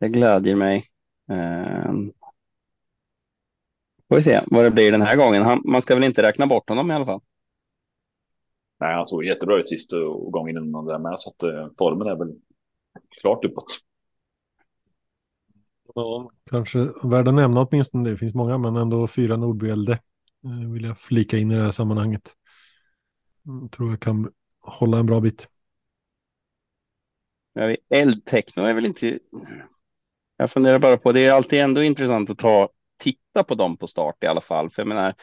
det 0.00 0.08
glädjer 0.08 0.56
mig. 0.56 0.90
Eh, 1.30 1.92
får 4.08 4.16
vi 4.16 4.22
se 4.22 4.40
vad 4.46 4.64
det 4.64 4.70
blir 4.70 4.92
den 4.92 5.02
här 5.02 5.16
gången. 5.16 5.42
Han, 5.42 5.62
man 5.64 5.82
ska 5.82 5.94
väl 5.94 6.04
inte 6.04 6.22
räkna 6.22 6.46
bort 6.46 6.68
honom 6.68 6.90
i 6.90 6.94
alla 6.94 7.06
fall. 7.06 7.20
Nej, 8.80 8.94
han 8.94 9.06
såg 9.06 9.24
jättebra 9.24 9.58
ut 9.58 9.68
sist 9.68 9.92
och 9.92 10.32
gången 10.32 10.56
innan 10.56 10.84
det 10.84 10.98
med 10.98 11.20
så 11.20 11.30
att 11.30 11.42
eh, 11.42 11.68
formen 11.78 12.08
är 12.08 12.16
väl 12.16 12.34
klart 13.20 13.44
uppåt. 13.44 13.78
Ja, 15.94 16.30
kanske 16.50 16.78
värd 17.02 17.28
att 17.28 17.34
nämna 17.34 17.60
åtminstone. 17.60 18.10
Det 18.10 18.16
finns 18.16 18.34
många, 18.34 18.58
men 18.58 18.76
ändå 18.76 19.06
fyra 19.06 19.36
Nordbälde 19.36 19.92
eh, 20.44 20.72
vill 20.72 20.84
jag 20.84 20.98
flika 20.98 21.38
in 21.38 21.50
i 21.50 21.54
det 21.54 21.62
här 21.62 21.70
sammanhanget. 21.70 22.34
Jag 23.42 23.54
mm, 23.54 23.68
tror 23.68 23.90
jag 23.90 24.00
kan 24.00 24.32
hålla 24.60 24.98
en 24.98 25.06
bra 25.06 25.20
bit. 25.20 25.48
Eldtechno 27.90 28.64
är 28.64 28.74
väl 28.74 28.86
inte... 28.86 29.18
Jag 30.36 30.50
funderar 30.50 30.78
bara 30.78 30.96
på, 30.96 31.12
det 31.12 31.26
är 31.26 31.32
alltid 31.32 31.60
ändå 31.60 31.82
intressant 31.82 32.30
att 32.30 32.38
ta, 32.38 32.68
titta 32.98 33.44
på 33.44 33.54
dem 33.54 33.76
på 33.76 33.86
start 33.86 34.24
i 34.24 34.26
alla 34.26 34.40
fall. 34.40 34.70
För 34.70 34.82
jag 34.82 34.88
menar, 34.88 35.14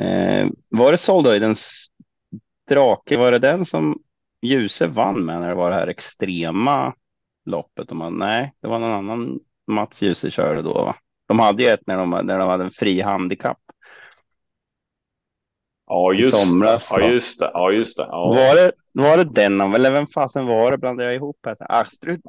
eh, 0.00 0.48
var 0.68 0.92
det 0.92 0.98
Soldhöjdens 0.98 1.86
drake, 2.68 3.16
var 3.16 3.32
det 3.32 3.38
den 3.38 3.64
som 3.64 4.02
Ljuse 4.42 4.86
vann 4.86 5.24
med 5.24 5.40
när 5.40 5.48
det 5.48 5.54
var 5.54 5.70
det 5.70 5.76
här 5.76 5.86
extrema 5.86 6.94
loppet? 7.44 7.90
Och 7.90 7.96
man, 7.96 8.18
nej, 8.18 8.54
det 8.60 8.68
var 8.68 8.78
någon 8.78 8.92
annan 8.92 9.40
Mats 9.66 10.02
Djuse 10.02 10.30
körde 10.30 10.62
då. 10.62 10.72
Va? 10.72 10.96
De 11.26 11.38
hade 11.38 11.62
ju 11.62 11.68
ett 11.68 11.86
när 11.86 11.96
de, 11.96 12.10
när 12.10 12.38
de 12.38 12.48
hade 12.48 12.64
en 12.64 12.70
fri 12.70 13.00
handikapp. 13.00 13.58
Ja, 15.86 16.12
just 16.12 16.48
somras, 16.48 16.88
det. 16.88 17.00
Ja, 17.00 17.08
just 17.08 17.40
det. 17.40 17.50
Ja, 17.54 17.72
just 17.72 17.96
det. 17.96 18.02
Ja. 18.02 18.28
Var, 18.28 18.54
det 18.54 18.72
var 19.02 19.16
det 19.16 19.24
den? 19.24 19.60
Eller 19.60 19.92
vem 19.92 20.06
fasen 20.06 20.46
var 20.46 20.70
det? 20.70 20.78
Blandade 20.78 21.08
jag 21.08 21.14
ihop 21.14 21.38
här? 21.46 21.56
Ah, 21.60 21.84
strunt, 21.84 22.24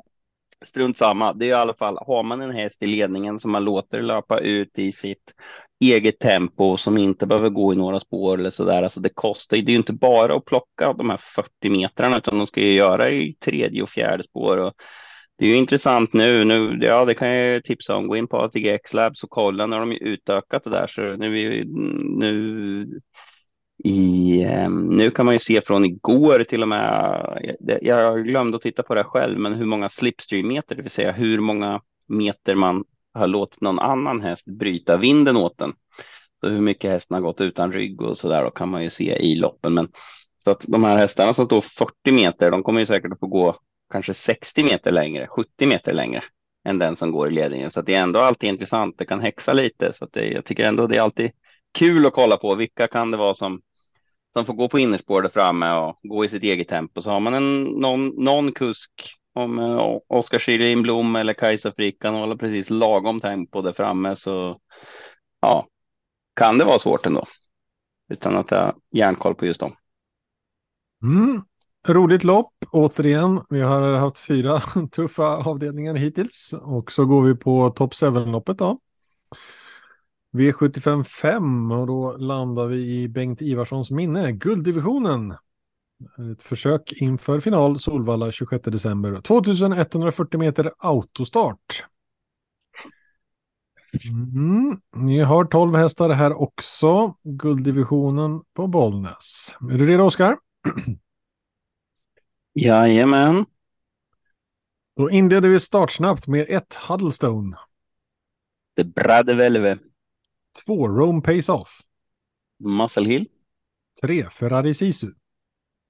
strunt 0.65 0.97
samma. 0.97 1.33
Det 1.33 1.45
är 1.45 1.49
i 1.49 1.53
alla 1.53 1.73
fall, 1.73 1.97
har 2.07 2.23
man 2.23 2.41
en 2.41 2.51
häst 2.51 2.83
i 2.83 2.87
ledningen 2.87 3.39
som 3.39 3.51
man 3.51 3.63
låter 3.63 4.01
löpa 4.01 4.39
ut 4.39 4.79
i 4.79 4.91
sitt 4.91 5.33
eget 5.79 6.19
tempo 6.19 6.77
som 6.77 6.97
inte 6.97 7.25
behöver 7.25 7.49
gå 7.49 7.73
i 7.73 7.75
några 7.75 7.99
spår 7.99 8.39
eller 8.39 8.49
så 8.49 8.65
där. 8.65 8.83
Alltså 8.83 8.99
det 8.99 9.09
kostar, 9.09 9.57
det 9.57 9.63
är 9.63 9.73
ju 9.73 9.77
inte 9.77 9.93
bara 9.93 10.35
att 10.35 10.45
plocka 10.45 10.93
de 10.93 11.09
här 11.09 11.19
40 11.35 11.69
metrarna 11.69 12.17
utan 12.17 12.37
de 12.37 12.47
ska 12.47 12.61
ju 12.61 12.71
göra 12.71 13.09
i 13.09 13.33
tredje 13.33 13.81
och 13.81 13.89
fjärde 13.89 14.23
spår. 14.23 14.57
Och 14.57 14.73
det 15.37 15.45
är 15.45 15.49
ju 15.49 15.55
intressant 15.55 16.13
nu. 16.13 16.45
nu 16.45 16.77
ja, 16.81 17.05
det 17.05 17.13
kan 17.13 17.31
jag 17.31 17.63
tipsa 17.63 17.95
om. 17.95 18.07
Gå 18.07 18.17
in 18.17 18.27
på 18.27 18.37
ATGX 18.37 18.93
Labs 18.93 19.23
och 19.23 19.29
kolla 19.29 19.65
när 19.65 19.79
de 19.79 19.91
utökat 19.91 20.63
det 20.63 20.69
där. 20.69 20.87
Så 20.87 21.01
nu, 21.01 21.63
nu, 22.17 23.01
i, 23.83 24.43
ehm, 24.43 24.87
nu 24.87 25.11
kan 25.11 25.25
man 25.25 25.35
ju 25.35 25.39
se 25.39 25.61
från 25.61 25.85
igår 25.85 26.43
till 26.43 26.61
och 26.61 26.67
med. 26.67 27.57
Jag 27.81 28.25
glömde 28.25 28.55
att 28.55 28.61
titta 28.61 28.83
på 28.83 28.95
det 28.95 29.03
själv, 29.03 29.39
men 29.39 29.53
hur 29.53 29.65
många 29.65 29.89
slipstream-meter, 29.89 30.75
det 30.75 30.81
vill 30.81 30.91
säga 30.91 31.11
hur 31.11 31.39
många 31.39 31.81
meter 32.07 32.55
man 32.55 32.83
har 33.13 33.27
låtit 33.27 33.61
någon 33.61 33.79
annan 33.79 34.21
häst 34.21 34.45
bryta 34.45 34.97
vinden 34.97 35.37
åt 35.37 35.57
den. 35.57 35.73
Så 36.39 36.49
hur 36.49 36.61
mycket 36.61 36.91
hästen 36.91 37.15
har 37.15 37.21
gått 37.21 37.41
utan 37.41 37.73
rygg 37.73 38.01
och 38.01 38.17
så 38.17 38.29
där 38.29 38.45
och 38.45 38.57
kan 38.57 38.69
man 38.69 38.83
ju 38.83 38.89
se 38.89 39.17
i 39.17 39.35
loppen. 39.35 39.73
Men 39.73 39.87
så 40.43 40.51
att 40.51 40.65
de 40.67 40.83
här 40.83 40.97
hästarna 40.97 41.33
som 41.33 41.45
står 41.45 41.61
40 41.61 42.11
meter, 42.11 42.51
de 42.51 42.63
kommer 42.63 42.79
ju 42.79 42.85
säkert 42.85 43.11
att 43.11 43.19
få 43.19 43.27
gå 43.27 43.55
kanske 43.91 44.13
60 44.13 44.63
meter 44.63 44.91
längre, 44.91 45.27
70 45.27 45.65
meter 45.65 45.93
längre 45.93 46.23
än 46.67 46.79
den 46.79 46.95
som 46.95 47.11
går 47.11 47.27
i 47.27 47.31
ledningen. 47.31 47.71
Så 47.71 47.81
det 47.81 47.93
är 47.93 48.01
ändå 48.01 48.19
alltid 48.19 48.49
intressant. 48.49 48.95
Det 48.97 49.05
kan 49.05 49.19
häxa 49.19 49.53
lite 49.53 49.93
så 49.93 50.05
att 50.05 50.13
det, 50.13 50.27
jag 50.27 50.45
tycker 50.45 50.65
ändå 50.65 50.87
det 50.87 50.97
är 50.97 51.01
alltid 51.01 51.31
kul 51.71 52.05
att 52.05 52.13
kolla 52.13 52.37
på. 52.37 52.55
Vilka 52.55 52.87
kan 52.87 53.11
det 53.11 53.17
vara 53.17 53.33
som 53.33 53.61
som 54.37 54.45
får 54.45 54.53
gå 54.53 54.69
på 54.69 54.79
innerspår 54.79 55.21
där 55.21 55.29
framme 55.29 55.73
och 55.73 55.99
gå 56.03 56.25
i 56.25 56.29
sitt 56.29 56.43
eget 56.43 56.67
tempo. 56.67 57.01
Så 57.01 57.09
har 57.09 57.19
man 57.19 57.33
en, 57.33 57.63
någon, 57.63 58.07
någon 58.07 58.51
kusk 58.51 58.91
om 59.33 59.59
eh, 59.59 59.97
Oskar 60.07 60.39
Schilin 60.39 60.81
Blom 60.81 61.15
eller 61.15 61.33
Kajsa 61.33 61.71
Frick 61.71 62.01
kan 62.01 62.13
hålla 62.13 62.37
precis 62.37 62.69
lagom 62.69 63.19
tempo 63.19 63.61
där 63.61 63.73
framme 63.73 64.15
så 64.15 64.59
ja, 65.41 65.67
kan 66.35 66.57
det 66.57 66.65
vara 66.65 66.79
svårt 66.79 67.05
ändå. 67.05 67.25
Utan 68.09 68.35
att 68.35 68.49
ha 68.49 68.75
järnkoll 68.91 69.35
på 69.35 69.45
just 69.45 69.59
dem. 69.59 69.75
Mm. 71.03 71.41
Roligt 71.87 72.23
lopp 72.23 72.53
återigen. 72.71 73.41
Vi 73.49 73.61
har 73.61 73.95
haft 73.95 74.17
fyra 74.17 74.59
tuffa 74.91 75.37
avdelningar 75.37 75.93
hittills 75.93 76.53
och 76.61 76.91
så 76.91 77.05
går 77.05 77.21
vi 77.21 77.35
på 77.35 77.69
topp 77.69 77.93
7-loppet 77.93 78.57
då. 78.57 78.79
V75 80.37 81.03
5 81.03 81.71
och 81.71 81.87
då 81.87 82.17
landar 82.17 82.67
vi 82.67 83.01
i 83.01 83.07
Bengt 83.07 83.41
Ivarssons 83.41 83.91
minne, 83.91 84.31
gulddivisionen. 84.31 85.35
Ett 86.31 86.41
försök 86.41 86.93
inför 86.95 87.39
final 87.39 87.79
Solvalla 87.79 88.31
26 88.31 88.63
december. 88.63 89.21
2140 89.21 90.39
meter 90.39 90.71
autostart. 90.77 91.85
Mm. 94.05 94.79
Ni 94.95 95.19
har 95.19 95.45
12 95.45 95.75
hästar 95.75 96.09
här 96.09 96.41
också. 96.41 97.15
Gulddivisionen 97.23 98.41
på 98.53 98.67
Bollnäs. 98.67 99.55
Är 99.71 99.77
du 99.77 99.85
redo 99.87 100.03
Oskar? 100.03 100.37
Jajamän. 102.53 103.45
Då 104.95 105.11
inleder 105.11 105.49
vi 105.49 105.59
startsnabbt 105.59 106.27
med 106.27 106.45
ett 106.49 106.73
Huddlestone. 106.73 107.57
Det 108.75 108.83
The 108.83 108.89
Bradevelve. 108.89 109.77
2. 110.65 110.87
Rome 110.87 111.21
Pays 111.21 111.49
Off. 111.49 111.83
Muscle 112.59 113.05
Hill. 113.05 113.25
3. 114.01 114.23
Ferrari 114.29 114.73
Sisu. 114.73 115.11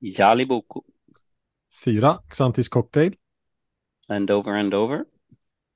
Jali 0.02 0.46
Boko. 0.46 0.84
4. 1.72 2.20
Xantis 2.30 2.70
Cocktail. 2.70 3.12
And 4.10 4.30
over 4.32 4.56
and 4.56 4.74
over. 4.74 5.08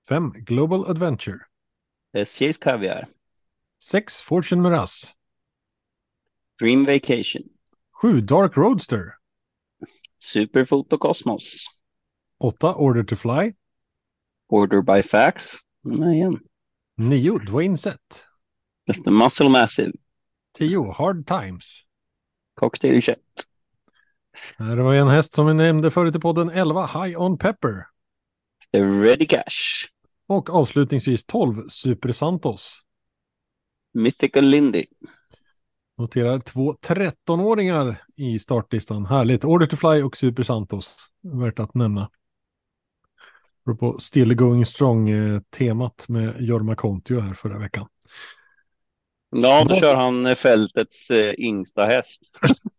5. 0.03 0.45
Global 0.45 0.85
Adventure. 0.85 1.47
SJs 2.15 2.57
Kaviar. 2.59 3.07
6. 3.79 4.19
Fortune 4.21 4.61
Miraz. 4.61 5.13
Dream 6.59 6.85
Vacation. 6.85 7.49
7. 8.01 8.25
Dark 8.25 8.57
Roadster. 8.57 9.17
Superfoto 10.19 10.99
Cosmos. 10.99 11.65
8. 12.43 12.75
Order 12.75 13.03
to 13.03 13.15
Fly. 13.15 13.53
Order 14.49 14.81
by 14.81 15.01
Fax. 15.01 15.63
Nej, 15.83 16.27
9. 16.97 17.39
Dwayne 17.45 17.77
Set. 17.77 18.25
Mr 18.87 19.11
Muscle 19.11 19.49
Massive. 19.49 19.91
10. 20.57 20.91
Hard 20.91 21.27
Times. 21.27 21.81
Cocktail 22.55 23.01
Chat. 23.01 23.17
Här 24.57 24.77
var 24.77 24.93
en 24.93 25.07
häst 25.07 25.33
som 25.33 25.47
vi 25.47 25.53
nämnde 25.53 25.91
förut 25.91 26.15
i 26.15 26.19
podden. 26.19 26.49
11. 26.49 26.85
High 26.85 27.21
On 27.21 27.37
Pepper. 27.37 27.85
Ready 28.73 29.27
Cash. 29.27 29.87
Och 30.27 30.49
avslutningsvis 30.49 31.25
12. 31.25 31.67
Super 31.67 32.11
Santos. 32.11 32.81
Mythical 33.93 34.45
Lindy. 34.45 34.85
Noterar 35.97 36.39
två 36.39 36.73
13-åringar 36.73 38.03
i 38.15 38.39
startlistan. 38.39 39.05
Härligt. 39.05 39.43
Order 39.43 39.65
to 39.65 39.75
Fly 39.75 40.01
och 40.03 40.17
Super 40.17 40.43
Santos. 40.43 40.97
Värt 41.21 41.59
att 41.59 41.75
nämna. 41.75 42.09
På 43.79 43.97
Still 43.99 44.35
Going 44.35 44.65
Strong-temat 44.65 46.05
med 46.07 46.41
Jorma 46.41 46.75
Kontio 46.75 47.19
här 47.19 47.33
förra 47.33 47.57
veckan. 47.57 47.87
Ja, 49.31 49.65
då 49.69 49.75
kör 49.75 49.95
han 49.95 50.25
eh, 50.25 50.35
fältets 50.35 51.09
eh, 51.11 51.33
yngsta 51.37 51.85
häst. 51.85 52.21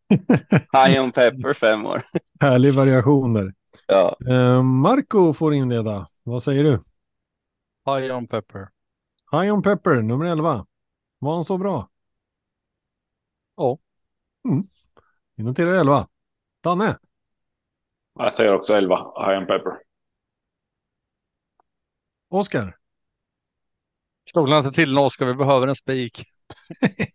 High 0.72 1.00
on 1.02 1.12
Pepper, 1.12 1.52
fem 1.54 1.86
år. 1.86 2.02
Härlig 2.40 2.74
variation 2.74 3.34
där. 3.34 3.54
Ja, 3.86 4.16
Eh, 4.28 4.62
Marco 4.62 5.32
får 5.32 5.54
inleda. 5.54 6.08
Vad 6.22 6.42
säger 6.42 6.64
du? 6.64 6.82
High 7.86 8.10
on 8.16 8.26
pepper. 8.26 8.68
High 9.32 9.52
on 9.54 9.62
Pepper, 9.62 10.02
nummer 10.02 10.24
11. 10.26 10.66
Var 11.18 11.34
han 11.34 11.44
så 11.44 11.58
bra? 11.58 11.88
Ja. 13.56 13.78
Mm. 14.48 14.64
Vi 15.36 15.44
noterar 15.44 15.74
11. 15.74 16.08
Danne? 16.62 16.98
Jag 18.18 18.32
säger 18.32 18.54
också 18.54 18.74
11. 18.74 18.96
High 18.96 19.38
on 19.38 19.46
pepper. 19.46 19.78
Oskar? 22.28 22.76
Slog 24.30 24.48
inte 24.48 24.70
till 24.70 24.90
en 24.90 24.98
Oskar, 24.98 25.26
vi 25.26 25.34
behöver 25.34 25.66
en 25.68 25.76
spik. 25.76 26.22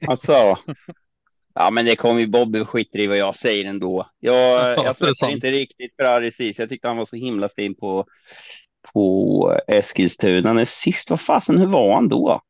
Alltså. 0.08 0.58
Ja, 1.54 1.70
men 1.72 1.86
det 1.86 1.96
kommer 1.96 2.20
ju 2.20 2.28
Bobby 2.28 2.66
skiter 2.66 3.00
i 3.00 3.08
vad 3.08 3.18
jag 3.18 3.36
säger 3.36 3.66
ändå. 3.66 4.10
Jag, 4.20 4.62
är 4.62 4.96
jag 5.22 5.32
inte 5.32 5.52
riktigt 5.52 5.96
Ferrari 5.96 6.32
Cis. 6.32 6.60
Jag 6.60 6.70
tyckte 6.70 6.88
han 6.88 6.98
var 6.98 7.06
så 7.06 7.16
himla 7.16 7.50
fin 7.50 7.76
på, 7.76 8.06
på 8.94 9.60
Eskilstuna. 9.68 10.54
Nu 10.54 10.66
sist, 10.66 11.10
vad 11.10 11.22
fasen, 11.22 11.58
hur 11.58 11.68
var 11.68 11.94
han 11.96 12.10
då? 12.10 12.42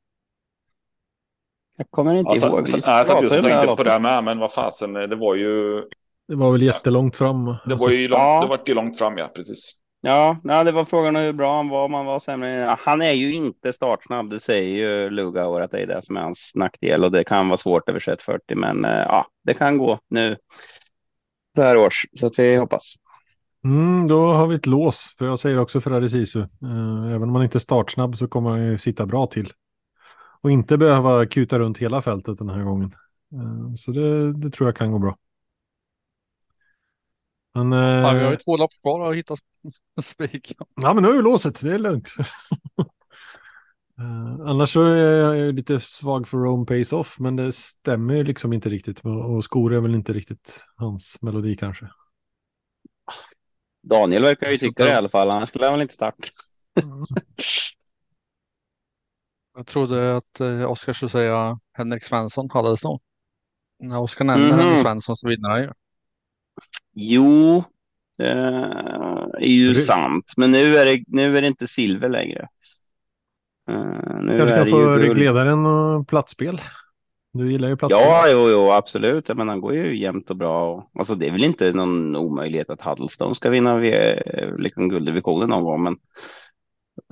Jag 1.77 1.88
kommer 1.89 2.15
inte 2.15 2.30
Alltså, 2.31 2.47
ihåg. 2.47 2.68
så, 2.68 2.77
jag 2.85 3.07
satt 3.07 3.23
just 3.23 3.38
och 3.38 3.43
tänkte 3.43 3.76
på 3.76 3.84
det 3.84 3.91
här 3.91 3.99
med, 3.99 4.23
men 4.23 4.39
vad 4.39 4.53
fasen, 4.53 4.93
det 4.93 5.15
var 5.15 5.35
ju... 5.35 5.81
Det 6.27 6.35
var 6.35 6.51
väl 6.51 6.61
jättelångt 6.61 7.15
fram. 7.15 7.47
Alltså, 7.47 7.69
Det 7.69 7.76
var 7.76 7.89
ju 7.89 8.07
långt, 8.07 8.19
Ja. 8.22 8.41
det 8.41 8.47
var 8.47 8.59
ju 8.68 8.73
långt 8.73 8.97
fram, 8.97 9.18
ja, 9.18 9.31
precis. 9.35 9.72
Ja, 10.07 10.38
nej, 10.43 10.65
det 10.65 10.71
var 10.71 10.85
frågan 10.85 11.15
om 11.15 11.21
hur 11.21 11.34
bra 11.34 11.55
han 11.55 11.69
var, 11.69 11.85
om 11.85 11.93
han 11.93 12.05
var 12.05 12.19
sämre. 12.19 12.77
Han 12.79 13.01
är 13.01 13.11
ju 13.11 13.34
inte 13.34 13.73
startsnabb, 13.73 14.29
det 14.29 14.39
säger 14.39 14.69
ju 14.69 15.09
Lugauer 15.09 15.61
att 15.61 15.71
det 15.71 15.79
är 15.79 15.88
det 15.88 16.01
som 16.05 16.17
är 16.17 16.21
hans 16.21 16.51
nackdel 16.55 17.03
och 17.03 17.11
det 17.11 17.23
kan 17.23 17.47
vara 17.47 17.57
svårt 17.57 17.89
över 17.89 17.99
2140, 17.99 18.57
men 18.57 18.85
eh, 18.85 18.91
ja, 18.91 19.27
det 19.43 19.53
kan 19.53 19.77
gå 19.77 19.99
nu 20.09 20.38
så 21.55 21.63
här 21.63 21.77
års, 21.77 22.05
så 22.19 22.27
att 22.27 22.39
vi 22.39 22.55
hoppas. 22.55 22.93
Mm, 23.63 24.07
då 24.07 24.25
har 24.34 24.47
vi 24.47 24.55
ett 24.55 24.65
lås, 24.65 25.15
för 25.17 25.25
jag 25.25 25.39
säger 25.39 25.59
också 25.59 25.81
Ferrari 25.81 26.09
Sisu. 26.09 26.39
Eh, 26.39 27.15
även 27.15 27.23
om 27.23 27.35
han 27.35 27.43
inte 27.43 27.57
är 27.57 27.59
startsnabb 27.59 28.17
så 28.17 28.27
kommer 28.27 28.49
han 28.49 28.65
ju 28.65 28.77
sitta 28.77 29.05
bra 29.05 29.27
till. 29.27 29.51
Och 30.41 30.51
inte 30.51 30.77
behöva 30.77 31.25
kuta 31.25 31.59
runt 31.59 31.77
hela 31.77 32.01
fältet 32.01 32.38
den 32.38 32.49
här 32.49 32.63
gången. 32.63 32.91
Eh, 33.34 33.73
så 33.75 33.91
det, 33.91 34.34
det 34.34 34.49
tror 34.49 34.67
jag 34.67 34.75
kan 34.75 34.91
gå 34.91 34.99
bra. 34.99 35.15
Men, 37.57 37.73
eh, 37.73 37.79
Ja, 37.79 38.11
vi 38.13 38.23
har 38.23 38.31
ju 38.31 38.38
två 38.38 38.57
lopp 38.57 38.71
kvar 38.81 39.09
att 39.09 39.15
hitta 39.15 39.35
spik. 40.03 40.53
Ja, 40.75 40.93
men 40.93 41.03
nu 41.03 41.09
är 41.09 41.13
ju 41.13 41.21
låset, 41.21 41.61
det 41.61 41.73
är 41.73 41.79
lugnt. 41.79 42.09
Eh, 43.99 44.47
annars 44.49 44.73
så 44.73 44.81
är 44.84 45.34
jag 45.35 45.55
lite 45.55 45.79
svag 45.79 46.27
för 46.27 46.38
Rome 46.38 46.65
Pace 46.65 46.95
Off, 46.95 47.19
men 47.19 47.35
det 47.35 47.51
stämmer 47.51 48.15
ju 48.15 48.23
liksom 48.23 48.53
inte 48.53 48.69
riktigt. 48.69 48.99
Och 49.05 49.43
skor 49.43 49.73
är 49.73 49.79
väl 49.79 49.95
inte 49.95 50.13
riktigt 50.13 50.63
hans 50.75 51.21
melodi 51.21 51.55
kanske. 51.55 51.89
Daniel 53.84 54.23
verkar 54.23 54.49
ju 54.51 54.57
tycka 54.57 54.84
det 54.85 54.89
i 54.91 54.93
alla 54.93 55.09
fall, 55.09 55.29
annars 55.31 55.49
skulle 55.49 55.65
han 55.65 55.73
väl 55.73 55.81
inte 55.81 55.93
starta. 55.93 56.27
Jag 59.55 59.67
trodde 59.67 60.17
att 60.17 60.39
eh, 60.39 60.71
Oskar 60.71 60.93
skulle 60.93 61.09
säga 61.09 61.57
Henrik 61.73 62.03
Svensson 62.03 62.49
hade 62.53 62.69
det 62.69 62.77
så. 62.77 62.99
När 63.79 63.99
Oskar 64.01 64.25
nämner 64.25 64.51
Mhm. 64.51 64.59
Henrik 64.59 64.81
Svensson 64.81 65.15
så 65.17 65.27
vinner 65.27 65.49
han 65.49 65.61
ju. 65.61 65.69
Jo, 66.99 67.64
det 68.18 68.26
är 68.28 69.48
ju 69.48 69.74
Det- 69.74 69.82
sant, 69.82 70.34
men 70.38 70.52
nu 70.52 70.76
är 70.78 70.86
det, 70.86 71.03
nu 71.07 71.38
är 71.38 71.41
det 71.41 71.48
inte 71.48 71.68
silver 71.68 72.10
längre. 72.10 72.48
Eh, 73.69 74.19
nu 74.22 74.38
Kanske 74.38 74.56
är 74.56 74.57
kan 74.57 74.65
det 74.65 74.72
få 74.72 74.95
ryggledaren 74.95 75.65
och 75.65 76.07
platsspel. 76.07 76.61
Du 77.34 77.52
gillar 77.52 77.69
ju 77.69 77.78
platsspel. 77.78 78.03
Ja, 78.06 78.26
jo, 78.32 78.49
jo, 78.49 78.72
absolut. 78.72 79.28
Men 79.36 79.49
han 79.49 79.61
går 79.61 79.74
ju 79.74 79.98
jämnt 79.99 80.30
och 80.30 80.36
bra. 80.36 80.74
Och, 80.74 80.90
alltså, 80.99 81.15
det 81.15 81.28
är 81.28 81.32
väl 81.32 81.44
inte 81.44 81.72
någon 81.74 82.15
omöjlighet 82.15 82.69
att 82.69 82.82
Huddlestone 82.82 83.36
ska 83.36 83.49
vinna 83.49 83.78
v- 83.78 84.22
liksom 84.57 84.90
gulddivisionen 84.90 85.49
någon 85.49 85.64
gång, 85.64 85.84
men 85.84 85.98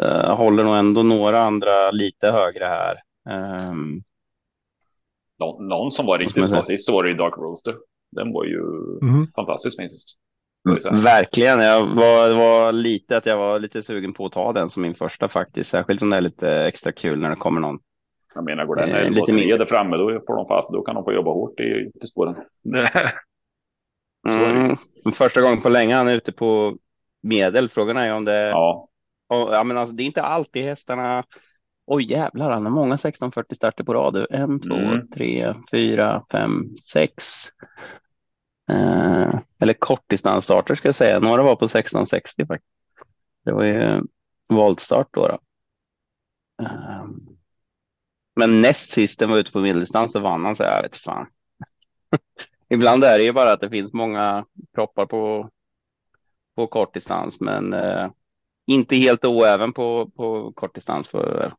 uh, 0.03 0.35
håller 0.35 0.63
nog 0.63 0.75
ändå 0.75 1.03
några 1.03 1.41
andra 1.41 1.91
lite 1.91 2.31
högre 2.31 2.65
här. 2.65 2.95
Ehm, 3.29 4.03
Nå, 5.39 5.59
någon 5.61 5.91
som 5.91 6.05
var 6.05 6.17
riktigt 6.19 6.49
bra 6.49 6.61
sist 6.61 6.91
var 6.91 7.03
det 7.03 7.09
ju 7.09 7.15
Dark 7.15 7.33
Roaster. 7.37 7.75
Den 8.15 8.33
var 8.33 8.45
ju 8.45 8.61
Mhm. 9.01 9.27
fantastiskt 9.35 9.79
fin 9.79 9.89
sist. 9.89 10.17
Får 10.67 10.73
vi 10.75 10.81
säga. 10.81 10.93
verkligen. 10.95 11.59
Jag 11.59 11.85
var, 11.95 12.29
det 12.29 12.35
var 12.35 12.71
lite 12.71 13.17
att 13.17 13.25
jag 13.25 13.37
var 13.37 13.59
lite 13.59 13.83
sugen 13.83 14.13
på 14.13 14.25
att 14.25 14.31
ta 14.31 14.53
den 14.53 14.69
som 14.69 14.81
min 14.81 14.95
första 14.95 15.27
faktiskt. 15.27 15.69
Särskilt 15.69 15.99
som 15.99 16.09
det 16.09 16.17
är 16.17 16.21
lite 16.21 16.49
extra 16.65 16.91
kul 16.91 17.19
när 17.19 17.29
det 17.29 17.35
kommer 17.35 17.61
någon. 17.61 17.79
Jag 18.35 18.43
menar, 18.45 18.65
går 18.65 18.75
den 18.75 18.89
Eh, 18.89 19.09
lite 19.09 19.31
mindre. 19.33 19.57
där 19.57 19.65
framme 19.65 19.97
då 19.97 20.21
får 20.27 20.35
de 20.35 20.47
fast. 20.47 20.73
Då 20.73 20.81
kan 20.81 20.95
de 20.95 21.03
få 21.03 21.13
jobba 21.13 21.31
hårt 21.31 21.59
i, 21.59 21.91
i 22.03 22.07
spåren. 22.07 22.35
Mm, 24.29 24.77
första 25.13 25.41
gången 25.41 25.61
på 25.61 25.69
länge 25.69 25.95
han 25.95 26.07
är 26.07 26.15
ute 26.15 26.31
på 26.31 26.77
medel. 27.23 27.69
Frågan 27.69 27.97
är 27.97 28.13
om 28.13 28.25
det 28.25 28.41
ja, 28.49 28.89
Och, 29.29 29.37
ja, 29.53 29.63
men 29.63 29.77
alltså, 29.77 29.95
det 29.95 30.03
är 30.03 30.05
inte 30.05 30.21
alltid 30.21 30.63
hästarna. 30.63 31.23
Oj 31.87 32.11
jävlar, 32.11 32.51
han 32.51 32.63
har 32.65 32.71
många 32.71 32.93
1640 32.97 33.55
starter 33.55 33.83
på 33.83 33.93
rad. 33.93 34.25
En, 34.29 34.59
två, 34.59 34.75
Mm. 34.75 35.07
tre, 35.07 35.53
fyra, 35.71 36.23
fem, 36.31 36.63
sex. 36.93 37.25
Eh, 38.71 39.39
eller 39.59 39.73
kortdistansstarter 39.73 40.75
ska 40.75 40.87
jag 40.87 40.95
säga. 40.95 41.19
Några 41.19 41.43
var 41.43 41.55
på 41.55 41.65
1660 41.65 42.45
faktiskt. 42.45 42.71
Det 43.43 43.51
var 43.51 43.63
ju 43.63 44.01
voltstart 44.47 45.07
då. 45.11 45.27
då. 45.27 45.39
Eh, 46.63 47.05
men 48.35 48.61
näst 48.61 48.89
sist 48.89 49.19
den 49.19 49.29
var 49.29 49.37
ute 49.37 49.51
på 49.51 49.59
medeldistans 49.59 50.11
så 50.11 50.19
vann 50.19 50.45
han 50.45 50.55
så 50.55 50.63
jag 50.63 50.81
vet 50.81 50.97
fan. 50.97 51.27
Ibland 52.69 53.03
är 53.03 53.17
det 53.17 53.23
ju 53.23 53.33
bara 53.33 53.53
att 53.53 53.61
det 53.61 53.69
finns 53.69 53.93
många 53.93 54.45
proppar 54.75 55.05
på, 55.05 55.49
på 56.55 56.67
kortdistans, 56.67 57.39
men 57.39 57.73
eh, 57.73 58.11
inte 58.65 58.95
helt 58.95 59.25
oäven 59.25 59.73
på, 59.73 60.09
på 60.09 60.51
kortdistans 60.51 61.07
får 61.07 61.25
jag 61.25 61.33
väl 61.33 61.51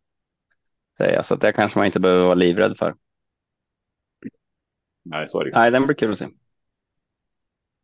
säga. 0.98 1.22
Så 1.22 1.34
att 1.34 1.40
det 1.40 1.52
kanske 1.52 1.78
man 1.78 1.86
inte 1.86 2.00
behöver 2.00 2.24
vara 2.24 2.34
livrädd 2.34 2.78
för. 2.78 2.94
nej 5.04 5.28
så 5.28 5.40
är 5.40 5.44
det. 5.44 5.50
Nej, 5.54 5.70
den 5.70 5.86
blir 5.86 5.96
kul 5.96 6.12
att 6.12 6.18
se. 6.18 6.28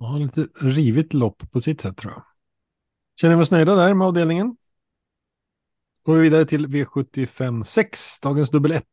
Ja, 0.03 0.17
lite 0.17 0.49
rivigt 0.61 1.15
lopp 1.15 1.51
på 1.53 1.61
sitt 1.61 1.81
sätt 1.81 1.97
tror 1.97 2.13
jag. 2.13 2.23
Känner 3.21 3.37
vi 3.37 3.43
oss 3.43 3.51
nöjda 3.51 3.75
där 3.75 3.95
med 3.95 4.07
avdelningen? 4.07 4.57
Går 6.05 6.17
vi 6.17 6.23
vidare 6.23 6.45
till 6.45 6.67
V75 6.67 7.65
6, 7.65 8.21
dagens 8.21 8.51
dubbel 8.51 8.73
1. 8.73 8.85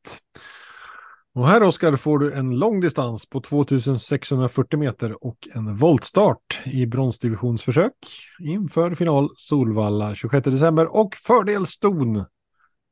Och 1.34 1.48
här 1.48 1.64
Oskar 1.64 1.96
får 1.96 2.20
du 2.20 2.34
en 2.34 2.60
lång 2.60 2.80
distans 2.80 3.30
på 3.30 3.42
2640 3.42 4.80
meter 4.80 5.24
och 5.24 5.48
en 5.54 5.76
voltstart 5.76 6.60
i 6.66 6.86
bronsdivisionsförsök 6.86 7.94
inför 8.40 8.96
final 8.96 9.30
Solvalla 9.38 10.16
26 10.16 10.44
december 10.44 10.96
och 10.96 11.16
fördel 11.16 11.68
ston. 11.68 12.26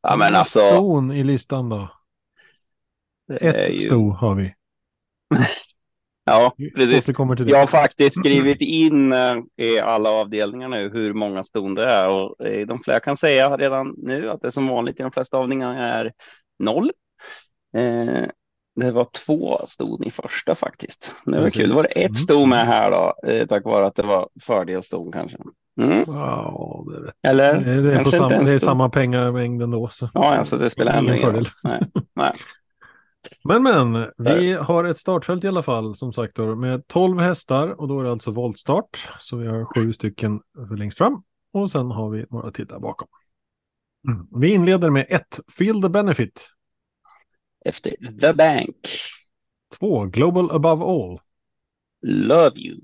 Ja, 0.02 0.16
men 0.16 0.36
alltså. 0.36 0.70
Ston 0.70 1.12
i 1.12 1.24
listan 1.24 1.70
då. 1.70 1.90
Ett 3.42 3.70
ju- 3.70 3.80
sto 3.80 4.10
har 4.10 4.36
vi. 4.36 4.54
Ja, 6.28 6.54
precis. 6.76 7.06
det. 7.06 7.50
Jag 7.50 7.58
har 7.60 7.68
faktiskt 7.68 8.16
skrivit 8.20 8.62
in 8.62 9.14
eh, 9.14 9.36
i 9.58 9.80
alla 9.80 10.10
avdelningar 10.10 10.68
nu 10.68 10.90
hur 10.90 11.14
många 11.14 11.44
ston 11.44 11.76
det 11.76 11.86
är 11.92 12.10
och 12.10 12.46
eh, 12.46 12.68
de 12.68 12.80
flesta 12.84 13.00
kan 13.00 13.18
säga 13.18 13.58
redan 13.58 13.94
nu 13.98 14.30
att 14.30 14.42
det 14.42 14.52
som 14.52 14.68
vanligt 14.68 15.00
i 15.00 15.04
de 15.04 15.12
flesta 15.12 15.38
avdelningar 15.38 15.76
är 15.82 16.12
noll. 16.60 16.92
Eh, 17.78 18.24
det 18.76 18.92
var 18.92 19.08
två 19.26 19.62
ston 19.68 20.04
i 20.04 20.12
första 20.12 20.56
faktiskt. 20.56 21.14
Det 21.26 21.32
var 21.32 21.44
Precis. 21.44 21.62
kul. 21.62 21.72
Var 21.72 21.84
det 21.84 21.90
ett 21.90 22.06
Mm. 22.06 22.16
sto 22.16 22.46
med 22.46 22.66
här 22.66 22.92
då? 22.92 23.30
Eh, 23.32 23.48
tack 23.48 23.64
vare 23.66 23.86
att 23.86 23.96
det 23.96 24.04
var 24.04 24.30
fördelston 24.42 25.12
kanske. 25.12 25.38
Mm. 25.82 26.04
Ja, 26.08 26.86
det 26.88 27.28
är. 27.28 27.32
Eller? 27.32 27.54
Det 27.62 27.72
är, 27.72 27.82
det 27.82 27.90
på 27.90 27.96
Kanske 27.96 28.12
sam, 28.12 28.24
inte 28.24 28.36
ens 28.36 28.50
det 28.50 28.56
är 28.56 28.60
samma 28.60 28.90
pengamängd 28.90 29.62
ändå. 29.62 29.88
Så. 29.88 30.10
Ja, 30.14 30.36
alltså 30.36 30.58
det 30.58 30.70
spelar 30.70 31.00
Ingen 31.02 31.14
roll. 31.18 31.22
fördel. 31.22 31.46
Nej. 31.64 31.80
Nej. 32.16 32.32
Men 33.44 33.64
men, 33.64 34.12
vi 34.18 34.54
har 34.54 34.84
ett 34.84 34.98
startfält 34.98 35.44
i 35.44 35.48
alla 35.48 35.64
fall 35.64 35.96
som 35.96 36.14
sagt 36.14 36.36
då, 36.36 36.56
med 36.56 36.88
12 36.88 37.20
hästar 37.20 37.82
och 37.82 37.88
då 37.88 38.00
är 38.00 38.04
det 38.04 38.12
alltså 38.12 38.32
voltstart. 38.32 39.08
Så 39.20 39.38
vi 39.38 39.48
har 39.48 39.66
sju 39.66 39.94
stycken 39.94 40.42
längst 40.78 40.98
fram 40.98 41.24
och 41.52 41.72
sen 41.72 41.92
har 41.92 42.10
vi 42.10 42.26
några 42.30 42.52
till 42.52 42.66
där 42.68 42.80
bakom. 42.80 43.08
Mm. 44.08 44.28
Vi 44.42 44.54
inleder 44.54 44.90
med 44.90 45.06
ett 45.10 45.40
Feel 45.58 45.82
the 45.82 45.90
Benefit. 45.90 46.50
Efter 47.66 47.96
The 48.22 48.34
Bank. 48.34 48.76
2. 49.80 50.06
Global 50.06 50.52
above 50.52 50.86
all. 50.86 51.20
Love 52.02 52.56
you. 52.56 52.82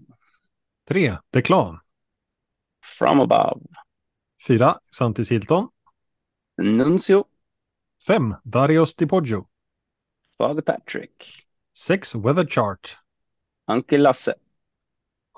3. 0.88 1.18
Declan. 1.32 1.80
From 2.99 3.20
above. 3.20 3.61
4. 4.48 4.76
Santis 4.91 5.32
Hilton. 5.32 5.68
Nuncio. 6.57 7.26
5. 8.07 8.36
Darius 8.44 8.95
Di 8.95 9.06
Poggio. 9.06 9.48
Father 10.38 10.61
Patrick. 10.61 11.45
6. 11.73 12.15
Weather 12.15 12.45
Chart. 12.45 12.97
Uncle 13.68 14.01
Lasse. 14.01 14.34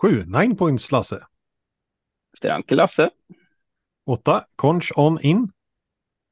7. 0.01 0.25
Nine 0.27 0.55
Points 0.55 0.91
Lasse. 0.91 1.19
Efter 2.33 2.49
Uncle 2.55 2.77
Lasse. 2.77 3.09
8. 4.05 4.45
Conch 4.55 4.91
On 4.95 5.19
In. 5.21 5.51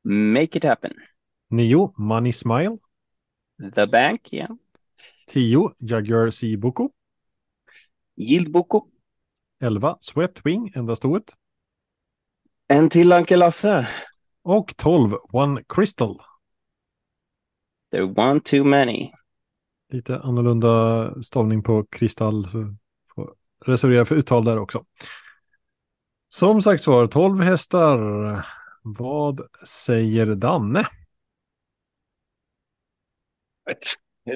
Make 0.04 0.58
it 0.58 0.64
happen. 0.64 0.94
9. 1.50 1.94
Money 1.98 2.32
Smile. 2.32 2.80
The 3.60 3.88
Bank 3.88 4.34
igen. 4.34 4.60
10. 5.28 5.74
Jaguar 5.80 6.32
C. 6.32 6.56
Boko. 6.58 6.92
Yield 8.16 8.52
Boko. 8.52 8.90
11. 9.62 9.96
Swept 10.00 10.46
Wing, 10.46 10.72
enda 10.76 10.96
stoet. 10.96 11.34
En 12.68 12.90
till 12.90 13.14
Uncle 13.14 13.38
Lasse. 13.38 13.88
Och 14.44 14.78
12. 14.78 15.18
One 15.32 15.64
Crystal. 15.68 16.22
There 17.94 18.04
one 18.04 18.40
too 18.40 18.64
many. 18.64 19.12
Lite 19.90 20.20
annorlunda 20.20 21.14
stavning 21.24 21.64
på 21.64 21.86
kristall. 21.86 22.46
Så 22.46 22.76
får 23.16 23.36
reservera 23.66 24.06
för 24.06 24.16
uttal 24.16 24.46
där 24.46 24.58
också. 24.58 24.86
Som 26.30 26.62
sagt 26.62 26.88
var, 26.88 27.08
12 27.08 27.42
hästar. 27.42 28.00
Vad 28.82 29.42
säger 29.68 30.26
Danne? 30.26 30.80
Ett 33.72 33.86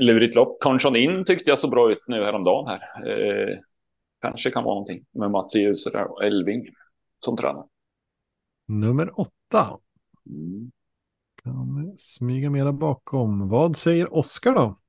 lurigt 0.02 0.36
lopp. 0.36 0.58
Conchon 0.60 0.96
In 0.96 1.26
tyckte 1.26 1.52
jag 1.52 1.60
så 1.60 1.70
bra 1.70 1.92
ut 1.92 2.04
nu 2.08 2.24
häromdagen 2.24 2.68
här. 2.68 3.10
Eh, 3.10 3.58
kanske 4.22 4.52
kan 4.52 4.64
vara 4.64 4.74
någonting 4.74 5.06
med 5.12 5.32
Mats 5.32 5.56
Ljus 5.56 5.86
och 5.86 6.24
Elving 6.24 6.68
som 7.20 7.38
tränare. 7.38 7.68
Nummer 8.68 9.20
8. 9.20 9.30
Kan 11.48 11.96
smyga 11.98 12.50
mera 12.50 12.72
bakom. 12.72 13.50
Vad 13.50 13.78
säger 13.78 14.14
Oskar 14.14 14.54
då? 14.54 14.80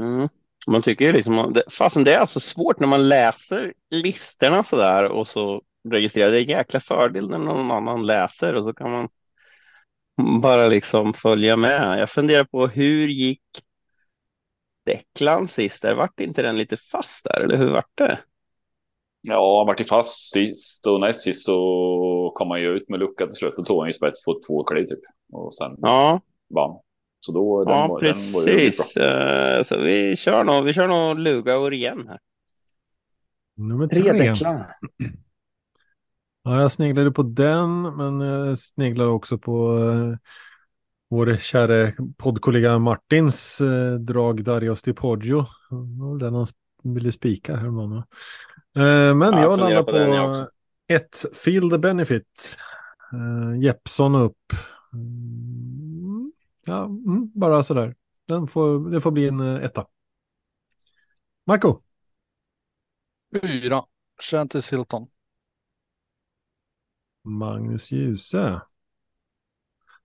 Mm. 0.00 0.28
Man 0.66 0.82
tycker 0.82 1.04
ju 1.04 1.12
liksom, 1.12 1.54
fasen 1.78 2.04
det 2.04 2.14
är 2.14 2.18
alltså 2.18 2.40
svårt 2.40 2.80
när 2.80 2.86
man 2.86 3.08
läser 3.08 3.74
listorna 3.90 4.62
så 4.62 4.76
där 4.76 5.08
och 5.08 5.28
så 5.28 5.62
registrerar. 5.88 6.30
Det 6.30 6.38
är 6.38 6.42
en 6.42 6.48
jäkla 6.48 6.80
fördel 6.80 7.30
när 7.30 7.38
någon 7.38 7.70
annan 7.70 8.06
läser 8.06 8.54
och 8.54 8.64
så 8.64 8.74
kan 8.74 8.90
man 8.90 9.08
bara 10.42 10.68
liksom 10.68 11.14
följa 11.14 11.56
med. 11.56 12.00
Jag 12.00 12.10
funderar 12.10 12.44
på 12.44 12.66
hur 12.66 13.08
gick 13.08 13.42
Declan 14.86 15.48
sist? 15.48 15.82
Där 15.82 15.94
vart 15.94 16.20
inte 16.20 16.42
den 16.42 16.56
lite 16.56 16.76
fast 16.76 17.24
där, 17.24 17.40
eller 17.40 17.56
hur 17.56 17.70
vart 17.70 17.90
det? 17.94 18.18
Ja, 19.22 19.58
han 19.58 19.66
vart 19.66 19.88
fast 19.88 20.32
sist 20.32 20.86
och 20.86 21.00
näst 21.00 21.20
sist 21.20 21.44
så 21.44 22.32
kom 22.34 22.50
han 22.50 22.60
ju 22.60 22.68
ut 22.68 22.88
med 22.88 23.00
lucka 23.00 23.26
till 23.26 23.34
slut 23.34 23.58
och 23.58 23.66
tog 23.66 23.78
han 23.78 23.88
ju 23.88 23.92
spets 23.92 24.24
på 24.24 24.40
två 24.46 24.64
kliv 24.64 24.84
typ. 24.86 25.00
Och 25.32 25.54
sen 25.54 25.76
Ja, 25.78 26.20
vann. 26.54 26.78
Så 27.20 27.32
då, 27.32 27.64
den 27.64 27.74
ja 27.74 27.86
var, 27.88 28.00
den 28.00 28.14
var 28.32 28.42
ju 28.42 28.46
riktigt 28.46 28.76
precis. 28.76 28.94
bra. 28.94 29.04
Eh, 29.56 29.62
Så 29.62 29.78
vi 29.78 30.16
kör 30.16 30.44
nog, 30.44 30.64
vi 30.64 30.72
kör 30.72 30.88
nog 30.88 31.18
Lugaur 31.18 31.72
igen 31.72 32.08
här. 32.08 32.18
Nummer 33.56 33.86
Tre 33.86 34.02
3. 34.02 34.12
Declan. 34.12 34.64
Ja, 36.42 36.60
jag 36.60 36.72
sneglade 36.72 37.10
på 37.10 37.22
den, 37.22 37.82
men 37.96 38.20
jag 38.20 38.58
sneglade 38.58 39.10
också 39.10 39.38
på 39.38 39.78
eh, 39.78 40.18
vår 41.10 41.36
kära 41.36 41.92
poddkollega 42.16 42.78
Martins 42.78 43.60
eh, 43.60 43.94
drag 43.94 44.44
Darius 44.44 44.82
Di 44.82 44.92
Poggio. 44.92 45.46
Den 46.20 46.34
han 46.34 46.46
ville 46.82 47.12
spika 47.12 47.56
häromdagen. 47.56 48.02
Eh, 48.76 49.14
men 49.14 49.32
Ja, 49.32 49.42
jag 49.42 49.58
landar 49.58 49.82
på 49.82 49.92
på 49.92 50.50
ett 50.86 51.24
Feel 51.36 51.70
the 51.70 51.78
Benefit. 51.78 52.56
Eh, 53.12 53.62
Jeppson 53.62 54.14
upp. 54.14 54.52
Mm, 54.92 56.32
ja, 56.64 56.84
mm, 56.84 57.30
bara 57.34 57.62
sådär. 57.62 57.94
Den 58.28 58.46
får, 58.46 58.90
det 58.90 59.00
får 59.00 59.10
bli 59.10 59.28
en 59.28 59.40
eh, 59.40 59.64
etta. 59.64 59.86
Marco, 61.46 61.80
Fyra. 63.40 63.82
Shantis 64.20 64.72
Hilton. 64.72 65.06
Magnus 67.24 67.90
Djuse. 67.92 68.60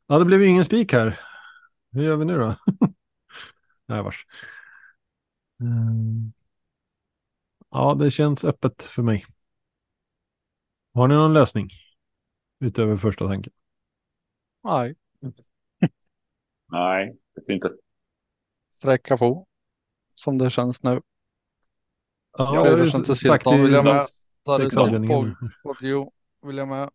Ja, 0.07 0.19
det 0.19 0.26
blev 0.26 0.41
ju 0.41 0.48
ingen 0.48 0.65
spik 0.65 0.94
här. 0.94 1.19
Hur 1.91 2.03
gör 2.03 2.15
vi 2.15 2.26
nu 2.26 2.38
då? 2.38 2.56
Nej, 3.85 4.03
vars. 4.03 4.26
Mm. 5.60 6.34
Ja, 7.78 7.95
det 7.95 8.12
känns 8.12 8.45
öppet 8.45 8.84
för 8.84 9.02
mig. 9.02 9.26
Har 10.94 11.08
ni 11.08 11.16
någon 11.16 11.34
lösning? 11.34 11.70
Utöver 12.60 12.98
första 12.98 13.28
tanken. 13.28 13.54
Nej, 14.64 14.95
Nej, 16.72 17.18
det 17.36 17.52
är 17.52 17.56
inte. 17.56 17.72
sträcka 18.70 19.18
på. 19.18 19.48
Som 20.16 20.38
det 20.38 20.49
känns 20.49 20.84
nu. 20.84 21.02
Ja, 22.38 22.56
jag 22.56 22.78
har 22.78 22.84
ju 22.84 23.16
sagt 23.16 23.48
i 23.48 23.62
vill 23.62 23.72
jag 23.72 23.86
med. 23.86 24.06
nu. 25.02 25.36
Poggio 25.64 26.12
vill 26.41 26.58
jag 26.58 26.68
med. 26.68 26.90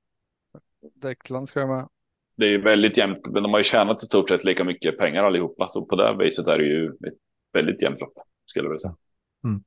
Declan 0.95 1.47
ska 1.47 1.61
jag 1.61 1.69
med. 1.69 1.89
Det 2.37 2.45
är 2.45 2.51
ju 2.51 2.63
väldigt 2.63 2.99
jämnt, 2.99 3.31
men 3.33 3.43
de 3.43 3.53
har 3.53 3.61
ju 3.61 3.65
tjänat 3.65 4.03
i 4.03 4.07
stort 4.07 4.29
sett 4.29 4.45
lika 4.45 4.65
mycket 4.65 4.99
pengar 4.99 5.25
allihopa. 5.25 5.69
Så 5.69 5.85
på 5.85 5.97
det 5.97 6.17
viset 6.25 6.47
är 6.47 6.59
det 6.59 6.65
ju 6.65 6.87
ett 6.87 7.19
väldigt 7.53 7.83
jämnt 7.83 8.01
lopp, 8.01 8.15
skulle 8.47 8.65
jag 8.65 8.71
vilja 8.71 8.81
säga. 8.81 8.97
Ja, 9.43 9.61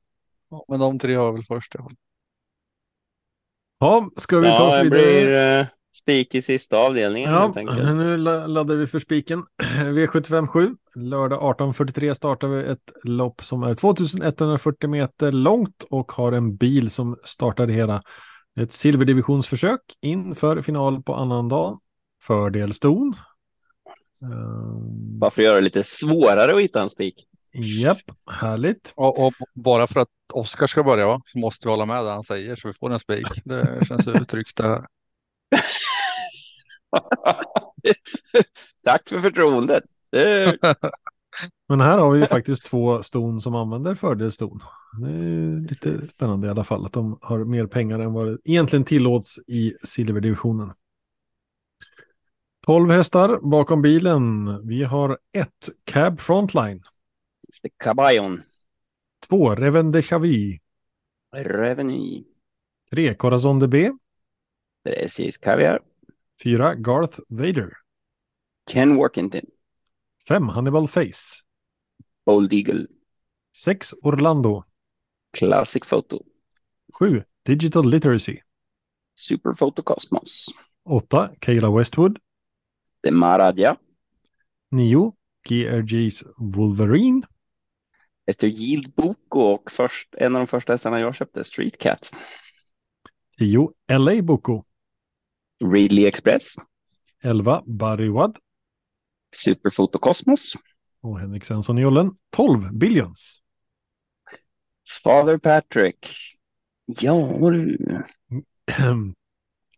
Men 0.68 0.80
de 0.80 0.98
tre 0.98 1.14
har 1.14 1.32
väl 1.32 1.42
först. 1.42 1.74
Ja, 3.78 4.10
ska 4.16 4.38
vi 4.38 4.46
ta 4.48 4.54
Ja, 4.54 4.68
oss 4.68 4.74
det 4.74 4.82
vidare? 4.82 5.00
blir 5.00 5.60
uh, 5.60 5.66
spik 6.02 6.34
i 6.34 6.42
sista 6.42 6.76
avdelningen 6.78 7.32
Ja, 7.32 7.40
helt 7.40 7.56
enkelt. 7.56 7.78
nu 7.96 8.16
la- 8.16 8.46
laddar 8.46 8.76
vi 8.76 8.86
för 8.86 8.98
spiken. 8.98 9.44
V757, 9.82 10.76
lördag 10.96 11.42
18.43 11.60 12.14
startar 12.14 12.48
vi 12.48 12.64
ett 12.64 12.92
lopp 13.04 13.42
som 13.44 13.62
är 13.62 13.74
2140 13.74 14.90
meter 14.90 15.32
långt 15.32 15.84
och 15.90 16.12
har 16.12 16.32
en 16.32 16.56
bil 16.56 16.90
som 16.90 17.16
startar 17.24 17.66
det 17.66 17.72
hela. 17.72 18.02
Ett 18.60 18.72
silverdivisionsförsök 18.72 19.80
inför 20.00 20.62
final 20.62 21.02
på 21.02 21.14
annan 21.14 21.48
dag. 21.48 21.80
Fördel 22.22 22.72
ston. 22.74 23.14
Bara 25.20 25.30
för 25.30 25.42
att 25.42 25.46
göra 25.46 25.54
det 25.56 25.60
lite 25.60 25.82
svårare 25.82 26.54
att 26.56 26.62
hitta 26.62 26.82
en 26.82 26.90
spik. 26.90 27.26
Japp, 27.58 28.02
härligt. 28.30 28.92
Och, 28.96 29.26
och 29.26 29.32
bara 29.54 29.86
för 29.86 30.00
att 30.00 30.08
Oskar 30.32 30.66
ska 30.66 30.82
börja 30.82 31.06
va? 31.06 31.20
så 31.26 31.38
måste 31.38 31.68
vi 31.68 31.70
hålla 31.70 31.86
med 31.86 32.04
det 32.04 32.10
han 32.10 32.22
säger 32.22 32.56
så 32.56 32.68
vi 32.68 32.74
får 32.74 32.92
en 32.92 32.98
spik. 32.98 33.26
Det 33.44 33.86
känns 33.88 34.06
ju 34.06 34.24
tryggt 34.24 34.56
det 34.56 34.68
här. 34.68 34.84
Tack 38.84 39.08
för 39.08 39.20
förtroendet. 39.20 39.84
Det, 40.10 40.58
Men 41.68 41.80
här 41.80 41.98
har 41.98 42.10
vi 42.10 42.20
ju 42.20 42.26
faktiskt 42.26 42.64
två 42.64 43.02
ston 43.02 43.40
som 43.40 43.54
använder 43.54 43.94
fördelston. 43.94 44.60
Det 45.00 45.10
är 45.10 45.68
lite 45.68 46.06
spännande 46.06 46.46
i 46.46 46.50
alla 46.50 46.64
fall 46.64 46.86
att 46.86 46.92
de 46.92 47.18
har 47.22 47.44
mer 47.44 47.66
pengar 47.66 47.98
än 47.98 48.12
vad 48.12 48.26
det 48.26 48.38
egentligen 48.44 48.84
tillåts 48.84 49.38
i 49.46 49.74
silverdivisionen. 49.84 50.72
12 52.66 52.90
hästar 52.90 53.38
bakom 53.42 53.82
bilen. 53.82 54.60
Vi 54.68 54.84
har 54.84 55.18
ett 55.32 55.68
Cab 55.84 56.20
Frontline, 56.20 56.82
Cabayon. 57.78 58.42
två 59.28 59.54
Reven 59.54 59.90
de 59.92 60.02
Chavis, 60.02 60.60
Reveny. 61.32 62.24
tre 62.90 63.14
Corazon 63.14 63.58
de 63.58 63.66
B, 63.68 63.90
Precis, 64.84 65.38
kaviar. 65.38 65.82
fyra 66.42 66.74
Garth 66.74 67.18
Vader, 67.28 67.70
Ken 68.66 68.96
Workington. 68.96 69.42
fem 70.28 70.48
Hannibal 70.48 70.86
Face, 70.88 71.42
Bold 72.26 72.52
Eagle. 72.52 72.86
sex 73.52 73.94
Orlando, 74.02 74.62
Classic 75.38 75.84
Photo. 75.84 76.18
sju 76.92 77.22
Digital 77.44 77.88
Literacy, 77.88 78.40
Super 79.14 79.54
Photo 79.54 79.82
Cosmos. 79.82 80.46
åtta 80.84 81.34
Kayla 81.40 81.68
Westwood, 81.68 82.18
The 83.02 83.10
Maradja. 83.10 83.76
nio 84.70 85.12
GRG's 85.48 86.24
Wolverine, 86.38 87.22
Efter 88.26 88.46
Yield 88.46 88.92
Boko 88.94 89.40
och 89.40 89.70
först, 89.70 90.14
en 90.18 90.36
av 90.36 90.40
de 90.40 90.46
första 90.46 90.72
hästarna 90.72 91.00
jag 91.00 91.14
köpte, 91.14 91.44
Street 91.44 91.78
Cat. 91.78 92.10
10 93.38 93.70
LA 93.92 94.22
Boko, 94.22 94.64
Ridley 95.72 96.06
Express. 96.06 96.54
11 97.22 97.62
Barry 97.66 98.08
Wadd 98.08 98.36
Super 99.36 99.70
Photo 99.70 99.98
Cosmos. 99.98 100.52
och 101.00 101.20
Henrik 101.20 101.44
Svensson 101.44 101.78
i 101.78 101.80
Jollen. 101.80 102.10
12 102.30 102.72
Billions. 102.72 103.42
Father 105.02 105.38
Patrick. 105.38 106.08
Ja 106.86 107.38
du. 107.50 107.78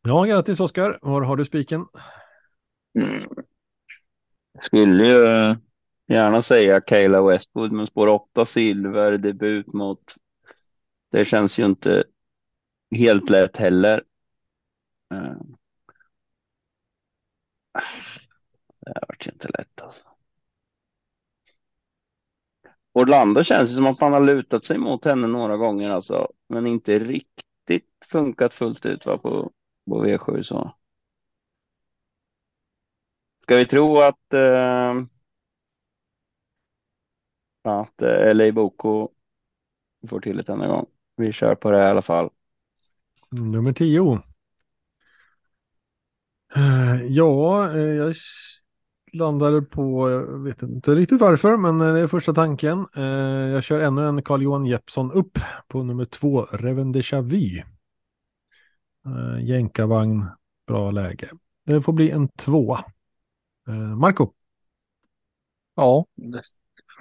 Ja, 0.03 0.25
grattis 0.25 0.61
Oskar. 0.61 0.99
Var 1.03 1.23
har 1.23 1.37
du 1.37 1.45
spiken? 1.45 1.87
Mm. 3.01 3.25
Skulle 4.61 5.07
ju 5.07 5.57
gärna 6.09 6.43
säga 6.43 6.81
Kayla 6.81 7.23
Westwood, 7.23 7.73
men 7.73 7.87
spår 7.87 8.07
8 8.07 8.47
silver, 8.47 9.19
debut 9.19 9.73
mot... 9.73 10.15
Det 11.11 11.25
känns 11.25 11.59
ju 11.59 11.67
inte 11.67 12.05
helt 12.97 13.31
lätt 13.31 13.57
heller. 13.57 14.05
Eh, 15.15 15.35
det 18.81 18.93
har 18.95 19.05
varit 19.09 19.27
inte 19.27 19.49
lätt 19.49 19.83
alltså. 19.83 20.05
Orlando 22.93 23.43
känns 23.43 23.75
som 23.75 23.87
att 23.87 24.01
man 24.01 24.13
har 24.13 24.21
lutat 24.21 24.65
sig 24.65 24.79
mot 24.79 25.05
henne 25.05 25.27
några 25.27 25.57
gånger 25.57 25.91
alltså, 25.91 26.29
men 26.49 26.67
inte 26.67 26.99
riktigt 26.99 27.91
funkat 28.05 28.55
fullt 28.55 28.87
ut 28.87 29.07
va, 29.07 29.19
på, 29.19 29.53
på 29.91 30.07
V7 30.07 30.43
så. 30.43 30.75
Ska 33.43 33.57
vi 33.57 33.67
tro 33.67 34.01
att 34.01 34.33
eh, 34.33 34.95
att 37.69 38.03
eh, 38.03 38.35
LA 38.35 38.53
Boko 38.53 39.09
får 40.09 40.21
till 40.21 40.37
det 40.37 40.43
denna 40.43 40.67
gång? 40.67 40.87
Vi 41.17 41.33
kör 41.33 41.55
på 41.55 41.71
det 41.71 41.79
i 41.79 41.87
alla 41.87 42.03
fall. 42.03 42.31
Nummer 43.31 43.73
10. 43.73 44.23
Uh, 46.57 47.07
ja, 47.07 47.71
uh, 47.75 47.79
jag 47.79 48.15
landade 49.13 49.63
på, 49.63 50.11
jag 50.11 50.39
vet 50.39 50.63
inte 50.63 50.95
riktigt 50.95 51.21
varför, 51.21 51.57
men 51.57 51.79
det 51.79 52.01
är 52.01 52.07
första 52.07 52.35
tanken. 52.35 52.87
Jag 53.53 53.65
kör 53.65 53.81
ännu 53.81 54.09
en 54.09 54.23
Carl-Johan 54.23 54.67
Jeppsson 54.67 55.13
upp 55.13 55.39
på 55.69 55.83
nummer 55.83 56.05
två, 56.05 56.43
Reven 56.43 56.95
Déjà 56.95 57.23
Vu. 57.23 57.63
Jänkarvagn, 59.41 60.27
bra 60.67 60.91
läge. 60.91 61.31
Det 61.67 61.83
får 61.83 61.93
bli 61.93 62.11
en 62.11 62.29
tvåa. 62.29 62.85
Marco? 63.97 64.33
Ja, 65.75 66.07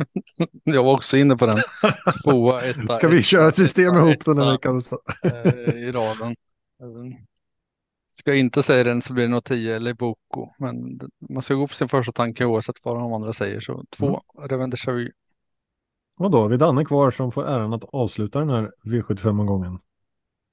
jag 0.63 0.83
var 0.83 0.93
också 0.93 1.17
inne 1.17 1.37
på 1.37 1.45
den. 1.45 1.55
Tvåa, 2.23 2.61
etta, 2.61 2.87
Ska 2.93 3.07
vi 3.07 3.23
köra 3.23 3.47
ett 3.47 3.55
system 3.55 3.93
etta, 3.93 4.05
ihop 4.05 4.25
den 4.25 4.37
här 4.37 4.51
veckan? 4.51 4.81
I 5.75 5.91
raden. 5.91 6.35
Ska 8.13 8.31
jag 8.31 8.39
inte 8.39 8.63
säga 8.63 8.83
den 8.83 9.01
så 9.01 9.13
blir 9.13 9.23
det 9.23 9.29
nog 9.29 9.43
10 9.43 9.75
eller 9.75 9.93
Boko. 9.93 10.47
Men 10.59 10.99
man 11.29 11.43
ska 11.43 11.53
gå 11.53 11.67
på 11.67 11.73
sin 11.73 11.87
första 11.89 12.11
tanke 12.11 12.45
oavsett 12.45 12.75
vad 12.83 12.95
de 12.95 13.13
andra 13.13 13.33
säger. 13.33 13.59
Så 13.59 13.83
två, 13.97 14.07
mm. 14.07 14.49
Revende 14.49 14.77
Chavy. 14.77 15.11
Och 16.19 16.31
då 16.31 16.37
har 16.37 16.49
vi 16.49 16.57
Danne 16.57 16.85
kvar 16.85 17.11
som 17.11 17.31
får 17.31 17.47
äran 17.47 17.73
att 17.73 17.83
avsluta 17.83 18.39
den 18.39 18.49
här 18.49 18.71
V75-omgången. 18.85 19.79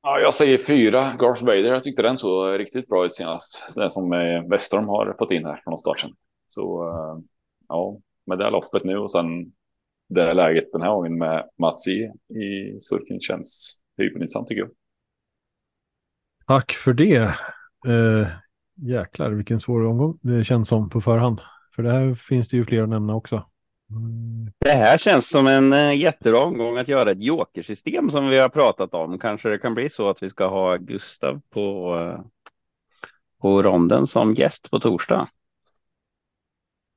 Ja, 0.02 0.18
jag 0.18 0.34
säger 0.34 0.58
fyra, 0.58 1.14
Garth 1.18 1.44
Vader. 1.44 1.64
Jag 1.64 1.82
tyckte 1.82 2.02
den 2.02 2.18
såg 2.18 2.58
riktigt 2.58 2.88
bra 2.88 3.04
ut 3.04 3.14
senast. 3.14 3.76
Den 3.76 3.90
som 3.90 4.10
Westerholm 4.50 4.88
har 4.88 5.16
fått 5.18 5.30
in 5.30 5.44
här 5.44 5.60
från 5.64 5.78
starten. 5.78 6.10
Så 6.46 6.90
ja, 7.68 7.98
med 8.26 8.38
det 8.38 8.44
här 8.44 8.50
loppet 8.50 8.84
nu 8.84 8.96
och 8.96 9.10
sen 9.10 9.52
det 10.08 10.22
här 10.22 10.34
läget 10.34 10.72
den 10.72 10.82
här 10.82 10.90
gången 10.90 11.18
med 11.18 11.48
Mats 11.58 11.88
i, 11.88 12.10
i 12.38 12.78
surken 12.80 13.20
känns 13.20 13.80
hyperintressant 13.96 14.48
tycker 14.48 14.62
jag. 14.62 14.70
Tack 16.46 16.72
för 16.72 16.92
det. 16.92 17.16
Eh, 17.86 18.28
jäklar 18.74 19.30
vilken 19.30 19.60
svår 19.60 19.86
omgång 19.86 20.18
det 20.22 20.44
känns 20.44 20.68
som 20.68 20.90
på 20.90 21.00
förhand. 21.00 21.40
För 21.74 21.82
det 21.82 21.92
här 21.92 22.14
finns 22.14 22.48
det 22.48 22.56
ju 22.56 22.64
fler 22.64 22.82
att 22.82 22.88
nämna 22.88 23.14
också. 23.14 23.44
Mm. 23.90 24.52
Det 24.58 24.72
här 24.72 24.98
känns 24.98 25.28
som 25.28 25.46
en 25.46 25.72
eh, 25.72 25.96
jättebra 25.96 26.40
omgång 26.40 26.76
att 26.76 26.88
göra 26.88 27.10
ett 27.10 27.22
jokersystem 27.22 28.10
som 28.10 28.28
vi 28.28 28.38
har 28.38 28.48
pratat 28.48 28.94
om. 28.94 29.18
Kanske 29.18 29.48
det 29.48 29.58
kan 29.58 29.74
bli 29.74 29.90
så 29.90 30.10
att 30.10 30.22
vi 30.22 30.30
ska 30.30 30.46
ha 30.46 30.76
Gustav 30.76 31.40
på, 31.50 31.96
eh, 31.98 32.20
på 33.40 33.62
ronden 33.62 34.06
som 34.06 34.34
gäst 34.34 34.70
på 34.70 34.80
torsdag. 34.80 35.28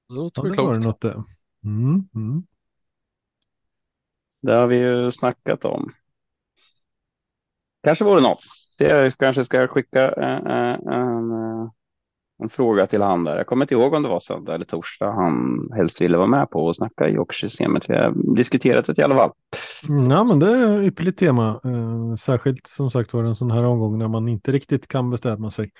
Det 0.09 0.15
låter 0.15 0.45
ja, 0.45 0.51
det 0.51 0.61
var 0.61 0.77
något 0.77 1.01
det. 1.01 1.23
Mm, 1.63 2.09
mm. 2.15 2.43
Det 4.41 4.53
har 4.53 4.67
vi 4.67 4.77
ju 4.77 5.11
snackat 5.11 5.65
om. 5.65 5.91
Kanske 7.83 8.05
vore 8.05 8.21
något. 8.21 8.39
Jag 8.79 9.13
kanske 9.17 9.43
ska 9.43 9.67
skicka 9.67 10.11
en, 10.11 10.47
eh, 10.47 10.73
eh, 10.73 10.97
en, 10.99 11.31
eh, 11.31 11.69
en 12.43 12.49
fråga 12.49 12.87
till 12.87 13.01
han 13.01 13.23
där. 13.23 13.37
Jag 13.37 13.47
kommer 13.47 13.65
inte 13.65 13.73
ihåg 13.73 13.93
om 13.93 14.03
det 14.03 14.09
var 14.09 14.19
söndag 14.19 14.55
eller 14.55 14.65
torsdag 14.65 15.11
han 15.11 15.69
helst 15.75 16.01
ville 16.01 16.17
vara 16.17 16.27
med 16.27 16.49
på 16.49 16.65
och 16.65 16.75
snacka 16.75 17.09
jokersystemet. 17.09 17.89
Vi 17.89 17.95
har 17.95 18.35
diskuterat 18.35 18.85
det 18.85 18.99
i 18.99 19.03
alla 19.03 19.15
fall. 19.15 19.31
Mm, 19.89 20.11
ja, 20.11 20.23
men 20.23 20.39
det 20.39 20.51
är 20.51 20.79
ett 20.79 20.85
ypperligt 20.85 21.19
tema. 21.19 21.59
särskilt 22.19 22.67
som 22.67 22.91
sagt 22.91 23.13
var 23.13 23.23
en 23.23 23.35
sån 23.35 23.51
här 23.51 23.63
omgång 23.63 23.97
när 23.97 24.07
man 24.07 24.27
inte 24.27 24.51
riktigt 24.51 24.87
kan 24.87 25.09
bestämma 25.09 25.51
sig. 25.51 25.71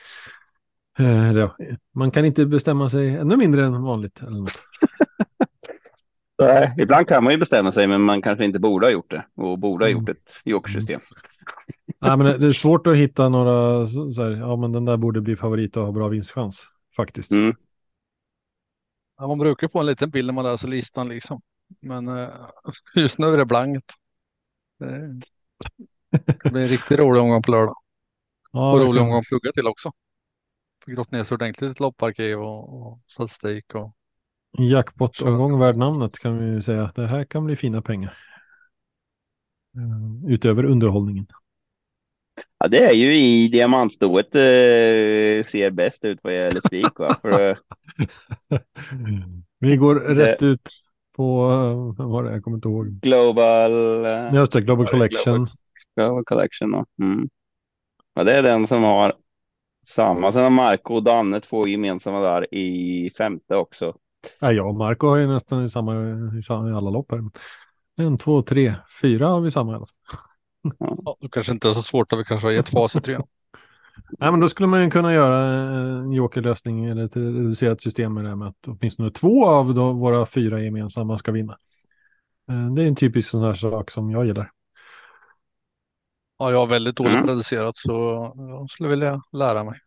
Ja, 0.98 1.56
man 1.94 2.12
kan 2.12 2.26
inte 2.26 2.46
bestämma 2.46 2.90
sig 2.90 3.16
ännu 3.16 3.38
mindre 3.38 3.66
än 3.66 3.84
vanligt. 3.84 4.22
Eller 4.22 4.40
något. 4.40 4.52
Nej, 6.40 6.74
ibland 6.78 7.08
kan 7.08 7.24
man 7.24 7.34
ju 7.34 7.40
bestämma 7.40 7.72
sig, 7.72 7.88
men 7.88 8.02
man 8.02 8.22
kanske 8.22 8.46
inte 8.46 8.60
borde 8.60 8.86
ha 8.86 8.92
gjort 8.92 9.12
det 9.12 9.26
och 9.36 9.60
borde 9.60 9.86
ha 9.86 9.90
gjort 9.90 10.10
ett 10.10 10.42
jokersystem. 10.46 11.02
Nej, 12.00 12.18
men 12.18 12.40
det 12.40 12.48
är 12.48 12.54
svårt 12.54 12.88
att 12.88 12.96
hitta 12.96 13.30
några, 13.30 13.88
så 13.88 14.24
här, 14.24 14.32
ja 14.32 14.56
men 14.56 14.72
den 14.72 14.86
där 14.86 14.98
borde 14.98 15.22
bli 15.22 15.36
favorit 15.36 15.78
och 15.78 15.86
ha 15.86 15.92
bra 15.92 16.08
vinstchans 16.08 16.68
faktiskt. 16.96 17.32
Mm. 17.32 17.56
Ja, 19.18 19.28
man 19.28 19.38
brukar 19.38 19.68
få 19.68 19.80
en 19.80 19.86
liten 19.86 20.10
bild 20.10 20.28
när 20.28 20.34
man 20.34 20.46
läser 20.46 20.68
listan 20.68 21.10
liksom. 21.10 21.42
Men 21.80 22.08
uh, 22.08 22.28
just 22.96 23.20
nu 23.20 23.28
är 23.28 23.38
det 23.38 23.46
blankt. 23.46 23.94
Det, 24.80 25.22
det 26.44 26.52
blir 26.52 26.62
en 26.62 26.68
riktigt 26.68 27.00
rolig 27.00 27.22
omgång 27.22 27.42
på 27.42 27.52
lördag. 27.52 27.76
Ja, 28.52 28.72
och 28.72 28.80
rolig 28.80 29.02
omgång 29.02 29.20
att 29.20 29.28
plugga 29.28 29.52
till 29.52 29.68
också. 29.68 29.92
Grott 30.88 31.12
ner 31.12 31.24
sig 31.24 31.36
ordentligt 31.36 31.80
lopparkiv 31.80 32.40
och, 32.40 32.82
och 32.82 33.00
statistik 33.08 33.76
och 33.76 33.94
Jackpot-omgång 34.58 35.60
värd 35.60 35.76
namnet 35.76 36.20
kan 36.20 36.38
vi 36.38 36.46
ju 36.46 36.62
säga. 36.62 36.92
Det 36.96 37.08
här 37.08 37.24
kan 37.24 37.46
bli 37.46 37.56
fina 37.56 37.82
pengar. 37.82 38.18
Eh, 39.76 40.32
utöver 40.34 40.66
underhållningen. 40.66 41.28
Ja, 42.58 42.68
det 42.68 42.84
är 42.84 42.94
ju 42.94 43.16
i 43.16 43.48
diamantstoet 43.48 44.36
eh, 44.36 45.44
ser 45.46 45.70
bäst 45.70 46.06
ut 46.06 46.20
vad 46.22 46.34
gäller 46.34 46.60
spik. 46.68 47.00
Va? 47.00 47.16
För, 47.22 47.50
eh, 47.50 47.58
vi 49.60 49.78
går 49.78 49.96
rätt 49.96 50.44
ut 50.44 50.70
på, 51.16 51.48
vad 51.98 52.10
var 52.10 52.24
det, 52.24 52.32
jag 52.32 52.44
kommer 52.44 52.58
inte 52.58 52.68
ihåg. 52.68 52.88
Global. 52.88 54.06
Eh, 54.06 54.34
Just 54.34 54.52
det, 54.52 54.62
Global 54.62 54.88
Collection. 54.88 55.36
Global, 55.36 55.50
Global 55.96 56.24
Collection. 56.24 56.86
Mm. 57.02 57.30
Ja, 58.14 58.24
det 58.24 58.36
är 58.36 58.44
den 58.44 58.68
som 58.68 58.84
har 58.84 59.14
samma. 59.90 60.32
Sen 60.32 60.44
har 60.44 60.50
Marco 60.50 60.94
och 60.94 61.04
Danne 61.04 61.40
två 61.40 61.68
gemensamma 61.68 62.20
där 62.20 62.54
i 62.54 63.10
femte 63.18 63.56
också. 63.56 63.94
Ja, 64.42 64.52
jag 64.52 64.68
och 64.68 64.76
Marco 64.76 65.08
har 65.08 65.18
ju 65.18 65.28
nästan 65.28 65.64
i 65.64 65.70
samma, 65.70 65.96
i 66.70 66.74
alla 66.74 66.90
lopp 66.90 67.12
här. 67.12 67.24
En, 67.98 68.18
två, 68.18 68.42
tre, 68.42 68.74
fyra 69.02 69.28
har 69.28 69.42
vi 69.42 69.52
samma 69.52 69.72
i 69.72 69.76
alla 69.76 69.86
fall. 69.86 70.20
Ja, 70.80 71.18
det 71.22 71.30
kanske 71.30 71.52
inte 71.52 71.70
är 71.70 71.74
så 71.74 71.82
svårt 71.82 72.14
att 72.14 72.20
vi 72.20 72.24
kanske 72.24 72.48
har 72.48 72.52
gett 72.52 72.70
facit 72.70 73.08
redan. 73.08 73.24
Nej, 74.20 74.32
men 74.32 74.40
då 74.40 74.50
skulle 74.50 74.68
man 74.68 74.92
kunna 74.92 75.14
göra 75.14 75.46
en 75.46 76.12
jokerlösning 76.12 76.86
eller 76.86 77.06
ett 77.06 77.18
reducerat 77.18 77.82
system 77.82 78.14
med 78.14 78.26
det 78.26 78.36
med 78.36 78.48
att 78.48 78.68
åtminstone 78.68 79.12
två 79.12 79.48
av 79.48 79.74
våra 79.76 80.26
fyra 80.26 80.62
gemensamma 80.62 81.18
ska 81.18 81.32
vinna. 81.32 81.58
Eh, 82.50 82.74
det 82.74 82.84
är 82.84 82.88
en 82.88 82.96
typisk 82.96 83.30
sån 83.30 83.44
här 83.44 83.54
sak 83.54 83.92
som 83.92 84.12
jag 84.12 84.26
gillar. 84.26 84.52
Ja, 86.38 86.52
jag 86.52 86.58
har 86.58 86.68
väldigt 86.68 86.96
dåligt 86.96 87.14
mm. 87.14 87.28
reducerat 87.28 87.78
så 87.78 87.92
jag 88.38 88.70
skulle 88.70 88.90
vilja 88.90 89.22
lära 89.32 89.64
mig. 89.64 89.80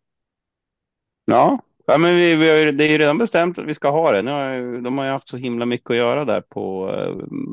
Ja, 1.24 1.60
Ja, 1.90 1.98
men 1.98 2.16
vi, 2.16 2.35
vi 2.35 2.51
har, 2.51 2.72
det 2.72 2.85
är 2.85 2.89
ju 2.89 2.98
redan 2.98 3.18
bestämt 3.18 3.59
att 3.59 3.64
vi 3.64 3.74
ska 3.74 3.90
ha 3.90 4.12
det. 4.12 4.22
Nu 4.22 4.31
har, 4.31 4.81
de 4.81 4.98
har 4.98 5.05
ju 5.05 5.10
haft 5.10 5.28
så 5.28 5.36
himla 5.36 5.66
mycket 5.66 5.90
att 5.90 5.97
göra 5.97 6.24
där 6.24 6.40
på, 6.40 6.94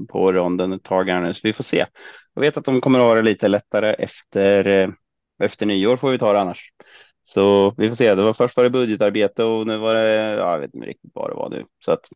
på 0.09 0.33
ronden 0.33 0.73
ett 0.73 0.83
tag 0.83 1.09
här 1.09 1.21
nu, 1.21 1.33
så 1.33 1.39
vi 1.43 1.53
får 1.53 1.63
se. 1.63 1.85
Jag 2.33 2.41
vet 2.41 2.57
att 2.57 2.65
de 2.65 2.81
kommer 2.81 2.99
att 2.99 3.05
ha 3.05 3.15
det 3.15 3.21
lite 3.21 3.47
lättare 3.47 3.93
efter, 3.93 4.93
efter 5.43 5.65
nyår 5.65 5.97
får 5.97 6.11
vi 6.11 6.17
ta 6.17 6.33
det 6.33 6.39
annars. 6.39 6.73
Så 7.23 7.73
vi 7.77 7.89
får 7.89 7.95
se. 7.95 8.15
Det 8.15 8.23
var 8.23 8.33
först 8.33 8.57
var 8.57 8.63
det 8.63 8.69
budgetarbete 8.69 9.43
och 9.43 9.67
nu 9.67 9.77
var 9.77 9.93
det, 9.93 10.15
ja, 10.15 10.51
jag 10.51 10.59
vet 10.59 10.73
inte 10.73 10.87
riktigt 10.87 11.11
vad 11.13 11.29
det 11.29 11.35
var 11.35 11.49
nu. 11.49 11.65
Så 11.85 11.91
att 11.91 12.09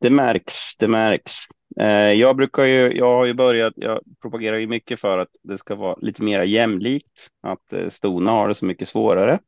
det 0.00 0.10
märks, 0.10 0.76
det 0.76 0.88
märks. 0.88 1.32
Eh, 1.80 2.12
jag 2.12 2.36
brukar 2.36 2.64
ju, 2.64 2.96
jag 2.96 3.06
har 3.06 3.24
ju 3.24 3.34
börjat, 3.34 3.72
jag 3.76 4.00
propagerar 4.22 4.56
ju 4.56 4.66
mycket 4.66 5.00
för 5.00 5.18
att 5.18 5.28
det 5.42 5.58
ska 5.58 5.74
vara 5.74 5.96
lite 6.00 6.22
mer 6.22 6.42
jämlikt, 6.42 7.28
att 7.42 7.72
eh, 7.72 7.88
stona 7.88 8.30
har 8.30 8.48
det 8.48 8.54
så 8.54 8.64
mycket 8.64 8.88
svårare. 8.88 9.38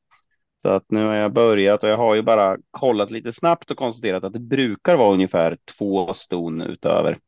Så 0.62 0.68
att 0.68 0.84
nu 0.88 1.04
har 1.04 1.14
jag 1.14 1.32
börjat 1.32 1.84
och 1.84 1.90
jag 1.90 1.96
har 1.96 2.14
ju 2.14 2.22
bara 2.22 2.56
kollat 2.70 3.10
lite 3.10 3.32
snabbt 3.32 3.70
och 3.70 3.76
konstaterat 3.76 4.24
att 4.24 4.32
det 4.32 4.38
brukar 4.38 4.96
vara 4.96 5.14
ungefär 5.14 5.58
två 5.78 6.14
ston 6.14 6.60
utöver. 6.62 7.18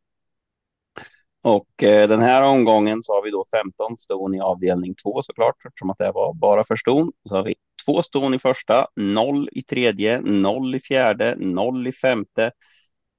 Och 1.43 1.83
eh, 1.83 2.09
den 2.09 2.21
här 2.21 2.43
omgången 2.43 3.03
så 3.03 3.13
har 3.13 3.23
vi 3.23 3.31
då 3.31 3.45
15 3.51 3.99
ston 3.99 4.35
i 4.35 4.41
avdelning 4.41 4.95
två 4.95 5.23
såklart, 5.23 5.57
eftersom 5.67 5.91
att 5.91 5.99
det 5.99 6.13
var 6.13 6.35
bara 6.35 6.65
för 6.65 6.77
ston. 6.77 7.13
Så 7.29 7.35
har 7.37 7.43
vi 7.45 7.55
två 7.85 8.03
ston 8.03 8.35
i 8.35 8.39
första, 8.39 8.87
noll 8.97 9.49
i 9.53 9.63
tredje, 9.63 10.21
noll 10.21 10.75
i 10.75 10.81
fjärde, 10.81 11.35
noll 11.39 11.87
i 11.87 11.93
femte, 11.93 12.51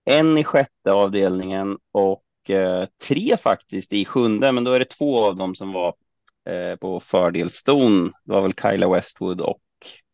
en 0.09 0.37
i 0.37 0.43
sjätte 0.43 0.91
avdelningen 0.91 1.77
och 1.91 2.49
eh, 2.49 2.85
tre 3.07 3.37
faktiskt 3.37 3.93
i 3.93 4.05
sjunde, 4.05 4.51
men 4.51 4.63
då 4.63 4.71
är 4.71 4.79
det 4.79 4.85
två 4.85 5.25
av 5.25 5.35
dem 5.35 5.55
som 5.55 5.73
var 5.73 5.93
eh, 6.49 6.75
på 6.75 6.99
fördelston. 6.99 8.13
Det 8.23 8.33
var 8.33 8.41
väl 8.41 8.53
Kyla 8.61 8.89
Westwood 8.89 9.41
och 9.41 9.59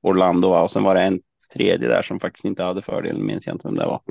Orlando 0.01 0.47
och 0.47 0.71
sen 0.71 0.83
var 0.83 0.95
det 0.95 1.01
en 1.01 1.21
tredje 1.53 1.87
där 1.87 2.01
som 2.01 2.19
faktiskt 2.19 2.45
inte 2.45 2.63
hade 2.63 2.81
fördel, 2.81 3.23
minns 3.23 3.45
jag 3.45 3.55
inte 3.55 3.67
vem 3.67 3.75
det 3.75 3.85
var. 3.85 4.01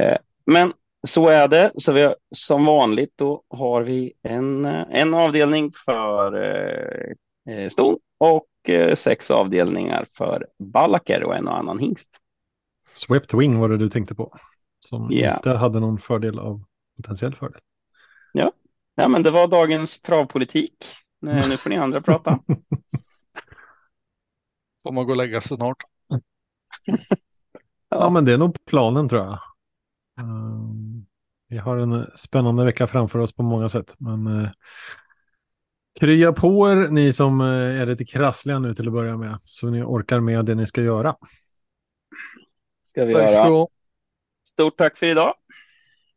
Eh, 0.00 0.16
men 0.44 0.72
så 1.06 1.28
är 1.28 1.48
det. 1.48 1.72
Så 1.76 1.92
vi 1.92 2.02
har, 2.02 2.16
som 2.34 2.64
vanligt 2.64 3.12
då 3.16 3.42
har 3.48 3.82
vi 3.82 4.12
en, 4.22 4.64
eh, 4.64 4.84
en 4.90 5.14
avdelning 5.14 5.72
för 5.84 6.36
eh, 6.36 7.54
eh, 7.54 7.68
ston 7.68 7.98
och 8.18 8.46
eh, 8.68 8.94
sex 8.94 9.30
avdelningar 9.30 10.06
för 10.12 10.46
ballacker 10.58 11.24
och 11.24 11.36
en 11.36 11.48
och 11.48 11.58
annan 11.58 11.78
hingst. 11.78 12.10
Swept 12.92 13.34
Wing 13.34 13.58
var 13.58 13.68
det 13.68 13.76
du 13.76 13.90
tänkte 13.90 14.14
på. 14.14 14.32
Som 14.80 15.08
Ja. 15.10 15.36
inte 15.36 15.50
hade 15.50 15.80
någon 15.80 15.98
fördel 15.98 16.38
av 16.38 16.64
potentiell 16.96 17.34
fördel. 17.34 17.60
Ja, 19.00 19.08
men 19.08 19.22
det 19.22 19.30
var 19.30 19.48
dagens 19.48 20.00
travpolitik. 20.00 20.74
Eh, 21.26 21.48
Nu 21.48 21.56
får 21.56 21.70
ni 21.70 21.76
andra 21.76 22.00
prata. 22.00 22.38
Får 24.82 24.92
man 24.92 25.06
gå 25.06 25.10
och 25.10 25.16
lägga 25.16 25.40
sig 25.40 25.56
snart. 25.56 25.76
Ja, 27.90 28.10
men 28.10 28.24
det 28.24 28.32
är 28.32 28.38
nog 28.38 28.64
planen 28.64 29.08
tror 29.08 29.22
jag. 29.22 29.38
Ehm, 30.20 31.06
vi 31.48 31.58
har 31.58 31.76
en 31.76 32.06
spännande 32.16 32.64
vecka 32.64 32.86
framför 32.86 33.18
oss 33.18 33.32
på 33.32 33.42
många 33.42 33.68
sätt. 33.68 33.94
Men 33.98 34.26
uh, 34.26 34.48
krya 36.00 36.32
på 36.32 36.70
er 36.70 36.88
ni 36.88 37.12
som 37.12 37.40
eh, 37.40 37.46
är 37.80 37.86
lite 37.86 38.04
krassliga 38.04 38.58
nu 38.58 38.74
till 38.74 38.86
att 38.86 38.92
börja 38.92 39.16
med. 39.16 39.38
Så 39.44 39.70
ni 39.70 39.82
orkar 39.82 40.20
med 40.20 40.44
det 40.44 40.54
ni 40.54 40.66
ska 40.66 40.82
göra. 40.82 41.16
Ska 42.90 43.04
vi 43.04 43.14
Tack 43.14 43.30
ska 43.30 43.48
göra. 43.48 43.66
Stort 44.58 44.76
tack 44.76 44.98
för 44.98 45.06
idag. 45.06 45.34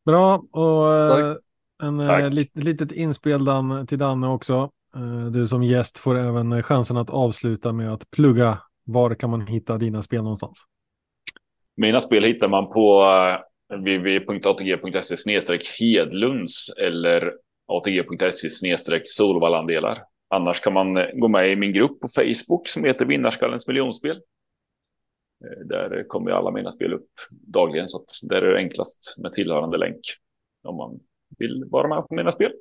Bra, 0.05 0.43
och 0.51 0.93
eh, 0.93 1.09
Tack. 1.09 1.37
en 1.83 1.99
eh, 1.99 2.07
Tack. 2.07 2.33
lit, 2.33 2.51
litet 2.53 2.91
inspel 2.91 3.45
Dan, 3.45 3.87
till 3.87 3.97
Danne 3.97 4.27
också. 4.27 4.69
Eh, 4.95 5.25
du 5.31 5.47
som 5.47 5.63
gäst 5.63 5.97
får 5.97 6.17
även 6.19 6.63
chansen 6.63 6.97
att 6.97 7.09
avsluta 7.09 7.73
med 7.73 7.93
att 7.93 8.11
plugga. 8.11 8.57
Var 8.85 9.15
kan 9.15 9.29
man 9.29 9.47
hitta 9.47 9.77
dina 9.77 10.03
spel 10.03 10.23
någonstans? 10.23 10.57
Mina 11.77 12.01
spel 12.01 12.23
hittar 12.23 12.47
man 12.47 12.67
på 12.67 13.03
www.atg.se 13.69 15.15
hedlunds 15.79 16.69
eller 16.69 17.33
atg.se 17.67 18.49
solvallandelar. 19.03 20.03
Annars 20.29 20.59
kan 20.59 20.73
man 20.73 20.93
gå 21.13 21.27
med 21.27 21.51
i 21.51 21.55
min 21.55 21.73
grupp 21.73 21.99
på 22.01 22.07
Facebook 22.15 22.67
som 22.67 22.83
heter 22.83 23.05
Vinnarskallens 23.05 23.67
miljonspel. 23.67 24.21
Eh, 25.43 25.65
Där 25.65 26.07
kommer 26.07 26.31
alla 26.31 26.51
mina 26.51 26.71
spel 26.71 26.93
upp 26.93 27.09
dagligen 27.29 27.89
så 27.89 27.97
att 27.97 28.29
där 28.29 28.41
är 28.41 28.53
det 28.53 28.57
enklast 28.57 29.15
med 29.17 29.33
tillhörande 29.33 29.77
länk 29.77 29.99
om 30.63 30.75
man 30.77 30.99
vill 31.37 31.63
vara 31.71 31.87
med 31.87 32.07
på 32.07 32.15
mina 32.15 32.31
spel. 32.31 32.51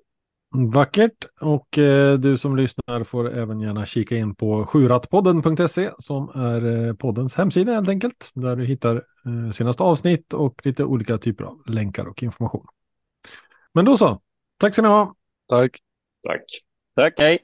Vackert. 0.73 1.27
Och 1.40 1.78
eh, 1.78 2.19
du 2.19 2.39
som 2.39 2.57
lyssnar 2.57 3.05
får 3.05 3.32
även 3.32 3.61
gärna 3.61 3.86
kika 3.86 4.16
in 4.16 4.35
på 4.35 4.65
sjurattpodden.se 4.66 5.90
som 5.98 6.28
är 6.35 6.86
eh, 6.89 6.94
poddens 6.94 7.35
hemsida 7.35 7.73
helt 7.73 7.89
enkelt. 7.89 8.31
Där 8.35 8.57
du 8.57 8.65
hittar 8.65 8.97
eh, 8.97 9.52
senaste 9.52 9.82
avsnitt 9.82 10.35
och 10.35 10.66
lite 10.66 10.85
olika 10.85 11.19
typer 11.19 11.44
av 11.44 11.62
länkar 11.66 12.07
och 12.07 12.23
information. 12.23 12.66
Men 13.73 13.85
då 13.85 13.97
så. 13.97 14.20
Tack 14.59 14.73
ska 14.73 14.82
ni 14.82 14.89
ha. 14.89 15.15
Tack. 15.48 15.78
Tack. 16.28 16.43
Tack, 16.97 17.15
hej. 17.19 17.39